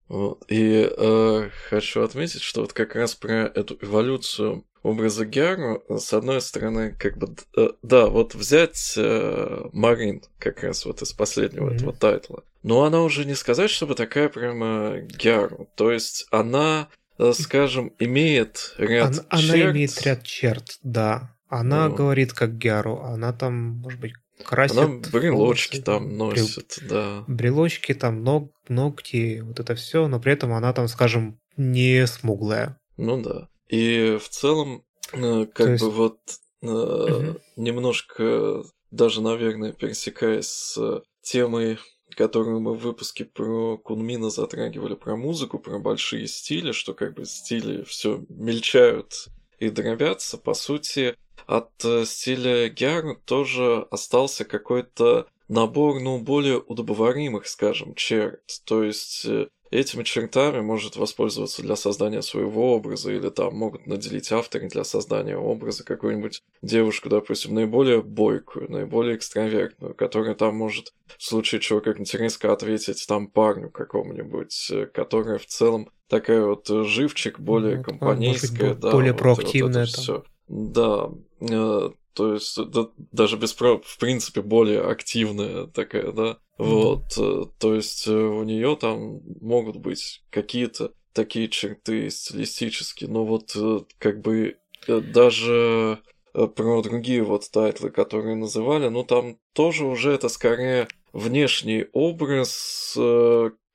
Вот. 0.08 0.42
И 0.48 0.90
э, 0.90 1.50
хочу 1.68 2.00
отметить, 2.00 2.40
что 2.40 2.62
вот 2.62 2.72
как 2.72 2.94
раз 2.94 3.14
про 3.14 3.42
эту 3.44 3.76
эволюцию 3.82 4.64
образа 4.82 5.26
Гяру, 5.26 5.84
с 5.90 6.14
одной 6.14 6.40
стороны, 6.40 6.96
как 6.98 7.18
бы, 7.18 7.36
э, 7.58 7.68
да, 7.82 8.06
вот 8.06 8.34
взять 8.34 8.94
э, 8.96 9.68
Марин, 9.74 10.22
как 10.38 10.62
раз 10.62 10.86
вот 10.86 11.02
из 11.02 11.12
последнего 11.12 11.68
mm-hmm. 11.68 11.76
этого 11.76 11.92
тайтла, 11.92 12.42
но 12.62 12.84
она 12.84 13.02
уже 13.02 13.26
не 13.26 13.34
сказать, 13.34 13.68
чтобы 13.68 13.94
такая 13.94 14.30
прямо 14.30 15.00
Гяру, 15.00 15.68
то 15.76 15.90
есть 15.90 16.26
она, 16.30 16.88
э, 17.18 17.32
скажем, 17.38 17.92
имеет 17.98 18.74
ряд 18.78 19.10
она, 19.10 19.42
черт. 19.42 19.54
Она 19.54 19.70
имеет 19.72 20.02
ряд 20.02 20.24
черт, 20.24 20.78
да. 20.82 21.36
Она 21.50 21.88
ну. 21.88 21.94
говорит 21.96 22.32
как 22.32 22.56
Гяру, 22.56 23.00
она 23.02 23.32
там, 23.32 23.54
может 23.54 24.00
быть, 24.00 24.12
красит. 24.44 24.78
Она 24.78 25.00
брелочки 25.12 25.76
волосы, 25.76 25.82
там 25.82 26.16
носит, 26.16 26.78
брел... 26.78 26.88
да. 26.90 27.24
Брелочки, 27.26 27.92
там 27.92 28.22
ног, 28.22 28.52
ногти, 28.68 29.40
вот 29.40 29.58
это 29.58 29.74
все, 29.74 30.06
но 30.06 30.20
при 30.20 30.32
этом 30.32 30.52
она 30.52 30.72
там, 30.72 30.86
скажем, 30.86 31.40
не 31.56 32.06
смуглая. 32.06 32.78
Ну 32.96 33.20
да. 33.20 33.48
И 33.68 34.16
в 34.22 34.28
целом, 34.28 34.84
э, 35.12 35.46
как 35.46 35.66
То 35.66 35.72
есть... 35.72 35.84
бы 35.84 35.90
вот 35.90 36.18
угу. 36.62 37.40
немножко 37.56 38.62
даже, 38.92 39.20
наверное, 39.20 39.72
пересекаясь 39.72 40.46
с 40.46 41.02
темой, 41.22 41.78
которую 42.16 42.60
мы 42.60 42.74
в 42.74 42.80
выпуске 42.82 43.24
про 43.24 43.76
Кунмина 43.76 44.30
затрагивали, 44.30 44.94
про 44.94 45.16
музыку, 45.16 45.58
про 45.58 45.80
большие 45.80 46.28
стили, 46.28 46.70
что 46.70 46.94
как 46.94 47.14
бы 47.14 47.24
стили 47.24 47.82
все 47.82 48.24
мельчают 48.28 49.28
и 49.58 49.68
дробятся, 49.68 50.38
по 50.38 50.54
сути, 50.54 51.14
от 51.46 51.70
э, 51.84 52.04
стиля 52.04 52.68
Гяру 52.68 53.16
тоже 53.24 53.86
остался 53.90 54.44
какой-то 54.44 55.26
набор, 55.48 56.00
ну, 56.00 56.18
более 56.18 56.58
удобоваримых, 56.58 57.46
скажем, 57.46 57.94
черт. 57.94 58.40
То 58.64 58.84
есть 58.84 59.24
э, 59.26 59.48
этими 59.70 60.02
чертами 60.02 60.60
может 60.60 60.96
воспользоваться 60.96 61.62
для 61.62 61.76
создания 61.76 62.22
своего 62.22 62.74
образа, 62.74 63.12
или 63.12 63.28
там 63.30 63.56
могут 63.56 63.86
наделить 63.86 64.30
авторы 64.32 64.68
для 64.68 64.84
создания 64.84 65.36
образа 65.36 65.84
какую-нибудь 65.84 66.42
девушку, 66.62 67.08
допустим, 67.08 67.54
наиболее 67.54 68.02
бойкую, 68.02 68.70
наиболее 68.70 69.16
экстравертную, 69.16 69.94
которая 69.94 70.34
там 70.34 70.56
может 70.56 70.92
в 71.18 71.22
случае 71.22 71.60
чего 71.60 71.80
как-нибудь 71.80 72.14
резко 72.14 72.52
ответить 72.52 73.04
там 73.08 73.26
парню 73.26 73.70
какому-нибудь, 73.70 74.70
э, 74.70 74.86
которая 74.86 75.38
в 75.38 75.46
целом 75.46 75.90
такая 76.08 76.44
вот 76.44 76.68
живчик, 76.68 77.38
более 77.38 77.78
ну, 77.78 77.84
компанейская, 77.84 78.74
да, 78.74 78.90
более 78.90 79.12
вот, 79.12 79.20
проактивная. 79.20 79.86
Вот 79.86 79.88
все. 79.88 80.24
Да, 80.50 81.10
э, 81.40 81.90
то 82.12 82.34
есть 82.34 82.58
да, 82.72 82.88
даже 83.12 83.36
без 83.36 83.52
в 83.54 83.98
принципе 84.00 84.42
более 84.42 84.80
активная 84.80 85.66
такая, 85.68 86.10
да. 86.10 86.38
Вот, 86.58 87.16
э, 87.16 87.44
то 87.58 87.74
есть 87.74 88.08
э, 88.08 88.12
у 88.12 88.42
нее 88.42 88.76
там 88.76 89.20
могут 89.40 89.76
быть 89.76 90.24
какие-то 90.28 90.92
такие 91.12 91.48
черты 91.48 92.10
стилистические, 92.10 93.08
но 93.10 93.24
вот 93.24 93.56
как 93.98 94.22
бы 94.22 94.56
даже 94.88 96.00
про 96.34 96.82
другие 96.82 97.22
вот 97.22 97.48
тайтлы, 97.52 97.90
которые 97.90 98.34
называли, 98.34 98.88
ну 98.88 99.04
там 99.04 99.38
тоже 99.52 99.84
уже 99.84 100.12
это 100.12 100.28
скорее 100.28 100.88
внешний 101.12 101.86
образ, 101.92 102.98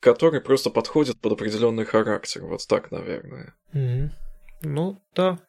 который 0.01 0.41
просто 0.41 0.69
подходит 0.69 1.19
под 1.21 1.33
определенный 1.33 1.85
характер, 1.85 2.43
вот 2.45 2.67
так, 2.67 2.91
наверное. 2.91 3.55
Mm-hmm. 3.73 4.09
Ну 4.63 5.01
да, 5.15 5.39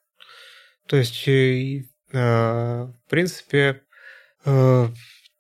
то 0.87 0.97
есть, 0.97 1.27
э, 1.27 1.83
в 2.13 2.95
принципе, 3.09 3.83
э, 4.45 4.89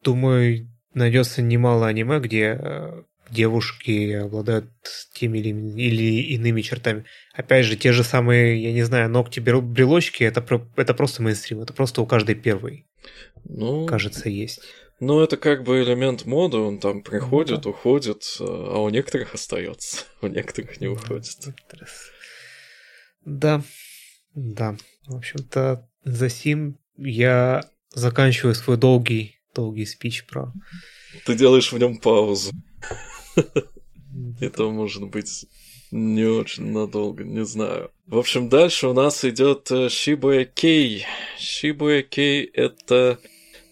думаю, 0.02 0.68
найдется 0.94 1.42
немало 1.42 1.86
аниме, 1.86 2.18
где 2.18 2.58
э, 2.60 3.02
девушки 3.30 4.12
обладают 4.12 4.66
теми 5.12 5.38
или, 5.38 5.50
или 5.50 6.34
иными 6.34 6.62
чертами. 6.62 7.04
Опять 7.34 7.66
же, 7.66 7.76
те 7.76 7.92
же 7.92 8.04
самые, 8.04 8.62
я 8.62 8.72
не 8.72 8.82
знаю, 8.82 9.08
ногти 9.08 9.40
брелочки, 9.40 10.24
это, 10.24 10.44
это 10.76 10.94
просто 10.94 11.22
мейнстрим, 11.22 11.60
это 11.60 11.72
просто 11.72 12.02
у 12.02 12.06
каждой 12.06 12.34
первой, 12.34 12.86
ну, 13.44 13.86
кажется, 13.86 14.28
есть. 14.28 14.60
Ну, 14.98 15.20
это 15.20 15.36
как 15.36 15.62
бы 15.62 15.82
элемент 15.82 16.24
моды, 16.24 16.56
он 16.56 16.78
там 16.78 17.02
приходит, 17.02 17.56
ну, 17.56 17.62
да. 17.62 17.70
уходит, 17.70 18.22
а 18.40 18.80
у 18.80 18.88
некоторых 18.88 19.34
остается, 19.34 20.04
у 20.22 20.26
некоторых 20.26 20.80
не 20.80 20.88
уходит. 20.88 21.36
Да, 23.24 23.62
да. 24.34 24.76
В 25.06 25.14
общем-то, 25.14 25.88
за 26.04 26.28
сим 26.28 26.78
я 26.96 27.62
заканчиваю 27.90 28.54
свой 28.54 28.76
долгий, 28.76 29.36
долгий 29.54 29.86
спич 29.86 30.26
про... 30.26 30.52
Ты 31.24 31.34
делаешь 31.34 31.72
в 31.72 31.78
нем 31.78 31.98
паузу. 31.98 32.52
Это 34.40 34.64
может 34.64 35.08
быть 35.08 35.46
не 35.90 36.24
очень 36.24 36.72
надолго, 36.72 37.24
не 37.24 37.44
знаю. 37.44 37.90
В 38.06 38.18
общем, 38.18 38.48
дальше 38.48 38.88
у 38.88 38.92
нас 38.92 39.24
идет 39.24 39.70
Shibuya 39.70 40.48
Kei. 40.52 41.02
Shibuya 41.38 42.04
Kei— 42.08 42.48
это 42.52 43.18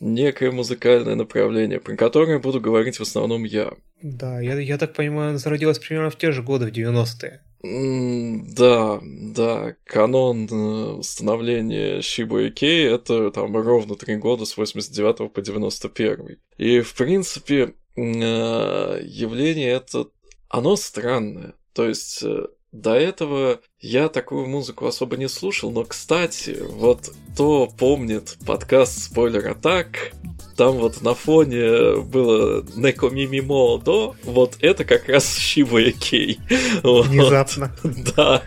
некое 0.00 0.50
музыкальное 0.50 1.14
направление, 1.14 1.80
про 1.80 1.96
которое 1.96 2.38
буду 2.38 2.60
говорить 2.60 2.98
в 2.98 3.02
основном 3.02 3.44
я. 3.44 3.72
Да, 4.02 4.40
я, 4.40 4.58
я 4.58 4.78
так 4.78 4.94
понимаю, 4.94 5.38
зародилась 5.38 5.78
примерно 5.78 6.10
в 6.10 6.18
те 6.18 6.32
же 6.32 6.42
годы, 6.42 6.66
в 6.66 6.72
90-е. 6.72 7.40
Да, 7.62 9.00
да, 9.02 9.74
канон 9.84 10.46
э, 10.50 11.02
становления 11.02 12.00
Shibuya 12.00 12.52
Kei 12.52 12.94
это 12.94 13.30
там 13.30 13.56
ровно 13.56 13.96
три 13.96 14.16
года 14.16 14.44
с 14.44 14.58
89 14.58 15.32
по 15.32 15.40
91. 15.40 16.36
И, 16.58 16.80
в 16.80 16.94
принципе, 16.94 17.72
э, 17.96 19.00
явление 19.02 19.70
это, 19.70 20.08
оно 20.50 20.76
странное. 20.76 21.54
То 21.72 21.88
есть 21.88 22.22
э, 22.22 22.48
до 22.74 22.96
этого 22.96 23.60
я 23.78 24.08
такую 24.08 24.48
музыку 24.48 24.86
особо 24.86 25.16
не 25.16 25.28
слушал, 25.28 25.70
но, 25.70 25.84
кстати, 25.84 26.58
вот 26.60 27.12
кто 27.32 27.68
помнит 27.68 28.36
подкаст 28.44 29.00
«Спойлер 29.04 29.48
Атак», 29.48 30.12
там 30.56 30.78
вот 30.78 31.00
на 31.00 31.14
фоне 31.14 32.00
было 32.02 32.64
Некомимимо 32.74 33.78
до, 33.78 34.16
вот 34.24 34.56
это 34.60 34.84
как 34.84 35.08
раз 35.08 35.36
Шибуя 35.38 35.92
Кей. 35.92 36.40
Внезапно. 36.82 37.74
Вот. 37.82 37.94
Да, 38.16 38.42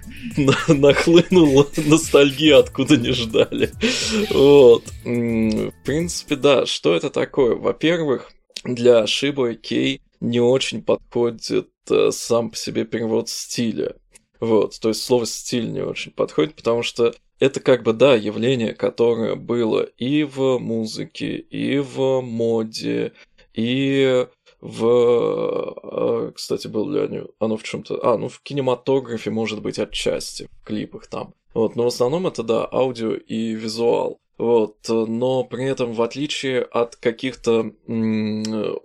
нахлынула 0.67 1.65
ностальгия, 1.77 2.57
откуда 2.57 2.97
не 2.97 3.11
ждали. 3.11 3.71
Вот. 4.29 4.83
В 5.05 5.71
принципе, 5.85 6.35
да, 6.35 6.65
что 6.65 6.95
это 6.95 7.09
такое? 7.09 7.55
Во-первых, 7.55 8.29
для 8.65 9.07
Шибуя 9.07 9.55
Кей 9.55 10.01
не 10.19 10.39
очень 10.39 10.81
подходит 10.81 11.69
э, 11.89 12.09
сам 12.11 12.49
по 12.49 12.57
себе 12.57 12.85
перевод 12.85 13.29
стиля. 13.29 13.95
Вот, 14.39 14.79
то 14.79 14.89
есть 14.89 15.03
слово 15.03 15.25
стиль 15.25 15.71
не 15.71 15.81
очень 15.81 16.11
подходит, 16.11 16.55
потому 16.55 16.83
что 16.83 17.13
это 17.39 17.59
как 17.59 17.83
бы, 17.83 17.93
да, 17.93 18.15
явление, 18.15 18.73
которое 18.73 19.35
было 19.35 19.81
и 19.81 20.23
в 20.23 20.57
музыке, 20.59 21.37
и 21.37 21.79
в 21.79 22.21
моде, 22.21 23.13
и 23.53 24.27
в... 24.59 24.85
А, 24.85 26.31
кстати, 26.31 26.67
было 26.67 27.07
ли 27.07 27.23
оно, 27.39 27.57
в 27.57 27.63
чем 27.63 27.83
то 27.83 28.03
А, 28.03 28.17
ну 28.17 28.27
в 28.27 28.41
кинематографе, 28.41 29.29
может 29.29 29.61
быть, 29.61 29.79
отчасти, 29.79 30.47
в 30.61 30.65
клипах 30.65 31.07
там. 31.07 31.33
Вот, 31.53 31.75
но 31.75 31.83
в 31.83 31.87
основном 31.87 32.27
это, 32.27 32.43
да, 32.43 32.67
аудио 32.71 33.13
и 33.13 33.53
визуал. 33.53 34.19
Вот, 34.37 34.77
но 34.87 35.43
при 35.43 35.65
этом, 35.65 35.93
в 35.93 36.01
отличие 36.01 36.61
от 36.61 36.95
каких-то 36.95 37.71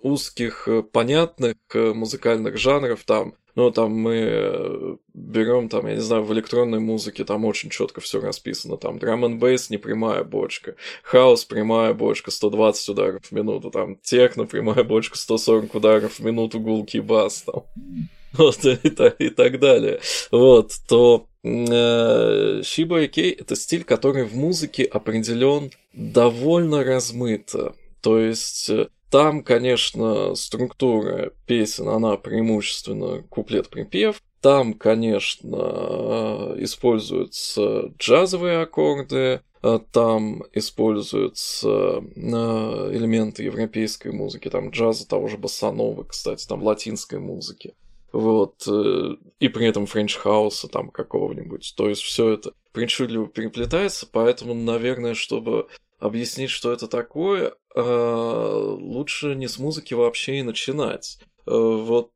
узких, 0.02 0.68
понятных 0.92 1.56
музыкальных 1.74 2.56
жанров, 2.56 3.04
там, 3.04 3.34
ну, 3.54 3.70
там 3.70 3.92
мы 3.92 4.14
э, 4.14 4.96
берем, 5.12 5.68
там, 5.68 5.86
я 5.86 5.94
не 5.94 6.00
знаю, 6.00 6.22
в 6.24 6.32
электронной 6.32 6.80
музыке 6.80 7.24
там 7.24 7.44
очень 7.44 7.68
четко 7.68 8.00
все 8.00 8.18
расписано. 8.20 8.78
Там 8.78 8.98
драм 8.98 9.24
н 9.24 9.38
бейс 9.38 9.68
непрямая 9.68 10.24
бочка, 10.24 10.74
хаос 11.02 11.44
прямая 11.44 11.92
бочка, 11.92 12.30
120 12.30 12.88
ударов 12.88 13.26
в 13.26 13.32
минуту, 13.32 13.70
там 13.70 13.96
техно 13.96 14.46
прямая 14.46 14.84
бочка, 14.84 15.18
140 15.18 15.74
ударов 15.74 16.18
в 16.18 16.24
минуту, 16.24 16.60
гулкий 16.60 17.00
бас, 17.00 17.42
там. 17.42 17.64
Вот, 18.32 18.64
и, 18.64 18.88
так, 18.88 19.20
и 19.20 19.28
так 19.28 19.60
далее. 19.60 20.00
Вот, 20.30 20.72
то 20.88 21.26
э, 21.42 22.60
Shiba 22.60 23.08
Kei 23.08 23.36
это 23.38 23.56
стиль, 23.56 23.84
который 23.84 24.24
в 24.24 24.34
музыке 24.34 24.84
определен 24.84 25.70
довольно 25.92 26.84
размыто. 26.84 27.74
То 28.00 28.18
есть 28.18 28.70
э, 28.70 28.88
там, 29.10 29.42
конечно, 29.42 30.34
структура 30.34 31.32
песен, 31.46 31.88
она 31.88 32.16
преимущественно 32.16 33.22
куплет-припев. 33.28 34.22
Там, 34.40 34.72
конечно, 34.74 36.56
используются 36.58 37.92
джазовые 37.98 38.62
аккорды, 38.62 39.42
там 39.92 40.42
используются 40.52 41.68
элементы 42.16 43.44
европейской 43.44 44.10
музыки, 44.10 44.50
там 44.50 44.70
джаза 44.70 45.06
того 45.06 45.28
же 45.28 45.38
босановы, 45.38 46.04
кстати, 46.04 46.44
там 46.48 46.62
латинской 46.64 47.20
музыки. 47.20 47.74
Вот, 48.12 48.66
э, 48.68 49.16
и 49.40 49.48
при 49.48 49.66
этом 49.66 49.86
french 49.86 50.24
house'а 50.24 50.68
там 50.68 50.90
какого-нибудь. 50.90 51.74
То 51.76 51.88
есть 51.88 52.02
все 52.02 52.30
это 52.30 52.52
причудливо 52.72 53.26
переплетается, 53.26 54.06
поэтому, 54.10 54.54
наверное, 54.54 55.14
чтобы 55.14 55.68
объяснить, 55.98 56.50
что 56.50 56.72
это 56.72 56.88
такое, 56.88 57.54
э, 57.74 57.80
лучше 57.80 59.34
не 59.34 59.48
с 59.48 59.58
музыки 59.58 59.94
вообще 59.94 60.38
и 60.38 60.42
начинать. 60.42 61.18
Э, 61.46 61.50
вот 61.54 62.12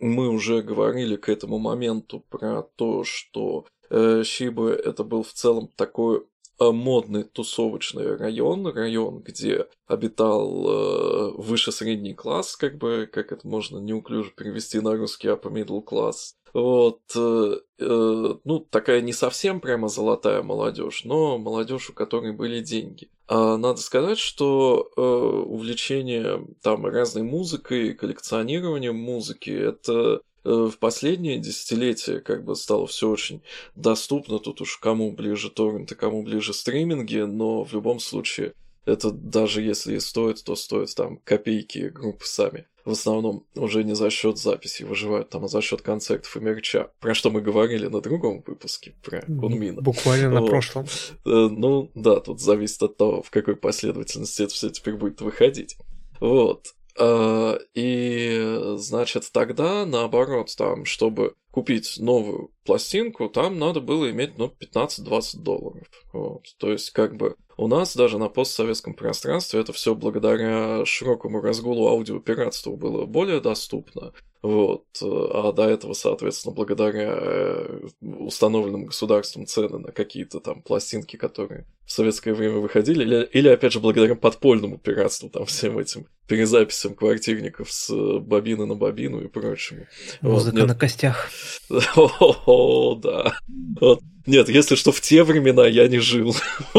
мы 0.00 0.28
уже 0.28 0.62
говорили 0.62 1.16
к 1.16 1.28
этому 1.28 1.58
моменту 1.58 2.24
про 2.28 2.62
то, 2.62 3.04
что 3.04 3.66
Сибуя 3.90 4.70
это 4.70 5.04
был 5.04 5.22
в 5.22 5.32
целом 5.32 5.68
такой 5.76 6.26
модный 6.72 7.24
тусовочный 7.24 8.16
район, 8.16 8.66
район, 8.66 9.20
где 9.20 9.66
обитал 9.86 10.66
э, 10.66 11.30
выше 11.36 11.72
средний 11.72 12.14
класс, 12.14 12.56
как 12.56 12.78
бы, 12.78 13.08
как 13.10 13.32
это 13.32 13.46
можно 13.46 13.78
неуклюже 13.78 14.30
перевести 14.30 14.80
на 14.80 14.96
русский 14.96 15.28
upper 15.28 15.52
middle 15.52 15.84
class. 15.84 16.34
Вот, 16.52 17.00
э, 17.16 17.56
э, 17.80 18.34
ну, 18.44 18.60
такая 18.60 19.00
не 19.00 19.12
совсем 19.12 19.60
прямо 19.60 19.88
золотая 19.88 20.42
молодежь, 20.42 21.04
но 21.04 21.36
молодежь, 21.38 21.90
у 21.90 21.92
которой 21.92 22.32
были 22.32 22.60
деньги. 22.60 23.10
А 23.26 23.56
надо 23.56 23.80
сказать, 23.80 24.18
что 24.18 24.90
э, 24.96 25.00
увлечение 25.00 26.46
там 26.62 26.86
разной 26.86 27.24
музыкой, 27.24 27.94
коллекционированием 27.94 28.94
музыки, 28.94 29.50
это 29.50 30.20
Э, 30.24 30.33
в 30.44 30.72
последние 30.78 31.38
десятилетия 31.38 32.20
как 32.20 32.44
бы 32.44 32.54
стало 32.54 32.86
все 32.86 33.08
очень 33.08 33.42
доступно, 33.74 34.38
тут 34.38 34.60
уж 34.60 34.76
кому 34.76 35.12
ближе 35.12 35.50
торренты, 35.50 35.94
кому 35.94 36.22
ближе 36.22 36.52
стриминги, 36.52 37.18
но 37.18 37.64
в 37.64 37.72
любом 37.72 37.98
случае 37.98 38.54
это 38.84 39.10
даже 39.10 39.62
если 39.62 39.96
и 39.96 40.00
стоит, 40.00 40.44
то 40.44 40.54
стоит 40.56 40.94
там 40.94 41.18
копейки 41.24 41.88
группы 41.88 42.26
сами. 42.26 42.66
В 42.84 42.90
основном 42.90 43.46
уже 43.54 43.82
не 43.82 43.94
за 43.94 44.10
счет 44.10 44.36
записи 44.36 44.82
выживают 44.82 45.30
там, 45.30 45.44
а 45.44 45.48
за 45.48 45.62
счет 45.62 45.80
концертов 45.80 46.36
и 46.36 46.40
мерча. 46.40 46.90
Про 47.00 47.14
что 47.14 47.30
мы 47.30 47.40
говорили 47.40 47.86
на 47.86 48.02
другом 48.02 48.44
выпуске, 48.46 48.94
про 49.02 49.22
Кунмина. 49.22 49.80
Буквально 49.80 50.28
на 50.28 50.42
прошлом. 50.42 50.84
Э, 51.24 51.48
ну 51.50 51.90
да, 51.94 52.20
тут 52.20 52.42
зависит 52.42 52.82
от 52.82 52.98
того, 52.98 53.22
в 53.22 53.30
какой 53.30 53.56
последовательности 53.56 54.42
это 54.42 54.52
все 54.52 54.68
теперь 54.68 54.96
будет 54.96 55.22
выходить. 55.22 55.78
Вот. 56.20 56.74
А, 56.98 57.58
и, 57.74 58.74
значит, 58.76 59.30
тогда, 59.32 59.84
наоборот, 59.84 60.54
там, 60.56 60.84
чтобы 60.84 61.34
купить 61.50 61.96
новую 61.98 62.50
пластинку, 62.64 63.28
там 63.28 63.58
надо 63.58 63.80
было 63.80 64.10
иметь, 64.10 64.38
ну, 64.38 64.52
15-20 64.60 65.42
долларов. 65.42 65.86
Вот. 66.12 66.44
То 66.58 66.72
есть, 66.72 66.90
как 66.90 67.16
бы, 67.16 67.36
у 67.56 67.68
нас 67.68 67.96
даже 67.96 68.18
на 68.18 68.28
постсоветском 68.28 68.94
пространстве 68.94 69.60
это 69.60 69.72
все 69.72 69.94
благодаря 69.94 70.84
широкому 70.84 71.40
разгулу 71.40 71.88
аудиопиратства 71.88 72.74
было 72.76 73.06
более 73.06 73.40
доступно. 73.40 74.12
Вот. 74.44 74.84
А 75.00 75.52
до 75.52 75.62
этого, 75.70 75.94
соответственно, 75.94 76.54
благодаря 76.54 77.14
э, 77.16 77.80
установленным 78.02 78.84
государством 78.84 79.46
цены 79.46 79.78
на 79.78 79.90
какие-то 79.90 80.38
там 80.38 80.60
пластинки, 80.60 81.16
которые 81.16 81.66
в 81.86 81.92
советское 81.92 82.34
время 82.34 82.58
выходили, 82.58 83.04
или, 83.04 83.24
или 83.32 83.48
опять 83.48 83.72
же, 83.72 83.80
благодаря 83.80 84.14
подпольному 84.14 84.76
пиратству, 84.76 85.30
там, 85.30 85.46
всем 85.46 85.78
этим 85.78 86.08
перезаписям 86.26 86.94
квартирников 86.94 87.72
с 87.72 87.90
бобины 88.18 88.66
на 88.66 88.74
бобину 88.74 89.22
и 89.22 89.28
прочему. 89.28 89.86
Музыка 90.20 90.60
вот, 90.60 90.68
на 90.68 90.74
костях. 90.74 91.30
О, 91.96 92.94
да. 92.96 93.38
Вот. 93.80 94.00
Нет, 94.26 94.48
если 94.48 94.74
что, 94.74 94.90
в 94.92 95.00
те 95.00 95.22
времена 95.22 95.66
я 95.66 95.86
не 95.88 95.98
жил. 95.98 96.34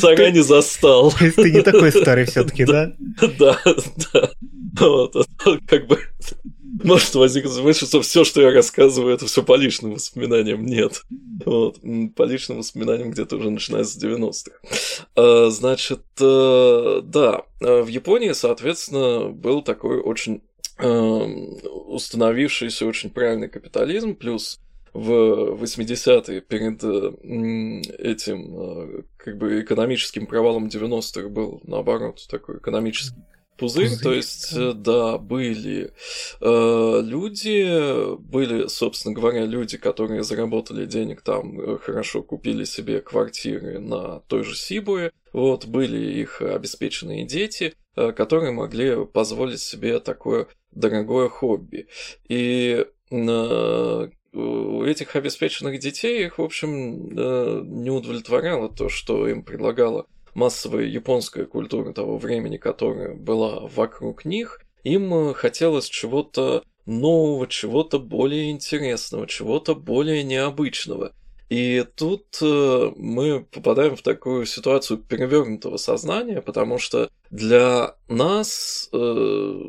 Царя 0.00 0.30
не 0.30 0.42
застал. 0.42 1.12
Ты 1.18 1.50
не 1.52 1.62
такой 1.62 1.92
старый 1.92 2.24
все 2.24 2.44
таки 2.44 2.64
да? 2.64 2.92
Да, 3.38 3.58
да. 4.12 4.30
Вот, 4.80 5.14
как 5.66 5.86
бы 5.86 5.98
может 6.82 7.14
возникнуть 7.14 7.58
мысль, 7.58 7.86
что 7.86 8.00
все, 8.00 8.24
что 8.24 8.40
я 8.40 8.50
рассказываю, 8.50 9.14
это 9.14 9.26
все 9.26 9.42
по 9.42 9.56
личным 9.56 9.92
воспоминаниям. 9.94 10.64
Нет. 10.64 11.02
Вот. 11.44 11.78
По 12.16 12.22
личным 12.22 12.58
воспоминаниям 12.58 13.10
где-то 13.10 13.36
уже 13.36 13.50
начинается 13.50 13.98
с 13.98 14.02
90-х. 14.02 14.52
А, 15.14 15.50
значит, 15.50 16.02
э, 16.20 17.00
да, 17.04 17.42
в 17.60 17.86
Японии, 17.86 18.32
соответственно, 18.32 19.28
был 19.28 19.62
такой 19.62 20.00
очень 20.00 20.42
установившийся 20.82 22.86
очень 22.86 23.10
правильный 23.10 23.48
капитализм, 23.48 24.14
плюс 24.14 24.60
в 24.92 25.62
80-е 25.62 26.42
перед 26.42 26.84
этим 27.98 28.60
э, 28.60 29.02
как 29.16 29.38
бы 29.38 29.62
экономическим 29.62 30.26
провалом 30.26 30.66
90-х 30.66 31.28
был, 31.28 31.60
наоборот, 31.64 32.26
такой 32.28 32.58
экономический 32.58 33.16
пузырь, 33.56 33.88
пузырь 33.88 34.02
то 34.02 34.12
есть, 34.12 34.54
да, 34.54 34.72
да 34.72 35.18
были 35.18 35.92
э, 36.40 37.00
люди, 37.02 38.16
были, 38.18 38.66
собственно 38.66 39.14
говоря, 39.14 39.44
люди, 39.44 39.78
которые 39.78 40.24
заработали 40.24 40.84
денег 40.84 41.22
там, 41.22 41.60
э, 41.60 41.78
хорошо 41.78 42.22
купили 42.22 42.64
себе 42.64 43.00
квартиры 43.00 43.78
на 43.78 44.20
той 44.20 44.44
же 44.44 44.56
Сибуе, 44.56 45.12
вот, 45.32 45.66
были 45.66 46.20
их 46.20 46.42
обеспеченные 46.42 47.24
дети, 47.24 47.74
э, 47.96 48.12
которые 48.12 48.52
могли 48.52 49.06
позволить 49.06 49.60
себе 49.60 50.00
такое 50.00 50.48
дорогое 50.72 51.28
хобби. 51.28 51.86
И 52.28 52.86
э, 53.10 54.08
у 54.32 54.82
этих 54.82 55.16
обеспеченных 55.16 55.78
детей 55.78 56.26
их, 56.26 56.38
в 56.38 56.42
общем, 56.42 57.08
э, 57.16 57.62
не 57.64 57.90
удовлетворяло 57.90 58.68
то, 58.68 58.88
что 58.88 59.28
им 59.28 59.42
предлагала 59.42 60.06
массовая 60.34 60.84
японская 60.84 61.44
культура 61.44 61.92
того 61.92 62.16
времени, 62.16 62.56
которая 62.56 63.14
была 63.14 63.60
вокруг 63.60 64.24
них. 64.24 64.60
Им 64.84 65.14
э, 65.14 65.34
хотелось 65.34 65.86
чего-то 65.86 66.64
нового, 66.86 67.46
чего-то 67.46 67.98
более 67.98 68.50
интересного, 68.50 69.26
чего-то 69.26 69.74
более 69.74 70.22
необычного. 70.22 71.14
И 71.52 71.84
тут 71.96 72.38
э, 72.40 72.92
мы 72.96 73.44
попадаем 73.44 73.94
в 73.94 74.00
такую 74.00 74.46
ситуацию 74.46 74.96
перевернутого 74.96 75.76
сознания, 75.76 76.40
потому 76.40 76.78
что 76.78 77.10
для 77.30 77.94
нас, 78.08 78.88
э, 78.90 79.60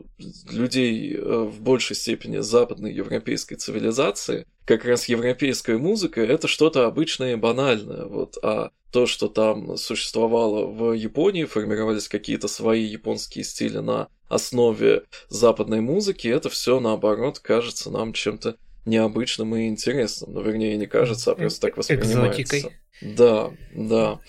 людей 0.50 1.14
э, 1.14 1.20
в 1.20 1.60
большей 1.60 1.98
степени 1.98 2.38
западной 2.38 2.94
европейской 2.94 3.56
цивилизации, 3.56 4.48
как 4.64 4.86
раз 4.86 5.10
европейская 5.10 5.78
музыка 5.78 6.22
это 6.22 6.48
что-то 6.48 6.86
обычное 6.86 7.34
и 7.34 7.36
банальное. 7.36 8.06
Вот, 8.06 8.38
а 8.42 8.70
то, 8.94 9.06
что 9.06 9.28
там 9.28 9.76
существовало 9.76 10.66
в 10.66 10.94
Японии, 10.94 11.44
формировались 11.44 12.08
какие-то 12.08 12.48
свои 12.48 12.86
японские 12.86 13.44
стили 13.44 13.80
на 13.80 14.08
основе 14.30 15.04
западной 15.28 15.82
музыки, 15.82 16.30
это 16.30 16.50
все 16.50 16.80
наоборот 16.80 17.40
кажется 17.40 17.92
нам 17.92 18.14
чем-то 18.14 18.56
необычным 18.86 19.56
и 19.56 19.68
интересным. 19.68 20.34
Ну, 20.34 20.42
вернее, 20.42 20.78
не 20.78 20.88
кажется, 20.88 21.32
а 21.32 21.36
просто 21.36 21.62
так 21.62 21.78
воспринимается. 21.78 22.42
Экзотикой. 22.42 22.72
Да, 23.02 23.52
да. 23.74 24.20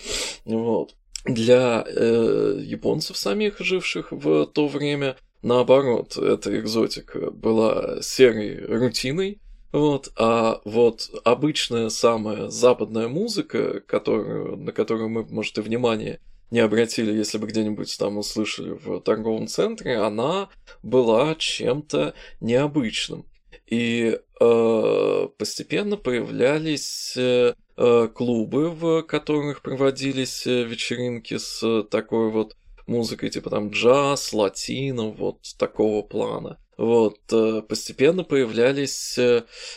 Вот. 0.45 0.95
Для 1.25 1.83
э, 1.87 2.59
японцев 2.63 3.17
самих, 3.17 3.59
живших 3.59 4.11
в 4.11 4.45
то 4.45 4.67
время, 4.67 5.17
наоборот, 5.41 6.17
эта 6.17 6.59
экзотика 6.59 7.31
была 7.31 8.01
серой 8.01 8.63
рутиной, 8.65 9.39
вот, 9.71 10.13
а 10.15 10.61
вот 10.63 11.09
обычная 11.25 11.89
самая 11.89 12.47
западная 12.47 13.09
музыка, 13.09 13.81
которую, 13.81 14.55
на 14.55 14.71
которую 14.71 15.09
мы, 15.09 15.25
может, 15.25 15.57
и 15.57 15.61
внимание 15.61 16.21
не 16.51 16.59
обратили, 16.59 17.11
если 17.11 17.37
бы 17.39 17.47
где-нибудь 17.47 17.97
там 17.97 18.17
услышали 18.17 18.69
в 18.71 19.01
торговом 19.01 19.47
центре, 19.47 19.97
она 19.97 20.49
была 20.81 21.35
чем-то 21.35 22.13
необычным. 22.39 23.25
И 23.67 24.19
э, 24.39 25.27
постепенно 25.37 25.97
появлялись 25.97 27.15
э, 27.17 27.53
э, 27.77 28.07
клубы, 28.13 28.69
в 28.69 29.01
которых 29.03 29.61
проводились 29.61 30.45
э, 30.45 30.63
вечеринки 30.63 31.37
с 31.37 31.83
такой 31.89 32.29
вот 32.29 32.55
музыкой, 32.85 33.29
типа 33.29 33.49
там 33.49 33.69
джаз, 33.69 34.33
латино, 34.33 35.09
вот 35.09 35.39
такого 35.57 36.03
плана. 36.03 36.59
Вот, 36.77 37.19
э, 37.31 37.61
постепенно 37.67 38.23
появлялись 38.23 39.17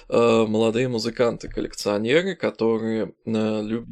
молодые 0.09 0.89
музыканты-коллекционеры, 0.89 2.35
которые 2.35 3.15
любили 3.25 3.87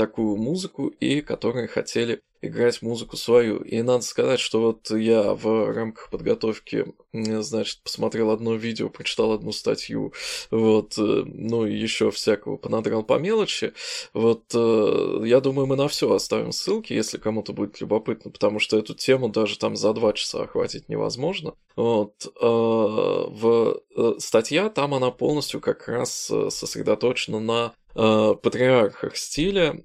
такую 0.00 0.38
музыку 0.38 0.86
и 0.86 1.20
которые 1.20 1.68
хотели 1.68 2.22
играть 2.42 2.82
музыку 2.82 3.16
свою. 3.16 3.58
И 3.58 3.82
надо 3.82 4.02
сказать, 4.02 4.40
что 4.40 4.60
вот 4.60 4.90
я 4.90 5.34
в 5.34 5.72
рамках 5.72 6.10
подготовки, 6.10 6.86
значит, 7.12 7.80
посмотрел 7.82 8.30
одно 8.30 8.54
видео, 8.54 8.88
прочитал 8.88 9.32
одну 9.32 9.52
статью, 9.52 10.12
вот, 10.50 10.96
э, 10.98 11.24
ну 11.26 11.66
и 11.66 11.74
еще 11.76 12.10
всякого 12.10 12.56
понадрал 12.56 13.02
по 13.02 13.18
мелочи. 13.18 13.72
Вот, 14.14 14.44
э, 14.54 15.22
я 15.24 15.40
думаю, 15.40 15.66
мы 15.66 15.76
на 15.76 15.88
все 15.88 16.12
оставим 16.12 16.52
ссылки, 16.52 16.92
если 16.92 17.18
кому-то 17.18 17.52
будет 17.52 17.80
любопытно, 17.80 18.30
потому 18.30 18.58
что 18.58 18.78
эту 18.78 18.94
тему 18.94 19.28
даже 19.28 19.58
там 19.58 19.76
за 19.76 19.92
два 19.92 20.12
часа 20.12 20.42
охватить 20.44 20.88
невозможно. 20.88 21.54
Вот, 21.76 22.14
э, 22.24 22.46
в 22.46 23.80
статья 24.18 24.70
там 24.70 24.94
она 24.94 25.10
полностью 25.10 25.60
как 25.60 25.88
раз 25.88 26.32
сосредоточена 26.48 27.40
на 27.40 27.74
патриархах 27.92 29.16
стиля, 29.16 29.82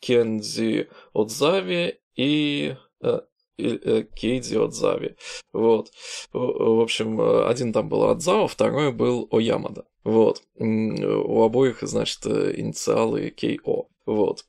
Кензи 0.00 0.88
Отзави 1.12 1.98
и... 2.16 2.76
Э, 3.00 3.20
э, 3.58 4.04
Кейди 4.14 4.56
Отзави. 4.56 5.16
Вот. 5.52 5.90
В 6.32 6.80
общем, 6.80 7.20
один 7.20 7.72
там 7.72 7.88
был 7.88 8.04
Адзао, 8.04 8.46
второй 8.46 8.92
был 8.92 9.28
Оямада. 9.32 9.84
Вот. 10.04 10.42
У 10.58 11.42
обоих, 11.42 11.82
значит, 11.82 12.26
инициалы 12.26 13.30
Кейо. 13.30 13.88
Вот. 14.06 14.44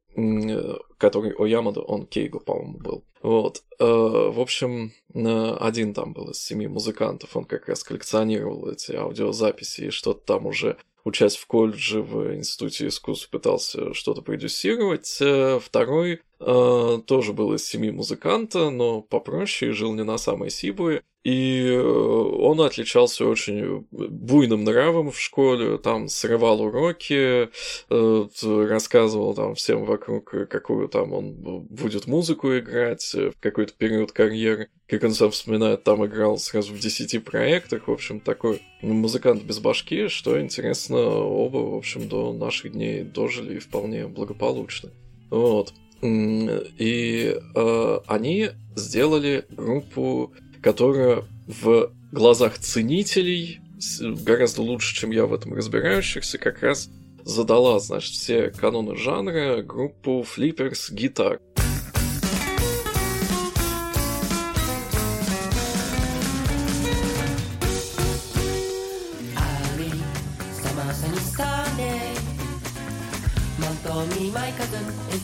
Который 0.98 1.34
Оямада, 1.38 1.82
он 1.82 2.06
Кейго, 2.06 2.40
по-моему, 2.40 2.78
был. 2.78 3.04
Вот. 3.22 3.64
В 3.80 4.40
общем, 4.40 4.94
один 5.14 5.94
там 5.94 6.14
был 6.14 6.30
из 6.30 6.42
семи 6.42 6.68
музыкантов, 6.68 7.36
он 7.36 7.46
как 7.46 7.68
раз 7.68 7.84
коллекционировал 7.84 8.70
эти 8.70 8.94
аудиозаписи 8.94 9.82
и 9.82 9.90
что-то 9.90 10.22
там 10.22 10.46
уже 10.46 10.78
учась 11.04 11.36
в 11.36 11.46
колледже 11.48 12.02
в 12.02 12.36
Институте 12.36 12.88
искусств, 12.88 13.30
пытался 13.30 13.94
что-то 13.94 14.22
продюсировать. 14.22 15.18
Э, 15.22 15.60
второй 15.60 16.22
э, 16.40 17.00
тоже 17.06 17.34
был 17.34 17.54
из 17.54 17.66
семьи 17.66 17.92
музыканта, 17.92 18.70
но 18.70 19.02
попроще, 19.02 19.72
жил 19.74 19.94
не 19.94 20.04
на 20.04 20.18
самой 20.18 20.50
Сибуе. 20.50 21.04
И 21.24 21.66
э, 21.68 21.82
он 21.82 22.62
отличался 22.62 23.26
очень 23.26 23.86
буйным 23.92 24.64
нравом 24.64 25.12
в 25.12 25.20
школе, 25.20 25.78
там 25.78 26.08
срывал 26.08 26.62
уроки, 26.62 27.50
э, 27.90 28.28
рассказывал 28.70 29.34
там 29.34 29.56
всем 29.56 29.84
вокруг, 29.84 30.34
какую 30.50 30.88
там 30.88 31.12
он 31.12 31.34
будет 31.70 32.08
музыку 32.08 32.58
играть 32.58 33.14
в 33.14 33.34
какой-то 33.42 33.74
период 33.74 34.14
карьеры. 34.14 34.70
Как 34.88 35.04
он 35.04 35.14
сам 35.14 35.32
вспоминает, 35.32 35.84
там 35.84 36.06
играл 36.06 36.38
сразу 36.38 36.74
в 36.74 36.80
десяти 36.80 37.20
проектах, 37.20 37.88
в 37.88 37.92
общем, 37.92 38.22
такой 38.22 38.62
музыкант 38.82 39.44
без 39.44 39.60
башки, 39.60 40.08
что 40.08 40.42
интересно, 40.42 41.00
оба, 41.00 41.58
в 41.58 41.76
общем, 41.76 42.08
до 42.08 42.32
наших 42.32 42.72
дней 42.72 43.04
дожили 43.04 43.60
вполне 43.60 44.08
благополучно. 44.08 44.92
Вот. 45.30 45.74
И 46.02 47.38
э, 47.56 48.00
они 48.08 48.50
сделали 48.76 49.46
группу 49.50 50.34
которая 50.62 51.24
в 51.48 51.92
глазах 52.12 52.58
ценителей 52.60 53.62
гораздо 54.02 54.62
лучше, 54.62 54.96
чем 54.96 55.12
я 55.12 55.26
в 55.26 55.34
этом 55.34 55.54
разбирающихся, 55.54 56.38
как 56.38 56.62
раз 56.62 56.90
задала, 57.24 57.80
значит, 57.80 58.14
все 58.14 58.50
каноны 58.50 58.96
жанра 58.96 59.62
группу 59.62 60.26
Flippers 60.26 60.92
Guitar. 60.92 61.40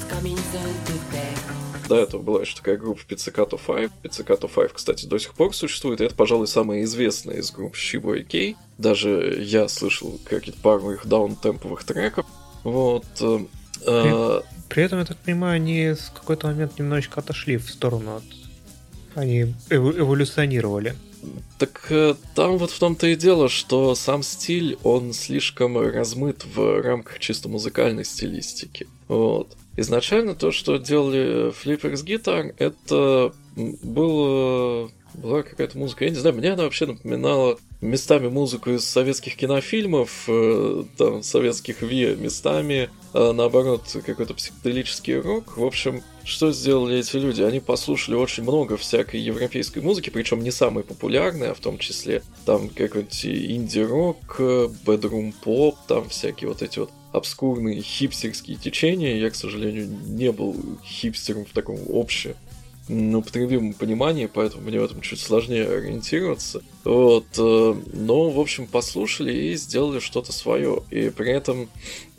Coming 0.09 0.37
soon 0.37 0.75
today. 0.85 1.04
До 1.87 1.97
этого 1.97 2.21
была 2.21 2.41
еще 2.41 2.55
такая 2.55 2.77
группа 2.77 3.01
Pizzicato 3.01 3.59
5. 3.63 3.91
Pizzicato 4.03 4.49
5, 4.53 4.73
кстати, 4.73 5.05
до 5.05 5.19
сих 5.19 5.33
пор 5.33 5.55
существует. 5.55 6.01
И 6.01 6.05
это, 6.05 6.15
пожалуй, 6.15 6.47
самая 6.47 6.83
известная 6.83 7.37
из 7.37 7.51
групп 7.51 7.75
Shiba 7.75 8.19
и 8.19 8.23
Kei. 8.23 8.55
Даже 8.77 9.37
я 9.41 9.67
слышал 9.67 10.19
какие-то 10.25 10.59
пару 10.61 10.91
их 10.91 11.05
даунтемповых 11.05 11.83
треков. 11.83 12.25
Вот. 12.63 13.05
Э, 13.21 13.39
при, 13.85 13.87
а... 13.87 14.43
при 14.69 14.83
этом, 14.83 14.99
я 14.99 15.05
так 15.05 15.17
понимаю, 15.17 15.55
они 15.55 15.93
в 15.93 16.11
какой-то 16.13 16.47
момент 16.47 16.79
немножечко 16.79 17.19
отошли 17.19 17.57
в 17.57 17.69
сторону 17.69 18.17
от... 18.17 18.23
Они 19.15 19.53
эволюционировали. 19.69 20.95
Так 21.57 21.87
э, 21.89 22.15
там 22.35 22.57
вот 22.57 22.71
в 22.71 22.79
том-то 22.79 23.07
и 23.07 23.15
дело, 23.15 23.49
что 23.49 23.95
сам 23.95 24.23
стиль, 24.23 24.77
он 24.83 25.13
слишком 25.13 25.77
размыт 25.77 26.45
в 26.45 26.81
рамках 26.81 27.19
чисто 27.19 27.47
музыкальной 27.47 28.05
стилистики. 28.05 28.87
Вот. 29.07 29.55
Изначально 29.77 30.35
то, 30.35 30.51
что 30.51 30.77
делали 30.77 31.51
Flippers 31.51 32.05
Guitar, 32.05 32.55
это 32.57 33.33
было 33.55 34.89
была 35.15 35.43
какая-то 35.43 35.77
музыка, 35.77 36.05
я 36.05 36.09
не 36.11 36.17
знаю, 36.17 36.35
мне 36.35 36.51
она 36.51 36.63
вообще 36.63 36.85
напоминала 36.85 37.57
местами 37.81 38.27
музыку 38.27 38.71
из 38.71 38.85
советских 38.85 39.35
кинофильмов, 39.35 40.25
э, 40.27 40.83
там, 40.97 41.23
советских 41.23 41.81
Ви, 41.81 42.15
местами, 42.15 42.89
а 43.13 43.33
наоборот, 43.33 43.83
какой-то 44.05 44.33
психоделический 44.33 45.19
рок. 45.19 45.57
В 45.57 45.63
общем, 45.63 46.03
что 46.23 46.51
сделали 46.51 46.99
эти 46.99 47.15
люди? 47.17 47.41
Они 47.41 47.59
послушали 47.59 48.15
очень 48.15 48.43
много 48.43 48.77
всякой 48.77 49.19
европейской 49.19 49.79
музыки, 49.79 50.09
причем 50.09 50.43
не 50.43 50.51
самой 50.51 50.83
популярной, 50.83 51.51
а 51.51 51.53
в 51.53 51.59
том 51.59 51.77
числе 51.77 52.23
там 52.45 52.69
какой-нибудь 52.69 53.25
инди-рок, 53.25 54.39
бедрум-поп, 54.85 55.77
там 55.87 56.09
всякие 56.09 56.49
вот 56.49 56.61
эти 56.61 56.79
вот 56.79 56.89
обскурные 57.15 57.81
хипстерские 57.81 58.57
течения. 58.57 59.17
Я, 59.17 59.29
к 59.29 59.35
сожалению, 59.35 59.87
не 59.87 60.31
был 60.31 60.55
хипстером 60.83 61.45
в 61.45 61.53
таком 61.53 61.79
общем 61.89 62.35
употребимом 62.87 63.73
понимании, 63.73 64.29
поэтому 64.31 64.63
мне 64.63 64.79
в 64.79 64.83
этом 64.83 65.01
чуть 65.01 65.19
сложнее 65.19 65.67
ориентироваться. 65.67 66.61
Вот, 66.83 67.25
э, 67.37 67.75
но, 67.93 68.29
в 68.29 68.39
общем, 68.39 68.67
послушали 68.67 69.33
и 69.33 69.55
сделали 69.55 69.99
что-то 69.99 70.31
свое. 70.31 70.83
И 70.91 71.09
при 71.09 71.31
этом 71.31 71.67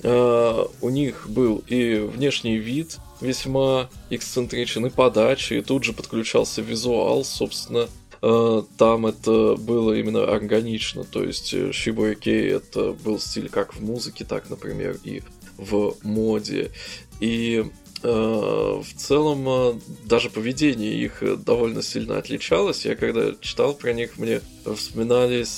э, 0.03 0.65
у 0.81 0.89
них 0.89 1.27
был 1.29 1.63
и 1.69 1.99
внешний 1.99 2.57
вид 2.57 2.99
весьма 3.21 3.89
эксцентричен, 4.11 4.87
и 4.87 4.91
подача, 4.91 5.55
и 5.55 5.63
тут 5.63 5.85
же 5.85 5.93
подключался 5.93 6.63
визуал, 6.63 7.25
собственно, 7.25 7.89
там 8.21 9.07
это 9.07 9.57
было 9.57 9.93
именно 9.93 10.25
органично, 10.25 11.05
то 11.05 11.23
есть 11.23 11.53
Shibuya 11.53 12.19
Kei 12.19 12.57
это 12.57 12.93
был 12.93 13.19
стиль 13.19 13.49
как 13.49 13.75
в 13.75 13.83
музыке, 13.83 14.25
так, 14.25 14.51
например, 14.51 14.99
и 15.05 15.23
в 15.59 15.95
моде. 16.03 16.71
И 17.21 17.65
Э, 18.03 18.81
в 18.83 18.95
целом 18.97 19.49
э, 19.49 19.81
даже 20.05 20.31
поведение 20.31 20.95
их 20.95 21.23
довольно 21.45 21.83
сильно 21.83 22.19
отличалось. 22.19 22.85
Я 22.85 22.95
когда 22.95 23.35
читал 23.41 23.75
про 23.75 23.93
них, 23.93 24.19
мне 24.19 24.41
вспоминались 24.77 25.49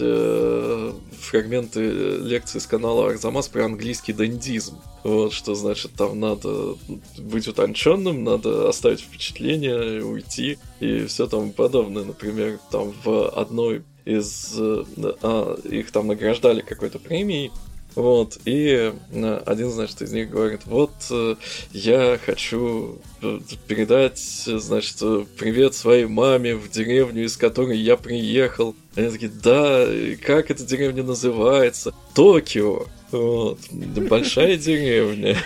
э, 0.00 0.92
фрагменты 1.20 1.80
лекции 1.80 2.58
с 2.58 2.66
канала 2.66 3.10
Арзамас 3.10 3.48
про 3.48 3.64
английский 3.64 4.12
дендизм. 4.12 4.78
Вот 5.04 5.32
что 5.32 5.54
значит, 5.54 5.92
там 5.92 6.18
надо 6.18 6.76
быть 7.18 7.48
утонченным, 7.48 8.24
надо 8.24 8.68
оставить 8.68 9.00
впечатление, 9.00 10.04
уйти 10.04 10.58
и 10.80 11.06
все 11.06 11.26
тому 11.26 11.52
подобное. 11.52 12.04
Например, 12.04 12.58
там 12.70 12.92
в 13.04 13.28
одной 13.28 13.82
из... 14.04 14.54
А, 14.56 15.54
их 15.64 15.90
там 15.92 16.06
награждали 16.06 16.60
какой-то 16.60 16.98
премией, 16.98 17.50
вот, 17.98 18.38
и 18.44 18.92
э, 19.10 19.42
один, 19.44 19.70
значит, 19.70 20.02
из 20.02 20.12
них 20.12 20.30
говорит, 20.30 20.60
вот, 20.66 20.92
э, 21.10 21.34
я 21.72 22.16
хочу 22.24 22.98
э, 23.22 23.40
передать, 23.66 24.20
значит, 24.20 24.98
привет 25.36 25.74
своей 25.74 26.06
маме 26.06 26.54
в 26.54 26.70
деревню, 26.70 27.24
из 27.24 27.36
которой 27.36 27.76
я 27.76 27.96
приехал. 27.96 28.76
Они 28.98 29.10
такие, 29.10 29.30
да, 29.30 29.86
как 30.26 30.50
эта 30.50 30.64
деревня 30.64 31.04
называется? 31.04 31.94
Токио. 32.16 32.86
Вот, 33.12 33.60
большая 33.70 34.56
деревня. 34.58 35.36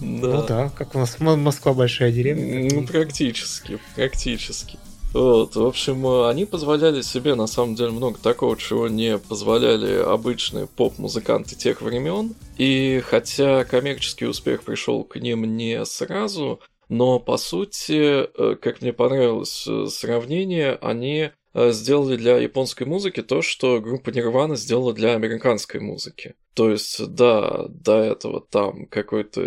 Ну 0.00 0.46
да, 0.46 0.72
как 0.74 0.94
у 0.94 0.98
нас 0.98 1.20
Москва 1.20 1.74
большая 1.74 2.10
деревня. 2.10 2.66
Ну, 2.72 2.86
практически, 2.86 3.78
практически. 3.94 4.78
Вот, 5.12 5.54
в 5.54 5.66
общем, 5.66 6.06
они 6.24 6.46
позволяли 6.46 7.02
себе 7.02 7.34
на 7.34 7.46
самом 7.46 7.74
деле 7.74 7.90
много 7.90 8.18
такого, 8.18 8.56
чего 8.56 8.88
не 8.88 9.18
позволяли 9.18 9.96
обычные 9.96 10.66
поп-музыканты 10.66 11.56
тех 11.56 11.82
времен. 11.82 12.34
И 12.56 13.02
хотя 13.04 13.64
коммерческий 13.64 14.24
успех 14.24 14.62
пришел 14.62 15.04
к 15.04 15.16
ним 15.16 15.58
не 15.58 15.84
сразу, 15.84 16.60
но 16.88 17.18
по 17.18 17.36
сути, 17.36 18.24
э, 18.24 18.56
как 18.56 18.80
мне 18.80 18.94
понравилось 18.94 19.66
э, 19.68 19.86
сравнение, 19.90 20.78
они 20.80 21.18
э, 21.18 21.30
сделали 21.54 22.16
для 22.16 22.38
японской 22.38 22.84
музыки 22.84 23.22
то, 23.22 23.42
что 23.42 23.80
группа 23.80 24.10
Nirvana 24.10 24.56
сделала 24.56 24.92
для 24.92 25.14
американской 25.14 25.80
музыки. 25.80 26.34
То 26.54 26.70
есть, 26.70 27.14
да, 27.14 27.66
до 27.68 27.98
этого 27.98 28.40
там 28.40 28.86
какой-то 28.86 29.40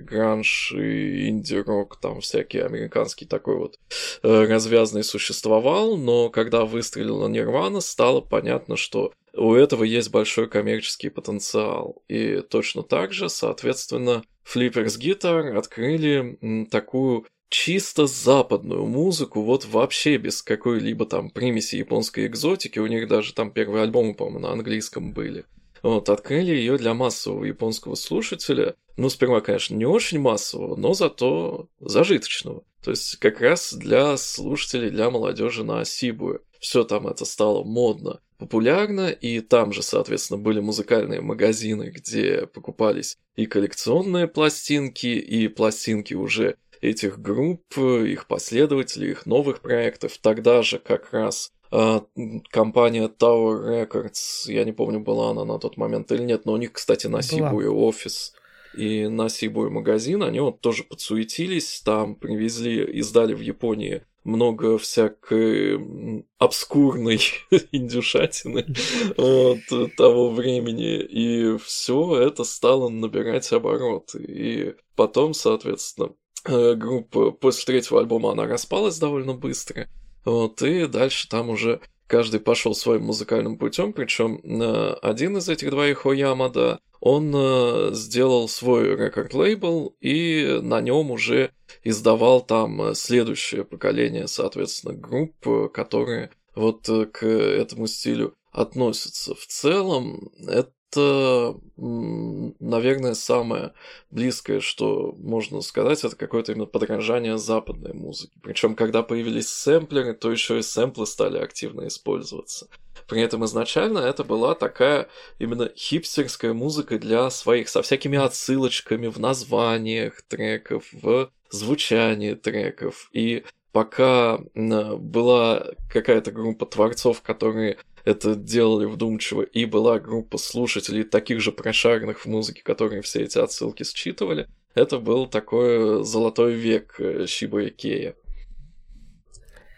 гранж 0.00 0.72
и 0.72 1.28
инди-рок, 1.28 2.00
там 2.00 2.20
всякий 2.20 2.60
американский 2.60 3.26
такой 3.26 3.56
вот 3.56 3.78
э, 4.22 4.46
развязный 4.46 5.04
существовал, 5.04 5.98
но 5.98 6.30
когда 6.30 6.64
выстрелила 6.64 7.28
Нирвана, 7.28 7.80
стало 7.80 8.22
понятно, 8.22 8.76
что 8.76 9.12
у 9.34 9.52
этого 9.52 9.84
есть 9.84 10.10
большой 10.10 10.48
коммерческий 10.48 11.10
потенциал. 11.10 12.02
И 12.08 12.40
точно 12.40 12.82
так 12.82 13.12
же, 13.12 13.28
соответственно, 13.28 14.22
Flippers 14.50 14.98
Guitar 14.98 15.56
открыли 15.56 16.66
такую 16.70 17.26
чисто 17.48 18.06
западную 18.06 18.86
музыку, 18.86 19.42
вот 19.42 19.64
вообще 19.64 20.16
без 20.16 20.42
какой-либо 20.42 21.06
там 21.06 21.30
примеси 21.30 21.76
японской 21.76 22.26
экзотики. 22.26 22.78
У 22.78 22.86
них 22.86 23.08
даже 23.08 23.32
там 23.32 23.50
первые 23.50 23.82
альбомы, 23.84 24.14
по-моему, 24.14 24.40
на 24.40 24.52
английском 24.52 25.12
были. 25.12 25.44
Вот, 25.82 26.08
открыли 26.08 26.52
ее 26.52 26.78
для 26.78 26.94
массового 26.94 27.44
японского 27.44 27.94
слушателя. 27.94 28.74
Ну, 28.96 29.08
сперва, 29.08 29.40
конечно, 29.40 29.74
не 29.76 29.84
очень 29.84 30.18
массового, 30.18 30.74
но 30.76 30.94
зато 30.94 31.68
зажиточного. 31.80 32.64
То 32.82 32.90
есть 32.90 33.16
как 33.16 33.40
раз 33.40 33.74
для 33.74 34.16
слушателей, 34.16 34.90
для 34.90 35.10
молодежи 35.10 35.64
на 35.64 35.84
Сибуе. 35.84 36.40
Все 36.60 36.84
там 36.84 37.06
это 37.06 37.24
стало 37.24 37.62
модно, 37.62 38.20
популярно, 38.38 39.10
и 39.10 39.40
там 39.40 39.72
же, 39.72 39.82
соответственно, 39.82 40.38
были 40.38 40.60
музыкальные 40.60 41.20
магазины, 41.20 41.92
где 41.94 42.46
покупались 42.46 43.16
и 43.36 43.46
коллекционные 43.46 44.26
пластинки, 44.26 45.06
и 45.06 45.48
пластинки 45.48 46.14
уже 46.14 46.56
этих 46.80 47.20
групп, 47.20 47.76
их 47.76 48.26
последователей, 48.26 49.10
их 49.10 49.26
новых 49.26 49.60
проектов. 49.60 50.18
Тогда 50.18 50.62
же 50.62 50.78
как 50.78 51.12
раз 51.12 51.52
а, 51.70 52.04
компания 52.50 53.08
Tower 53.08 53.88
Records, 53.88 54.50
я 54.50 54.64
не 54.64 54.72
помню, 54.72 55.00
была 55.00 55.30
она 55.30 55.44
на 55.44 55.58
тот 55.58 55.76
момент 55.76 56.10
или 56.12 56.22
нет, 56.22 56.44
но 56.44 56.52
у 56.52 56.56
них, 56.56 56.72
кстати, 56.72 57.06
на 57.06 57.22
Сибуе 57.22 57.68
офис 57.68 58.34
и 58.76 59.08
на 59.08 59.28
Сибуе 59.28 59.70
магазин, 59.70 60.22
они 60.22 60.40
вот 60.40 60.60
тоже 60.60 60.84
подсуетились, 60.84 61.80
там 61.84 62.14
привезли, 62.14 62.84
издали 62.98 63.34
в 63.34 63.40
Японии 63.40 64.02
много 64.24 64.76
всякой 64.76 66.24
обскурной 66.38 67.20
индюшатины 67.72 68.66
от 69.16 69.96
того 69.96 70.30
времени, 70.30 71.00
и 71.00 71.56
все 71.58 72.20
это 72.20 72.44
стало 72.44 72.88
набирать 72.88 73.50
обороты. 73.52 74.22
И 74.22 74.74
потом, 74.96 75.32
соответственно, 75.32 76.10
группа 76.46 77.30
после 77.30 77.64
третьего 77.64 78.00
альбома 78.00 78.32
она 78.32 78.46
распалась 78.46 78.98
довольно 78.98 79.34
быстро, 79.34 79.88
вот, 80.24 80.62
и 80.62 80.86
дальше 80.86 81.28
там 81.28 81.50
уже 81.50 81.80
каждый 82.06 82.40
пошел 82.40 82.74
своим 82.74 83.04
музыкальным 83.04 83.58
путем, 83.58 83.92
причем 83.92 84.40
э, 84.42 84.94
один 85.02 85.36
из 85.38 85.48
этих 85.48 85.70
двоих 85.70 86.06
Оямада, 86.06 86.80
он 87.00 87.32
э, 87.34 87.90
сделал 87.92 88.48
свой 88.48 88.96
рекорд-лейбл 88.96 89.96
и 90.00 90.60
на 90.62 90.80
нем 90.80 91.10
уже 91.10 91.50
издавал 91.84 92.40
там 92.40 92.94
следующее 92.94 93.64
поколение, 93.64 94.28
соответственно, 94.28 94.94
групп, 94.94 95.72
которые 95.72 96.30
вот 96.54 96.88
к 97.12 97.26
этому 97.26 97.86
стилю 97.86 98.34
относятся. 98.56 99.34
В 99.34 99.46
целом, 99.46 100.30
это, 100.46 100.72
наверное, 100.94 103.14
самое 103.14 103.72
близкое, 104.10 104.60
что 104.60 105.14
можно 105.18 105.60
сказать, 105.60 106.04
это 106.04 106.16
какое-то 106.16 106.52
именно 106.52 106.66
подражание 106.66 107.38
западной 107.38 107.92
музыки. 107.92 108.38
Причем, 108.42 108.74
когда 108.74 109.02
появились 109.02 109.48
сэмплеры, 109.48 110.14
то 110.14 110.30
еще 110.30 110.58
и 110.58 110.62
сэмплы 110.62 111.06
стали 111.06 111.38
активно 111.38 111.88
использоваться. 111.88 112.68
При 113.08 113.20
этом 113.20 113.44
изначально 113.44 113.98
это 113.98 114.24
была 114.24 114.54
такая 114.54 115.08
именно 115.38 115.70
хипстерская 115.76 116.52
музыка 116.52 116.98
для 116.98 117.30
своих, 117.30 117.68
со 117.68 117.82
всякими 117.82 118.18
отсылочками 118.18 119.08
в 119.08 119.18
названиях 119.18 120.22
треков, 120.22 120.88
в 120.92 121.30
звучании 121.50 122.34
треков. 122.34 123.08
И 123.12 123.44
пока 123.70 124.40
была 124.54 125.66
какая-то 125.88 126.32
группа 126.32 126.66
творцов, 126.66 127.22
которые 127.22 127.78
это 128.06 128.36
делали 128.36 128.86
вдумчиво, 128.86 129.42
и 129.42 129.64
была 129.64 129.98
группа 129.98 130.38
слушателей, 130.38 131.02
таких 131.02 131.40
же 131.40 131.50
прошаренных 131.50 132.20
в 132.20 132.26
музыке, 132.26 132.62
которые 132.62 133.02
все 133.02 133.22
эти 133.22 133.36
отсылки 133.36 133.82
считывали, 133.82 134.48
это 134.74 135.00
был 135.00 135.26
такой 135.26 136.04
золотой 136.04 136.54
век 136.54 136.94
э, 137.00 137.26
Шиба 137.26 137.68
Икея. 137.68 138.14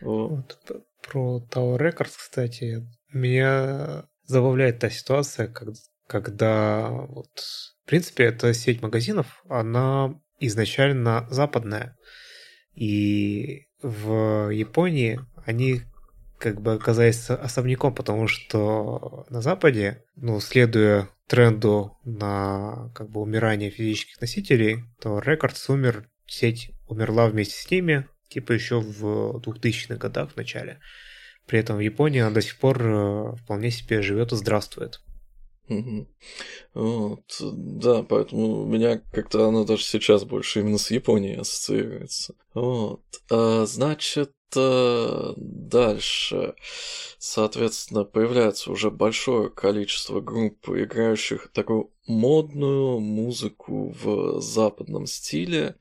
Вот. 0.02 0.60
Про 1.02 1.42
Tower 1.50 1.78
Records, 1.78 2.12
кстати, 2.18 2.86
меня 3.12 4.06
забавляет 4.24 4.78
та 4.78 4.90
ситуация, 4.90 5.48
как, 5.48 5.68
когда 6.06 6.90
вот, 6.90 7.30
в 7.38 7.86
принципе, 7.86 8.24
эта 8.24 8.52
сеть 8.52 8.82
магазинов, 8.82 9.42
она 9.48 10.20
изначально 10.38 11.26
западная. 11.30 11.96
И 12.74 13.68
в 13.80 14.50
Японии 14.50 15.18
они 15.46 15.80
как 16.38 16.60
бы 16.60 16.74
оказались 16.74 17.30
особняком, 17.30 17.94
потому 17.94 18.28
что 18.28 19.26
на 19.28 19.40
Западе, 19.40 20.04
ну, 20.16 20.40
следуя 20.40 21.08
тренду 21.26 21.98
на 22.04 22.90
как 22.94 23.10
бы 23.10 23.20
умирание 23.20 23.70
физических 23.70 24.20
носителей, 24.20 24.84
то 25.00 25.18
Records 25.18 25.64
умер, 25.68 26.08
сеть 26.26 26.70
умерла 26.86 27.26
вместе 27.28 27.54
с 27.54 27.70
ними, 27.70 28.06
типа 28.28 28.52
еще 28.52 28.80
в 28.80 29.38
2000-х 29.38 29.96
годах 29.96 30.32
в 30.32 30.36
начале. 30.36 30.80
При 31.46 31.58
этом 31.58 31.76
в 31.76 31.80
Японии 31.80 32.20
она 32.20 32.30
до 32.30 32.42
сих 32.42 32.58
пор 32.58 32.82
э, 32.82 33.36
вполне 33.36 33.70
себе 33.70 34.02
живет 34.02 34.32
и 34.32 34.36
здравствует. 34.36 35.00
Вот, 36.74 37.40
да, 37.40 38.02
поэтому 38.02 38.62
у 38.62 38.66
меня 38.66 39.02
как-то 39.12 39.46
она 39.48 39.64
даже 39.64 39.82
сейчас 39.82 40.24
больше 40.24 40.60
именно 40.60 40.78
с 40.78 40.90
Японией 40.90 41.40
ассоциируется. 41.40 42.34
Вот. 42.54 43.02
А, 43.30 43.66
значит, 43.66 44.32
э, 44.56 45.32
дальше, 45.36 46.54
соответственно, 47.18 48.04
появляется 48.04 48.70
уже 48.70 48.90
большое 48.90 49.50
количество 49.50 50.20
групп, 50.20 50.68
играющих 50.68 51.50
такую 51.52 51.90
модную 52.06 53.00
музыку 53.00 53.94
в 54.02 54.40
западном 54.40 55.06
стиле. 55.06 55.76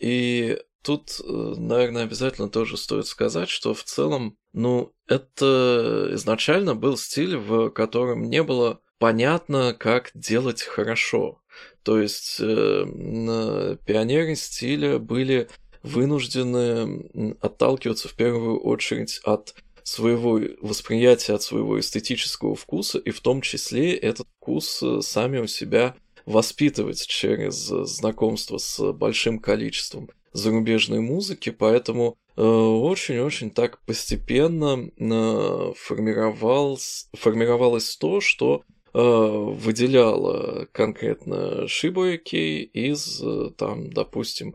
И 0.00 0.58
тут, 0.86 1.20
э, 1.20 1.54
наверное, 1.56 2.04
обязательно 2.04 2.48
тоже 2.48 2.76
стоит 2.76 3.08
сказать, 3.08 3.48
что 3.48 3.74
в 3.74 3.82
целом 3.82 4.36
ну, 4.52 4.92
это 5.08 6.10
изначально 6.12 6.76
был 6.76 6.96
стиль, 6.96 7.36
в 7.36 7.70
котором 7.70 8.30
не 8.30 8.44
было 8.44 8.78
понятно, 8.98 9.74
как 9.74 10.12
делать 10.14 10.62
хорошо. 10.62 11.40
То 11.82 12.00
есть 12.00 12.36
э, 12.38 13.76
пионеры 13.84 14.36
стиля 14.36 15.00
были 15.00 15.48
вынуждены 15.82 17.36
отталкиваться 17.40 18.08
в 18.08 18.14
первую 18.14 18.60
очередь 18.60 19.20
от 19.24 19.56
своего 19.82 20.40
восприятия, 20.60 21.34
от 21.34 21.42
своего 21.42 21.80
эстетического 21.80 22.54
вкуса, 22.54 22.98
и 22.98 23.10
в 23.10 23.20
том 23.20 23.40
числе 23.40 23.92
этот 23.96 24.28
вкус 24.38 24.80
э, 24.84 25.00
сами 25.02 25.38
у 25.38 25.48
себя 25.48 25.96
воспитывать 26.26 27.04
через 27.08 27.56
знакомство 27.56 28.58
с 28.58 28.92
большим 28.92 29.40
количеством 29.40 30.10
зарубежной 30.36 31.00
музыки, 31.00 31.50
поэтому 31.50 32.16
Э, 32.36 32.42
очень-очень 32.42 33.50
так 33.50 33.80
постепенно 33.86 34.90
э, 34.98 35.72
формировалось, 35.74 37.08
формировалось 37.14 37.96
то, 37.96 38.20
что 38.20 38.62
э, 38.92 38.98
выделяло 39.00 40.68
конкретно 40.72 41.66
Шибуэки 41.66 42.62
из, 42.62 43.22
там, 43.56 43.90
допустим, 43.90 44.54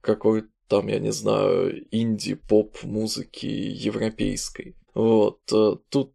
какой 0.00 0.44
там, 0.68 0.86
я 0.88 0.98
не 0.98 1.12
знаю, 1.12 1.84
инди-поп 1.90 2.82
музыки 2.84 3.44
европейской. 3.44 4.74
Вот, 4.94 5.40
тут 5.90 6.12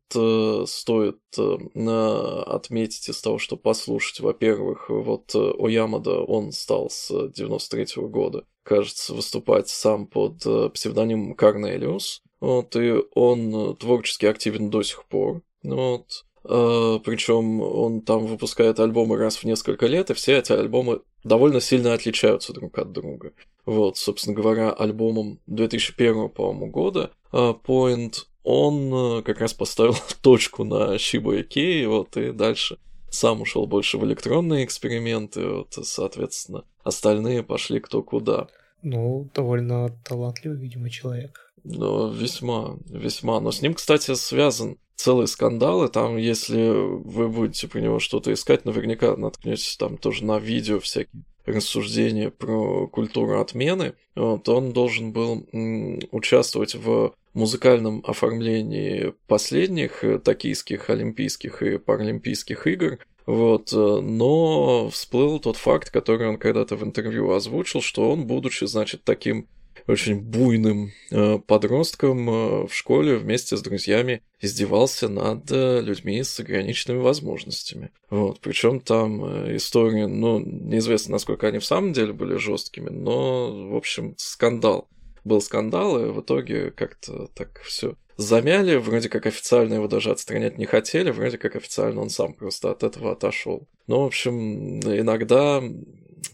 стоит 0.68 1.20
отметить 1.38 3.10
из 3.10 3.22
того, 3.22 3.38
что 3.38 3.58
послушать, 3.58 4.22
во-первых, 4.22 4.90
вот 4.90 5.36
Оямада, 5.36 6.22
он 6.22 6.52
стал 6.52 6.90
с 6.90 7.30
93 7.36 7.98
-го 7.98 8.08
года 8.08 8.46
кажется, 8.64 9.14
выступать 9.14 9.70
сам 9.70 10.08
под 10.08 10.46
э, 10.46 10.70
псевдонимом 10.70 11.36
Корнелиус. 11.36 12.22
Вот, 12.40 12.76
и 12.76 12.96
он 13.14 13.54
э, 13.54 13.76
творчески 13.76 14.26
активен 14.26 14.70
до 14.70 14.84
сих 14.84 15.06
пор. 15.06 15.42
Вот. 15.64 16.26
Uh, 16.46 17.02
причем 17.02 17.62
он 17.62 18.02
там 18.02 18.26
выпускает 18.26 18.80
альбомы 18.80 19.18
раз 19.18 19.36
в 19.36 19.44
несколько 19.44 19.88
лет, 19.88 20.10
и 20.10 20.14
все 20.14 20.38
эти 20.38 20.54
альбомы 20.54 21.02
довольно 21.26 21.60
сильно 21.60 21.94
отличаются 21.94 22.54
друг 22.54 22.80
от 22.80 22.94
друга. 22.94 23.34
Вот, 23.66 23.98
собственно 23.98 24.36
говоря, 24.36 24.72
альбомом 24.72 25.42
2001, 25.48 26.30
по-моему, 26.30 26.68
года 26.68 27.12
uh, 27.34 27.60
Point, 27.62 28.20
он 28.44 28.94
uh, 28.94 29.22
как 29.22 29.42
раз 29.42 29.54
поставил 29.54 29.98
точку 30.22 30.64
на 30.64 30.96
Shiba 30.96 31.46
Ike, 31.46 31.88
вот, 31.88 32.16
и 32.16 32.32
дальше 32.32 32.78
сам 33.10 33.42
ушел 33.42 33.66
больше 33.66 33.98
в 33.98 34.06
электронные 34.06 34.66
эксперименты, 34.66 35.48
вот, 35.48 35.74
соответственно, 35.84 36.66
остальные 36.84 37.44
пошли 37.44 37.80
кто 37.80 38.04
куда. 38.04 38.48
Ну, 38.82 39.30
довольно 39.34 39.90
талантливый, 40.06 40.58
видимо, 40.58 40.90
человек. 40.90 41.54
Ну, 41.64 42.12
весьма, 42.12 42.78
весьма. 42.86 43.40
Но 43.40 43.52
с 43.52 43.62
ним, 43.62 43.74
кстати, 43.74 44.14
связан 44.16 44.78
целый 44.96 45.28
скандал, 45.28 45.86
и 45.86 45.92
там, 45.92 46.18
если 46.18 46.70
вы 46.70 47.30
будете 47.30 47.68
про 47.68 47.80
него 47.80 48.00
что-то 48.00 48.34
искать, 48.34 48.66
наверняка 48.66 49.16
наткнетесь 49.16 49.78
там 49.78 49.98
тоже 49.98 50.26
на 50.26 50.40
видео 50.40 50.80
всякие 50.80 51.24
рассуждения 51.46 52.30
про 52.30 52.88
культуру 52.88 53.40
отмены. 53.40 53.94
Вот, 54.16 54.48
он 54.50 54.72
должен 54.72 55.12
был 55.12 55.48
м, 55.52 56.00
участвовать 56.12 56.76
в 56.76 57.14
музыкальном 57.40 58.04
оформлении 58.06 59.14
последних 59.28 60.04
токийских 60.24 60.90
олимпийских 60.90 61.64
и 61.64 61.78
паралимпийских 61.78 62.68
игр, 62.68 63.00
вот, 63.30 63.72
э, 63.74 63.76
но 63.76 64.90
всплыл 64.90 65.40
тот 65.40 65.56
факт, 65.56 65.92
который 65.92 66.28
он 66.28 66.38
когда-то 66.38 66.76
в 66.76 66.84
интервью 66.84 67.32
озвучил, 67.32 67.80
что 67.80 68.10
он, 68.10 68.26
будучи, 68.26 68.66
значит, 68.66 69.04
таким 69.04 69.48
очень 69.86 70.20
буйным 70.20 70.94
э, 71.12 71.38
подростком 71.38 72.28
э, 72.28 72.66
в 72.66 72.74
школе 72.74 73.18
вместе 73.18 73.56
с 73.56 73.62
друзьями 73.62 74.24
издевался 74.42 75.10
над 75.10 75.48
людьми 75.52 76.24
с 76.24 76.40
ограниченными 76.40 77.02
возможностями. 77.02 77.92
Вот, 78.10 78.40
причем 78.40 78.80
там 78.80 79.24
истории, 79.56 80.06
ну, 80.06 80.40
неизвестно, 80.40 81.12
насколько 81.12 81.48
они 81.48 81.60
в 81.60 81.66
самом 81.66 81.94
деле 81.94 82.14
были 82.14 82.36
жесткими, 82.38 82.90
но, 82.90 83.70
в 83.70 83.76
общем, 83.76 84.16
скандал. 84.18 84.88
Был 85.30 85.42
скандал, 85.42 86.04
и 86.04 86.12
в 86.12 86.22
итоге 86.22 86.72
как-то 86.72 87.28
так 87.36 87.62
все 87.62 87.96
замяли, 88.18 88.78
вроде 88.78 89.10
как 89.10 89.28
официально 89.28 89.76
его 89.76 89.88
даже 89.88 90.10
отстранять 90.10 90.58
не 90.58 90.66
хотели, 90.66 91.12
вроде 91.12 91.38
как 91.38 91.56
официально 91.56 92.02
он 92.02 92.10
сам 92.10 92.34
просто 92.34 92.72
от 92.72 92.84
этого 92.84 93.12
отошел. 93.12 93.70
Ну, 93.86 94.02
в 94.02 94.06
общем, 94.08 94.80
иногда 94.80 95.62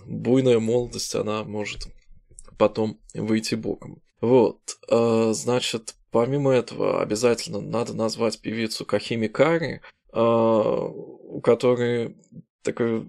буйная 0.06 0.60
молодость, 0.60 1.14
она 1.14 1.44
может 1.44 1.88
потом 2.58 3.00
выйти 3.14 3.56
боком. 3.56 4.02
Вот, 4.22 4.62
э, 4.90 5.32
значит, 5.34 5.96
помимо 6.10 6.52
этого 6.52 7.02
обязательно 7.02 7.60
надо 7.60 7.94
назвать 7.94 8.40
певицу 8.40 8.86
Кахими 8.86 9.28
Кари, 9.28 9.82
э, 10.14 10.20
у 10.20 11.42
которой 11.42 12.16
такой 12.64 13.06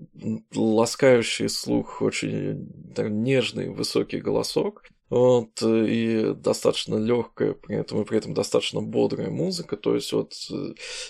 ласкающий 0.54 1.48
слух, 1.48 2.02
очень 2.02 2.92
так, 2.94 3.08
нежный, 3.08 3.70
высокий 3.70 4.20
голосок. 4.20 4.82
Вот, 5.08 5.62
и 5.62 6.34
достаточно 6.34 6.96
легкая, 6.96 7.52
при 7.52 7.76
этом 7.76 8.02
и 8.02 8.04
при 8.04 8.18
этом 8.18 8.34
достаточно 8.34 8.80
бодрая 8.80 9.30
музыка. 9.30 9.76
То 9.76 9.94
есть 9.94 10.12
вот 10.12 10.34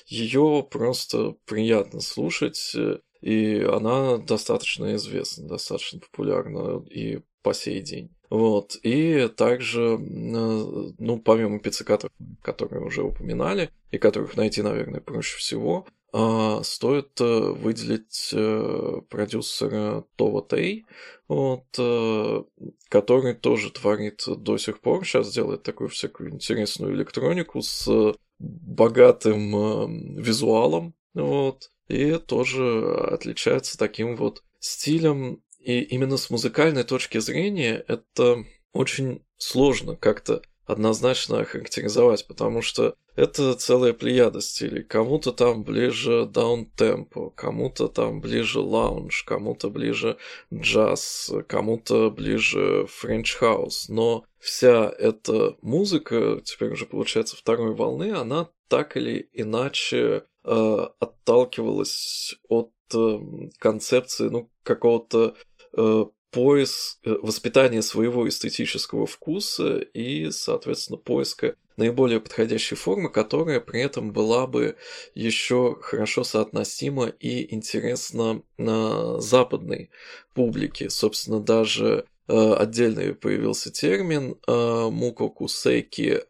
ее 0.06 0.66
просто 0.70 1.36
приятно 1.47 2.01
слушать, 2.01 2.77
и 3.23 3.60
она 3.60 4.18
достаточно 4.18 4.94
известна, 4.97 5.48
достаточно 5.48 6.01
популярна 6.01 6.85
и 6.90 7.20
по 7.43 7.55
сей 7.55 7.81
день. 7.81 8.10
Вот, 8.28 8.77
и 8.82 9.28
также, 9.36 9.98
ну, 9.98 11.18
помимо 11.24 11.60
пиццикатов, 11.60 12.10
которые 12.43 12.85
уже 12.85 13.02
упоминали, 13.02 13.70
и 13.93 13.98
которых 13.98 14.36
найти, 14.36 14.62
наверное, 14.62 15.01
проще 15.01 15.39
всего, 15.39 15.86
стоит 16.12 17.20
э, 17.20 17.24
выделить 17.24 18.31
э, 18.33 19.01
продюсера 19.11 20.05
Това 20.16 20.47
Тей, 20.49 20.87
вот, 21.28 21.66
э, 21.78 22.43
который 22.89 23.35
тоже 23.35 23.70
творит 23.70 24.23
до 24.27 24.57
сих 24.57 24.81
пор, 24.81 25.05
сейчас 25.05 25.33
делает 25.33 25.62
такую 25.62 25.89
всякую 25.89 26.31
интересную 26.31 26.95
электронику 26.95 27.61
с 27.61 28.15
богатым 28.39 30.16
визуалом, 30.16 30.95
вот, 31.15 31.70
и 31.89 32.19
тоже 32.19 32.95
отличается 33.11 33.77
таким 33.77 34.16
вот 34.16 34.43
стилем, 34.61 35.43
и 35.59 35.81
именно 35.81 36.16
с 36.16 36.31
музыкальной 36.31 36.85
точки 36.85 37.19
зрения 37.19 37.85
это 37.89 38.45
очень 38.73 39.24
сложно 39.37 39.97
как-то 39.97 40.43
однозначно 40.66 41.40
охарактеризовать, 41.40 42.26
потому 42.26 42.60
что 42.60 42.94
это 43.14 43.55
целая 43.55 43.93
плеяда 43.93 44.40
стилей. 44.40 44.82
Кому-то 44.82 45.32
там 45.32 45.62
ближе 45.62 46.26
downtempo, 46.27 47.31
кому-то 47.30 47.88
там 47.88 48.20
ближе 48.20 48.60
lounge, 48.61 49.23
кому-то 49.22 49.70
ближе 49.70 50.18
джаз, 50.52 51.32
кому-то 51.47 52.10
ближе 52.10 52.86
french 52.89 53.35
house. 53.35 53.89
Но 53.88 54.24
вся 54.38 54.93
эта 54.98 55.56
музыка, 55.62 56.40
теперь 56.44 56.72
уже 56.72 56.84
получается 56.86 57.36
второй 57.36 57.74
волны, 57.74 58.12
она 58.12 58.51
так 58.68 58.97
или 58.97 59.28
иначе 59.32 60.24
э, 60.44 60.86
отталкивалась 60.98 62.34
от 62.48 62.72
э, 62.93 63.18
концепции 63.59 64.28
ну, 64.28 64.51
какого-то 64.62 65.36
э, 65.76 66.05
поиск, 66.37 66.99
э, 67.03 67.17
воспитания 67.23 67.81
своего 67.81 68.29
эстетического 68.29 69.07
вкуса 69.07 69.79
и, 69.79 70.31
соответственно, 70.31 70.99
поиска 70.99 71.57
наиболее 71.79 72.21
подходящей 72.21 72.77
формы, 72.77 73.11
которая 73.11 73.59
при 73.59 73.81
этом 73.81 74.13
была 74.13 74.47
бы 74.47 74.77
еще 75.15 75.79
хорошо 75.81 76.25
соотносима 76.25 77.07
и 77.07 77.55
интересна 77.55 78.43
на 78.59 79.19
западной 79.19 79.89
публике. 80.35 80.91
Собственно, 80.91 81.41
даже 81.41 82.05
э, 82.29 82.53
отдельный 82.53 83.15
появился 83.15 83.73
термин 83.73 84.37
э, 84.47 84.89
мукокусеки 84.91 86.21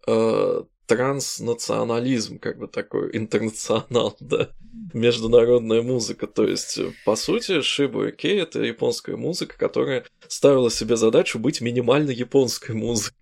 транснационализм, 0.87 2.39
как 2.39 2.59
бы 2.59 2.69
такой 2.69 3.17
интернационал, 3.17 4.17
да, 4.21 4.51
международная 4.93 5.83
музыка. 5.83 6.27
То 6.27 6.47
есть, 6.47 6.79
по 7.05 7.17
сути, 7.17 7.61
Шибу 7.61 8.11
Кей— 8.13 8.41
это 8.43 8.63
японская 8.63 9.17
музыка, 9.17 9.57
которая 9.59 10.05
ставила 10.29 10.71
себе 10.71 10.97
задачу 10.97 11.39
быть 11.39 11.61
минимально 11.61 12.11
японской 12.11 12.73
музыкой. 12.73 13.17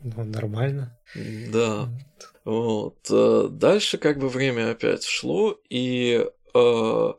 Ну, 0.00 0.24
нормально. 0.24 0.98
Да. 1.52 1.88
Вот. 2.44 2.98
Э, 3.10 3.48
дальше 3.50 3.98
как 3.98 4.18
бы 4.18 4.28
время 4.28 4.72
опять 4.72 5.04
шло, 5.04 5.60
и 5.70 6.26
э, 6.54 7.12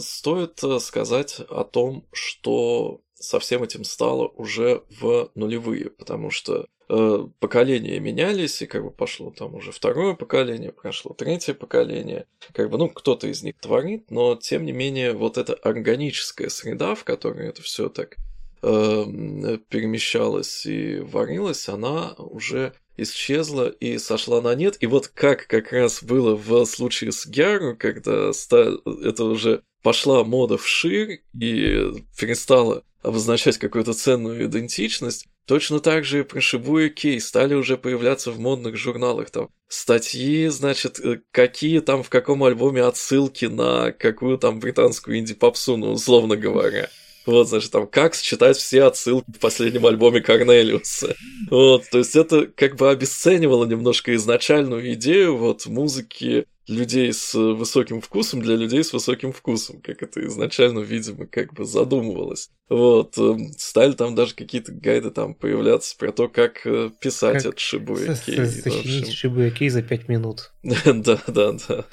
стоит 0.00 0.62
сказать 0.80 1.40
о 1.50 1.64
том, 1.64 2.06
что 2.12 3.02
со 3.14 3.38
всем 3.38 3.62
этим 3.62 3.84
стало 3.84 4.28
уже 4.28 4.82
в 5.00 5.30
нулевые, 5.34 5.90
потому 5.90 6.30
что 6.30 6.62
э, 6.62 6.75
поколения 6.88 7.98
менялись, 7.98 8.62
и 8.62 8.66
как 8.66 8.84
бы 8.84 8.90
пошло 8.90 9.30
там 9.30 9.54
уже 9.54 9.72
второе 9.72 10.14
поколение, 10.14 10.72
прошло 10.72 11.14
третье 11.14 11.54
поколение. 11.54 12.26
Как 12.52 12.70
бы, 12.70 12.78
ну, 12.78 12.88
кто-то 12.88 13.26
из 13.26 13.42
них 13.42 13.54
творит, 13.60 14.10
но 14.10 14.36
тем 14.36 14.64
не 14.64 14.72
менее, 14.72 15.12
вот 15.12 15.38
эта 15.38 15.54
органическая 15.54 16.48
среда, 16.48 16.94
в 16.94 17.04
которой 17.04 17.48
это 17.48 17.62
все 17.62 17.88
так 17.88 18.16
э, 18.62 19.58
перемещалось 19.68 20.66
и 20.66 21.00
варилось, 21.00 21.68
она 21.68 22.14
уже 22.18 22.72
исчезла 22.96 23.68
и 23.68 23.98
сошла 23.98 24.40
на 24.40 24.54
нет. 24.54 24.76
И 24.80 24.86
вот 24.86 25.08
как 25.08 25.46
как 25.46 25.72
раз 25.72 26.02
было 26.02 26.34
в 26.34 26.64
случае 26.66 27.12
с 27.12 27.26
Гяру, 27.26 27.76
когда 27.76 28.30
это 28.30 29.24
уже 29.24 29.62
пошла 29.82 30.24
мода 30.24 30.56
вширь 30.56 31.22
и 31.38 32.04
перестала 32.18 32.82
обозначать 33.02 33.58
какую-то 33.58 33.92
ценную 33.92 34.46
идентичность, 34.46 35.28
точно 35.46 35.80
так 35.80 36.04
же 36.04 36.24
про 36.24 36.40
Кей 36.88 37.20
стали 37.20 37.54
уже 37.54 37.76
появляться 37.76 38.30
в 38.30 38.38
модных 38.38 38.76
журналах 38.76 39.30
там 39.30 39.48
статьи, 39.68 40.46
значит, 40.48 41.00
э, 41.00 41.20
какие 41.30 41.80
там 41.80 42.02
в 42.02 42.08
каком 42.08 42.44
альбоме 42.44 42.82
отсылки 42.82 43.46
на 43.46 43.92
какую 43.92 44.38
там 44.38 44.60
британскую 44.60 45.18
инди-попсу, 45.18 45.76
ну, 45.76 45.92
условно 45.92 46.36
говоря. 46.36 46.88
Вот, 47.26 47.48
значит, 47.48 47.72
там, 47.72 47.88
как 47.88 48.14
сочетать 48.14 48.56
все 48.56 48.84
отсылки 48.84 49.32
в 49.32 49.40
последнем 49.40 49.84
альбоме 49.86 50.20
Корнелиуса. 50.20 51.16
Вот, 51.50 51.82
то 51.90 51.98
есть 51.98 52.14
это 52.14 52.46
как 52.46 52.76
бы 52.76 52.88
обесценивало 52.88 53.64
немножко 53.66 54.14
изначальную 54.14 54.92
идею 54.94 55.36
вот 55.36 55.66
музыки 55.66 56.46
людей 56.68 57.12
с 57.12 57.34
высоким 57.34 58.00
вкусом 58.00 58.42
для 58.42 58.56
людей 58.56 58.82
с 58.82 58.92
высоким 58.92 59.32
вкусом, 59.32 59.80
как 59.80 60.02
это 60.02 60.24
изначально, 60.26 60.80
видимо, 60.80 61.26
как 61.26 61.54
бы 61.54 61.64
задумывалось. 61.64 62.50
Вот, 62.68 63.16
эм, 63.18 63.52
стали 63.56 63.92
там 63.92 64.14
даже 64.14 64.34
какие-то 64.34 64.72
гайды 64.72 65.10
там 65.10 65.34
появляться 65.34 65.96
про 65.96 66.10
то, 66.10 66.28
как 66.28 66.66
э, 66.66 66.90
писать 67.00 67.44
как 67.44 67.52
от 67.52 67.58
Шибуя 67.60 68.16
Кей. 68.16 68.44
Сочинить 68.44 69.12
Шибуя 69.12 69.50
Кей 69.50 69.68
за 69.68 69.82
пять 69.82 70.08
минут. 70.08 70.52
Да, 70.84 71.20
да, 71.26 71.52
да. 71.52 71.84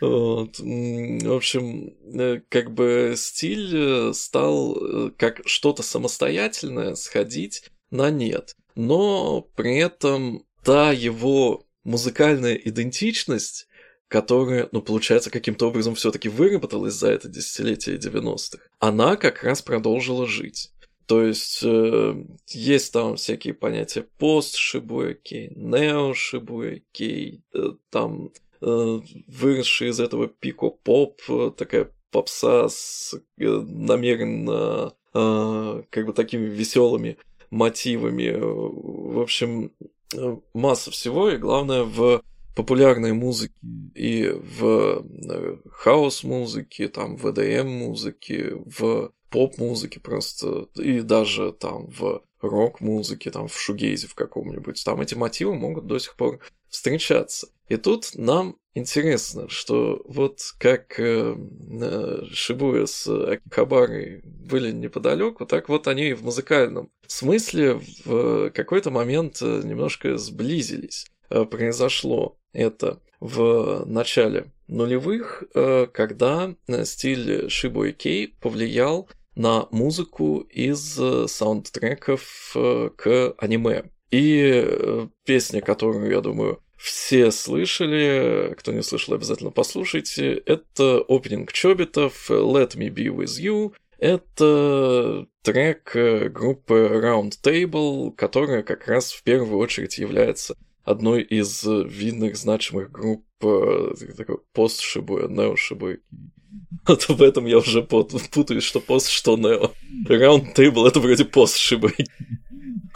Вот. 0.00 0.58
В 0.58 1.32
общем, 1.32 1.94
э, 2.14 2.40
как 2.48 2.72
бы 2.72 3.14
стиль 3.16 3.70
э, 3.74 4.12
стал 4.14 5.10
как 5.18 5.42
что-то 5.44 5.82
самостоятельное 5.82 6.94
сходить 6.94 7.64
на 7.90 8.10
нет. 8.10 8.56
Но 8.74 9.42
при 9.54 9.76
этом 9.76 10.46
та 10.64 10.92
его 10.92 11.66
музыкальная 11.84 12.54
идентичность 12.54 13.66
которая, 14.12 14.68
ну, 14.72 14.82
получается, 14.82 15.30
каким-то 15.30 15.68
образом 15.68 15.94
все-таки 15.94 16.28
выработалась 16.28 16.92
за 16.92 17.10
это 17.10 17.28
десятилетие 17.28 17.96
90-х, 17.96 18.62
она 18.78 19.16
как 19.16 19.42
раз 19.42 19.62
продолжила 19.62 20.26
жить. 20.26 20.70
То 21.06 21.22
есть 21.24 21.60
э, 21.64 22.24
есть 22.48 22.92
там 22.92 23.16
всякие 23.16 23.54
понятия 23.54 24.06
пост 24.18 24.56
Шибуэкей, 24.56 25.54
нео 25.56 26.12
Шибуэкей, 26.12 27.40
э, 27.54 27.70
там 27.88 28.32
э, 28.60 29.00
выросший 29.28 29.88
из 29.88 29.98
этого 29.98 30.28
пико-поп, 30.28 31.22
э, 31.30 31.50
такая 31.56 31.90
попса 32.10 32.68
с 32.68 33.14
э, 33.14 33.46
намеренно 33.46 34.92
э, 35.14 35.82
как 35.88 36.04
бы 36.06 36.12
такими 36.12 36.44
веселыми 36.44 37.16
мотивами. 37.48 38.30
В 38.38 39.20
общем, 39.20 39.72
э, 40.14 40.36
масса 40.52 40.90
всего, 40.90 41.30
и 41.30 41.38
главное 41.38 41.84
в 41.84 42.22
популярной 42.54 43.12
музыки 43.12 43.54
и 43.94 44.28
в 44.28 45.04
э, 45.04 45.56
хаус-музыке, 45.70 46.88
там, 46.88 47.16
в 47.16 47.26
EDM-музыке, 47.26 48.54
в 48.66 49.12
поп-музыке 49.30 50.00
просто, 50.00 50.68
и 50.76 51.00
даже 51.00 51.52
там 51.52 51.86
в 51.86 52.22
рок-музыке, 52.42 53.30
там 53.30 53.48
в 53.48 53.58
shoegaze'е 53.58 54.08
в 54.08 54.14
каком-нибудь, 54.14 54.82
там 54.84 55.00
эти 55.00 55.14
мотивы 55.14 55.54
могут 55.54 55.86
до 55.86 55.98
сих 55.98 56.16
пор 56.16 56.40
встречаться. 56.68 57.48
И 57.68 57.76
тут 57.76 58.10
нам 58.14 58.56
интересно, 58.74 59.48
что 59.48 60.02
вот 60.04 60.40
как 60.58 60.98
э, 60.98 61.34
э 61.34 62.24
Шибуя 62.32 62.86
с 62.86 63.06
Акихабарой 63.06 64.20
были 64.24 64.72
неподалеку, 64.72 65.46
так 65.46 65.68
вот 65.68 65.88
они 65.88 66.12
в 66.12 66.22
музыкальном 66.22 66.90
смысле 67.06 67.80
в 68.04 68.50
какой-то 68.50 68.90
момент 68.90 69.40
э, 69.40 69.62
немножко 69.64 70.18
сблизились. 70.18 71.06
Э, 71.30 71.44
произошло 71.44 72.36
это 72.52 73.00
в 73.20 73.84
начале 73.86 74.46
нулевых, 74.68 75.44
э, 75.54 75.86
когда 75.92 76.54
э, 76.66 76.84
стиль 76.84 77.48
Шибуэ 77.48 77.92
Кей 77.92 78.34
повлиял 78.40 79.08
на 79.34 79.66
музыку 79.70 80.40
из 80.50 81.00
саундтреков 81.30 82.54
к 82.54 83.34
аниме. 83.38 83.84
И 84.10 85.08
песня, 85.24 85.62
которую, 85.62 86.10
я 86.10 86.20
думаю, 86.20 86.60
все 86.76 87.30
слышали, 87.30 88.54
кто 88.58 88.72
не 88.72 88.82
слышал, 88.82 89.14
обязательно 89.14 89.50
послушайте, 89.50 90.34
это 90.34 91.02
опенинг 91.08 91.52
Чобитов 91.52 92.30
«Let 92.30 92.76
me 92.76 92.90
be 92.90 93.06
with 93.06 93.40
you», 93.40 93.72
Это 94.02 95.28
трек 95.42 95.94
э, 95.94 96.28
группы 96.28 96.74
Round 96.74 97.34
Table, 97.40 98.10
которая 98.10 98.64
как 98.64 98.88
раз 98.88 99.12
в 99.12 99.22
первую 99.22 99.60
очередь 99.60 99.96
является 99.98 100.56
одной 100.84 101.22
из 101.22 101.64
видных 101.64 102.36
значимых 102.36 102.90
групп 102.90 103.24
э, 103.42 103.94
такой 104.16 104.38
пост-шибуя, 104.52 105.28
нео-шибуя. 105.28 105.98
Вот 106.86 107.08
в 107.08 107.22
этом 107.22 107.46
я 107.46 107.58
уже 107.58 107.82
путаюсь, 107.82 108.64
что 108.64 108.80
пост, 108.80 109.08
что 109.08 109.36
нео. 109.36 109.70
Round 110.08 110.54
Table 110.54 110.86
это 110.86 111.00
вроде 111.00 111.24
пост 111.24 111.56
шибуя. 111.56 111.94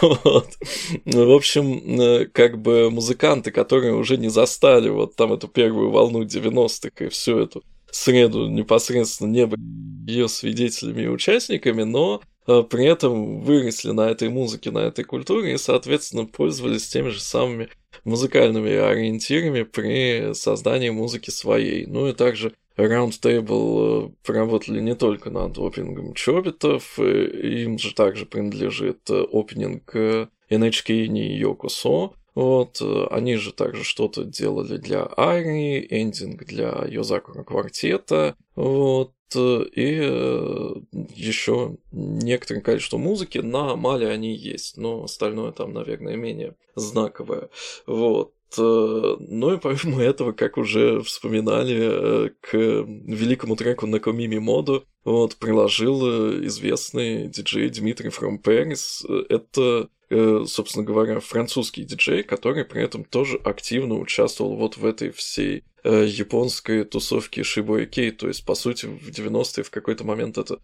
Вот. 0.01 0.49
Ну, 1.07 1.27
в 1.27 1.35
общем, 1.35 2.01
э, 2.01 2.27
как 2.27 2.61
бы 2.61 2.91
музыканты, 2.91 3.51
которые 3.51 3.95
уже 3.95 4.19
не 4.19 4.29
застали 4.29 4.91
вот 4.91 5.17
там 5.17 5.33
эту 5.33 5.49
первую 5.49 5.91
волну 5.91 6.23
90-х 6.25 7.05
и 7.05 7.09
всю 7.09 7.39
эту 7.39 7.65
среду 7.91 8.47
непосредственно 8.49 9.31
не 9.31 9.47
были 9.47 9.63
ее 10.07 10.29
свидетелями 10.29 11.03
и 11.03 11.09
участниками, 11.09 11.85
но 11.85 12.21
э, 12.21 12.36
при 12.47 12.87
этом 12.87 13.41
выросли 13.41 13.91
на 13.91 14.09
этой 14.09 14.29
музыке, 14.29 14.71
на 14.71 14.79
этой 14.79 15.05
культуре 15.05 15.55
и, 15.55 15.59
соответственно, 15.59 16.27
пользовались 16.27 16.89
теми 16.89 17.09
же 17.09 17.21
самыми 17.21 17.69
музыкальными 18.05 18.73
ориентирами 18.73 19.63
при 19.63 20.33
создании 20.35 20.91
музыки 20.91 21.31
своей. 21.31 21.87
Ну 21.87 22.09
и 22.09 22.13
также 22.13 22.53
Roundtable 22.77 24.09
э, 24.09 24.11
поработали 24.23 24.81
не 24.81 24.95
только 24.95 25.31
над 25.31 25.59
опенингом 25.59 26.15
Чобитов, 26.15 26.99
им 26.99 27.79
же 27.79 27.95
также 27.95 28.27
принадлежит 28.27 29.09
э, 29.11 29.25
опенинг 29.33 29.95
NHK 30.51 31.07
Ни 31.07 31.39
Йокосо, 31.39 32.13
вот, 32.37 32.81
э, 32.81 33.07
они 33.11 33.35
же 33.35 33.53
также 33.53 33.83
что-то 33.83 34.23
делали 34.25 34.77
для 34.77 35.05
Айри, 35.17 35.85
эндинг 35.91 36.45
для 36.45 36.85
Йозакура 36.87 37.43
квартета, 37.43 38.37
вот, 38.55 39.13
и 39.35 40.71
еще 41.15 41.77
некоторое 41.91 42.61
количество 42.61 42.97
музыки 42.99 43.39
на 43.39 43.75
Мале 43.75 44.09
они 44.09 44.37
есть, 44.37 44.77
но 44.77 45.03
остальное 45.03 45.51
там, 45.51 45.73
наверное, 45.73 46.15
менее 46.15 46.55
знаковое. 46.77 47.49
Вот. 47.87 48.36
Ну 48.57 49.55
и 49.55 49.59
помимо 49.59 50.03
этого, 50.03 50.33
как 50.33 50.57
уже 50.57 51.01
вспоминали, 51.03 51.77
э, 51.79 52.31
к 52.41 52.55
великому 52.55 53.57
треку 53.57 53.87
на 53.87 53.99
Комими 53.99 54.39
Моду 54.39 54.85
вот, 55.05 55.37
приложил 55.37 56.07
э, 56.07 56.47
известный 56.47 57.29
диджей 57.29 57.69
Дмитрий 57.71 58.11
From 58.11 58.41
Paris. 58.43 59.05
Это, 59.29 59.89
собственно 60.47 60.85
говоря, 60.85 61.19
французский 61.21 61.83
диджей, 61.83 62.23
который 62.23 62.65
при 62.65 62.83
этом 62.83 63.05
тоже 63.05 63.39
активно 63.39 63.97
участвовал 63.97 64.57
вот 64.57 64.77
в 64.77 64.87
этой 64.87 65.11
всей 65.11 65.65
японской 65.85 66.85
тусовке 66.85 67.43
Шибуя 67.43 67.87
Кей. 67.87 68.13
То 68.13 68.29
есть, 68.29 68.45
по 68.45 68.55
сути, 68.55 68.87
в 68.87 69.09
90-е 69.11 69.65
в 69.65 69.71
какой-то 69.71 70.05
момент 70.05 70.39
эта 70.39 70.61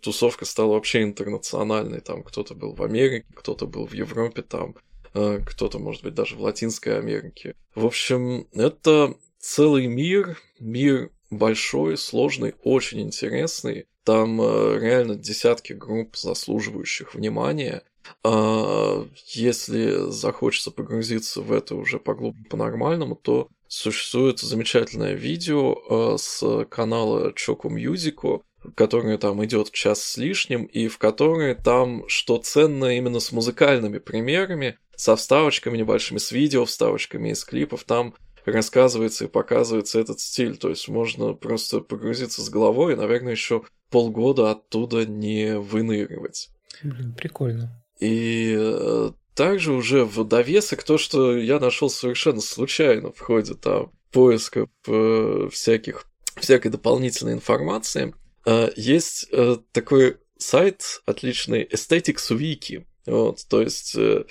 тусовка 0.00 0.44
стала 0.44 0.74
вообще 0.74 1.02
интернациональной. 1.02 2.00
Там 2.00 2.22
кто-то 2.22 2.54
был 2.54 2.74
в 2.74 2.82
Америке, 2.82 3.26
кто-то 3.34 3.66
был 3.66 3.86
в 3.86 3.92
Европе, 3.92 4.42
там 4.42 4.74
кто-то, 5.12 5.78
может 5.78 6.02
быть, 6.02 6.14
даже 6.14 6.36
в 6.36 6.42
Латинской 6.42 6.98
Америке. 6.98 7.54
В 7.74 7.86
общем, 7.86 8.46
это 8.52 9.14
целый 9.38 9.86
мир, 9.86 10.38
мир 10.58 11.10
большой, 11.30 11.96
сложный, 11.96 12.54
очень 12.62 13.00
интересный. 13.00 13.86
Там 14.04 14.40
э, 14.40 14.78
реально 14.80 15.14
десятки 15.14 15.72
групп, 15.72 16.16
заслуживающих 16.16 17.14
внимания. 17.14 17.82
А 18.24 19.06
если 19.26 20.10
захочется 20.10 20.70
погрузиться 20.70 21.42
в 21.42 21.52
это 21.52 21.76
уже 21.76 21.98
поглубже 21.98 22.44
по-нормальному, 22.44 23.14
то 23.14 23.48
существует 23.68 24.40
замечательное 24.40 25.14
видео 25.14 26.14
э, 26.14 26.18
с 26.18 26.64
канала 26.70 27.32
Choco 27.32 27.68
Music, 27.68 28.42
которое 28.74 29.16
там 29.16 29.44
идет 29.44 29.70
час 29.70 30.02
с 30.02 30.16
лишним, 30.16 30.64
и 30.64 30.88
в 30.88 30.98
которой 30.98 31.54
там, 31.54 32.04
что 32.08 32.38
ценно 32.38 32.96
именно 32.96 33.20
с 33.20 33.32
музыкальными 33.32 33.98
примерами, 33.98 34.78
со 35.00 35.16
вставочками 35.16 35.78
небольшими, 35.78 36.18
с 36.18 36.30
видео 36.30 36.66
вставочками 36.66 37.30
из 37.30 37.42
клипов, 37.42 37.84
там 37.84 38.14
рассказывается 38.44 39.24
и 39.24 39.28
показывается 39.28 39.98
этот 39.98 40.20
стиль. 40.20 40.58
То 40.58 40.68
есть 40.68 40.88
можно 40.88 41.32
просто 41.32 41.80
погрузиться 41.80 42.42
с 42.42 42.50
головой 42.50 42.92
и, 42.92 42.96
наверное, 42.96 43.32
еще 43.32 43.62
полгода 43.88 44.50
оттуда 44.50 45.06
не 45.06 45.58
выныривать. 45.58 46.50
Блин, 46.82 47.14
прикольно. 47.16 47.82
И 47.98 48.54
э, 48.58 49.12
также 49.34 49.72
уже 49.72 50.04
в 50.04 50.22
довесок 50.24 50.82
то, 50.82 50.98
что 50.98 51.34
я 51.34 51.58
нашел 51.58 51.88
совершенно 51.88 52.42
случайно 52.42 53.10
в 53.10 53.20
ходе 53.20 53.54
там 53.54 53.92
поиска 54.12 54.66
э, 54.86 55.48
всяких, 55.50 56.04
всякой 56.36 56.70
дополнительной 56.72 57.32
информации, 57.32 58.14
э, 58.44 58.68
есть 58.76 59.28
э, 59.32 59.56
такой 59.72 60.18
сайт 60.36 61.00
отличный 61.06 61.64
Aesthetics 61.64 62.30
Wiki. 62.30 62.84
Вот, 63.10 63.44
то 63.48 63.60
есть 63.60 63.96
э, 63.96 64.24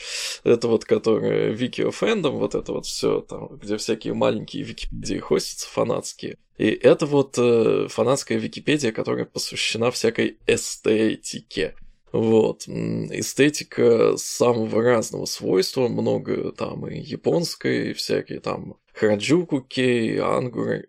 это 0.45 0.69
вот, 0.69 0.85
которое 0.85 1.53
Wiki 1.53 1.91
Fandom, 1.91 2.38
вот 2.38 2.56
это 2.56 2.72
вот 2.72 2.85
все 2.85 3.19
там, 3.19 3.57
где 3.57 3.76
всякие 3.76 4.14
маленькие 4.14 4.64
Википедии 4.64 5.18
хостятся 5.18 5.68
фанатские. 5.68 6.38
И 6.57 6.68
это 6.68 7.06
вот 7.06 7.38
э, 7.38 7.88
фанатская 7.89 8.38
Википедия, 8.38 8.93
которая 8.93 9.26
посвящена 9.26 9.91
всякой 9.91 10.38
эстетике. 10.47 11.76
Вот, 12.14 12.69
эстетика 12.69 14.15
самого 14.15 14.81
разного 14.81 15.26
свойства, 15.26 15.89
много 15.89 16.53
там 16.53 16.88
и 16.88 16.99
японской, 16.99 17.91
и 17.91 17.93
всякие 17.93 18.39
там 18.39 18.77
Хараджуку 18.93 19.61
кей, 19.61 20.19
Ангуры 20.22 20.88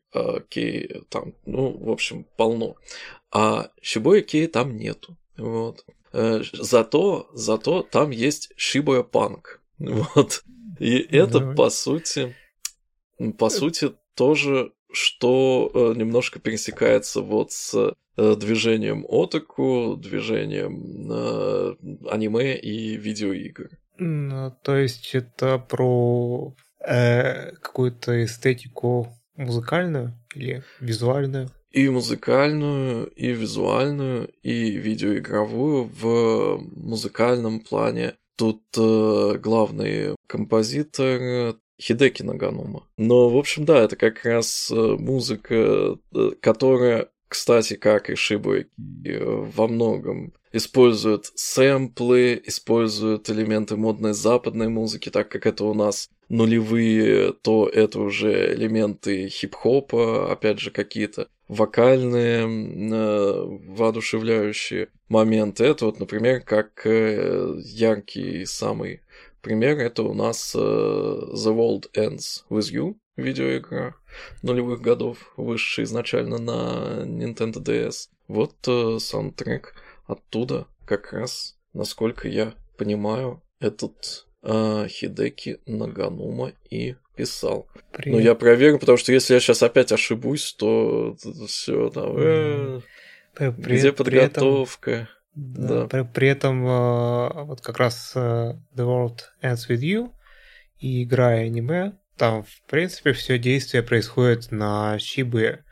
кей, 0.48 1.02
там, 1.08 1.34
ну, 1.44 1.76
в 1.76 1.90
общем, 1.90 2.24
полно. 2.36 2.76
А 3.32 3.70
Шибоя 3.82 4.22
кей 4.22 4.46
там 4.46 4.76
нету. 4.76 5.16
Вот. 5.36 5.84
Э, 6.12 6.42
зато, 6.52 7.30
зато 7.34 7.82
там 7.82 8.10
есть 8.10 8.52
Шибуя 8.56 9.02
Панк. 9.02 9.60
Вот. 9.78 10.44
И 10.78 10.98
это, 10.98 11.38
Давай. 11.40 11.56
по 11.56 11.70
сути, 11.70 12.34
по 13.38 13.50
сути, 13.50 13.92
тоже, 14.14 14.72
что 14.92 15.70
э, 15.72 15.98
немножко 15.98 16.38
пересекается 16.40 17.20
вот 17.20 17.52
с 17.52 17.94
э, 18.16 18.36
движением 18.36 19.06
отаку, 19.08 19.96
движением 19.96 21.10
аниме 22.08 22.58
и 22.58 22.96
видеоигр. 22.96 23.70
Ну, 23.98 24.56
то 24.62 24.76
есть 24.76 25.14
это 25.14 25.58
про 25.58 26.54
э, 26.80 27.52
какую-то 27.56 28.24
эстетику 28.24 29.08
музыкальную 29.36 30.14
или 30.34 30.62
визуальную? 30.80 31.50
И 31.70 31.88
музыкальную, 31.88 33.06
и 33.09 33.32
визуальную, 33.32 34.30
и 34.42 34.70
видеоигровую 34.72 35.84
в 35.84 36.62
музыкальном 36.76 37.60
плане. 37.60 38.14
Тут 38.36 38.62
э, 38.76 39.38
главный 39.38 40.16
композитор 40.26 41.56
Хидеки 41.80 42.22
Наганума. 42.22 42.86
Но, 42.98 43.28
в 43.28 43.36
общем, 43.36 43.64
да, 43.64 43.82
это 43.82 43.97
как 43.97 44.24
раз 44.24 44.70
э, 44.70 44.74
музыка, 44.74 45.98
э, 46.14 46.30
которая, 46.40 47.09
кстати, 47.28 47.74
как 47.76 48.10
и 48.10 48.14
Шибуэки, 48.14 48.68
э, 49.06 49.24
во 49.24 49.66
многом 49.66 50.32
использует 50.52 51.30
сэмплы, 51.34 52.42
использует 52.44 53.30
элементы 53.30 53.76
модной 53.76 54.12
западной 54.12 54.68
музыки, 54.68 55.10
так 55.10 55.28
как 55.28 55.47
это 55.47 55.64
у 55.64 55.74
нас 55.74 56.09
нулевые, 56.28 57.32
то 57.32 57.68
это 57.68 58.01
уже 58.01 58.55
элементы 58.55 59.28
хип-хопа, 59.28 60.30
опять 60.30 60.60
же, 60.60 60.70
какие-то 60.70 61.28
вокальные 61.51 62.44
э, 62.47 63.44
воодушевляющие 63.74 64.89
моменты. 65.09 65.64
Это 65.64 65.86
вот, 65.86 65.98
например, 65.98 66.43
как 66.43 66.86
э, 66.86 67.56
яркий 67.64 68.44
самый 68.47 69.02
пример, 69.43 69.78
это 69.81 70.05
у 70.05 70.14
нас 70.14 70.55
э, 70.55 70.59
The 70.59 71.52
World 71.52 71.90
Ends 71.97 72.44
With 72.48 72.72
You, 72.72 72.94
видеоигра 73.16 73.97
нулевых 74.43 74.81
годов, 74.81 75.32
вышедшая 75.36 75.86
изначально 75.86 76.39
на 76.39 77.05
Nintendo 77.05 77.56
DS. 77.56 78.10
Вот 78.28 79.02
саундтрек 79.02 79.74
оттуда 80.06 80.68
как 80.85 81.12
раз, 81.12 81.59
насколько 81.72 82.28
я 82.28 82.55
понимаю, 82.78 83.43
этот 83.59 84.28
э, 84.44 84.86
Хидеки 84.89 85.59
Наганума 85.66 86.52
и 86.70 86.94
писал. 87.20 87.68
Ну, 88.05 88.18
я 88.18 88.34
проверю, 88.34 88.78
потому 88.78 88.97
что 88.97 89.12
если 89.12 89.34
я 89.34 89.40
сейчас 89.40 89.62
опять 89.62 89.92
ошибусь, 89.92 90.55
то 90.55 91.16
все, 91.47 91.90
там, 91.90 92.14
э, 92.16 92.80
при, 93.34 93.76
где 93.76 93.92
подготовка? 93.92 95.09
При 95.34 95.42
этом, 95.42 95.66
да. 95.66 95.86
При, 95.86 96.02
при 96.14 96.28
этом 96.28 96.66
э, 96.66 97.44
вот 97.44 97.60
как 97.60 97.78
раз 97.78 98.12
э, 98.14 98.55
The 98.74 98.84
World 98.84 99.18
Ends 99.42 99.68
With 99.68 99.80
You 99.80 100.10
и 100.78 101.05
игра 101.05 101.28
аниме, 101.28 101.92
там, 102.16 102.44
в 102.44 102.62
принципе, 102.70 103.12
все 103.12 103.38
действие 103.38 103.82
происходит 103.82 104.51
на 104.51 104.98
Шибе. 104.98 105.64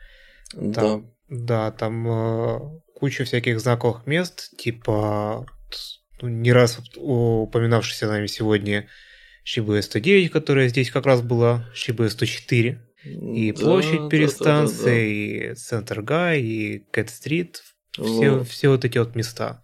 да. 0.53 1.01
Да, 1.31 1.71
там 1.71 2.07
э, 2.07 2.59
куча 2.95 3.23
всяких 3.23 3.59
знаковых 3.59 4.07
мест, 4.07 4.49
типа 4.57 5.45
ну, 6.21 6.27
не 6.27 6.51
раз 6.51 6.79
упоминавшийся 6.95 8.07
нами 8.07 8.25
сегодня 8.25 8.87
Шибуя 9.51 9.81
109, 9.81 10.29
которая 10.29 10.67
здесь 10.67 10.91
как 10.91 11.07
раз 11.07 11.23
была, 11.23 11.65
Шибуя 11.73 12.09
104. 12.09 12.79
И 13.03 13.51
да, 13.51 13.59
площадь 13.59 14.07
перед 14.07 14.29
да, 14.29 14.35
станцией, 14.35 15.39
да, 15.39 15.39
да, 15.39 15.47
да. 15.47 15.51
и 15.51 15.55
Центр 15.55 16.01
Гай, 16.03 16.41
и 16.41 16.79
Кэт 16.91 17.09
Стрит. 17.09 17.63
все, 17.93 18.29
вот. 18.29 18.47
все 18.47 18.69
вот 18.69 18.85
эти 18.85 18.99
вот 18.99 19.15
места. 19.15 19.63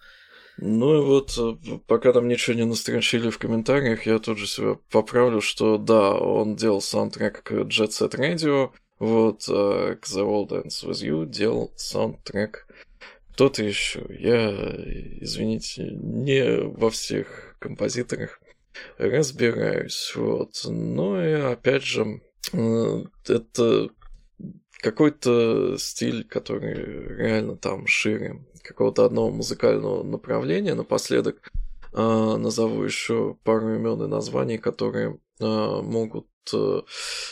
Ну 0.58 0.98
и 0.98 1.06
вот, 1.06 1.38
э, 1.38 1.78
пока 1.86 2.14
там 2.14 2.28
ничего 2.28 2.56
не 2.56 2.66
настрочили 2.66 3.30
в 3.30 3.38
комментариях, 3.38 4.08
я 4.08 4.18
тут 4.18 4.40
же 4.40 4.48
себя 4.48 4.80
поправлю, 4.90 5.40
что 5.40 5.78
да, 5.78 6.16
он 6.16 6.56
делал 6.56 6.82
саундтрек 6.82 7.44
к 7.44 7.52
Jet 7.52 7.90
Set 7.90 8.16
Radio, 8.18 8.72
вот, 8.98 9.46
а 9.50 9.98
к 9.98 10.06
The 10.08 10.26
World 10.26 10.64
Ends 10.64 10.84
With 10.84 11.08
You 11.08 11.28
делал 11.28 11.72
саундтрек 11.76 12.66
кто-то 13.34 13.64
еще. 13.64 14.04
Я, 14.18 14.50
извините, 15.22 15.92
не 15.92 16.62
во 16.62 16.90
всех 16.90 17.56
композиторах 17.60 18.40
разбираюсь, 18.98 20.14
вот. 20.16 20.52
Но 20.66 21.24
и 21.24 21.34
опять 21.34 21.84
же, 21.84 22.22
это 22.54 23.90
какой-то 24.82 25.78
стиль, 25.78 26.26
который 26.26 27.18
реально 27.18 27.58
там 27.58 27.88
шире 27.88 28.46
какого-то 28.64 29.06
одного 29.06 29.32
музыкального 29.32 30.04
направления. 30.04 30.76
Напоследок 30.76 31.52
э, 31.94 31.98
назову 31.98 32.84
еще 32.84 33.38
пару 33.44 33.76
имен 33.76 34.04
и 34.04 34.08
названий, 34.08 34.58
которые 34.58 35.20
э, 35.40 35.46
могут 35.46 36.28
э, 36.54 36.82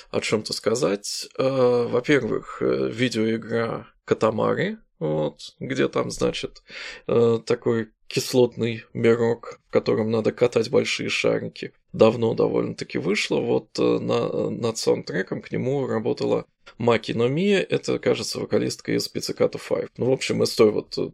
о 0.09 0.19
чем-то 0.19 0.53
сказать. 0.53 1.29
Э, 1.37 1.87
во-первых, 1.87 2.57
э, 2.61 2.89
видеоигра 2.91 3.87
Катамари, 4.05 4.77
вот, 4.99 5.39
где 5.59 5.87
там, 5.87 6.11
значит, 6.11 6.63
э, 7.07 7.39
такой 7.45 7.91
кислотный 8.13 8.83
мирок, 8.93 9.59
в 9.69 9.71
котором 9.71 10.11
надо 10.11 10.31
катать 10.31 10.69
большие 10.69 11.09
шарики. 11.09 11.73
Давно 11.93 12.35
довольно-таки 12.35 12.99
вышло. 12.99 13.39
Вот 13.39 13.79
э, 13.79 13.81
на, 13.81 14.51
над 14.51 14.77
саундтреком 14.77 15.41
к 15.41 15.51
нему 15.51 15.87
работала 15.87 16.45
Маки 16.77 17.13
Номия, 17.13 17.59
это, 17.59 17.97
кажется, 17.97 18.39
вокалистка 18.39 18.91
из 18.91 19.11
Pizzicato 19.11 19.59
5. 19.59 19.97
Ну, 19.97 20.05
в 20.05 20.11
общем, 20.11 20.43
из 20.43 20.53
той 20.53 20.69
вот 20.69 20.95
э, 20.99 21.09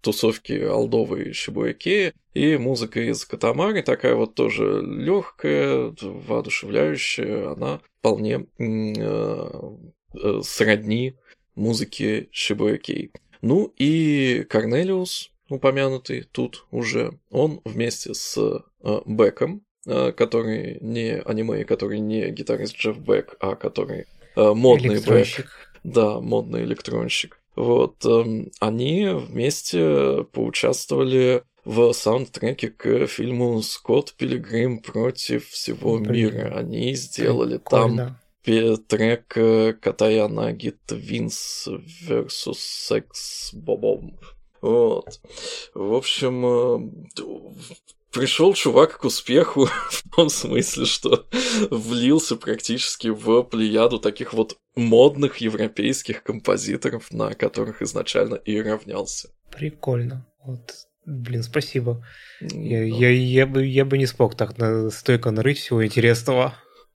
тусовки 0.00 0.52
алдовой 0.52 1.32
Шибуэкея 1.32 2.14
и 2.34 2.56
музыка 2.56 3.00
из 3.00 3.24
Катамари 3.24 3.82
такая 3.82 4.14
вот 4.14 4.36
тоже 4.36 4.80
легкая, 4.80 5.92
воодушевляющая, 6.00 7.50
она 7.50 7.80
вполне 7.98 8.46
э, 8.60 10.40
сродни 10.42 11.16
музыке 11.56 12.28
Шибуэкей. 12.30 13.10
Ну 13.42 13.74
и 13.76 14.46
Корнелиус, 14.48 15.33
упомянутый 15.48 16.26
тут 16.30 16.66
уже, 16.70 17.18
он 17.30 17.60
вместе 17.64 18.14
с 18.14 18.36
э, 18.38 19.00
Беком, 19.06 19.64
э, 19.86 20.12
который 20.12 20.78
не 20.80 21.20
аниме, 21.20 21.64
который 21.64 21.98
не 21.98 22.30
гитарист 22.30 22.76
Джефф 22.76 22.98
Бек, 22.98 23.36
а 23.40 23.54
который 23.56 24.06
э, 24.36 24.52
модный 24.52 25.00
Бек. 25.00 25.70
Да, 25.84 26.20
модный 26.20 26.64
электронщик. 26.64 27.40
Вот, 27.56 28.04
э, 28.04 28.46
они 28.60 29.08
вместе 29.08 30.24
поучаствовали 30.32 31.42
в 31.64 31.92
саундтреке 31.92 32.68
к 32.68 33.06
фильму 33.06 33.62
«Скотт 33.62 34.14
Пилигрим 34.14 34.80
против 34.80 35.48
всего 35.48 35.98
Блин. 35.98 36.12
мира». 36.12 36.54
Они 36.56 36.94
сделали 36.94 37.58
Прикольно. 37.58 38.20
там 38.44 38.76
трек 38.86 39.28
Катаянаги 39.80 40.74
Твинс 40.86 41.68
versus 42.06 42.56
Секс 42.58 43.54
Бобом. 43.54 44.18
Вот. 44.64 45.20
В 45.74 45.92
общем, 45.92 46.46
э, 46.46 47.22
пришел 48.10 48.54
чувак 48.54 48.96
к 48.98 49.04
успеху 49.04 49.66
в 49.90 50.16
том 50.16 50.30
смысле, 50.30 50.86
что 50.86 51.26
влился 51.70 52.36
практически 52.36 53.08
в 53.08 53.42
плеяду 53.42 53.98
таких 53.98 54.32
вот 54.32 54.56
модных 54.74 55.36
европейских 55.36 56.22
композиторов, 56.22 57.12
на 57.12 57.34
которых 57.34 57.82
изначально 57.82 58.36
и 58.36 58.58
равнялся. 58.58 59.28
Прикольно. 59.50 60.26
Вот. 60.42 60.72
Блин, 61.04 61.42
спасибо. 61.42 62.02
Я, 62.40 62.84
я, 62.84 63.10
я, 63.10 63.46
бы, 63.46 63.66
я 63.66 63.84
бы 63.84 63.98
не 63.98 64.06
смог 64.06 64.34
так 64.34 64.56
на, 64.56 64.88
стойко 64.88 65.30
нарыть 65.30 65.58
всего 65.58 65.84
интересного. 65.84 66.54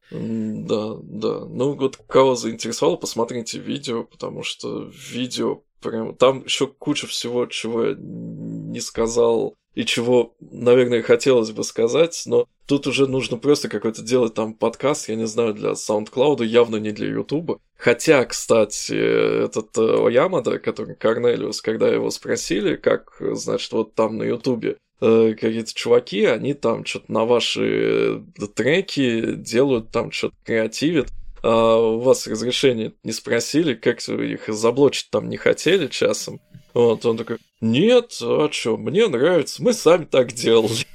Да, 0.10 0.96
да. 1.04 1.46
Ну 1.46 1.74
вот 1.74 1.98
кого 2.08 2.34
заинтересовало, 2.34 2.96
посмотрите 2.96 3.60
видео, 3.60 4.06
потому 4.06 4.42
что 4.42 4.92
видео 5.12 5.62
прям... 5.82 6.16
Там 6.16 6.44
еще 6.44 6.68
куча 6.68 7.08
всего, 7.08 7.46
чего 7.46 7.86
я 7.86 7.96
не 7.98 8.80
сказал 8.80 9.56
и 9.76 9.86
чего, 9.86 10.36
наверное, 10.40 11.02
хотелось 11.02 11.52
бы 11.52 11.64
сказать, 11.64 12.24
но 12.26 12.48
тут 12.66 12.88
уже 12.88 13.08
нужно 13.08 13.38
просто 13.38 13.70
какой-то 13.70 14.02
делать 14.02 14.34
там 14.34 14.54
подкаст, 14.54 15.10
я 15.10 15.16
не 15.16 15.28
знаю, 15.28 15.54
для 15.54 15.72
SoundCloud, 15.72 16.44
явно 16.46 16.78
не 16.78 16.92
для 16.92 17.08
YouTube. 17.08 17.62
Хотя, 17.78 18.26
кстати, 18.26 19.46
этот 19.46 19.78
э, 19.78 20.06
Оямада, 20.06 20.60
который 20.60 20.96
Корнелиус, 20.96 21.62
когда 21.62 21.88
его 21.88 22.10
спросили, 22.10 22.76
как, 22.76 23.16
значит, 23.20 23.72
вот 23.72 23.96
там 23.96 24.18
на 24.18 24.24
YouTube 24.24 24.66
э, 25.02 25.34
какие-то 25.40 25.74
чуваки, 25.74 26.26
они 26.26 26.54
там 26.54 26.84
что-то 26.84 27.12
на 27.12 27.26
ваши 27.26 28.22
э, 28.38 28.48
треки 28.54 29.34
делают, 29.36 29.92
там 29.92 30.12
что-то 30.12 30.36
креативят. 30.44 31.08
А 31.44 31.78
у 31.78 32.00
вас 32.00 32.28
разрешение 32.28 32.94
не 33.04 33.12
спросили, 33.12 33.74
как 33.74 34.00
их 34.08 34.48
заблочить 34.48 35.10
там 35.12 35.30
не 35.30 35.38
хотели 35.38 35.88
часом. 35.88 36.40
Вот, 36.74 37.06
он 37.06 37.18
такой, 37.18 37.38
нет, 37.62 38.18
а 38.22 38.50
что, 38.52 38.78
мне 38.78 39.08
нравится, 39.08 39.64
мы 39.64 39.74
сами 39.74 40.06
так 40.06 40.34
делали. 40.34 40.86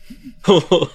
Ну, 0.53 0.89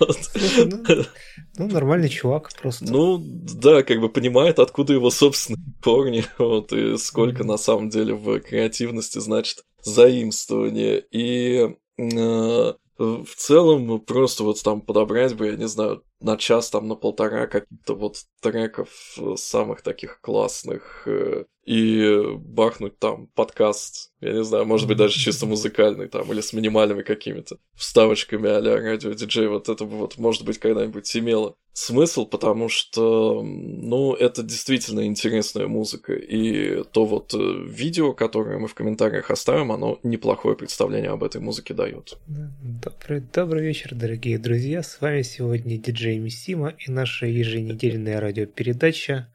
ну, 1.57 1.67
нормальный 1.67 2.07
чувак 2.07 2.51
просто. 2.61 2.85
Ну, 2.85 3.17
да, 3.19 3.83
как 3.83 3.99
бы 3.99 4.07
понимает, 4.07 4.59
откуда 4.59 4.93
его 4.93 5.09
собственные 5.09 5.61
корни, 5.83 6.23
вот, 6.37 6.71
и 6.71 6.97
сколько 6.97 7.43
на 7.43 7.57
самом 7.57 7.89
деле 7.89 8.13
в 8.13 8.39
креативности 8.39 9.19
значит 9.19 9.65
заимствование. 9.81 11.03
И 11.11 11.75
э, 11.97 12.73
в 12.97 13.35
целом 13.35 13.99
просто 13.99 14.43
вот 14.43 14.61
там 14.63 14.81
подобрать 14.81 15.35
бы, 15.35 15.47
я 15.47 15.55
не 15.55 15.67
знаю, 15.67 16.03
на 16.21 16.37
час, 16.37 16.69
там, 16.69 16.87
на 16.87 16.95
полтора 16.95 17.47
каких-то 17.47 17.95
вот 17.95 18.17
треков 18.41 18.89
э, 19.17 19.35
самых 19.37 19.81
таких 19.81 20.19
классных 20.21 21.03
э, 21.05 21.45
и 21.69 22.23
бахнуть 22.35 22.97
там 22.97 23.27
подкаст, 23.35 24.11
я 24.21 24.33
не 24.33 24.43
знаю, 24.43 24.65
может 24.65 24.87
быть, 24.87 24.97
даже 24.97 25.13
чисто 25.13 25.45
музыкальный 25.45 26.07
там, 26.07 26.31
или 26.31 26.41
с 26.41 26.51
минимальными 26.51 27.03
какими-то 27.03 27.57
вставочками 27.75 28.49
а-ля 28.49 28.77
радио-диджей, 28.77 29.47
вот 29.47 29.69
это 29.69 29.85
бы 29.85 29.97
вот, 29.97 30.17
может 30.17 30.43
быть, 30.43 30.57
когда-нибудь 30.57 31.15
имело 31.15 31.55
смысл, 31.73 32.25
потому 32.25 32.69
что, 32.69 33.43
ну, 33.43 34.13
это 34.13 34.43
действительно 34.43 35.05
интересная 35.05 35.67
музыка, 35.67 36.13
и 36.13 36.83
то 36.91 37.05
вот 37.05 37.33
э, 37.33 37.37
видео, 37.67 38.13
которое 38.13 38.57
мы 38.57 38.67
в 38.67 38.73
комментариях 38.73 39.29
оставим, 39.29 39.71
оно 39.71 39.99
неплохое 40.03 40.57
представление 40.57 41.11
об 41.11 41.23
этой 41.23 41.39
музыке 41.39 41.73
дает. 41.73 42.17
Добрый, 42.27 43.21
добрый 43.33 43.63
вечер, 43.63 43.93
дорогие 43.93 44.39
друзья, 44.39 44.81
с 44.81 44.99
вами 44.99 45.21
сегодня 45.21 45.77
диджей 45.77 46.08
Миссима 46.17 46.69
и 46.69 46.91
наша 46.91 47.25
еженедельная 47.25 48.19
радиопередача 48.19 49.31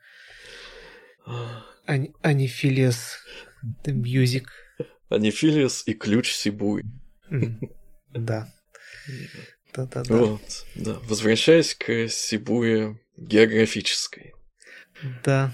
Ани 1.86 2.12
Анифилиас 2.22 3.18
The 3.84 3.92
Music. 3.92 4.44
Анифилиас 5.08 5.86
и 5.86 5.94
ключ 5.94 6.32
Сибуи. 6.32 6.84
Да. 8.10 8.52
Да-да-да. 9.74 10.14
Вот, 10.14 10.66
да. 10.76 10.98
Возвращаясь 11.02 11.74
к 11.74 12.08
Сибуе 12.08 13.00
географической. 13.16 14.34
Да. 15.24 15.52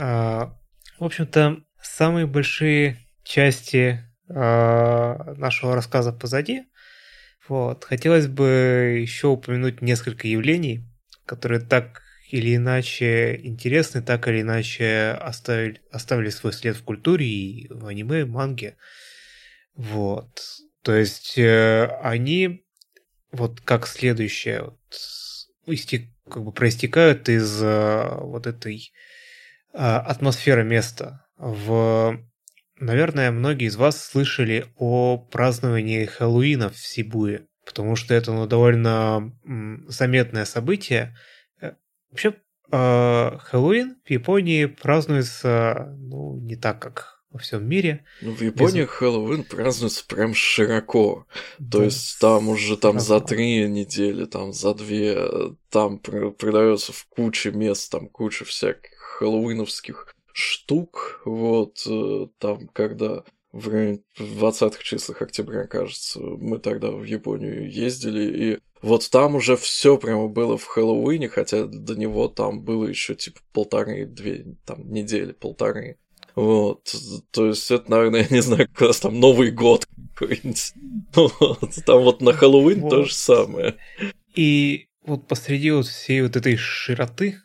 А, 0.00 0.58
в 0.98 1.04
общем-то, 1.04 1.62
самые 1.80 2.26
большие 2.26 2.98
части 3.22 4.04
а, 4.28 5.34
нашего 5.36 5.74
рассказа 5.74 6.12
позади. 6.12 6.64
Вот. 7.48 7.84
Хотелось 7.84 8.28
бы 8.28 8.98
еще 9.00 9.28
упомянуть 9.28 9.82
несколько 9.82 10.28
явлений, 10.28 10.84
которые 11.26 11.60
так 11.60 12.02
или 12.30 12.56
иначе 12.56 13.40
интересны, 13.42 14.02
так 14.02 14.28
или 14.28 14.42
иначе 14.42 15.18
оставили, 15.20 15.80
оставили 15.90 16.30
свой 16.30 16.52
след 16.52 16.76
в 16.76 16.84
культуре 16.84 17.26
и 17.26 17.68
в 17.72 17.86
аниме, 17.86 18.24
манге. 18.24 18.76
Вот. 19.74 20.40
То 20.82 20.94
есть 20.94 21.36
э, 21.38 21.86
они 22.02 22.64
вот 23.32 23.60
как 23.60 23.86
следующее 23.86 24.62
вот, 24.62 24.78
истек, 25.66 26.08
как 26.28 26.44
бы 26.44 26.52
проистекают 26.52 27.28
из 27.28 27.62
э, 27.62 28.08
вот 28.20 28.46
этой 28.46 28.92
э, 29.72 29.78
атмосферы 29.78 30.64
места. 30.64 31.26
В, 31.36 32.20
наверное, 32.80 33.30
многие 33.30 33.68
из 33.68 33.76
вас 33.76 34.02
слышали 34.02 34.66
о 34.76 35.18
праздновании 35.18 36.06
Хэллоуина 36.06 36.70
в 36.70 36.78
Сибуе, 36.78 37.46
потому 37.64 37.94
что 37.96 38.14
это 38.14 38.32
ну, 38.32 38.46
довольно 38.46 39.32
заметное 39.88 40.44
событие– 40.44 41.16
Вообще, 42.10 42.34
э, 42.72 43.38
Хэллоуин 43.38 43.96
в 44.04 44.10
Японии 44.10 44.66
празднуется 44.66 45.94
ну, 45.98 46.36
не 46.40 46.56
так, 46.56 46.80
как 46.80 47.20
во 47.30 47.38
всем 47.38 47.68
мире. 47.68 48.04
Ну, 48.20 48.32
в 48.32 48.40
Японии 48.40 48.82
Без... 48.82 48.90
Хэллоуин 48.90 49.44
празднуется 49.44 50.04
прям 50.06 50.34
широко. 50.34 51.26
Да, 51.60 51.78
То 51.78 51.84
есть 51.84 52.18
там 52.18 52.48
уже 52.48 52.76
там 52.76 52.98
за 52.98 53.20
три 53.20 53.68
недели, 53.68 54.24
там 54.24 54.52
за 54.52 54.74
две, 54.74 55.16
там 55.70 56.00
продается 56.00 56.92
в 56.92 57.06
куче 57.08 57.52
мест, 57.52 57.90
там 57.92 58.08
куча 58.08 58.44
всяких 58.44 58.90
хэллоуиновских 58.98 60.09
штук. 60.32 61.22
Вот, 61.24 61.82
э, 61.86 62.26
там, 62.38 62.68
когда 62.68 63.24
в 63.52 63.68
районе 63.68 64.00
20-х 64.18 64.82
числах 64.82 65.22
октября, 65.22 65.66
кажется, 65.66 66.20
мы 66.20 66.58
тогда 66.58 66.90
в 66.90 67.04
Японию 67.04 67.70
ездили, 67.70 68.54
и 68.54 68.58
вот 68.82 69.08
там 69.10 69.34
уже 69.34 69.56
все 69.56 69.98
прямо 69.98 70.28
было 70.28 70.56
в 70.56 70.64
Хэллоуине, 70.64 71.28
хотя 71.28 71.64
до 71.64 71.96
него 71.96 72.28
там 72.28 72.62
было 72.62 72.86
еще 72.86 73.14
типа 73.14 73.40
полторы-две 73.52 74.56
там 74.64 74.90
недели, 74.90 75.32
полторы. 75.32 75.98
Вот, 76.36 76.94
то 77.32 77.46
есть 77.46 77.70
это, 77.70 77.90
наверное, 77.90 78.20
я 78.30 78.36
не 78.36 78.40
знаю, 78.40 78.68
как 78.68 78.88
раз 78.88 79.00
там 79.00 79.18
Новый 79.18 79.50
год 79.50 79.86
какой-нибудь. 80.14 80.72
Вот, 81.40 81.74
там 81.84 82.02
вот 82.02 82.22
на 82.22 82.32
Хэллоуин 82.32 82.82
вот. 82.82 82.90
то 82.90 83.04
же 83.04 83.12
самое. 83.12 83.76
И 84.34 84.86
вот 85.04 85.26
посреди 85.26 85.72
вот 85.72 85.86
всей 85.86 86.22
вот 86.22 86.36
этой 86.36 86.56
широты 86.56 87.38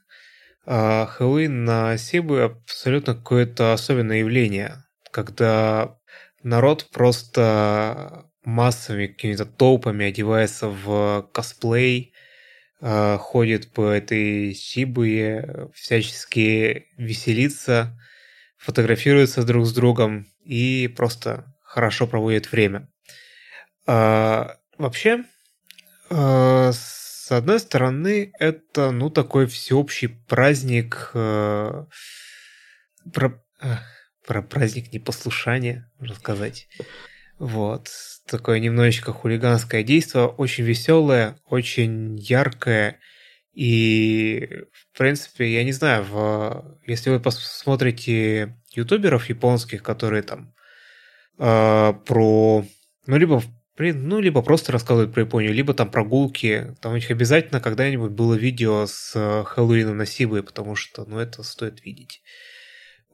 а, 0.66 1.06
Хэллоуин 1.06 1.66
на 1.66 1.98
Сибу 1.98 2.38
абсолютно 2.38 3.16
какое-то 3.16 3.74
особенное 3.74 4.20
явление, 4.20 4.84
когда 5.12 5.98
народ 6.44 6.90
просто 6.92 8.26
массовыми 8.44 9.08
какими-то 9.08 9.46
толпами 9.46 10.06
одевается 10.06 10.68
в 10.70 11.30
косплей, 11.32 12.14
а, 12.82 13.18
ходит 13.18 13.72
по 13.72 13.90
этой 13.90 14.54
Сибуе, 14.54 15.70
всячески 15.74 16.88
веселится, 16.98 18.00
фотографируется 18.58 19.44
друг 19.44 19.66
с 19.66 19.74
другом 19.74 20.28
и 20.44 20.88
просто 20.96 21.56
хорошо 21.62 22.08
проводит 22.08 22.52
время. 22.52 22.88
А, 23.88 24.58
вообще, 24.78 25.24
а, 26.10 26.72
с 27.26 27.32
одной 27.32 27.60
стороны, 27.60 28.32
это, 28.38 28.92
ну, 28.92 29.10
такой 29.10 29.48
всеобщий 29.48 30.10
праздник 30.10 31.10
э, 31.16 31.86
про, 33.12 33.44
э, 33.64 33.76
про 34.28 34.44
праздник 34.44 34.94
непослушания, 34.94 35.92
можно 35.98 36.16
сказать. 36.18 36.68
Вот. 37.40 37.90
Такое 38.28 38.60
немножечко 38.60 39.12
хулиганское 39.12 39.82
действие, 39.82 40.26
очень 40.26 40.66
веселое, 40.66 41.40
очень 41.46 42.16
яркое. 42.20 43.00
И, 43.56 44.48
в 44.72 44.96
принципе, 44.96 45.52
я 45.52 45.64
не 45.64 45.72
знаю, 45.72 46.04
в... 46.04 46.80
если 46.86 47.10
вы 47.10 47.20
посмотрите 47.20 48.56
ютуберов 48.70 49.30
японских, 49.30 49.82
которые 49.82 50.22
там 50.22 50.54
э, 51.40 51.94
про... 52.06 52.64
Ну, 53.08 53.18
либо 53.18 53.42
ну, 53.78 54.20
либо 54.20 54.42
просто 54.42 54.72
рассказывают 54.72 55.14
про 55.14 55.24
Японию, 55.24 55.54
либо 55.54 55.74
там 55.74 55.92
прогулки. 55.92 56.76
Там 56.82 56.94
у 56.94 56.96
них 56.96 57.12
обязательно 57.12 57.60
когда-нибудь 57.60 58.12
было 58.12 58.34
видео 58.34 58.86
с 58.88 59.12
э, 59.16 59.44
Хэллоуином 59.44 59.98
на 59.98 60.06
Сибы, 60.06 60.44
потому 60.44 60.76
что, 60.76 61.06
ну, 61.06 61.20
это 61.20 61.44
стоит 61.44 61.84
видеть. 61.84 62.22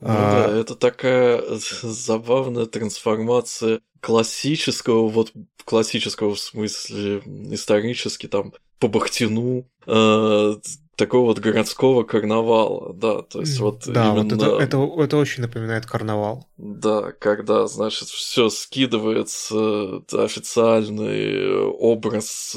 Ну 0.02 0.10
а... 0.10 0.48
да, 0.48 0.60
это 0.60 0.76
такая 0.76 1.42
забавная 1.82 2.66
трансформация 2.66 3.82
классического, 4.02 5.08
вот 5.10 5.32
классического 5.64 6.36
в 6.36 6.40
смысле 6.40 7.22
исторически, 7.52 8.28
там, 8.28 8.54
по 8.80 8.88
Бахтину, 8.88 9.68
э, 9.86 10.56
такого 11.02 11.26
вот 11.26 11.40
городского 11.40 12.04
карнавала, 12.04 12.94
да, 12.94 13.24
то 13.24 13.40
есть 13.40 13.60
вот 13.60 13.88
да, 13.88 14.12
именно... 14.12 14.24
вот 14.24 14.34
это, 14.34 14.64
это, 14.64 15.04
это 15.04 15.18
очень 15.18 15.42
напоминает 15.42 15.88
карнавал. 15.88 16.48
Да, 16.58 17.12
когда, 17.14 17.66
значит, 17.66 18.08
все 18.10 18.50
скидывается, 18.50 20.04
официальный 20.14 21.56
образ 21.56 22.56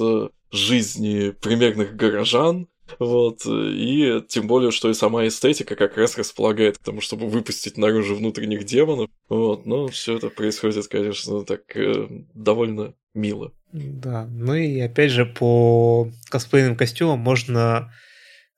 жизни 0.52 1.30
примерных 1.30 1.96
горожан, 1.96 2.68
вот, 2.98 3.46
и 3.46 4.22
тем 4.28 4.46
более, 4.46 4.72
что 4.72 4.90
и 4.90 4.94
сама 4.94 5.26
эстетика 5.26 5.74
как 5.74 5.96
раз 5.96 6.18
располагает 6.18 6.76
к 6.76 6.82
тому, 6.82 7.00
чтобы 7.00 7.28
выпустить 7.28 7.78
наружу 7.78 8.14
внутренних 8.14 8.64
демонов. 8.64 9.08
Вот, 9.30 9.64
но 9.64 9.88
все 9.88 10.18
это 10.18 10.28
происходит, 10.28 10.86
конечно, 10.88 11.46
так 11.46 11.62
э, 11.74 12.08
довольно 12.34 12.92
мило. 13.14 13.52
Да, 13.72 14.26
ну 14.30 14.54
и 14.54 14.78
опять 14.80 15.12
же 15.12 15.24
по 15.24 16.10
косплейным 16.28 16.76
костюмам 16.76 17.20
можно 17.20 17.90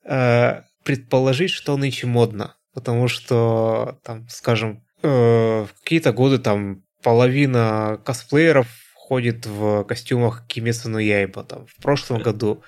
э, 0.09 0.63
предположить, 0.85 1.51
что 1.51 1.77
нынче 1.77 2.07
модно. 2.07 2.57
Потому 2.73 3.09
что, 3.09 3.99
там, 4.03 4.29
скажем, 4.29 4.85
э, 5.03 5.09
в 5.09 5.69
какие-то 5.83 6.13
годы 6.13 6.39
там 6.39 6.83
половина 7.03 8.01
косплееров 8.05 8.67
ходит 8.95 9.47
в 9.47 9.85
костюмах 9.85 10.47
Кимеса 10.47 10.89
но 10.89 10.99
Яйба. 10.99 11.45
Там, 11.45 11.67
в 11.67 11.83
прошлом 11.83 12.23
году 12.23 12.63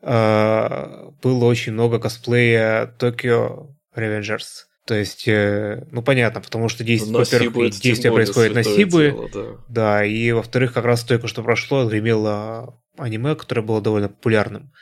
э, 0.00 1.10
было 1.22 1.44
очень 1.44 1.72
много 1.72 1.98
косплея 1.98 2.94
Tokyo 2.98 3.74
Revengers. 3.96 4.66
То 4.86 4.94
есть, 4.94 5.28
э, 5.28 5.86
ну 5.92 6.02
понятно, 6.02 6.40
потому 6.40 6.68
что 6.68 6.82
действие, 6.82 7.16
во-первых, 7.16 7.80
действие 7.80 8.12
происходит 8.12 8.54
на 8.54 8.64
Сибы, 8.64 9.30
да. 9.32 9.44
да, 9.68 10.04
и 10.04 10.32
во-вторых, 10.32 10.72
как 10.72 10.84
раз 10.84 11.04
только 11.04 11.28
что 11.28 11.42
прошло, 11.42 11.88
гремело 11.88 12.80
аниме, 12.98 13.36
которое 13.36 13.62
было 13.62 13.80
довольно 13.80 14.08
популярным. 14.08 14.72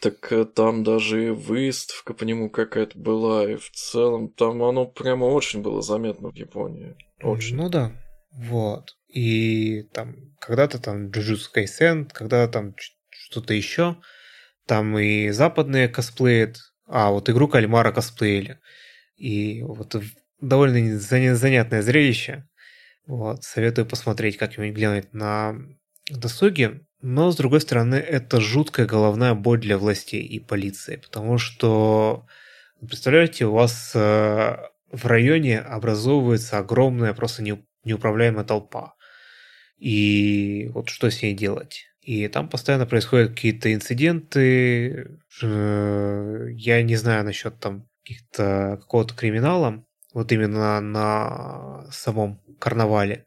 Так 0.00 0.32
э, 0.32 0.44
там 0.46 0.82
даже 0.82 1.26
и 1.26 1.30
выставка 1.30 2.14
по 2.14 2.24
нему 2.24 2.48
какая-то 2.50 2.98
была, 2.98 3.50
и 3.50 3.56
в 3.56 3.70
целом 3.70 4.30
там 4.30 4.62
оно 4.62 4.86
прямо 4.86 5.24
очень 5.26 5.62
было 5.62 5.82
заметно 5.82 6.30
в 6.30 6.34
Японии. 6.34 6.96
Очень. 7.22 7.56
Ну 7.56 7.68
да, 7.68 7.92
вот. 8.32 8.96
И 9.08 9.82
там 9.92 10.16
когда-то 10.38 10.80
там 10.80 11.08
Jujutsu 11.08 11.48
Kaisen, 11.54 12.08
когда-то 12.12 12.52
там 12.52 12.74
что-то 13.10 13.54
еще. 13.54 13.96
Там 14.66 14.98
и 14.98 15.30
западные 15.30 15.88
косплеят, 15.88 16.58
а 16.86 17.10
вот 17.10 17.28
игру 17.28 17.48
Кальмара 17.48 17.92
косплеили. 17.92 18.60
И 19.16 19.62
вот 19.62 19.96
довольно 20.40 20.98
занятное 20.98 21.82
зрелище. 21.82 22.48
Вот, 23.06 23.42
советую 23.42 23.86
посмотреть 23.86 24.36
как-нибудь 24.36 24.74
глянуть 24.74 25.12
на 25.12 25.56
досуге. 26.08 26.86
Но, 27.02 27.30
с 27.30 27.36
другой 27.36 27.60
стороны, 27.60 27.94
это 27.94 28.40
жуткая 28.40 28.86
головная 28.86 29.34
боль 29.34 29.60
для 29.60 29.78
властей 29.78 30.22
и 30.22 30.38
полиции, 30.38 30.96
потому 30.96 31.38
что, 31.38 32.26
представляете, 32.86 33.46
у 33.46 33.52
вас 33.52 33.92
э, 33.94 34.56
в 34.92 35.06
районе 35.06 35.60
образовывается 35.60 36.58
огромная, 36.58 37.14
просто 37.14 37.42
неуправляемая 37.84 38.44
толпа. 38.44 38.94
И 39.78 40.70
вот 40.74 40.90
что 40.90 41.10
с 41.10 41.22
ней 41.22 41.32
делать? 41.32 41.86
И 42.02 42.28
там 42.28 42.48
постоянно 42.50 42.86
происходят 42.86 43.30
какие-то 43.30 43.72
инциденты. 43.72 45.18
Э, 45.42 46.46
я 46.52 46.82
не 46.82 46.96
знаю 46.96 47.24
насчет 47.24 47.58
там 47.60 47.88
каких-то 48.02 48.78
какого-то 48.80 49.14
криминала, 49.14 49.84
вот 50.12 50.32
именно 50.32 50.80
на 50.80 51.86
самом 51.92 52.42
карнавале. 52.58 53.24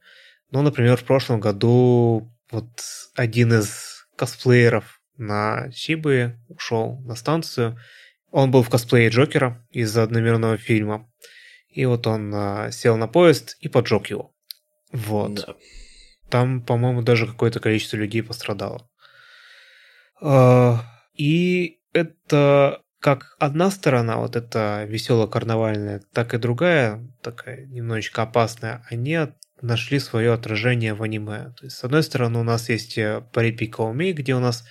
Но, 0.51 0.61
например, 0.61 0.97
в 0.97 1.03
прошлом 1.05 1.39
году 1.39 2.31
вот 2.51 2.69
один 3.15 3.53
из 3.53 4.05
косплееров 4.15 5.01
на 5.17 5.71
Сибы 5.71 6.39
ушел 6.47 6.99
на 7.01 7.15
станцию. 7.15 7.77
Он 8.31 8.51
был 8.51 8.63
в 8.63 8.69
косплее 8.69 9.09
Джокера 9.09 9.65
из 9.69 9.95
одномерного 9.97 10.57
фильма. 10.57 11.09
И 11.69 11.85
вот 11.85 12.07
он 12.07 12.31
а, 12.33 12.71
сел 12.71 12.97
на 12.97 13.07
поезд 13.07 13.57
и 13.59 13.67
поджег 13.67 14.07
его. 14.07 14.33
Вот. 14.91 15.33
Да. 15.35 15.55
Там, 16.29 16.61
по-моему, 16.61 17.01
даже 17.01 17.27
какое-то 17.27 17.59
количество 17.59 17.97
людей 17.97 18.23
пострадало. 18.23 18.89
А, 20.21 20.83
и 21.13 21.79
это 21.93 22.81
как 22.99 23.35
одна 23.37 23.69
сторона, 23.69 24.17
вот 24.17 24.35
эта 24.35 24.85
веселая 24.87 25.27
карнавальная, 25.27 26.01
так 26.13 26.33
и 26.33 26.37
другая, 26.37 27.05
такая 27.21 27.65
немножечко 27.65 28.21
опасная, 28.21 28.85
они 28.89 29.13
нашли 29.63 29.99
свое 29.99 30.33
отражение 30.33 30.93
в 30.93 31.01
аниме. 31.01 31.53
То 31.57 31.65
есть, 31.65 31.77
с 31.77 31.83
одной 31.83 32.03
стороны, 32.03 32.39
у 32.39 32.43
нас 32.43 32.69
есть 32.69 32.99
Парипи 33.31 33.67
Каумей, 33.67 34.13
где 34.13 34.35
у 34.35 34.39
нас 34.39 34.65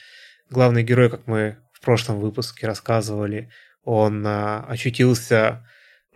главный 0.51 0.85
герой, 0.85 1.11
как 1.11 1.27
мы 1.27 1.57
в 1.73 1.81
прошлом 1.81 2.21
выпуске 2.21 2.67
рассказывали, 2.67 3.51
он 3.83 4.25
а, 4.27 4.65
очутился 4.69 5.67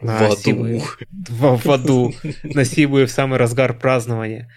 на 0.00 0.28
в 0.28 0.36
Сибуе, 0.36 0.82
в, 1.10 1.56
в 1.56 1.70
аду, 1.70 2.14
на 2.44 2.64
Сибуе 2.64 3.06
в 3.06 3.10
самый 3.10 3.38
разгар 3.38 3.76
празднования. 3.76 4.50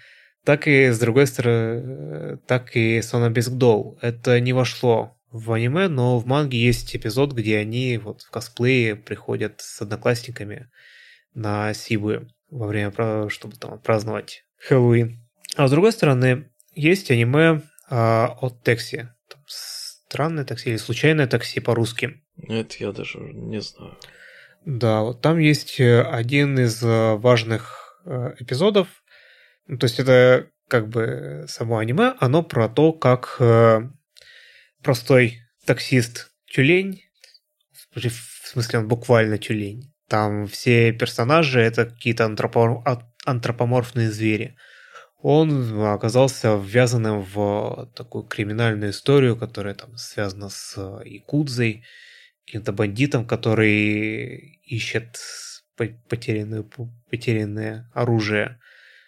Так 0.44 0.68
и, 0.68 0.90
с 0.90 0.98
другой 0.98 1.26
стороны, 1.26 2.38
так 2.46 2.76
и 2.76 3.02
Сона 3.02 3.30
Бискдол. 3.30 3.98
Это 4.00 4.38
не 4.40 4.52
вошло 4.52 5.18
в 5.30 5.52
аниме, 5.52 5.88
но 5.88 6.18
в 6.18 6.26
манге 6.26 6.58
есть 6.58 6.94
эпизод, 6.94 7.32
где 7.32 7.58
они 7.58 7.98
вот 7.98 8.22
в 8.22 8.30
косплее 8.30 8.96
приходят 8.96 9.60
с 9.60 9.80
одноклассниками 9.80 10.70
на 11.34 11.74
Сибуе 11.74 12.28
во 12.50 12.66
время, 12.66 13.28
чтобы 13.28 13.56
там 13.56 13.78
праздновать 13.80 14.44
Хэллоуин. 14.58 15.20
А 15.56 15.68
с 15.68 15.70
другой 15.70 15.92
стороны, 15.92 16.50
есть 16.74 17.10
аниме 17.10 17.62
а, 17.88 18.36
от 18.40 18.62
Текси. 18.62 19.08
Там, 19.28 19.42
странное 19.46 20.44
такси 20.44 20.70
или 20.70 20.76
случайное 20.76 21.26
такси 21.26 21.60
по-русски. 21.60 22.22
Это 22.48 22.76
я 22.78 22.92
даже 22.92 23.18
не 23.18 23.60
знаю. 23.60 23.96
Да, 24.64 25.02
вот 25.02 25.22
там 25.22 25.38
есть 25.38 25.80
э, 25.80 26.02
один 26.02 26.58
из 26.58 26.82
э, 26.82 27.14
важных 27.14 28.00
э, 28.04 28.34
эпизодов. 28.38 28.88
Ну, 29.66 29.78
то 29.78 29.84
есть 29.84 29.98
это 29.98 30.50
как 30.68 30.88
бы 30.88 31.46
само 31.48 31.78
аниме, 31.78 32.14
оно 32.20 32.42
про 32.42 32.68
то, 32.68 32.92
как 32.92 33.40
простой 34.84 35.40
таксист 35.66 36.32
тюлень, 36.46 37.02
в 37.92 38.46
смысле 38.46 38.78
он 38.78 38.88
буквально 38.88 39.36
тюлень, 39.36 39.89
там 40.10 40.48
все 40.48 40.92
персонажи 40.92 41.60
это 41.60 41.86
какие-то 41.86 42.24
антропо... 42.24 42.84
антропоморфные 43.24 44.10
звери. 44.10 44.56
Он 45.22 45.80
оказался 45.86 46.56
ввязанным 46.56 47.22
в 47.22 47.88
такую 47.94 48.24
криминальную 48.24 48.90
историю, 48.90 49.36
которая 49.36 49.74
там 49.74 49.96
связана 49.96 50.48
с 50.48 50.76
Якудзой, 51.04 51.84
каким-то 52.44 52.72
бандитом, 52.72 53.24
который 53.24 54.58
ищет 54.64 55.20
потерянное, 56.08 56.64
потерянное 57.08 57.88
оружие 57.94 58.58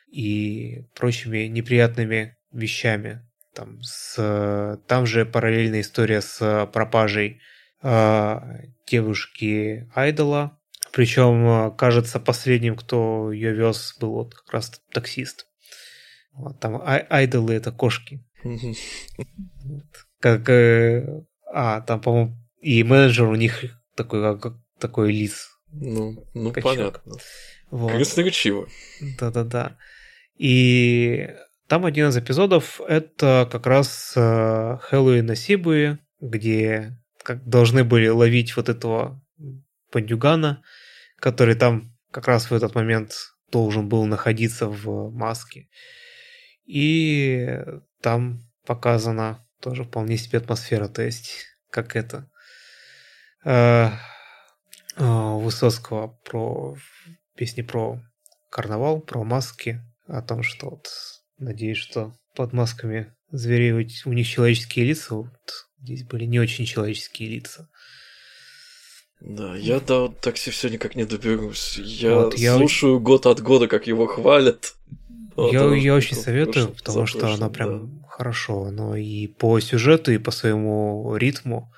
и 0.06 0.84
прочими 0.94 1.48
неприятными 1.48 2.36
вещами. 2.52 3.26
Там, 3.54 3.82
с, 3.82 4.78
там 4.86 5.06
же 5.06 5.26
параллельная 5.26 5.80
история 5.80 6.20
с 6.20 6.70
пропажей 6.72 7.40
э, 7.82 8.40
девушки 8.86 9.90
Айдола. 9.94 10.60
Причем, 10.92 11.74
кажется, 11.76 12.20
последним, 12.20 12.76
кто 12.76 13.32
ее 13.32 13.52
вез, 13.52 13.96
был 13.98 14.12
вот 14.12 14.34
как 14.34 14.52
раз 14.52 14.82
таксист. 14.92 15.46
Вот, 16.34 16.60
там 16.60 16.80
ай- 16.82 17.06
айдолы 17.08 17.54
это 17.54 17.72
кошки. 17.72 18.24
Как, 20.20 20.48
э, 20.48 21.24
а, 21.46 21.80
там, 21.80 22.00
по-моему, 22.00 22.36
и 22.60 22.84
менеджер 22.84 23.26
у 23.28 23.34
них 23.34 23.64
такой, 23.96 24.38
как, 24.38 24.54
такой 24.78 25.12
лис. 25.12 25.50
Ну, 25.72 26.26
ну 26.34 26.52
понятно. 26.52 27.14
Вот. 27.70 27.92
Красноречиво. 27.92 28.68
Да-да-да. 29.18 29.78
И 30.36 31.28
там 31.68 31.86
один 31.86 32.08
из 32.08 32.16
эпизодов 32.16 32.80
это 32.86 33.48
как 33.50 33.66
раз 33.66 34.12
э, 34.14 34.78
Хэллоуин 34.82 35.26
на 35.26 35.36
Сибуе, 35.36 35.98
где 36.20 36.98
как 37.22 37.44
должны 37.44 37.84
были 37.84 38.08
ловить 38.08 38.56
вот 38.56 38.68
этого 38.68 39.22
бандюгана, 39.92 40.62
который 41.22 41.54
там 41.54 41.96
как 42.10 42.26
раз 42.26 42.50
в 42.50 42.52
этот 42.52 42.74
момент 42.74 43.14
должен 43.52 43.88
был 43.88 44.06
находиться 44.06 44.66
в 44.66 45.12
маске. 45.12 45.68
И 46.64 47.60
там 48.00 48.40
показана 48.66 49.46
тоже 49.60 49.84
вполне 49.84 50.16
себе 50.16 50.38
атмосфера, 50.38 50.88
то 50.88 51.02
есть 51.02 51.46
как 51.70 51.94
это 51.94 52.28
э, 53.44 53.90
э, 54.96 55.34
Высоцкого 55.38 56.08
про 56.24 56.76
песни 57.36 57.62
про 57.62 58.02
карнавал, 58.50 59.00
про 59.00 59.22
маски, 59.22 59.80
о 60.08 60.22
том, 60.22 60.42
что 60.42 60.70
вот 60.70 60.88
надеюсь, 61.38 61.78
что 61.78 62.16
под 62.34 62.52
масками 62.52 63.14
зверей 63.30 63.72
у 63.72 64.12
них 64.12 64.26
человеческие 64.26 64.86
лица, 64.86 65.14
вот 65.14 65.68
здесь 65.78 66.02
были 66.02 66.24
не 66.24 66.40
очень 66.40 66.64
человеческие 66.64 67.28
лица. 67.28 67.68
Да, 69.24 69.54
я 69.54 69.78
до 69.78 70.08
такси 70.08 70.50
все 70.50 70.68
никак 70.68 70.96
не 70.96 71.04
доберусь. 71.04 71.78
Я 71.78 72.16
вот, 72.16 72.38
слушаю 72.38 72.94
я... 72.94 72.98
год 72.98 73.26
от 73.26 73.40
года, 73.40 73.68
как 73.68 73.86
его 73.86 74.06
хвалят. 74.06 74.74
Вот 75.36 75.52
я, 75.52 75.72
я 75.74 75.94
очень 75.94 76.16
советую, 76.16 76.66
прошлым, 76.68 76.76
потому 76.76 77.06
что 77.06 77.32
оно 77.32 77.48
прям 77.48 78.00
да. 78.00 78.08
хорошо. 78.08 78.64
Оно 78.64 78.96
и 78.96 79.28
по 79.28 79.60
сюжету, 79.60 80.10
и 80.10 80.18
по 80.18 80.32
своему 80.32 81.14
ритму. 81.16 81.72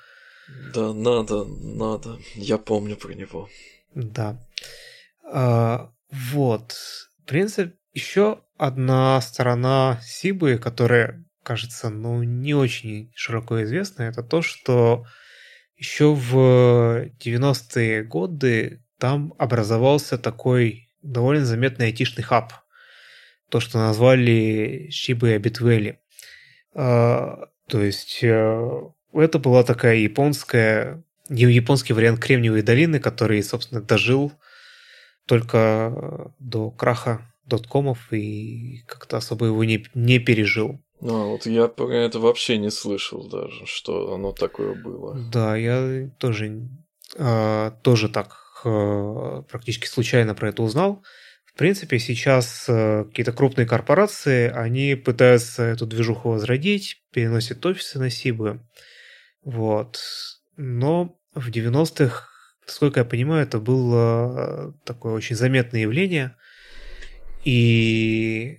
Да, 0.73 0.91
надо, 0.91 1.45
надо. 1.45 2.17
Я 2.33 2.57
помню 2.57 2.95
про 2.95 3.13
него. 3.13 3.47
Да. 3.93 4.39
А, 5.23 5.91
вот. 6.33 6.75
В 7.21 7.27
принципе, 7.27 7.73
еще 7.93 8.39
одна 8.57 9.21
сторона 9.21 9.99
Сибы, 10.03 10.57
которая, 10.57 11.23
кажется, 11.43 11.89
ну, 11.89 12.23
не 12.23 12.55
очень 12.55 13.11
широко 13.13 13.63
известна, 13.63 14.03
это 14.03 14.23
то, 14.23 14.41
что 14.41 15.05
еще 15.77 16.13
в 16.13 17.09
90-е 17.19 18.03
годы 18.03 18.83
там 18.97 19.33
образовался 19.37 20.17
такой 20.17 20.89
довольно 21.01 21.45
заметный 21.45 21.87
айтишный 21.87 22.23
хаб– 22.23 22.53
то, 23.49 23.59
что 23.59 23.77
назвали 23.77 24.89
Шибы 24.91 25.33
Абитвели. 25.33 25.99
А, 26.73 27.47
то 27.67 27.81
есть 27.81 28.19
э, 28.21 28.81
это 29.13 29.39
была 29.39 29.63
такая 29.63 29.97
японская, 29.97 31.03
японский 31.29 31.93
вариант 31.93 32.19
Кремниевой 32.19 32.63
долины, 32.63 32.99
который, 32.99 33.41
собственно, 33.43 33.81
дожил 33.81 34.33
только 35.25 36.33
до 36.39 36.69
краха 36.71 37.21
доткомов 37.45 38.11
и 38.11 38.83
как-то 38.87 39.17
особо 39.17 39.47
его 39.47 39.63
не, 39.63 39.85
не 39.93 40.19
пережил. 40.19 40.81
Ну, 41.05 41.29
вот 41.29 41.45
я 41.45 41.67
про 41.67 41.93
это 41.93 42.19
вообще 42.19 42.57
не 42.57 42.71
слышал 42.71 43.29
даже, 43.29 43.67
что 43.67 44.15
оно 44.15 44.31
такое 44.31 44.73
было. 44.73 45.15
Да, 45.31 45.55
я 45.55 46.09
тоже, 46.17 46.67
э, 47.15 47.71
тоже 47.83 48.09
так 48.09 48.35
э, 48.65 49.43
практически 49.47 49.85
случайно 49.85 50.33
про 50.33 50.49
это 50.49 50.63
узнал. 50.63 51.03
В 51.45 51.53
принципе, 51.53 51.99
сейчас 51.99 52.65
э, 52.67 53.03
какие-то 53.03 53.33
крупные 53.33 53.67
корпорации, 53.67 54.49
они 54.49 54.95
пытаются 54.95 55.61
эту 55.61 55.85
движуху 55.85 56.29
возродить, 56.29 57.03
переносят 57.11 57.63
офисы 57.63 57.99
на 57.99 58.09
Сибы. 58.09 58.61
Вот. 59.43 59.99
Но 60.57 61.19
в 61.35 61.51
90-х, 61.51 62.29
насколько 62.65 63.01
я 63.01 63.05
понимаю, 63.05 63.43
это 63.43 63.59
было 63.59 64.73
такое 64.85 65.13
очень 65.13 65.35
заметное 65.35 65.81
явление. 65.81 66.35
И 67.43 68.57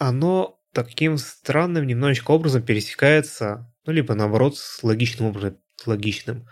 оно 0.00 0.59
таким 0.72 1.18
странным 1.18 1.86
немножечко 1.86 2.30
образом 2.30 2.62
пересекается, 2.62 3.72
ну, 3.86 3.92
либо 3.92 4.14
наоборот, 4.14 4.56
с 4.56 4.82
логичным 4.82 5.28
образом, 5.28 5.58
логичным 5.86 6.46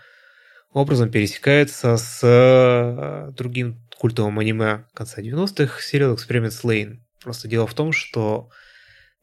образом 0.71 1.11
пересекается 1.11 1.97
с 1.97 2.19
э, 2.23 3.31
другим 3.33 3.81
культовым 3.97 4.39
аниме 4.39 4.85
конца 4.93 5.21
90-х, 5.21 5.81
сериал 5.81 6.15
Experiment 6.15 6.63
Lane. 6.63 6.99
Просто 7.21 7.47
дело 7.47 7.67
в 7.67 7.73
том, 7.73 7.91
что 7.91 8.49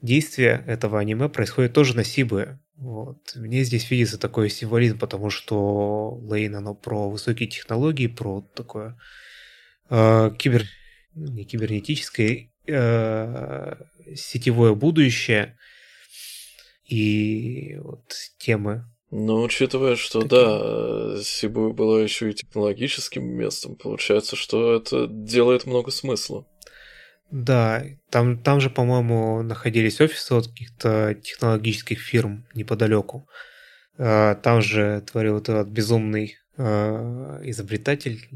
действие 0.01 0.63
этого 0.67 0.99
аниме 0.99 1.29
происходит 1.29 1.73
тоже 1.73 1.97
на 1.97 2.05
Сибуе. 2.05 2.61
Вот. 2.77 3.33
Мне 3.35 3.65
здесь 3.65 3.91
видится 3.91 4.19
такой 4.19 4.51
символизм, 4.51 4.99
потому 4.99 5.31
что 5.31 6.19
Лейн, 6.23 6.57
оно 6.57 6.75
про 6.75 7.09
высокие 7.09 7.49
технологии, 7.49 8.07
про 8.07 8.43
такое 8.55 8.99
э, 9.89 10.31
кибер... 10.39 10.65
Не 11.15 11.47
кибернетическое, 11.47 12.51
э, 12.67 13.75
сетевое 14.15 14.75
будущее 14.75 15.57
и 16.85 17.77
вот 17.79 18.05
темы 18.39 18.85
ну, 19.11 19.43
учитывая, 19.43 19.95
что 19.95 20.21
Таким... 20.21 20.29
да, 20.37 21.23
Сибу 21.23 21.73
была 21.73 22.03
еще 22.03 22.31
и 22.31 22.35
технологическим 22.35 23.25
местом, 23.25 23.77
получается, 23.77 24.35
что 24.35 24.75
это 24.75 25.07
делает 25.07 25.65
много 25.65 25.93
смысла. 25.93 26.45
Да, 27.31 27.85
там, 28.11 28.39
там 28.39 28.61
же, 28.61 28.69
по-моему, 28.69 29.43
находились 29.43 30.01
офисы 30.01 30.33
от 30.33 30.49
каких-то 30.49 31.15
технологических 31.23 32.01
фирм 32.01 32.47
неподалеку. 32.55 33.29
А, 33.99 34.35
там 34.37 34.61
же 34.61 35.03
творил 35.11 35.39
этот 35.39 35.69
безумный 35.69 36.37
а, 36.57 37.41
изобретатель, 37.43 38.29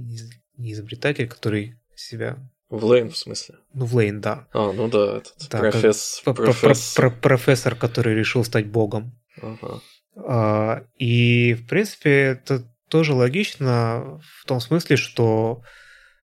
не 0.56 0.72
изобретатель, 0.72 1.28
который 1.28 1.76
себя 1.94 2.38
в 2.70 2.84
Лейн, 2.84 3.10
в 3.10 3.16
смысле? 3.16 3.56
Ну, 3.74 3.84
в 3.84 3.94
Лейн, 3.94 4.20
да. 4.20 4.46
А, 4.52 4.72
ну 4.72 4.88
да, 4.88 5.18
этот 5.18 5.34
да, 5.50 5.58
професс... 5.58 6.22
Как, 6.24 6.36
професс... 6.36 6.94
Про, 6.94 7.10
про, 7.10 7.16
профессор, 7.16 7.74
который 7.74 8.14
решил 8.14 8.44
стать 8.44 8.66
богом. 8.66 9.18
Ага. 9.42 9.80
А, 10.16 10.84
и, 10.96 11.54
в 11.54 11.66
принципе, 11.66 12.10
это 12.10 12.64
тоже 12.88 13.14
логично 13.14 14.20
в 14.22 14.46
том 14.46 14.60
смысле, 14.60 14.96
что, 14.96 15.62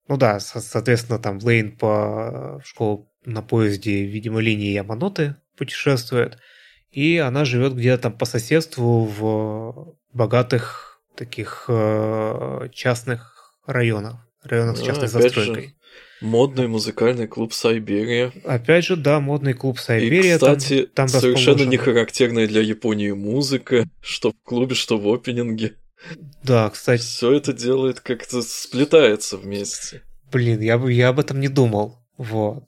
ну 0.08 0.16
да, 0.16 0.40
соответственно, 0.40 1.18
там 1.18 1.38
Лейн 1.42 1.76
по 1.76 2.60
школу 2.64 3.12
на 3.26 3.42
поезде, 3.42 4.04
видимо, 4.04 4.40
линии 4.40 4.72
Яманоты 4.72 5.36
путешествует, 5.56 6.38
и 6.90 7.18
она 7.18 7.44
живет 7.44 7.74
где-то 7.74 8.04
там 8.04 8.12
по 8.16 8.24
соседству 8.24 9.04
в 9.04 9.96
богатых 10.14 11.02
таких 11.14 11.66
э, 11.68 12.68
частных 12.72 13.54
районах, 13.66 14.26
районах 14.42 14.78
с 14.78 14.82
частной 14.82 15.06
а, 15.06 15.08
застройкой. 15.08 15.64
Же, 15.64 15.74
Модный 16.20 16.66
музыкальный 16.66 17.26
клуб 17.26 17.52
Сайберия. 17.52 18.32
Опять 18.44 18.86
же, 18.86 18.96
да, 18.96 19.20
модный 19.20 19.54
клуб 19.54 19.78
Сайберия. 19.78 20.34
И, 20.34 20.38
кстати, 20.38 20.82
там, 20.82 21.08
там 21.08 21.20
совершенно 21.20 21.62
не 21.62 21.76
характерная 21.76 22.46
для 22.46 22.60
Японии 22.60 23.12
музыка, 23.12 23.84
что 24.00 24.32
в 24.32 24.42
клубе, 24.48 24.74
что 24.74 24.98
в 24.98 25.08
опенинге. 25.12 25.74
Да, 26.42 26.70
кстати. 26.70 27.02
Все 27.02 27.32
это 27.32 27.52
делает 27.52 28.00
как-то 28.00 28.42
сплетается 28.42 29.36
вместе. 29.36 30.02
Блин, 30.32 30.60
я 30.60 30.78
бы 30.78 30.92
я 30.92 31.08
об 31.08 31.20
этом 31.20 31.40
не 31.40 31.48
думал. 31.48 31.98
Вот. 32.16 32.64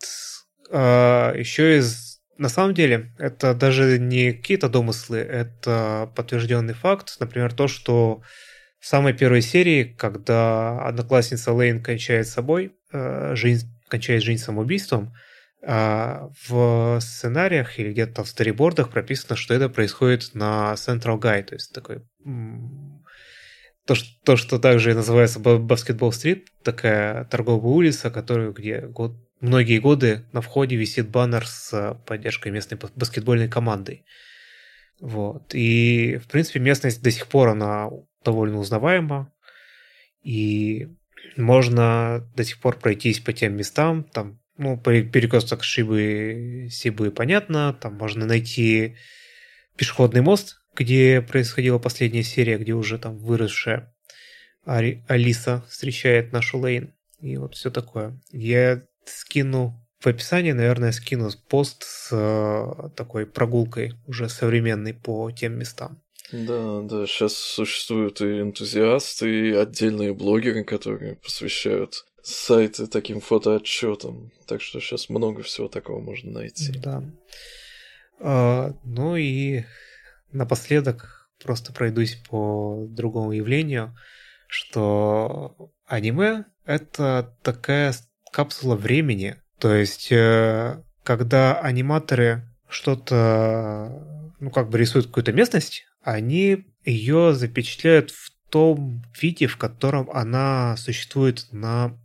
А, 0.70 1.34
еще 1.34 1.78
из 1.78 2.10
на 2.40 2.48
самом 2.48 2.72
деле, 2.72 3.12
это 3.18 3.52
даже 3.52 3.98
не 3.98 4.32
какие-то 4.32 4.70
домыслы, 4.70 5.18
это 5.18 6.10
подтвержденный 6.16 6.72
факт. 6.72 7.16
Например, 7.20 7.52
то, 7.52 7.68
что 7.68 8.22
в 8.78 8.86
самой 8.86 9.12
первой 9.12 9.42
серии, 9.42 9.84
когда 9.84 10.80
одноклассница 10.80 11.52
Лейн 11.52 11.82
кончает 11.82 12.26
собой, 12.26 12.72
жизнь, 12.92 13.68
кончает 13.88 14.22
жизнь 14.22 14.42
самоубийством, 14.42 15.12
а 15.62 16.30
в 16.48 16.98
сценариях 17.00 17.78
или 17.78 17.92
где-то 17.92 18.24
в 18.24 18.28
старибордах 18.28 18.90
прописано, 18.90 19.36
что 19.36 19.52
это 19.54 19.68
происходит 19.68 20.34
на 20.34 20.74
Central 20.74 21.20
Guy, 21.20 21.42
то 21.42 21.54
есть 21.54 21.72
такой 21.72 22.02
то, 23.86 23.94
что, 23.94 24.08
то, 24.24 24.36
что 24.36 24.58
также 24.58 24.94
называется 24.94 25.40
Баскетбол 25.40 26.12
Стрит, 26.12 26.48
такая 26.62 27.24
торговая 27.24 27.72
улица, 27.72 28.10
которую 28.10 28.52
где 28.52 28.82
год, 28.82 29.16
многие 29.40 29.80
годы 29.80 30.24
на 30.32 30.40
входе 30.42 30.76
висит 30.76 31.08
баннер 31.08 31.46
с 31.46 31.98
поддержкой 32.06 32.52
местной 32.52 32.78
баскетбольной 32.94 33.48
командой. 33.48 34.04
Вот. 35.00 35.54
И, 35.54 36.18
в 36.18 36.28
принципе, 36.28 36.60
местность 36.60 37.02
до 37.02 37.10
сих 37.10 37.26
пор, 37.26 37.48
она 37.48 37.88
довольно 38.24 38.58
узнаваема. 38.58 39.32
И 40.22 40.88
можно 41.40 42.28
до 42.36 42.44
сих 42.44 42.58
пор 42.58 42.78
пройтись 42.78 43.20
по 43.20 43.32
тем 43.32 43.56
местам. 43.56 44.04
Там, 44.04 44.40
ну, 44.56 44.78
перекресток 44.78 45.64
Шибы, 45.64 46.68
Сибы 46.70 47.10
понятно. 47.10 47.76
Там 47.80 47.94
можно 47.94 48.26
найти 48.26 48.96
пешеходный 49.76 50.20
мост, 50.20 50.60
где 50.74 51.20
происходила 51.20 51.78
последняя 51.78 52.22
серия, 52.22 52.58
где 52.58 52.72
уже 52.72 52.98
там 52.98 53.18
выросшая 53.18 53.92
Ари, 54.64 55.04
Алиса 55.08 55.64
встречает 55.68 56.32
нашу 56.32 56.58
Лейн. 56.58 56.94
И 57.20 57.36
вот 57.36 57.54
все 57.54 57.70
такое. 57.70 58.18
Я 58.30 58.82
скину 59.04 59.86
в 60.00 60.06
описании, 60.06 60.52
наверное, 60.52 60.92
скину 60.92 61.30
пост 61.48 61.84
с 61.84 62.08
э, 62.12 62.88
такой 62.96 63.26
прогулкой 63.26 63.94
уже 64.06 64.28
современной 64.28 64.94
по 64.94 65.30
тем 65.30 65.58
местам. 65.58 66.02
Да, 66.32 66.80
да, 66.82 67.06
сейчас 67.06 67.34
существуют 67.34 68.20
и 68.20 68.40
энтузиасты, 68.40 69.48
и 69.48 69.52
отдельные 69.52 70.14
блогеры, 70.14 70.64
которые 70.64 71.16
посвящают 71.16 72.04
сайты 72.22 72.86
таким 72.86 73.20
фотоотчетам. 73.20 74.30
Так 74.46 74.60
что 74.60 74.80
сейчас 74.80 75.08
много 75.08 75.42
всего 75.42 75.68
такого 75.68 76.00
можно 76.00 76.32
найти. 76.32 76.72
Да. 76.78 77.02
А, 78.20 78.74
ну 78.84 79.16
и 79.16 79.64
напоследок 80.32 81.28
просто 81.42 81.72
пройдусь 81.72 82.16
по 82.28 82.86
другому 82.88 83.32
явлению, 83.32 83.96
что 84.46 85.72
аниме— 85.86 86.44
это 86.64 87.34
такая 87.42 87.94
капсула 88.32 88.76
времени. 88.76 89.36
То 89.58 89.74
есть, 89.74 90.12
э, 90.12 90.82
когда 91.02 91.58
аниматоры 91.60 92.48
что-то, 92.68 94.32
ну, 94.38 94.50
как 94.50 94.70
бы 94.70 94.78
рисуют 94.78 95.06
какую-то 95.06 95.32
местность, 95.32 95.86
они 96.02 96.66
ее 96.84 97.34
запечатляют 97.34 98.10
в 98.10 98.32
том 98.50 99.02
виде, 99.20 99.46
в 99.46 99.56
котором 99.56 100.10
она 100.10 100.76
существует 100.76 101.46
на 101.52 101.98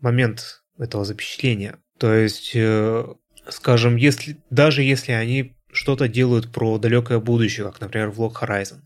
момент 0.00 0.62
этого 0.78 1.04
запечатления. 1.04 1.78
То 1.98 2.12
есть, 2.12 2.52
э, 2.54 3.06
скажем, 3.48 3.96
если, 3.96 4.36
даже 4.50 4.82
если 4.82 5.12
они 5.12 5.54
что-то 5.72 6.08
делают 6.08 6.52
про 6.52 6.78
далекое 6.78 7.18
будущее, 7.18 7.66
как, 7.66 7.80
например, 7.80 8.10
в 8.10 8.20
Log 8.20 8.34
Horizon. 8.40 8.82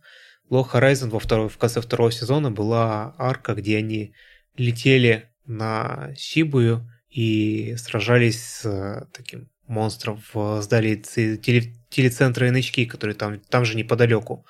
В 0.49 0.55
Log 0.55 0.71
Horizon 0.73 1.09
во 1.11 1.19
второй, 1.19 1.49
в 1.49 1.59
конце 1.59 1.81
второго 1.81 2.13
сезона 2.13 2.51
была 2.51 3.15
арка, 3.19 3.55
где 3.55 3.79
они 3.79 4.15
летели 4.57 5.31
на 5.45 6.15
Сибую 6.17 6.89
и 7.11 7.75
сражались 7.77 8.45
с 8.45 8.65
э, 8.65 9.07
таким 9.13 9.51
монстром 9.69 10.23
в 10.33 10.63
здании 10.63 10.95
теле, 10.95 11.75
телецентра 11.89 12.49
NHK, 12.49 12.87
который 12.87 13.15
там, 13.15 13.41
там 13.41 13.65
же 13.65 13.77
неподалеку 13.77 14.47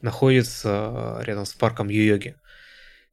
находится 0.00 1.18
э, 1.20 1.24
рядом 1.24 1.46
с 1.46 1.54
парком 1.54 1.88
Йоги. 1.88 2.36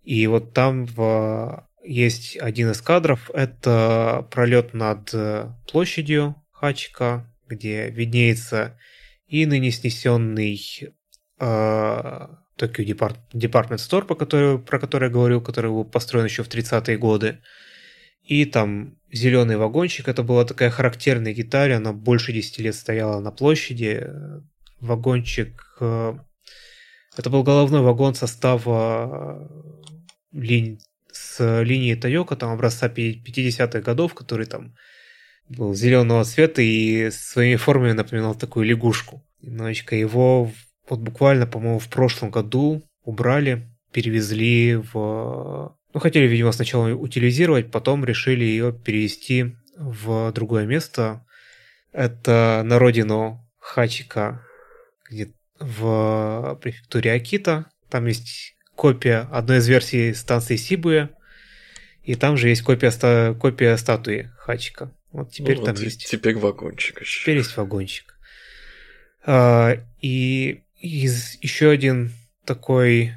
И 0.03 0.25
вот 0.27 0.53
там 0.53 0.85
в, 0.85 1.67
есть 1.83 2.37
один 2.37 2.71
из 2.71 2.81
кадров, 2.81 3.29
это 3.33 4.27
пролет 4.31 4.73
над 4.73 5.13
э, 5.13 5.51
площадью 5.71 6.35
Хачика, 6.51 7.31
где 7.47 7.89
виднеется 7.89 8.77
и 9.27 9.45
ныне 9.45 9.71
снесенный 9.71 10.59
э, 11.39 12.27
Tokyo 12.59 13.17
Depart 13.33 14.17
который, 14.17 14.59
про 14.59 14.79
который 14.79 15.05
я 15.05 15.09
говорил, 15.09 15.41
который 15.41 15.71
был 15.71 15.85
построен 15.85 16.25
еще 16.25 16.43
в 16.43 16.49
30-е 16.49 16.97
годы. 16.97 17.39
И 18.29 18.45
там 18.45 18.95
зеленый 19.11 19.57
вагончик, 19.57 20.07
это 20.07 20.21
была 20.21 20.45
такая 20.45 20.69
характерная 20.69 21.33
деталь, 21.33 21.73
она 21.73 21.93
больше 21.93 22.31
10 22.31 22.59
лет 22.59 22.75
стояла 22.75 23.19
на 23.19 23.31
площади. 23.31 24.07
Вагончик, 24.79 25.77
э, 25.79 26.13
это 27.17 27.29
был 27.31 27.41
головной 27.41 27.81
вагон 27.81 28.13
состава 28.13 29.49
э, 30.31 30.39
линь, 30.39 30.79
с 31.11 31.63
линии 31.63 31.95
Тойока, 31.95 32.35
там 32.35 32.51
образца 32.51 32.87
50-х 32.87 33.81
годов, 33.81 34.13
который 34.13 34.45
там 34.45 34.75
был 35.47 35.73
зеленого 35.73 36.23
цвета 36.23 36.61
и 36.61 37.09
своими 37.09 37.55
формами 37.55 37.93
напоминал 37.93 38.35
такую 38.35 38.67
лягушку. 38.67 39.25
Немножечко 39.41 39.95
его 39.95 40.51
вот 40.87 40.99
буквально, 40.99 41.47
по-моему, 41.47 41.79
в 41.79 41.89
прошлом 41.89 42.29
году 42.29 42.83
убрали, 43.03 43.67
перевезли 43.91 44.75
в... 44.75 45.75
Ну, 45.93 45.99
хотели, 45.99 46.27
видимо, 46.27 46.51
сначала 46.51 46.89
утилизировать, 46.93 47.71
потом 47.71 48.05
решили 48.05 48.43
ее 48.43 48.73
перевести 48.73 49.55
в 49.75 50.31
другое 50.33 50.65
место. 50.65 51.25
Это 51.91 52.61
на 52.63 52.77
родину 52.77 53.45
Хачика, 53.59 54.45
где 55.09 55.33
в 55.59 56.57
префектуре 56.61 57.13
Акита. 57.13 57.65
Там 57.89 58.05
есть 58.05 58.55
копия 58.75 59.27
одной 59.31 59.57
из 59.57 59.67
версий 59.67 60.13
станции 60.13 60.55
Сибуя, 60.55 61.09
и 62.03 62.15
там 62.15 62.37
же 62.37 62.49
есть 62.49 62.61
копия, 62.61 62.91
ста... 62.91 63.35
копия 63.39 63.75
статуи 63.77 64.31
Хачика. 64.37 64.91
Вот 65.11 65.31
теперь 65.31 65.57
ну, 65.57 65.65
там 65.65 65.75
вот 65.75 65.83
есть. 65.83 66.05
Теперь 66.09 66.35
вагончик 66.37 67.01
еще. 67.01 67.21
Теперь 67.23 67.37
есть 67.37 67.57
вагончик. 67.57 68.15
А, 69.25 69.77
и 70.01 70.63
из, 70.79 71.37
еще 71.41 71.69
один 71.71 72.13
такой 72.45 73.13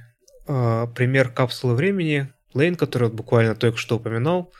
а, 0.47 0.87
пример 0.89 1.31
капсулы 1.31 1.75
времени. 1.75 2.33
Лейн, 2.55 2.75
который 2.77 3.05
вот 3.05 3.15
буквально 3.15 3.55
только 3.55 3.79
что 3.79 3.97
упоминал. 3.97 4.53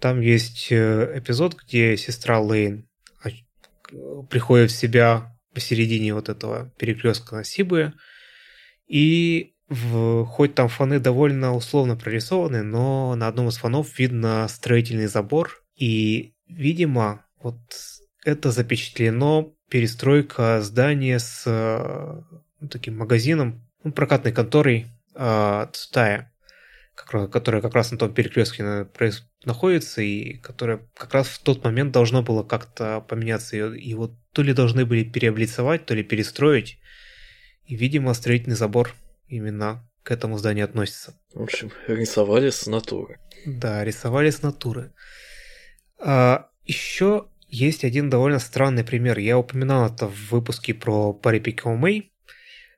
Там 0.00 0.20
есть 0.20 0.68
э, 0.70 1.18
эпизод, 1.18 1.56
где 1.56 1.96
сестра 1.96 2.40
Лейн 2.40 2.88
а, 3.22 3.28
приходит 4.28 4.70
в 4.70 4.76
себя 4.76 5.36
посередине 5.54 6.14
вот 6.14 6.28
этого 6.28 6.72
перекрестка 6.78 7.36
на 7.36 7.44
Сибы. 7.44 7.94
И 8.86 9.54
в, 9.68 10.24
хоть 10.26 10.54
там 10.54 10.68
фоны 10.68 11.00
довольно 11.00 11.54
условно 11.54 11.96
прорисованы, 11.96 12.62
но 12.62 13.14
на 13.14 13.28
одном 13.28 13.48
из 13.48 13.56
фонов 13.56 13.98
видно 13.98 14.46
строительный 14.48 15.06
забор. 15.06 15.62
И 15.76 16.34
Видимо, 16.48 17.26
вот 17.40 17.58
это 18.24 18.50
запечатлено 18.50 19.54
перестройка 19.68 20.60
здания 20.62 21.18
с 21.18 21.44
ну, 22.60 22.68
таким 22.68 22.98
магазином, 22.98 23.66
ну, 23.82 23.92
прокатной 23.92 24.32
конторой 24.32 24.86
э, 25.14 25.66
Цутая, 25.72 26.32
которая 26.94 27.60
как 27.60 27.74
раз 27.74 27.90
на 27.90 27.98
том 27.98 28.12
перекрестке 28.14 28.88
находится 29.44 30.00
и 30.02 30.34
которая 30.34 30.80
как 30.96 31.12
раз 31.14 31.28
в 31.28 31.42
тот 31.42 31.64
момент 31.64 31.92
должно 31.92 32.22
было 32.22 32.42
как-то 32.42 33.00
поменяться. 33.00 33.56
И 33.56 33.94
вот 33.94 34.14
то 34.32 34.42
ли 34.42 34.52
должны 34.52 34.86
были 34.86 35.04
переоблицовать, 35.04 35.86
то 35.86 35.94
ли 35.94 36.02
перестроить. 36.02 36.78
И, 37.64 37.76
видимо, 37.76 38.14
строительный 38.14 38.56
забор 38.56 38.94
именно 39.26 39.88
к 40.02 40.10
этому 40.10 40.38
зданию 40.38 40.64
относится. 40.66 41.18
В 41.32 41.42
общем, 41.42 41.72
рисовали 41.88 42.50
с 42.50 42.66
натуры. 42.66 43.18
Да, 43.46 43.84
рисовали 43.84 44.30
с 44.30 44.42
натуры. 44.42 44.92
А, 45.98 46.50
еще 46.64 47.26
есть 47.48 47.84
один 47.84 48.10
довольно 48.10 48.38
странный 48.38 48.84
пример. 48.84 49.18
Я 49.18 49.38
упоминал 49.38 49.86
это 49.86 50.08
в 50.08 50.30
выпуске 50.30 50.74
про 50.74 51.12
Парипико 51.12 51.70
Мэй. 51.70 52.12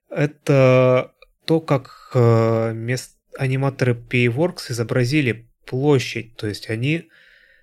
Это 0.09 1.13
то, 1.47 1.61
как 1.61 2.11
э, 2.15 2.73
мест... 2.75 3.16
аниматоры 3.39 3.95
Payworks 3.95 4.71
изобразили 4.71 5.49
площадь. 5.67 6.37
То 6.37 6.47
есть 6.47 6.71
они, 6.71 7.09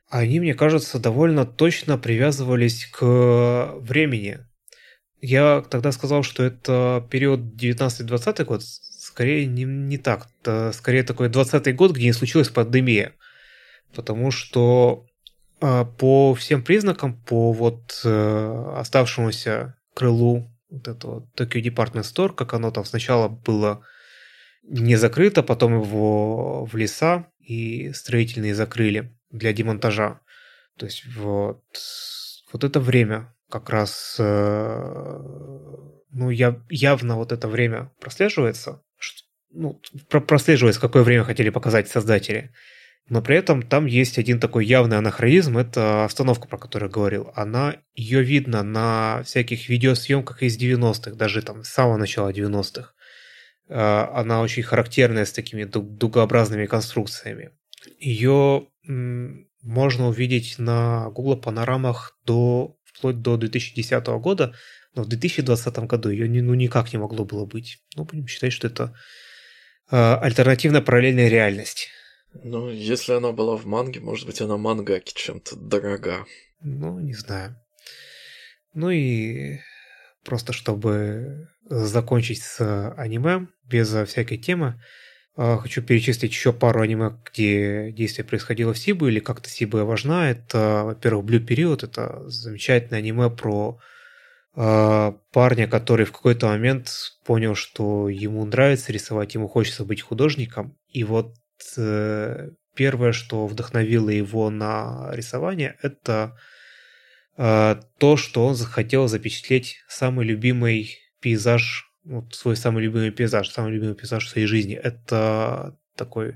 они, 0.09 0.39
мне 0.39 0.53
кажется, 0.53 0.99
довольно 0.99 1.45
точно 1.45 1.97
привязывались 1.97 2.85
к 2.85 3.75
времени. 3.79 4.39
Я 5.21 5.63
тогда 5.69 5.91
сказал, 5.91 6.23
что 6.23 6.43
это 6.43 7.07
период 7.09 7.39
19-20 7.39 8.43
год. 8.43 8.61
Скорее 8.63 9.45
не, 9.45 9.63
не 9.63 9.97
так. 9.97 10.27
Это 10.41 10.71
скорее 10.73 11.03
такой 11.03 11.29
20 11.29 11.75
год, 11.75 11.91
где 11.91 12.05
не 12.05 12.13
случилась 12.13 12.49
пандемия. 12.49 13.13
Потому 13.95 14.31
что 14.31 15.05
а, 15.61 15.85
по 15.85 16.33
всем 16.33 16.61
признакам, 16.61 17.15
по 17.15 17.53
вот 17.53 18.01
э, 18.03 18.73
оставшемуся 18.75 19.77
крылу 19.93 20.51
вот 20.69 20.87
этого 20.89 21.29
Tokyo 21.37 21.61
Department 21.61 22.03
Store, 22.03 22.33
как 22.33 22.53
оно 22.53 22.71
там 22.71 22.83
сначала 22.83 23.29
было 23.29 23.81
не 24.64 24.95
закрыто, 24.95 25.44
потом 25.44 25.81
его 25.81 26.65
в 26.65 26.76
леса 26.76 27.27
и 27.40 27.91
строительные 27.94 28.56
закрыли 28.56 29.15
для 29.30 29.53
демонтажа. 29.53 30.22
То 30.77 30.85
есть 30.85 31.06
вот, 31.15 31.64
вот 32.52 32.64
это 32.64 32.80
время 32.80 33.34
как 33.49 33.69
раз, 33.69 34.15
э, 34.19 35.19
ну, 36.11 36.30
я, 36.30 36.60
явно 36.69 37.18
вот 37.18 37.31
это 37.31 37.48
время 37.48 37.91
прослеживается, 37.99 38.81
ну, 39.52 39.80
прослеживается, 40.10 40.81
какое 40.81 41.03
время 41.03 41.23
хотели 41.23 41.49
показать 41.49 41.88
создатели. 41.88 42.52
Но 43.10 43.22
при 43.22 43.35
этом 43.35 43.61
там 43.61 43.85
есть 43.85 44.18
один 44.18 44.40
такой 44.40 44.65
явный 44.65 44.98
анахронизм, 44.98 45.57
это 45.57 46.06
остановка, 46.06 46.48
про 46.48 46.57
которую 46.57 46.90
я 46.90 46.94
говорил. 46.94 47.31
Она, 47.35 47.76
ее 47.94 48.23
видно 48.23 48.64
на 48.64 49.22
всяких 49.23 49.68
видеосъемках 49.68 50.41
из 50.41 50.57
90-х, 50.57 51.11
даже 51.11 51.41
там 51.41 51.64
с 51.64 51.69
самого 51.69 51.98
начала 51.98 52.31
90-х. 52.31 52.93
А, 53.75 54.11
она 54.13 54.41
очень 54.41 54.61
характерная 54.61 55.25
с 55.25 55.31
такими 55.31 55.63
дугообразными 55.63 56.67
конструкциями. 56.67 57.51
Ее 57.99 58.67
можно 59.63 60.07
увидеть 60.07 60.59
на 60.59 61.09
Google 61.09 61.37
панорамах 61.37 62.17
до, 62.23 62.77
вплоть 62.83 63.21
до 63.21 63.37
2010 63.37 64.05
года, 64.21 64.53
но 64.93 65.03
в 65.03 65.07
2020 65.07 65.75
году 65.79 66.09
ее 66.09 66.29
ну, 66.43 66.53
никак 66.53 66.93
не 66.93 66.99
могло 66.99 67.25
было 67.25 67.45
быть. 67.45 67.79
Ну, 67.95 68.03
будем 68.03 68.27
считать, 68.27 68.53
что 68.53 68.67
это 68.67 68.95
э, 69.89 69.95
альтернативная 69.95 70.81
параллельная 70.81 71.27
реальность. 71.27 71.87
Ну, 72.43 72.69
если 72.69 73.13
она 73.13 73.31
была 73.31 73.57
в 73.57 73.65
манге, 73.65 74.01
может 74.01 74.27
быть, 74.27 74.39
она 74.39 74.57
мангаки 74.57 75.13
чем-то 75.15 75.55
дорога. 75.55 76.25
Ну, 76.61 76.99
не 76.99 77.13
знаю. 77.13 77.55
Ну 78.73 78.89
и 78.91 79.59
просто 80.23 80.53
чтобы 80.53 81.49
закончить 81.65 82.41
с 82.41 82.93
аниме, 82.97 83.47
без 83.69 83.89
всякой 84.07 84.37
темы, 84.37 84.79
а, 85.35 85.57
хочу 85.57 85.81
перечислить 85.81 86.31
еще 86.31 86.53
пару 86.53 86.81
аниме, 86.81 87.17
где 87.31 87.91
действие 87.91 88.25
происходило 88.25 88.73
в 88.73 88.77
Сибу 88.77 89.07
или 89.07 89.19
как-то 89.19 89.49
Сибуя 89.49 89.83
важна. 89.83 90.29
Это, 90.29 90.83
во-первых, 90.85 91.25
Blue 91.25 91.45
Period. 91.45 91.85
Это 91.85 92.29
замечательное 92.29 92.99
аниме 92.99 93.31
про 93.31 93.79
э, 94.55 95.13
парня, 95.31 95.67
который 95.67 96.05
в 96.05 96.11
какой-то 96.11 96.47
момент 96.47 96.91
понял, 97.25 97.55
что 97.55 98.09
ему 98.09 98.45
нравится 98.45 98.91
рисовать, 98.91 99.33
ему 99.33 99.47
хочется 99.47 99.85
быть 99.85 100.01
художником. 100.01 100.77
И 100.89 101.03
вот 101.03 101.33
э, 101.77 102.49
первое, 102.75 103.11
что 103.11 103.47
вдохновило 103.47 104.09
его 104.09 104.51
на 104.51 105.09
рисование, 105.13 105.77
это 105.81 106.37
э, 106.37 106.52
то, 107.35 108.15
что 108.15 108.45
он 108.45 108.55
захотел 108.55 109.07
запечатлеть 109.07 109.77
самый 109.88 110.26
любимый 110.26 110.99
пейзаж 111.19 111.89
вот 112.03 112.35
свой 112.35 112.55
самый 112.55 112.84
любимый 112.84 113.11
пейзаж, 113.11 113.49
самый 113.49 113.72
любимый 113.72 113.95
пейзаж 113.95 114.26
в 114.26 114.30
своей 114.30 114.47
жизни. 114.47 114.76
Это 114.76 115.77
такой 115.95 116.35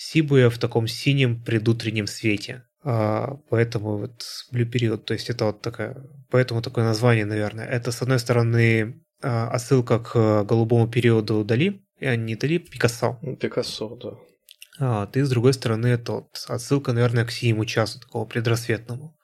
Сибуя 0.00 0.48
в 0.48 0.58
таком 0.58 0.86
синем 0.86 1.42
предутреннем 1.42 2.06
свете. 2.06 2.64
А, 2.84 3.36
поэтому 3.50 3.98
вот 3.98 4.24
Blue 4.52 4.70
Period, 4.70 4.98
то 4.98 5.12
есть 5.12 5.28
это 5.28 5.46
вот 5.46 5.60
такая, 5.60 5.96
поэтому 6.30 6.62
такое 6.62 6.84
название, 6.84 7.24
наверное. 7.24 7.66
Это, 7.66 7.90
с 7.90 8.00
одной 8.00 8.20
стороны, 8.20 9.02
а, 9.20 9.48
отсылка 9.48 9.98
к 9.98 10.44
голубому 10.44 10.86
периоду 10.86 11.44
Дали, 11.44 11.82
а 12.00 12.14
не 12.14 12.36
Дали, 12.36 12.58
Пикассо. 12.58 13.18
Ну, 13.22 13.36
Пикассо, 13.36 13.96
да. 13.96 14.10
А, 14.78 15.06
ты, 15.06 15.24
с 15.24 15.30
другой 15.30 15.52
стороны, 15.52 15.88
это 15.88 16.12
вот 16.12 16.44
отсылка, 16.46 16.92
наверное, 16.92 17.24
к 17.24 17.32
синему 17.32 17.64
часу, 17.64 17.98
такого 17.98 18.24
предрассветному. 18.24 19.17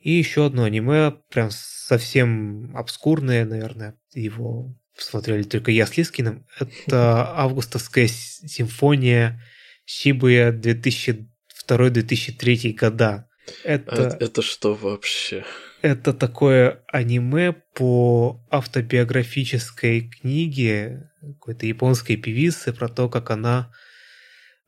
И 0.00 0.12
еще 0.12 0.46
одно 0.46 0.64
аниме, 0.64 1.12
прям 1.28 1.50
совсем 1.50 2.74
обскурное, 2.74 3.44
наверное, 3.44 3.98
его 4.14 4.74
смотрели 4.96 5.42
только 5.42 5.70
я 5.70 5.86
с 5.86 5.94
Лискиным, 5.96 6.46
это 6.58 7.30
августовская 7.36 8.08
симфония 8.08 9.40
Шибуя 9.84 10.52
2002-2003 10.52 12.72
года. 12.72 13.28
Это, 13.64 13.94
это, 13.94 14.16
это 14.24 14.42
что 14.42 14.74
вообще? 14.74 15.44
Это 15.82 16.14
такое 16.14 16.82
аниме 16.88 17.52
по 17.74 18.42
автобиографической 18.50 20.08
книге 20.08 21.10
какой-то 21.20 21.66
японской 21.66 22.16
певицы 22.16 22.72
про 22.72 22.88
то, 22.88 23.08
как 23.08 23.30
она 23.30 23.72
э, 23.72 23.76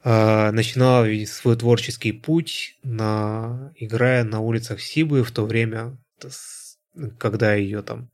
начинала 0.05 1.07
свой 1.27 1.57
творческий 1.57 2.13
путь, 2.13 2.77
на, 2.83 3.73
играя 3.77 4.25
на 4.25 4.41
улицах 4.41 4.81
Сибы 4.81 5.23
в 5.23 5.31
то 5.31 5.45
время, 5.45 5.97
когда 7.19 7.55
ее 7.55 7.83
там 7.83 8.11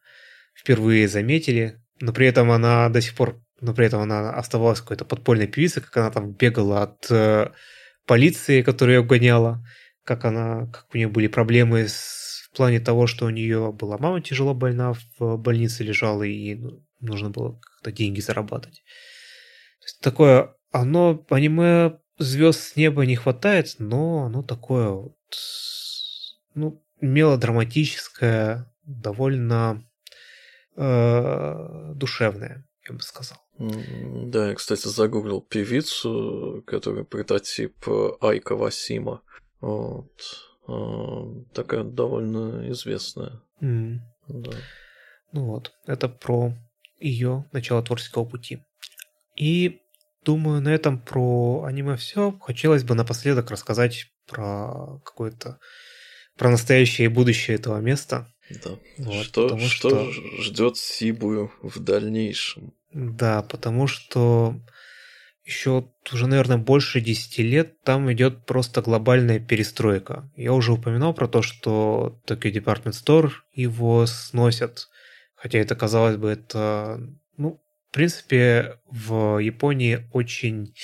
впервые 0.54 1.08
заметили, 1.08 1.80
но 2.00 2.12
при 2.12 2.26
этом 2.26 2.50
она 2.50 2.88
до 2.88 3.00
сих 3.00 3.14
пор, 3.14 3.40
но 3.60 3.74
при 3.74 3.86
этом 3.86 4.00
она 4.00 4.30
оставалась 4.30 4.80
какой-то 4.80 5.04
подпольной 5.04 5.46
певицей, 5.46 5.82
как 5.82 5.96
она 5.96 6.10
там 6.10 6.32
бегала 6.32 6.82
от 6.82 7.10
э, 7.10 7.52
полиции, 8.06 8.62
которая 8.62 8.98
ее 8.98 9.04
гоняла, 9.04 9.64
как 10.04 10.24
она, 10.24 10.66
как 10.66 10.86
у 10.92 10.96
нее 10.96 11.08
были 11.08 11.28
проблемы 11.28 11.88
с, 11.88 12.48
в 12.50 12.56
плане 12.56 12.80
того, 12.80 13.06
что 13.06 13.26
у 13.26 13.30
нее 13.30 13.72
была 13.72 13.98
мама 13.98 14.20
тяжело 14.20 14.54
больна, 14.54 14.94
в 15.18 15.36
больнице 15.36 15.84
лежала, 15.84 16.22
и 16.22 16.54
ну, 16.54 16.84
нужно 17.00 17.30
было 17.30 17.60
как-то 17.60 17.92
деньги 17.92 18.20
зарабатывать. 18.20 18.82
То 19.80 19.84
есть 19.84 20.00
такое, 20.00 20.54
оно, 20.70 21.24
аниме 21.30 21.98
звезд 22.18 22.60
с 22.60 22.76
неба 22.76 23.06
не 23.06 23.16
хватает, 23.16 23.76
но 23.78 24.24
оно 24.24 24.42
такое 24.42 24.90
вот, 24.90 25.16
ну, 26.54 26.82
мелодраматическое, 27.00 28.72
довольно 28.84 29.84
э, 30.76 31.92
душевная, 31.94 32.66
я 32.88 32.94
бы 32.94 33.02
сказал. 33.02 33.38
Да, 33.58 34.48
я, 34.48 34.54
кстати, 34.54 34.86
загуглил 34.86 35.40
певицу, 35.40 36.62
которая 36.66 37.04
прототип 37.04 37.88
Айка 38.20 38.54
Васима. 38.54 39.22
Вот. 39.60 40.12
Э, 40.68 41.44
такая 41.54 41.82
довольно 41.82 42.70
известная. 42.70 43.40
Mm. 43.60 43.98
Да. 44.28 44.52
Ну 45.32 45.46
вот, 45.46 45.72
это 45.86 46.08
про 46.08 46.54
ее 47.00 47.46
начало 47.52 47.82
творческого 47.82 48.24
пути. 48.24 48.60
И 49.36 49.80
думаю, 50.28 50.60
на 50.60 50.68
этом 50.68 50.98
про 51.00 51.64
аниме 51.64 51.96
все. 51.96 52.38
Хотелось 52.42 52.84
бы 52.84 52.94
напоследок 52.94 53.50
рассказать 53.50 54.12
про 54.26 55.00
какое-то 55.02 55.58
про 56.36 56.50
настоящее 56.50 57.06
и 57.06 57.08
будущее 57.08 57.56
этого 57.56 57.78
места. 57.78 58.30
Да. 58.62 58.72
Вот, 58.98 59.24
что, 59.24 59.58
что, 59.58 59.68
что 59.68 60.12
ждет 60.42 60.76
Сибую 60.76 61.50
в 61.62 61.80
дальнейшем? 61.80 62.74
Да, 62.92 63.42
потому 63.42 63.86
что 63.86 64.60
еще 65.46 65.90
уже, 66.12 66.26
наверное, 66.26 66.58
больше 66.58 67.00
10 67.00 67.38
лет 67.38 67.82
там 67.82 68.12
идет 68.12 68.44
просто 68.44 68.82
глобальная 68.82 69.40
перестройка. 69.40 70.30
Я 70.36 70.52
уже 70.52 70.72
упоминал 70.72 71.14
про 71.14 71.26
то, 71.26 71.40
что 71.40 72.20
Tokyo 72.26 72.52
Department 72.52 72.92
Store 72.92 73.30
его 73.54 74.04
сносят. 74.04 74.88
Хотя 75.34 75.58
это, 75.58 75.74
казалось 75.74 76.18
бы, 76.18 76.28
это, 76.28 77.00
ну, 77.38 77.62
в 77.90 77.94
принципе, 77.94 78.78
в 78.86 79.38
Японии 79.38 80.08
очень 80.12 80.74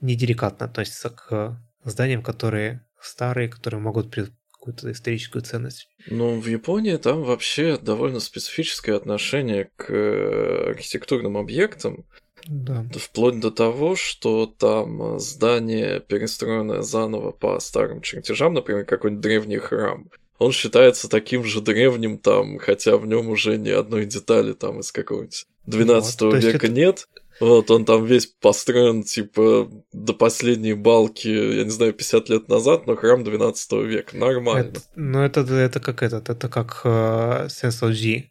неделикатно 0.00 0.66
относятся 0.66 1.10
к 1.10 1.60
зданиям, 1.84 2.22
которые 2.22 2.86
старые, 3.00 3.48
которые 3.48 3.80
могут 3.80 4.14
какую-то 4.50 4.92
историческую 4.92 5.42
ценность. 5.42 5.88
Ну, 6.06 6.38
в 6.38 6.46
Японии 6.46 6.96
там 6.96 7.22
вообще 7.22 7.78
довольно 7.78 8.20
специфическое 8.20 8.96
отношение 8.96 9.70
к 9.76 9.90
э, 9.90 10.70
архитектурным 10.70 11.36
объектам. 11.36 12.06
Да. 12.46 12.86
Вплоть 12.94 13.40
до 13.40 13.50
того, 13.50 13.96
что 13.96 14.46
там 14.46 15.18
здание, 15.18 16.00
перестроенное 16.00 16.82
заново 16.82 17.32
по 17.32 17.58
старым 17.60 18.00
чертежам, 18.00 18.54
например, 18.54 18.84
какой-нибудь 18.84 19.22
древний 19.22 19.58
храм, 19.58 20.10
он 20.40 20.52
считается 20.52 21.08
таким 21.08 21.44
же 21.44 21.60
древним 21.60 22.18
там, 22.18 22.58
хотя 22.58 22.96
в 22.96 23.06
нем 23.06 23.28
уже 23.28 23.58
ни 23.58 23.68
одной 23.68 24.06
детали 24.06 24.54
там 24.54 24.80
из 24.80 24.90
какого-нибудь 24.90 25.46
12 25.66 26.20
вот, 26.22 26.34
века 26.42 26.66
это... 26.66 26.68
нет. 26.68 27.08
Вот, 27.40 27.70
он 27.70 27.84
там 27.84 28.04
весь 28.06 28.26
построен, 28.26 29.02
типа, 29.02 29.70
до 29.92 30.14
последней 30.14 30.72
балки, 30.72 31.28
я 31.28 31.64
не 31.64 31.70
знаю, 31.70 31.92
50 31.92 32.28
лет 32.30 32.48
назад, 32.48 32.86
но 32.86 32.96
храм 32.96 33.22
12 33.22 33.72
века. 33.84 34.16
Нормально. 34.16 34.70
Это, 34.70 34.80
ну, 34.96 35.22
это, 35.22 35.40
это 35.40 35.80
как 35.80 36.02
этот, 36.02 36.30
это 36.30 36.48
как 36.48 36.80
э, 36.84 37.46
Sense 37.48 38.24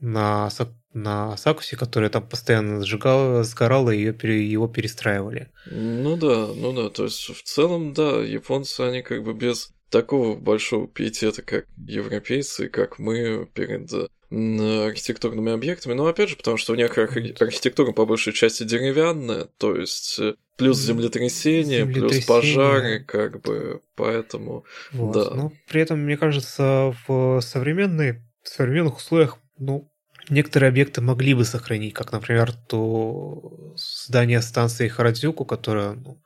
на, 0.00 0.50
на 0.92 1.36
Сакусе, 1.36 1.76
который 1.76 2.10
там 2.10 2.28
постоянно 2.28 2.84
сжигал, 2.84 3.42
сгорал, 3.42 3.90
и 3.90 3.96
ее, 3.96 4.50
его 4.50 4.68
перестраивали. 4.68 5.50
Ну 5.70 6.16
да, 6.16 6.48
ну 6.54 6.72
да, 6.72 6.90
то 6.90 7.04
есть 7.04 7.28
в 7.28 7.42
целом, 7.42 7.94
да, 7.94 8.22
японцы, 8.22 8.82
они 8.82 9.02
как 9.02 9.24
бы 9.24 9.32
без 9.32 9.72
такого 9.90 10.36
большого 10.36 10.86
пиетета, 10.86 11.42
как 11.42 11.66
европейцы, 11.86 12.68
как 12.68 12.98
мы 12.98 13.46
перед 13.54 13.90
архитектурными 14.30 15.52
объектами. 15.52 15.94
Но 15.94 16.06
опять 16.06 16.28
же, 16.28 16.36
потому 16.36 16.58
что 16.58 16.72
у 16.72 16.76
них 16.76 16.96
архитектура 16.98 17.92
по 17.92 18.04
большей 18.04 18.32
части 18.32 18.62
деревянная, 18.64 19.48
то 19.56 19.74
есть 19.74 20.18
э, 20.18 20.34
плюс 20.56 20.78
землетрясение, 20.78 21.86
плюс 21.86 22.24
пожары, 22.26 23.02
как 23.04 23.40
бы, 23.40 23.80
поэтому, 23.94 24.64
вот. 24.92 25.12
да. 25.14 25.34
Но 25.34 25.52
при 25.68 25.80
этом, 25.80 26.00
мне 26.00 26.18
кажется, 26.18 26.94
в 27.06 27.40
современной, 27.40 28.20
в 28.42 28.48
современных 28.48 28.98
условиях, 28.98 29.38
ну, 29.56 29.90
некоторые 30.28 30.68
объекты 30.68 31.00
могли 31.00 31.32
бы 31.32 31.44
сохранить, 31.46 31.94
как, 31.94 32.12
например, 32.12 32.52
то 32.52 33.74
здание 33.76 34.42
станции 34.42 34.88
Харадзюку, 34.88 35.46
которое, 35.46 35.92
ну, 35.92 36.22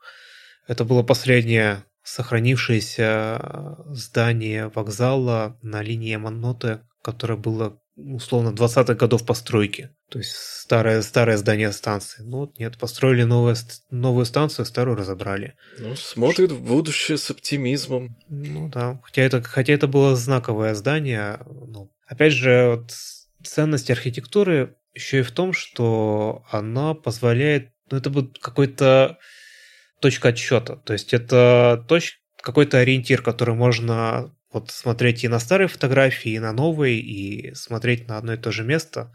это 0.67 0.83
было 0.83 1.03
последнее 1.03 1.85
сохранившееся 2.03 3.77
здание 3.87 4.69
вокзала 4.69 5.57
на 5.61 5.81
линии 5.81 6.11
Яманоте, 6.11 6.81
которое 7.01 7.37
было 7.37 7.79
условно 7.95 8.49
20-х 8.49 8.95
годов 8.95 9.25
постройки. 9.25 9.91
То 10.09 10.19
есть 10.19 10.31
старое, 10.31 11.01
старое 11.01 11.37
здание 11.37 11.71
станции. 11.71 12.23
Ну 12.23 12.39
вот 12.39 12.59
нет, 12.59 12.77
построили 12.77 13.23
новое, 13.23 13.55
новую 13.89 14.25
станцию, 14.25 14.65
старую 14.65 14.97
разобрали. 14.97 15.55
Ну, 15.79 15.95
смотрит 15.95 16.51
в 16.51 16.61
будущее 16.61 17.17
с 17.17 17.29
оптимизмом. 17.29 18.17
Ну 18.29 18.69
да, 18.69 18.99
хотя 19.03 19.21
это, 19.21 19.41
хотя 19.41 19.73
это 19.73 19.87
было 19.87 20.15
знаковое 20.15 20.75
здание. 20.75 21.39
Ну, 21.45 21.91
опять 22.07 22.33
же, 22.33 22.75
вот 22.75 22.91
ценность 23.43 23.91
архитектуры 23.91 24.75
еще 24.93 25.19
и 25.19 25.23
в 25.23 25.31
том, 25.31 25.53
что 25.53 26.43
она 26.51 26.93
позволяет, 26.93 27.71
ну 27.89 27.97
это 27.97 28.09
будет 28.09 28.39
какой-то 28.39 29.17
точка 30.03 30.29
отсчета. 30.29 30.75
То 30.75 30.91
есть 30.91 31.13
это 31.13 31.85
точка, 31.87 32.17
какой-то 32.41 32.79
ориентир, 32.79 33.21
который 33.21 33.55
можно 33.55 34.35
вот 34.51 34.69
смотреть 34.69 35.23
и 35.23 35.29
на 35.29 35.39
старые 35.39 35.69
фотографии, 35.69 36.33
и 36.33 36.39
на 36.39 36.51
новые, 36.51 36.99
и 36.99 37.55
смотреть 37.55 38.09
на 38.09 38.17
одно 38.17 38.33
и 38.33 38.37
то 38.37 38.51
же 38.51 38.65
место, 38.65 39.13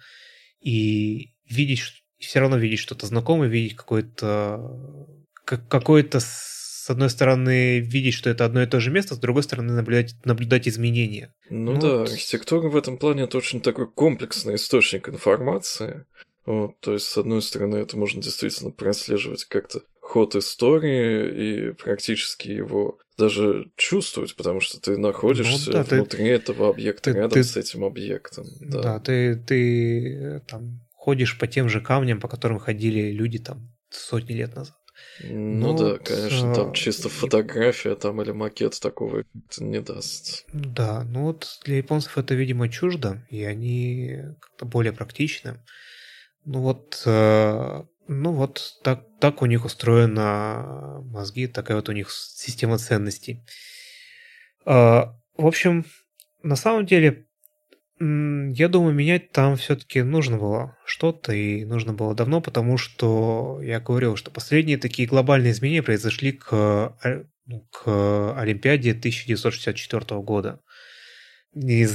и 0.61 1.35
видеть, 1.45 1.83
все 2.19 2.41
равно 2.41 2.57
видеть 2.57 2.79
что-то 2.79 3.05
знакомое, 3.05 3.49
видеть 3.49 3.77
какое-то 3.77 5.07
какое-то 5.45 6.21
с 6.21 6.89
одной 6.89 7.11
стороны 7.11 7.81
видеть, 7.81 8.15
что 8.15 8.31
это 8.31 8.47
одно 8.47 8.63
и 8.63 8.67
то 8.67 8.81
же 8.81 8.91
место, 8.91 9.15
с 9.15 9.19
другой 9.19 9.43
стороны 9.43 9.75
наблюдать, 9.75 10.15
наблюдать 10.25 10.67
изменения. 10.67 11.35
Ну, 11.51 11.75
ну 11.75 11.81
да, 11.81 11.97
вот... 11.99 12.09
архитектура 12.09 12.71
в 12.71 12.77
этом 12.77 12.97
плане 12.97 13.25
это 13.25 13.37
очень 13.37 13.61
такой 13.61 13.91
комплексный 13.91 14.55
источник 14.55 15.11
информации. 15.11 16.07
Вот, 16.47 16.81
то 16.81 16.95
есть, 16.95 17.05
с 17.05 17.19
одной 17.19 17.43
стороны, 17.43 17.77
это 17.77 17.99
можно 17.99 18.23
действительно 18.23 18.71
прослеживать 18.71 19.45
как-то 19.45 19.83
ход 20.09 20.35
истории 20.35 21.69
и 21.69 21.73
практически 21.73 22.49
его 22.49 22.99
даже 23.19 23.71
чувствовать, 23.77 24.35
потому 24.37 24.61
что 24.61 24.81
ты 24.81 24.97
находишься 24.97 25.71
ну, 25.71 25.73
да, 25.73 25.83
внутри 25.83 26.25
ты, 26.25 26.31
этого 26.31 26.71
объекта, 26.71 27.13
ты, 27.13 27.17
рядом 27.17 27.31
ты, 27.31 27.45
с 27.45 27.57
этим 27.57 27.85
объектом. 27.85 28.47
Да, 28.61 28.83
да 28.83 29.01
ты, 29.01 29.37
ты 29.37 30.15
э, 30.15 30.41
там 30.49 30.81
ходишь 30.95 31.39
по 31.39 31.47
тем 31.47 31.69
же 31.69 31.81
камням, 31.81 32.21
по 32.21 32.29
которым 32.29 32.59
ходили 32.59 33.11
люди 33.11 33.39
там 33.39 33.71
сотни 33.91 34.33
лет 34.33 34.55
назад. 34.57 34.77
Ну, 35.23 35.73
ну 35.73 35.79
да, 35.79 35.99
конечно, 35.99 36.55
там 36.55 36.73
чисто 36.73 37.09
фотография 37.09 37.95
там 37.95 38.23
или 38.23 38.31
макет 38.31 38.79
такого 38.81 39.25
не 39.59 39.81
даст. 39.81 40.47
Да, 40.53 41.05
ну 41.05 41.25
вот 41.25 41.61
для 41.65 41.77
японцев 41.77 42.17
это, 42.19 42.35
видимо, 42.35 42.69
чуждо, 42.69 43.27
и 43.31 43.45
они 43.45 44.21
как-то 44.41 44.65
более 44.65 44.93
практичны. 44.93 45.61
Ну 46.45 46.61
вот, 46.61 47.03
э, 47.05 47.83
ну 48.09 48.33
вот 48.33 48.79
так, 48.83 49.05
так 49.21 49.43
у 49.43 49.47
них 49.47 49.65
устроена 49.65 51.01
мозги, 51.05 51.47
такая 51.47 51.77
вот 51.77 51.89
у 51.89 51.93
них 51.93 52.11
система 52.11 52.79
ценностей. 52.79 53.45
Э, 54.67 55.05
в 55.37 55.47
общем, 55.47 55.85
на 56.43 56.57
самом 56.57 56.87
деле 56.87 57.27
я 58.01 58.69
думаю, 58.69 58.95
менять 58.95 59.33
там 59.33 59.57
все-таки 59.57 60.03
нужно 60.03 60.39
было 60.39 60.77
что-то, 60.85 61.33
и 61.33 61.65
нужно 61.65 61.93
было 61.93 62.15
давно, 62.15 62.41
потому 62.41 62.77
что 62.77 63.61
я 63.61 63.81
говорил, 63.81 64.15
что 64.15 64.31
последние 64.31 64.79
такие 64.79 65.09
глобальные 65.09 65.51
изменения 65.51 65.83
произошли 65.83 66.31
к, 66.31 66.95
э, 67.03 67.25
ну, 67.47 67.67
к 67.73 68.39
Олимпиаде 68.41 68.93
1964 68.93 70.21
года. 70.21 70.61
И 71.55 71.89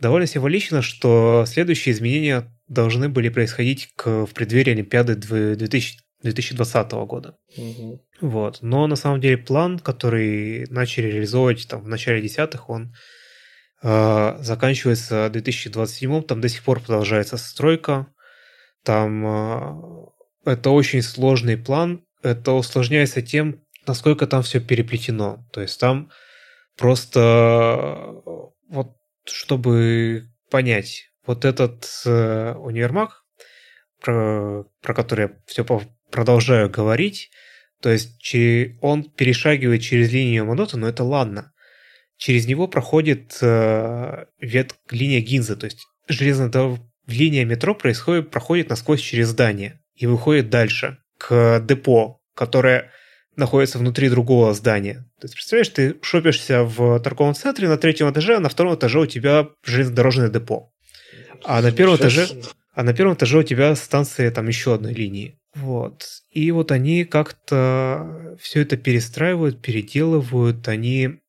довольно 0.00 0.26
символично, 0.26 0.82
что 0.82 1.44
следующие 1.46 1.94
изменения 1.94 2.52
должны 2.68 3.08
были 3.08 3.28
происходить 3.28 3.90
к, 3.96 4.26
в 4.26 4.34
преддверии 4.34 4.72
Олимпиады 4.72 5.14
2000, 5.14 5.98
2020 6.22 6.92
года. 6.92 7.36
Угу. 7.56 8.00
Вот. 8.20 8.58
Но 8.62 8.86
на 8.86 8.96
самом 8.96 9.20
деле 9.20 9.38
план, 9.38 9.78
который 9.78 10.66
начали 10.68 11.06
реализовывать 11.06 11.68
там, 11.68 11.82
в 11.82 11.88
начале 11.88 12.22
десятых, 12.22 12.68
он 12.70 12.94
а, 13.82 14.38
заканчивается 14.40 15.28
2027, 15.30 16.22
там 16.22 16.40
до 16.40 16.48
сих 16.48 16.62
пор 16.62 16.80
продолжается 16.80 17.36
стройка. 17.36 18.06
Там 18.82 19.26
а, 19.26 20.08
это 20.44 20.70
очень 20.70 21.02
сложный 21.02 21.56
план. 21.56 22.02
Это 22.22 22.52
усложняется 22.52 23.22
тем, 23.22 23.62
насколько 23.86 24.26
там 24.26 24.42
все 24.42 24.60
переплетено. 24.60 25.46
То 25.52 25.60
есть 25.60 25.78
там 25.78 26.10
просто 26.76 28.22
вот 28.68 28.96
чтобы 29.26 30.30
понять, 30.50 31.10
вот 31.26 31.44
этот 31.44 31.88
э, 32.04 32.54
универмаг, 32.54 33.24
про, 34.00 34.64
про 34.80 34.94
который 34.94 35.26
я 35.26 35.32
все 35.46 35.64
продолжаю 36.10 36.70
говорить, 36.70 37.30
то 37.80 37.90
есть 37.90 38.34
он 38.80 39.04
перешагивает 39.04 39.82
через 39.82 40.12
линию 40.12 40.46
Монота, 40.46 40.78
но 40.78 40.88
это 40.88 41.04
ладно. 41.04 41.52
Через 42.16 42.46
него 42.46 42.68
проходит 42.68 43.38
э, 43.42 44.26
вет, 44.40 44.74
линия 44.90 45.20
Гинза, 45.20 45.56
то 45.56 45.66
есть 45.66 45.86
железная 46.08 46.50
линия 47.06 47.44
метро 47.44 47.74
происходит, 47.74 48.30
проходит 48.30 48.70
насквозь 48.70 49.00
через 49.00 49.28
здание 49.28 49.80
и 49.94 50.06
выходит 50.06 50.48
дальше, 50.48 50.98
к 51.18 51.60
депо, 51.60 52.20
которое 52.34 52.90
находится 53.36 53.78
внутри 53.78 54.08
другого 54.08 54.52
здания. 54.54 55.06
То 55.20 55.24
есть, 55.24 55.34
представляешь, 55.34 55.68
ты 55.68 55.96
шопишься 56.02 56.64
в 56.64 56.98
торговом 57.00 57.34
центре 57.34 57.68
на 57.68 57.76
третьем 57.76 58.10
этаже, 58.10 58.36
а 58.36 58.40
на 58.40 58.48
втором 58.48 58.74
этаже 58.74 59.00
у 59.00 59.06
тебя 59.06 59.48
железнодорожное 59.64 60.28
депо. 60.28 60.72
А 61.44 61.60
на 61.60 61.70
первом 61.70 61.96
этаже, 61.96 62.28
а 62.74 62.82
на 62.82 62.94
первом 62.94 63.14
этаже 63.14 63.38
у 63.38 63.42
тебя 63.42 63.74
станция 63.76 64.30
там 64.30 64.48
еще 64.48 64.74
одной 64.74 64.94
линии. 64.94 65.38
Вот. 65.54 66.06
И 66.30 66.50
вот 66.50 66.72
они 66.72 67.04
как-то 67.04 68.36
все 68.40 68.62
это 68.62 68.76
перестраивают, 68.76 69.62
переделывают, 69.62 70.66
они 70.68 71.20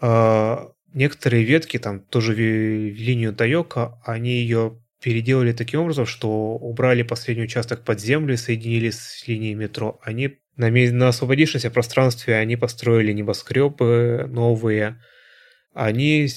а, 0.00 0.72
некоторые 0.92 1.44
ветки, 1.44 1.78
там 1.78 2.00
тоже 2.00 2.34
линию 2.34 3.34
Тайока, 3.34 4.00
они 4.04 4.40
ее 4.40 4.78
переделали 5.02 5.52
таким 5.52 5.80
образом, 5.80 6.06
что 6.06 6.56
убрали 6.56 7.02
последний 7.02 7.44
участок 7.44 7.84
под 7.84 8.00
землю 8.00 8.36
соединили 8.36 8.90
с 8.90 9.24
линией 9.26 9.54
метро. 9.54 10.00
Они 10.02 10.38
на, 10.56 10.70
на 10.70 11.08
освободившемся 11.08 11.70
пространстве 11.70 12.36
они 12.36 12.56
построили 12.56 13.12
небоскребы 13.12 14.26
новые. 14.28 15.02
Они 15.74 16.28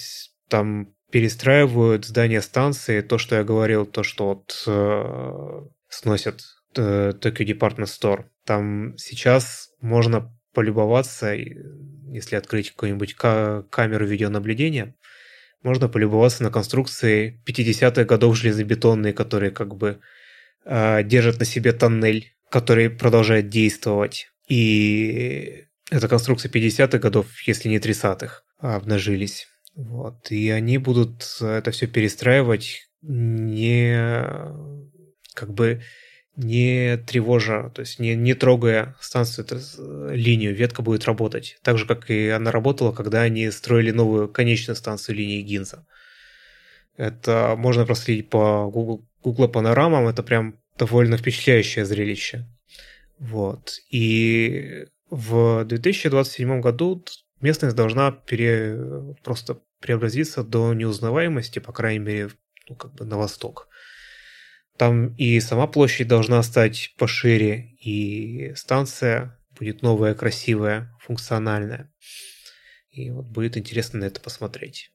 там 0.50 0.94
перестраивают 1.12 2.06
здание 2.06 2.42
станции, 2.42 3.02
то, 3.02 3.18
что 3.18 3.36
я 3.36 3.44
говорил, 3.44 3.86
то, 3.86 4.04
что 4.04 4.28
вот 4.28 4.64
э, 4.68 5.62
сносят 5.88 6.42
э, 6.76 7.12
Tokyo 7.12 7.46
Department 7.46 7.86
Store. 7.86 8.26
Там 8.46 8.98
сейчас 8.98 9.70
можно 9.82 10.36
полюбоваться 10.54 11.34
если 12.12 12.36
открыть 12.36 12.72
какую-нибудь 12.72 13.14
ка- 13.14 13.64
камеру 13.70 14.06
видеонаблюдения, 14.06 14.96
можно 15.62 15.90
полюбоваться 15.90 16.44
на 16.44 16.52
конструкции 16.52 17.42
50-х 17.48 18.04
годов 18.06 18.38
железобетонные, 18.38 19.14
которые 19.14 19.52
как 19.52 19.76
бы 19.76 20.00
э, 20.66 21.04
держат 21.04 21.40
на 21.40 21.46
себе 21.46 21.74
тоннель, 21.74 22.34
который 22.52 22.90
продолжает 22.90 23.50
действовать. 23.50 24.28
И 24.48 25.66
это 25.92 26.08
конструкция 26.08 26.52
50-х 26.52 26.98
годов, 26.98 27.28
если 27.46 27.70
не 27.70 27.78
30-х, 27.78 28.42
обнажились. 28.60 29.48
Вот. 29.76 30.32
И 30.32 30.50
они 30.50 30.78
будут 30.78 31.38
это 31.42 31.72
все 31.72 31.88
перестраивать 31.88 32.90
не 33.02 33.96
как 35.34 35.54
бы 35.54 35.82
не 36.36 36.98
тревожа, 36.98 37.70
то 37.76 37.82
есть 37.82 38.00
не, 38.00 38.16
не 38.16 38.34
трогая 38.34 38.96
станцию, 39.02 39.46
это, 39.46 39.60
э, 39.78 40.12
линию, 40.14 40.56
ветка 40.56 40.82
будет 40.82 41.06
работать. 41.06 41.58
Так 41.64 41.78
же, 41.78 41.86
как 41.86 42.10
и 42.10 42.30
она 42.30 42.52
работала, 42.52 42.94
когда 42.94 43.22
они 43.22 43.52
строили 43.52 43.92
новую 43.92 44.30
конечную 44.30 44.78
станцию 44.78 45.18
линии 45.18 45.42
Гинза. 45.42 45.86
Это 46.96 47.56
можно 47.58 47.86
проследить 47.86 48.30
по 48.30 48.70
Google, 48.72 49.06
Google 49.22 49.50
панорамам, 49.50 50.08
это 50.08 50.24
прям 50.24 50.59
довольно 50.80 51.18
впечатляющее 51.18 51.86
зрелище. 51.86 52.48
Вот. 53.20 53.76
И 53.92 54.86
в 55.10 55.66
2027 55.66 56.62
году 56.62 57.06
местность 57.42 57.76
должна 57.76 58.12
пере... 58.12 59.16
просто 59.24 59.62
преобразиться 59.80 60.44
до 60.44 60.74
неузнаваемости, 60.74 61.60
по 61.60 61.72
крайней 61.72 62.00
мере, 62.00 62.30
ну, 62.68 62.76
как 62.76 62.94
бы 62.94 63.06
на 63.06 63.18
восток. 63.18 63.68
Там 64.78 65.14
и 65.16 65.40
сама 65.42 65.68
площадь 65.68 66.08
должна 66.08 66.42
стать 66.44 66.94
пошире, 66.98 67.76
и 67.82 68.54
станция 68.56 69.38
будет 69.58 69.82
новая, 69.82 70.14
красивая, 70.16 70.96
функциональная. 71.02 71.92
И 72.90 73.12
вот 73.12 73.26
будет 73.26 73.58
интересно 73.58 74.00
на 74.00 74.06
это 74.06 74.22
посмотреть. 74.22 74.92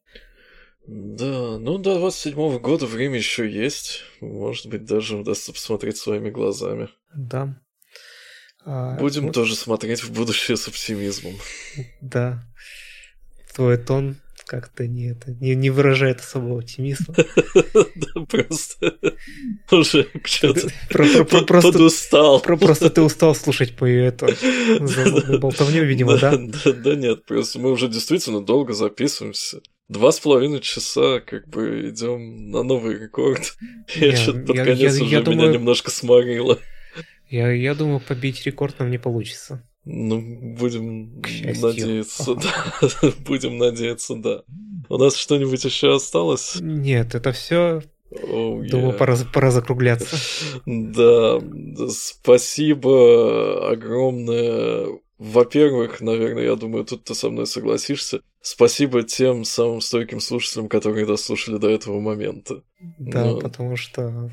Да, 0.86 1.58
ну 1.58 1.78
до 1.78 1.98
27 1.98 2.58
года 2.58 2.86
время 2.86 3.16
еще 3.16 3.50
есть. 3.50 4.02
Может 4.20 4.66
быть, 4.66 4.84
даже 4.84 5.16
удастся 5.16 5.52
посмотреть 5.52 5.96
своими 5.96 6.30
глазами. 6.30 6.90
Да. 7.14 7.58
А, 8.66 8.96
Будем 8.98 9.26
вот... 9.26 9.34
тоже 9.34 9.56
смотреть 9.56 10.02
в 10.02 10.12
будущее 10.12 10.56
с 10.56 10.68
оптимизмом. 10.68 11.34
Да. 12.00 12.42
Твой 13.54 13.78
тон 13.78 14.16
как-то 14.46 14.86
не, 14.86 15.12
это, 15.12 15.32
не, 15.32 15.54
не 15.54 15.70
выражает 15.70 16.20
особого 16.20 16.60
оптимизма. 16.60 17.14
Да, 17.94 18.20
просто 18.28 18.92
уже 19.70 20.04
подустал. 21.24 22.40
Просто 22.40 22.90
ты 22.90 23.00
устал 23.00 23.34
слушать 23.34 23.76
по 23.76 23.86
эту 23.86 24.26
болтовню, 25.38 25.84
видимо, 25.84 26.18
да? 26.18 26.36
Да 26.36 26.94
нет, 26.94 27.24
просто 27.24 27.58
мы 27.58 27.70
уже 27.70 27.88
действительно 27.88 28.44
долго 28.44 28.74
записываемся. 28.74 29.60
Два 29.88 30.12
с 30.12 30.20
половиной 30.20 30.60
часа 30.60 31.20
как 31.20 31.46
бы 31.48 31.90
идем 31.90 32.50
на 32.50 32.62
новый 32.62 32.98
рекорд. 32.98 33.56
Я 33.94 34.16
что-то 34.16 34.40
под 34.40 34.56
конец 34.56 35.00
уже 35.00 35.22
меня 35.22 35.48
немножко 35.48 35.90
сморило. 35.90 36.58
Я, 37.28 37.50
я 37.50 37.74
думаю, 37.74 38.00
побить 38.00 38.44
рекорд 38.46 38.78
нам 38.78 38.90
не 38.90 38.98
получится. 38.98 39.66
Ну, 39.84 40.20
будем 40.56 41.20
надеяться, 41.60 42.34
да. 42.36 43.10
будем 43.26 43.58
надеяться, 43.58 44.14
да. 44.14 44.42
У 44.88 44.96
нас 44.96 45.16
что-нибудь 45.16 45.64
еще 45.64 45.94
осталось? 45.94 46.56
Нет, 46.60 47.14
это 47.14 47.32
все. 47.32 47.82
Oh, 48.10 48.60
yeah. 48.60 48.68
Думаю, 48.68 48.96
пора, 48.96 49.16
пора 49.32 49.50
закругляться. 49.50 50.16
Да, 50.64 51.40
спасибо 51.90 53.70
огромное 53.70 54.86
во-первых, 55.18 56.00
наверное, 56.00 56.44
я 56.44 56.56
думаю, 56.56 56.84
тут 56.84 57.04
ты 57.04 57.14
со 57.14 57.30
мной 57.30 57.46
согласишься. 57.46 58.20
Спасибо 58.40 59.02
тем 59.02 59.44
самым 59.44 59.80
стойким 59.80 60.20
слушателям, 60.20 60.68
которые 60.68 61.06
дослушали 61.06 61.58
до 61.58 61.68
этого 61.70 62.00
момента. 62.00 62.62
Да, 62.98 63.24
ну, 63.24 63.40
потому 63.40 63.76
что... 63.76 64.30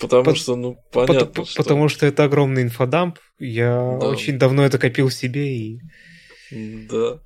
Потому 0.00 0.24
По... 0.24 0.34
что, 0.34 0.56
ну, 0.56 0.76
понятно, 0.92 1.26
По- 1.26 1.44
что... 1.44 1.62
Потому 1.62 1.88
что 1.88 2.06
это 2.06 2.24
огромный 2.24 2.62
инфодамп. 2.62 3.18
Я 3.38 3.98
да. 4.00 4.08
очень 4.08 4.38
давно 4.38 4.64
это 4.64 4.78
копил 4.78 5.08
в 5.08 5.14
себе 5.14 5.56
и 5.56 5.80
да, 6.50 7.20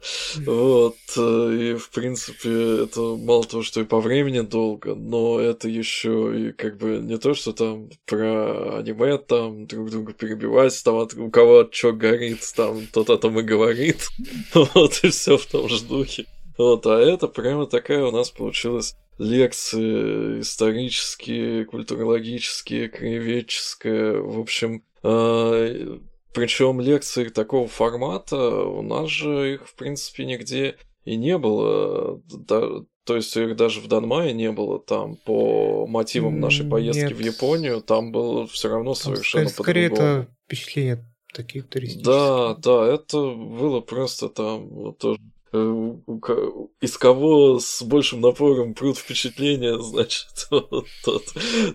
вот, 0.46 0.96
э, 1.16 1.56
и 1.60 1.74
в 1.74 1.90
принципе 1.90 2.84
это 2.84 3.00
мало 3.16 3.44
того, 3.44 3.62
что 3.62 3.80
и 3.80 3.84
по 3.84 4.00
времени 4.00 4.40
долго, 4.40 4.94
но 4.94 5.38
это 5.38 5.68
еще 5.68 6.48
и 6.48 6.52
как 6.52 6.78
бы 6.78 6.98
не 6.98 7.18
то, 7.18 7.34
что 7.34 7.52
там 7.52 7.90
про 8.06 8.78
аниме 8.78 9.18
там 9.18 9.66
друг 9.66 9.90
друга 9.90 10.12
перебивать, 10.12 10.82
там 10.84 10.96
от, 10.96 11.14
у 11.14 11.30
кого 11.30 11.68
что 11.70 11.92
горит, 11.92 12.40
там 12.56 12.86
тот 12.92 13.10
о 13.10 13.18
том 13.18 13.38
и 13.38 13.42
говорит, 13.42 14.08
вот 14.54 15.00
и 15.04 15.08
все 15.08 15.36
в 15.36 15.46
том 15.46 15.68
же 15.68 15.84
духе. 15.84 16.26
Вот, 16.58 16.86
а 16.86 16.98
это 16.98 17.28
прямо 17.28 17.66
такая 17.66 18.04
у 18.04 18.10
нас 18.10 18.30
получилась 18.30 18.94
лекции 19.18 20.40
исторические, 20.40 21.64
культурологические, 21.64 22.88
краеведческая, 22.88 24.18
в 24.18 24.38
общем, 24.38 24.82
а, 25.02 25.98
причем 26.34 26.80
лекции 26.80 27.28
такого 27.28 27.68
формата 27.68 28.36
у 28.36 28.82
нас 28.82 29.08
же 29.08 29.54
их, 29.54 29.68
в 29.68 29.74
принципе, 29.74 30.24
нигде 30.24 30.76
и 31.04 31.16
не 31.16 31.38
было. 31.38 32.20
Да, 32.26 32.82
то 33.04 33.16
есть 33.16 33.36
их 33.36 33.56
даже 33.56 33.80
в 33.80 33.88
Данмае 33.88 34.32
не 34.32 34.52
было 34.52 34.78
там 34.78 35.16
по 35.16 35.86
мотивам 35.86 36.38
нашей 36.38 36.68
поездки 36.68 37.02
Нет. 37.02 37.12
в 37.12 37.20
Японию. 37.20 37.80
Там 37.80 38.12
было 38.12 38.46
все 38.46 38.68
равно 38.68 38.94
совершенно 38.94 39.48
скорее, 39.48 39.90
по-другому. 39.90 40.12
Скорее, 40.12 40.22
это 40.22 40.34
впечатление 40.46 41.14
такие 41.34 41.64
туристические. 41.64 42.04
Да, 42.04 42.54
да, 42.54 42.94
это 42.94 43.18
было 43.18 43.80
просто 43.80 44.28
там 44.28 44.94
тоже 44.94 45.18
из 45.52 46.96
кого 46.98 47.58
с 47.58 47.82
большим 47.82 48.20
напором 48.20 48.74
прут 48.74 48.98
впечатления, 48.98 49.78
значит, 49.82 50.26
тот, 50.50 51.26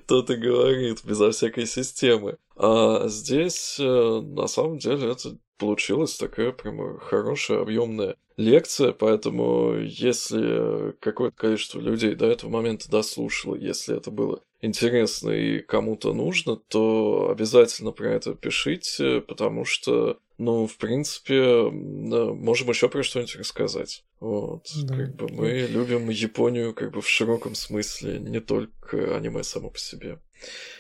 тот, 0.08 0.30
и 0.30 0.36
говорит, 0.36 1.04
безо 1.04 1.32
всякой 1.32 1.68
системы. 1.68 2.38
А 2.56 3.08
здесь, 3.08 3.78
э, 3.80 4.22
на 4.22 4.48
самом 4.48 4.80
деле, 4.80 5.12
это 5.12 5.38
получилась 5.58 6.18
такая 6.18 6.52
прямо 6.52 7.00
хорошая, 7.00 7.62
объемная 7.62 8.16
лекция, 8.38 8.94
поэтому 8.94 9.76
если 9.80 10.94
какое-то 11.00 11.36
количество 11.36 11.80
людей 11.80 12.16
до 12.16 12.28
этого 12.28 12.50
момента 12.50 12.90
дослушало, 12.90 13.56
если 13.56 13.98
это 13.98 14.12
было 14.12 14.42
интересно 14.62 15.32
и 15.32 15.60
кому-то 15.60 16.14
нужно, 16.14 16.56
то 16.56 17.30
обязательно 17.32 17.92
про 17.92 18.12
это 18.12 18.34
пишите, 18.34 19.22
потому 19.22 19.66
что 19.66 20.20
ну, 20.38 20.68
в 20.68 20.78
принципе, 20.78 21.70
можем 21.72 22.70
еще 22.70 22.90
про 22.90 23.04
что-нибудь 23.04 23.38
рассказать. 23.38 24.04
Вот. 24.20 24.68
Да. 24.84 24.96
Как 24.96 25.16
бы 25.16 25.30
мы 25.30 25.68
любим 25.70 26.10
Японию 26.10 26.74
как 26.74 26.92
бы 26.92 27.02
в 27.02 27.10
широком 27.10 27.56
смысле, 27.56 28.20
не 28.20 28.40
только 28.40 29.16
аниме 29.16 29.44
само 29.44 29.70
по 29.70 29.80
себе. 29.80 30.20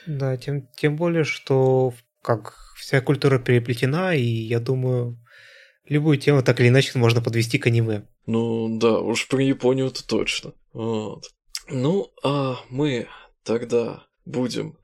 Да, 0.06 0.38
тем, 0.38 0.68
тем 0.78 0.96
более, 0.96 1.24
что 1.24 1.94
как 2.22 2.54
вся 2.76 3.02
культура 3.02 3.40
переплетена, 3.40 4.16
и 4.16 4.22
я 4.22 4.60
думаю, 4.60 5.18
любую 5.86 6.18
тему 6.18 6.44
так 6.44 6.60
или 6.60 6.68
иначе 6.68 6.98
можно 7.00 7.22
подвести 7.22 7.58
к 7.58 7.68
аниме. 7.68 8.08
Ну 8.26 8.78
да, 8.78 9.00
уж 9.00 9.28
про 9.28 9.42
Японию-то 9.42 10.06
точно. 10.06 10.54
Вот. 10.74 11.24
Ну, 11.70 12.12
а 12.24 12.60
мы 12.70 13.08
тогда 13.44 14.06
будем 14.26 14.78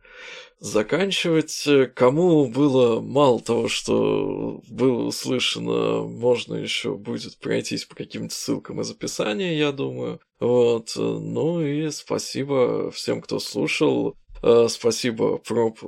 заканчивать. 0.64 1.68
Кому 1.94 2.48
было 2.48 3.02
мало 3.02 3.41
того, 3.41 3.68
что 3.68 4.61
было 4.69 5.03
услышано, 5.03 6.03
можно 6.03 6.56
еще 6.56 6.95
будет 6.95 7.38
пройтись 7.38 7.85
по 7.85 7.95
каким-то 7.95 8.34
ссылкам 8.34 8.80
из 8.81 8.90
описания, 8.90 9.57
я 9.57 9.72
думаю. 9.72 10.22
Вот. 10.40 10.94
Ну 10.95 11.61
и 11.61 11.91
спасибо 11.91 12.91
всем, 12.91 13.22
кто 13.22 13.40
слушал. 13.40 14.15
Э, 14.41 14.68
спасибо 14.69 15.38
Проб, 15.38 15.80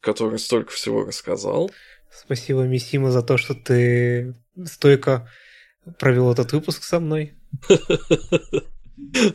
который 0.00 0.38
столько 0.38 0.72
всего 0.72 1.04
рассказал. 1.04 1.70
Спасибо, 2.10 2.62
Мисима, 2.62 3.10
за 3.10 3.22
то, 3.22 3.38
что 3.38 3.54
ты 3.54 4.34
стойко 4.64 5.28
провел 5.98 6.30
этот 6.30 6.52
выпуск 6.52 6.84
со 6.84 7.00
мной. 7.00 7.34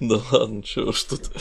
Да 0.01 0.21
ладно, 0.31 0.61
чего 0.61 0.91
ж 0.91 1.03
тут 1.03 1.31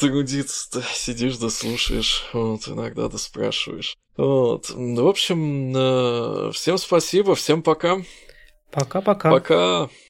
трудиться-то, 0.00 0.82
сидишь 0.94 1.36
да 1.36 1.50
слушаешь, 1.50 2.28
вот, 2.32 2.66
иногда 2.68 3.08
да 3.08 3.18
спрашиваешь. 3.18 3.96
Вот, 4.16 4.70
в 4.70 5.06
общем, 5.06 5.72
э, 5.76 6.50
всем 6.52 6.78
спасибо, 6.78 7.34
всем 7.34 7.62
пока. 7.62 8.02
Пока-пока. 8.70 9.30
Пока. 9.30 9.54
-пока. 9.54 9.86
пока. 9.86 10.09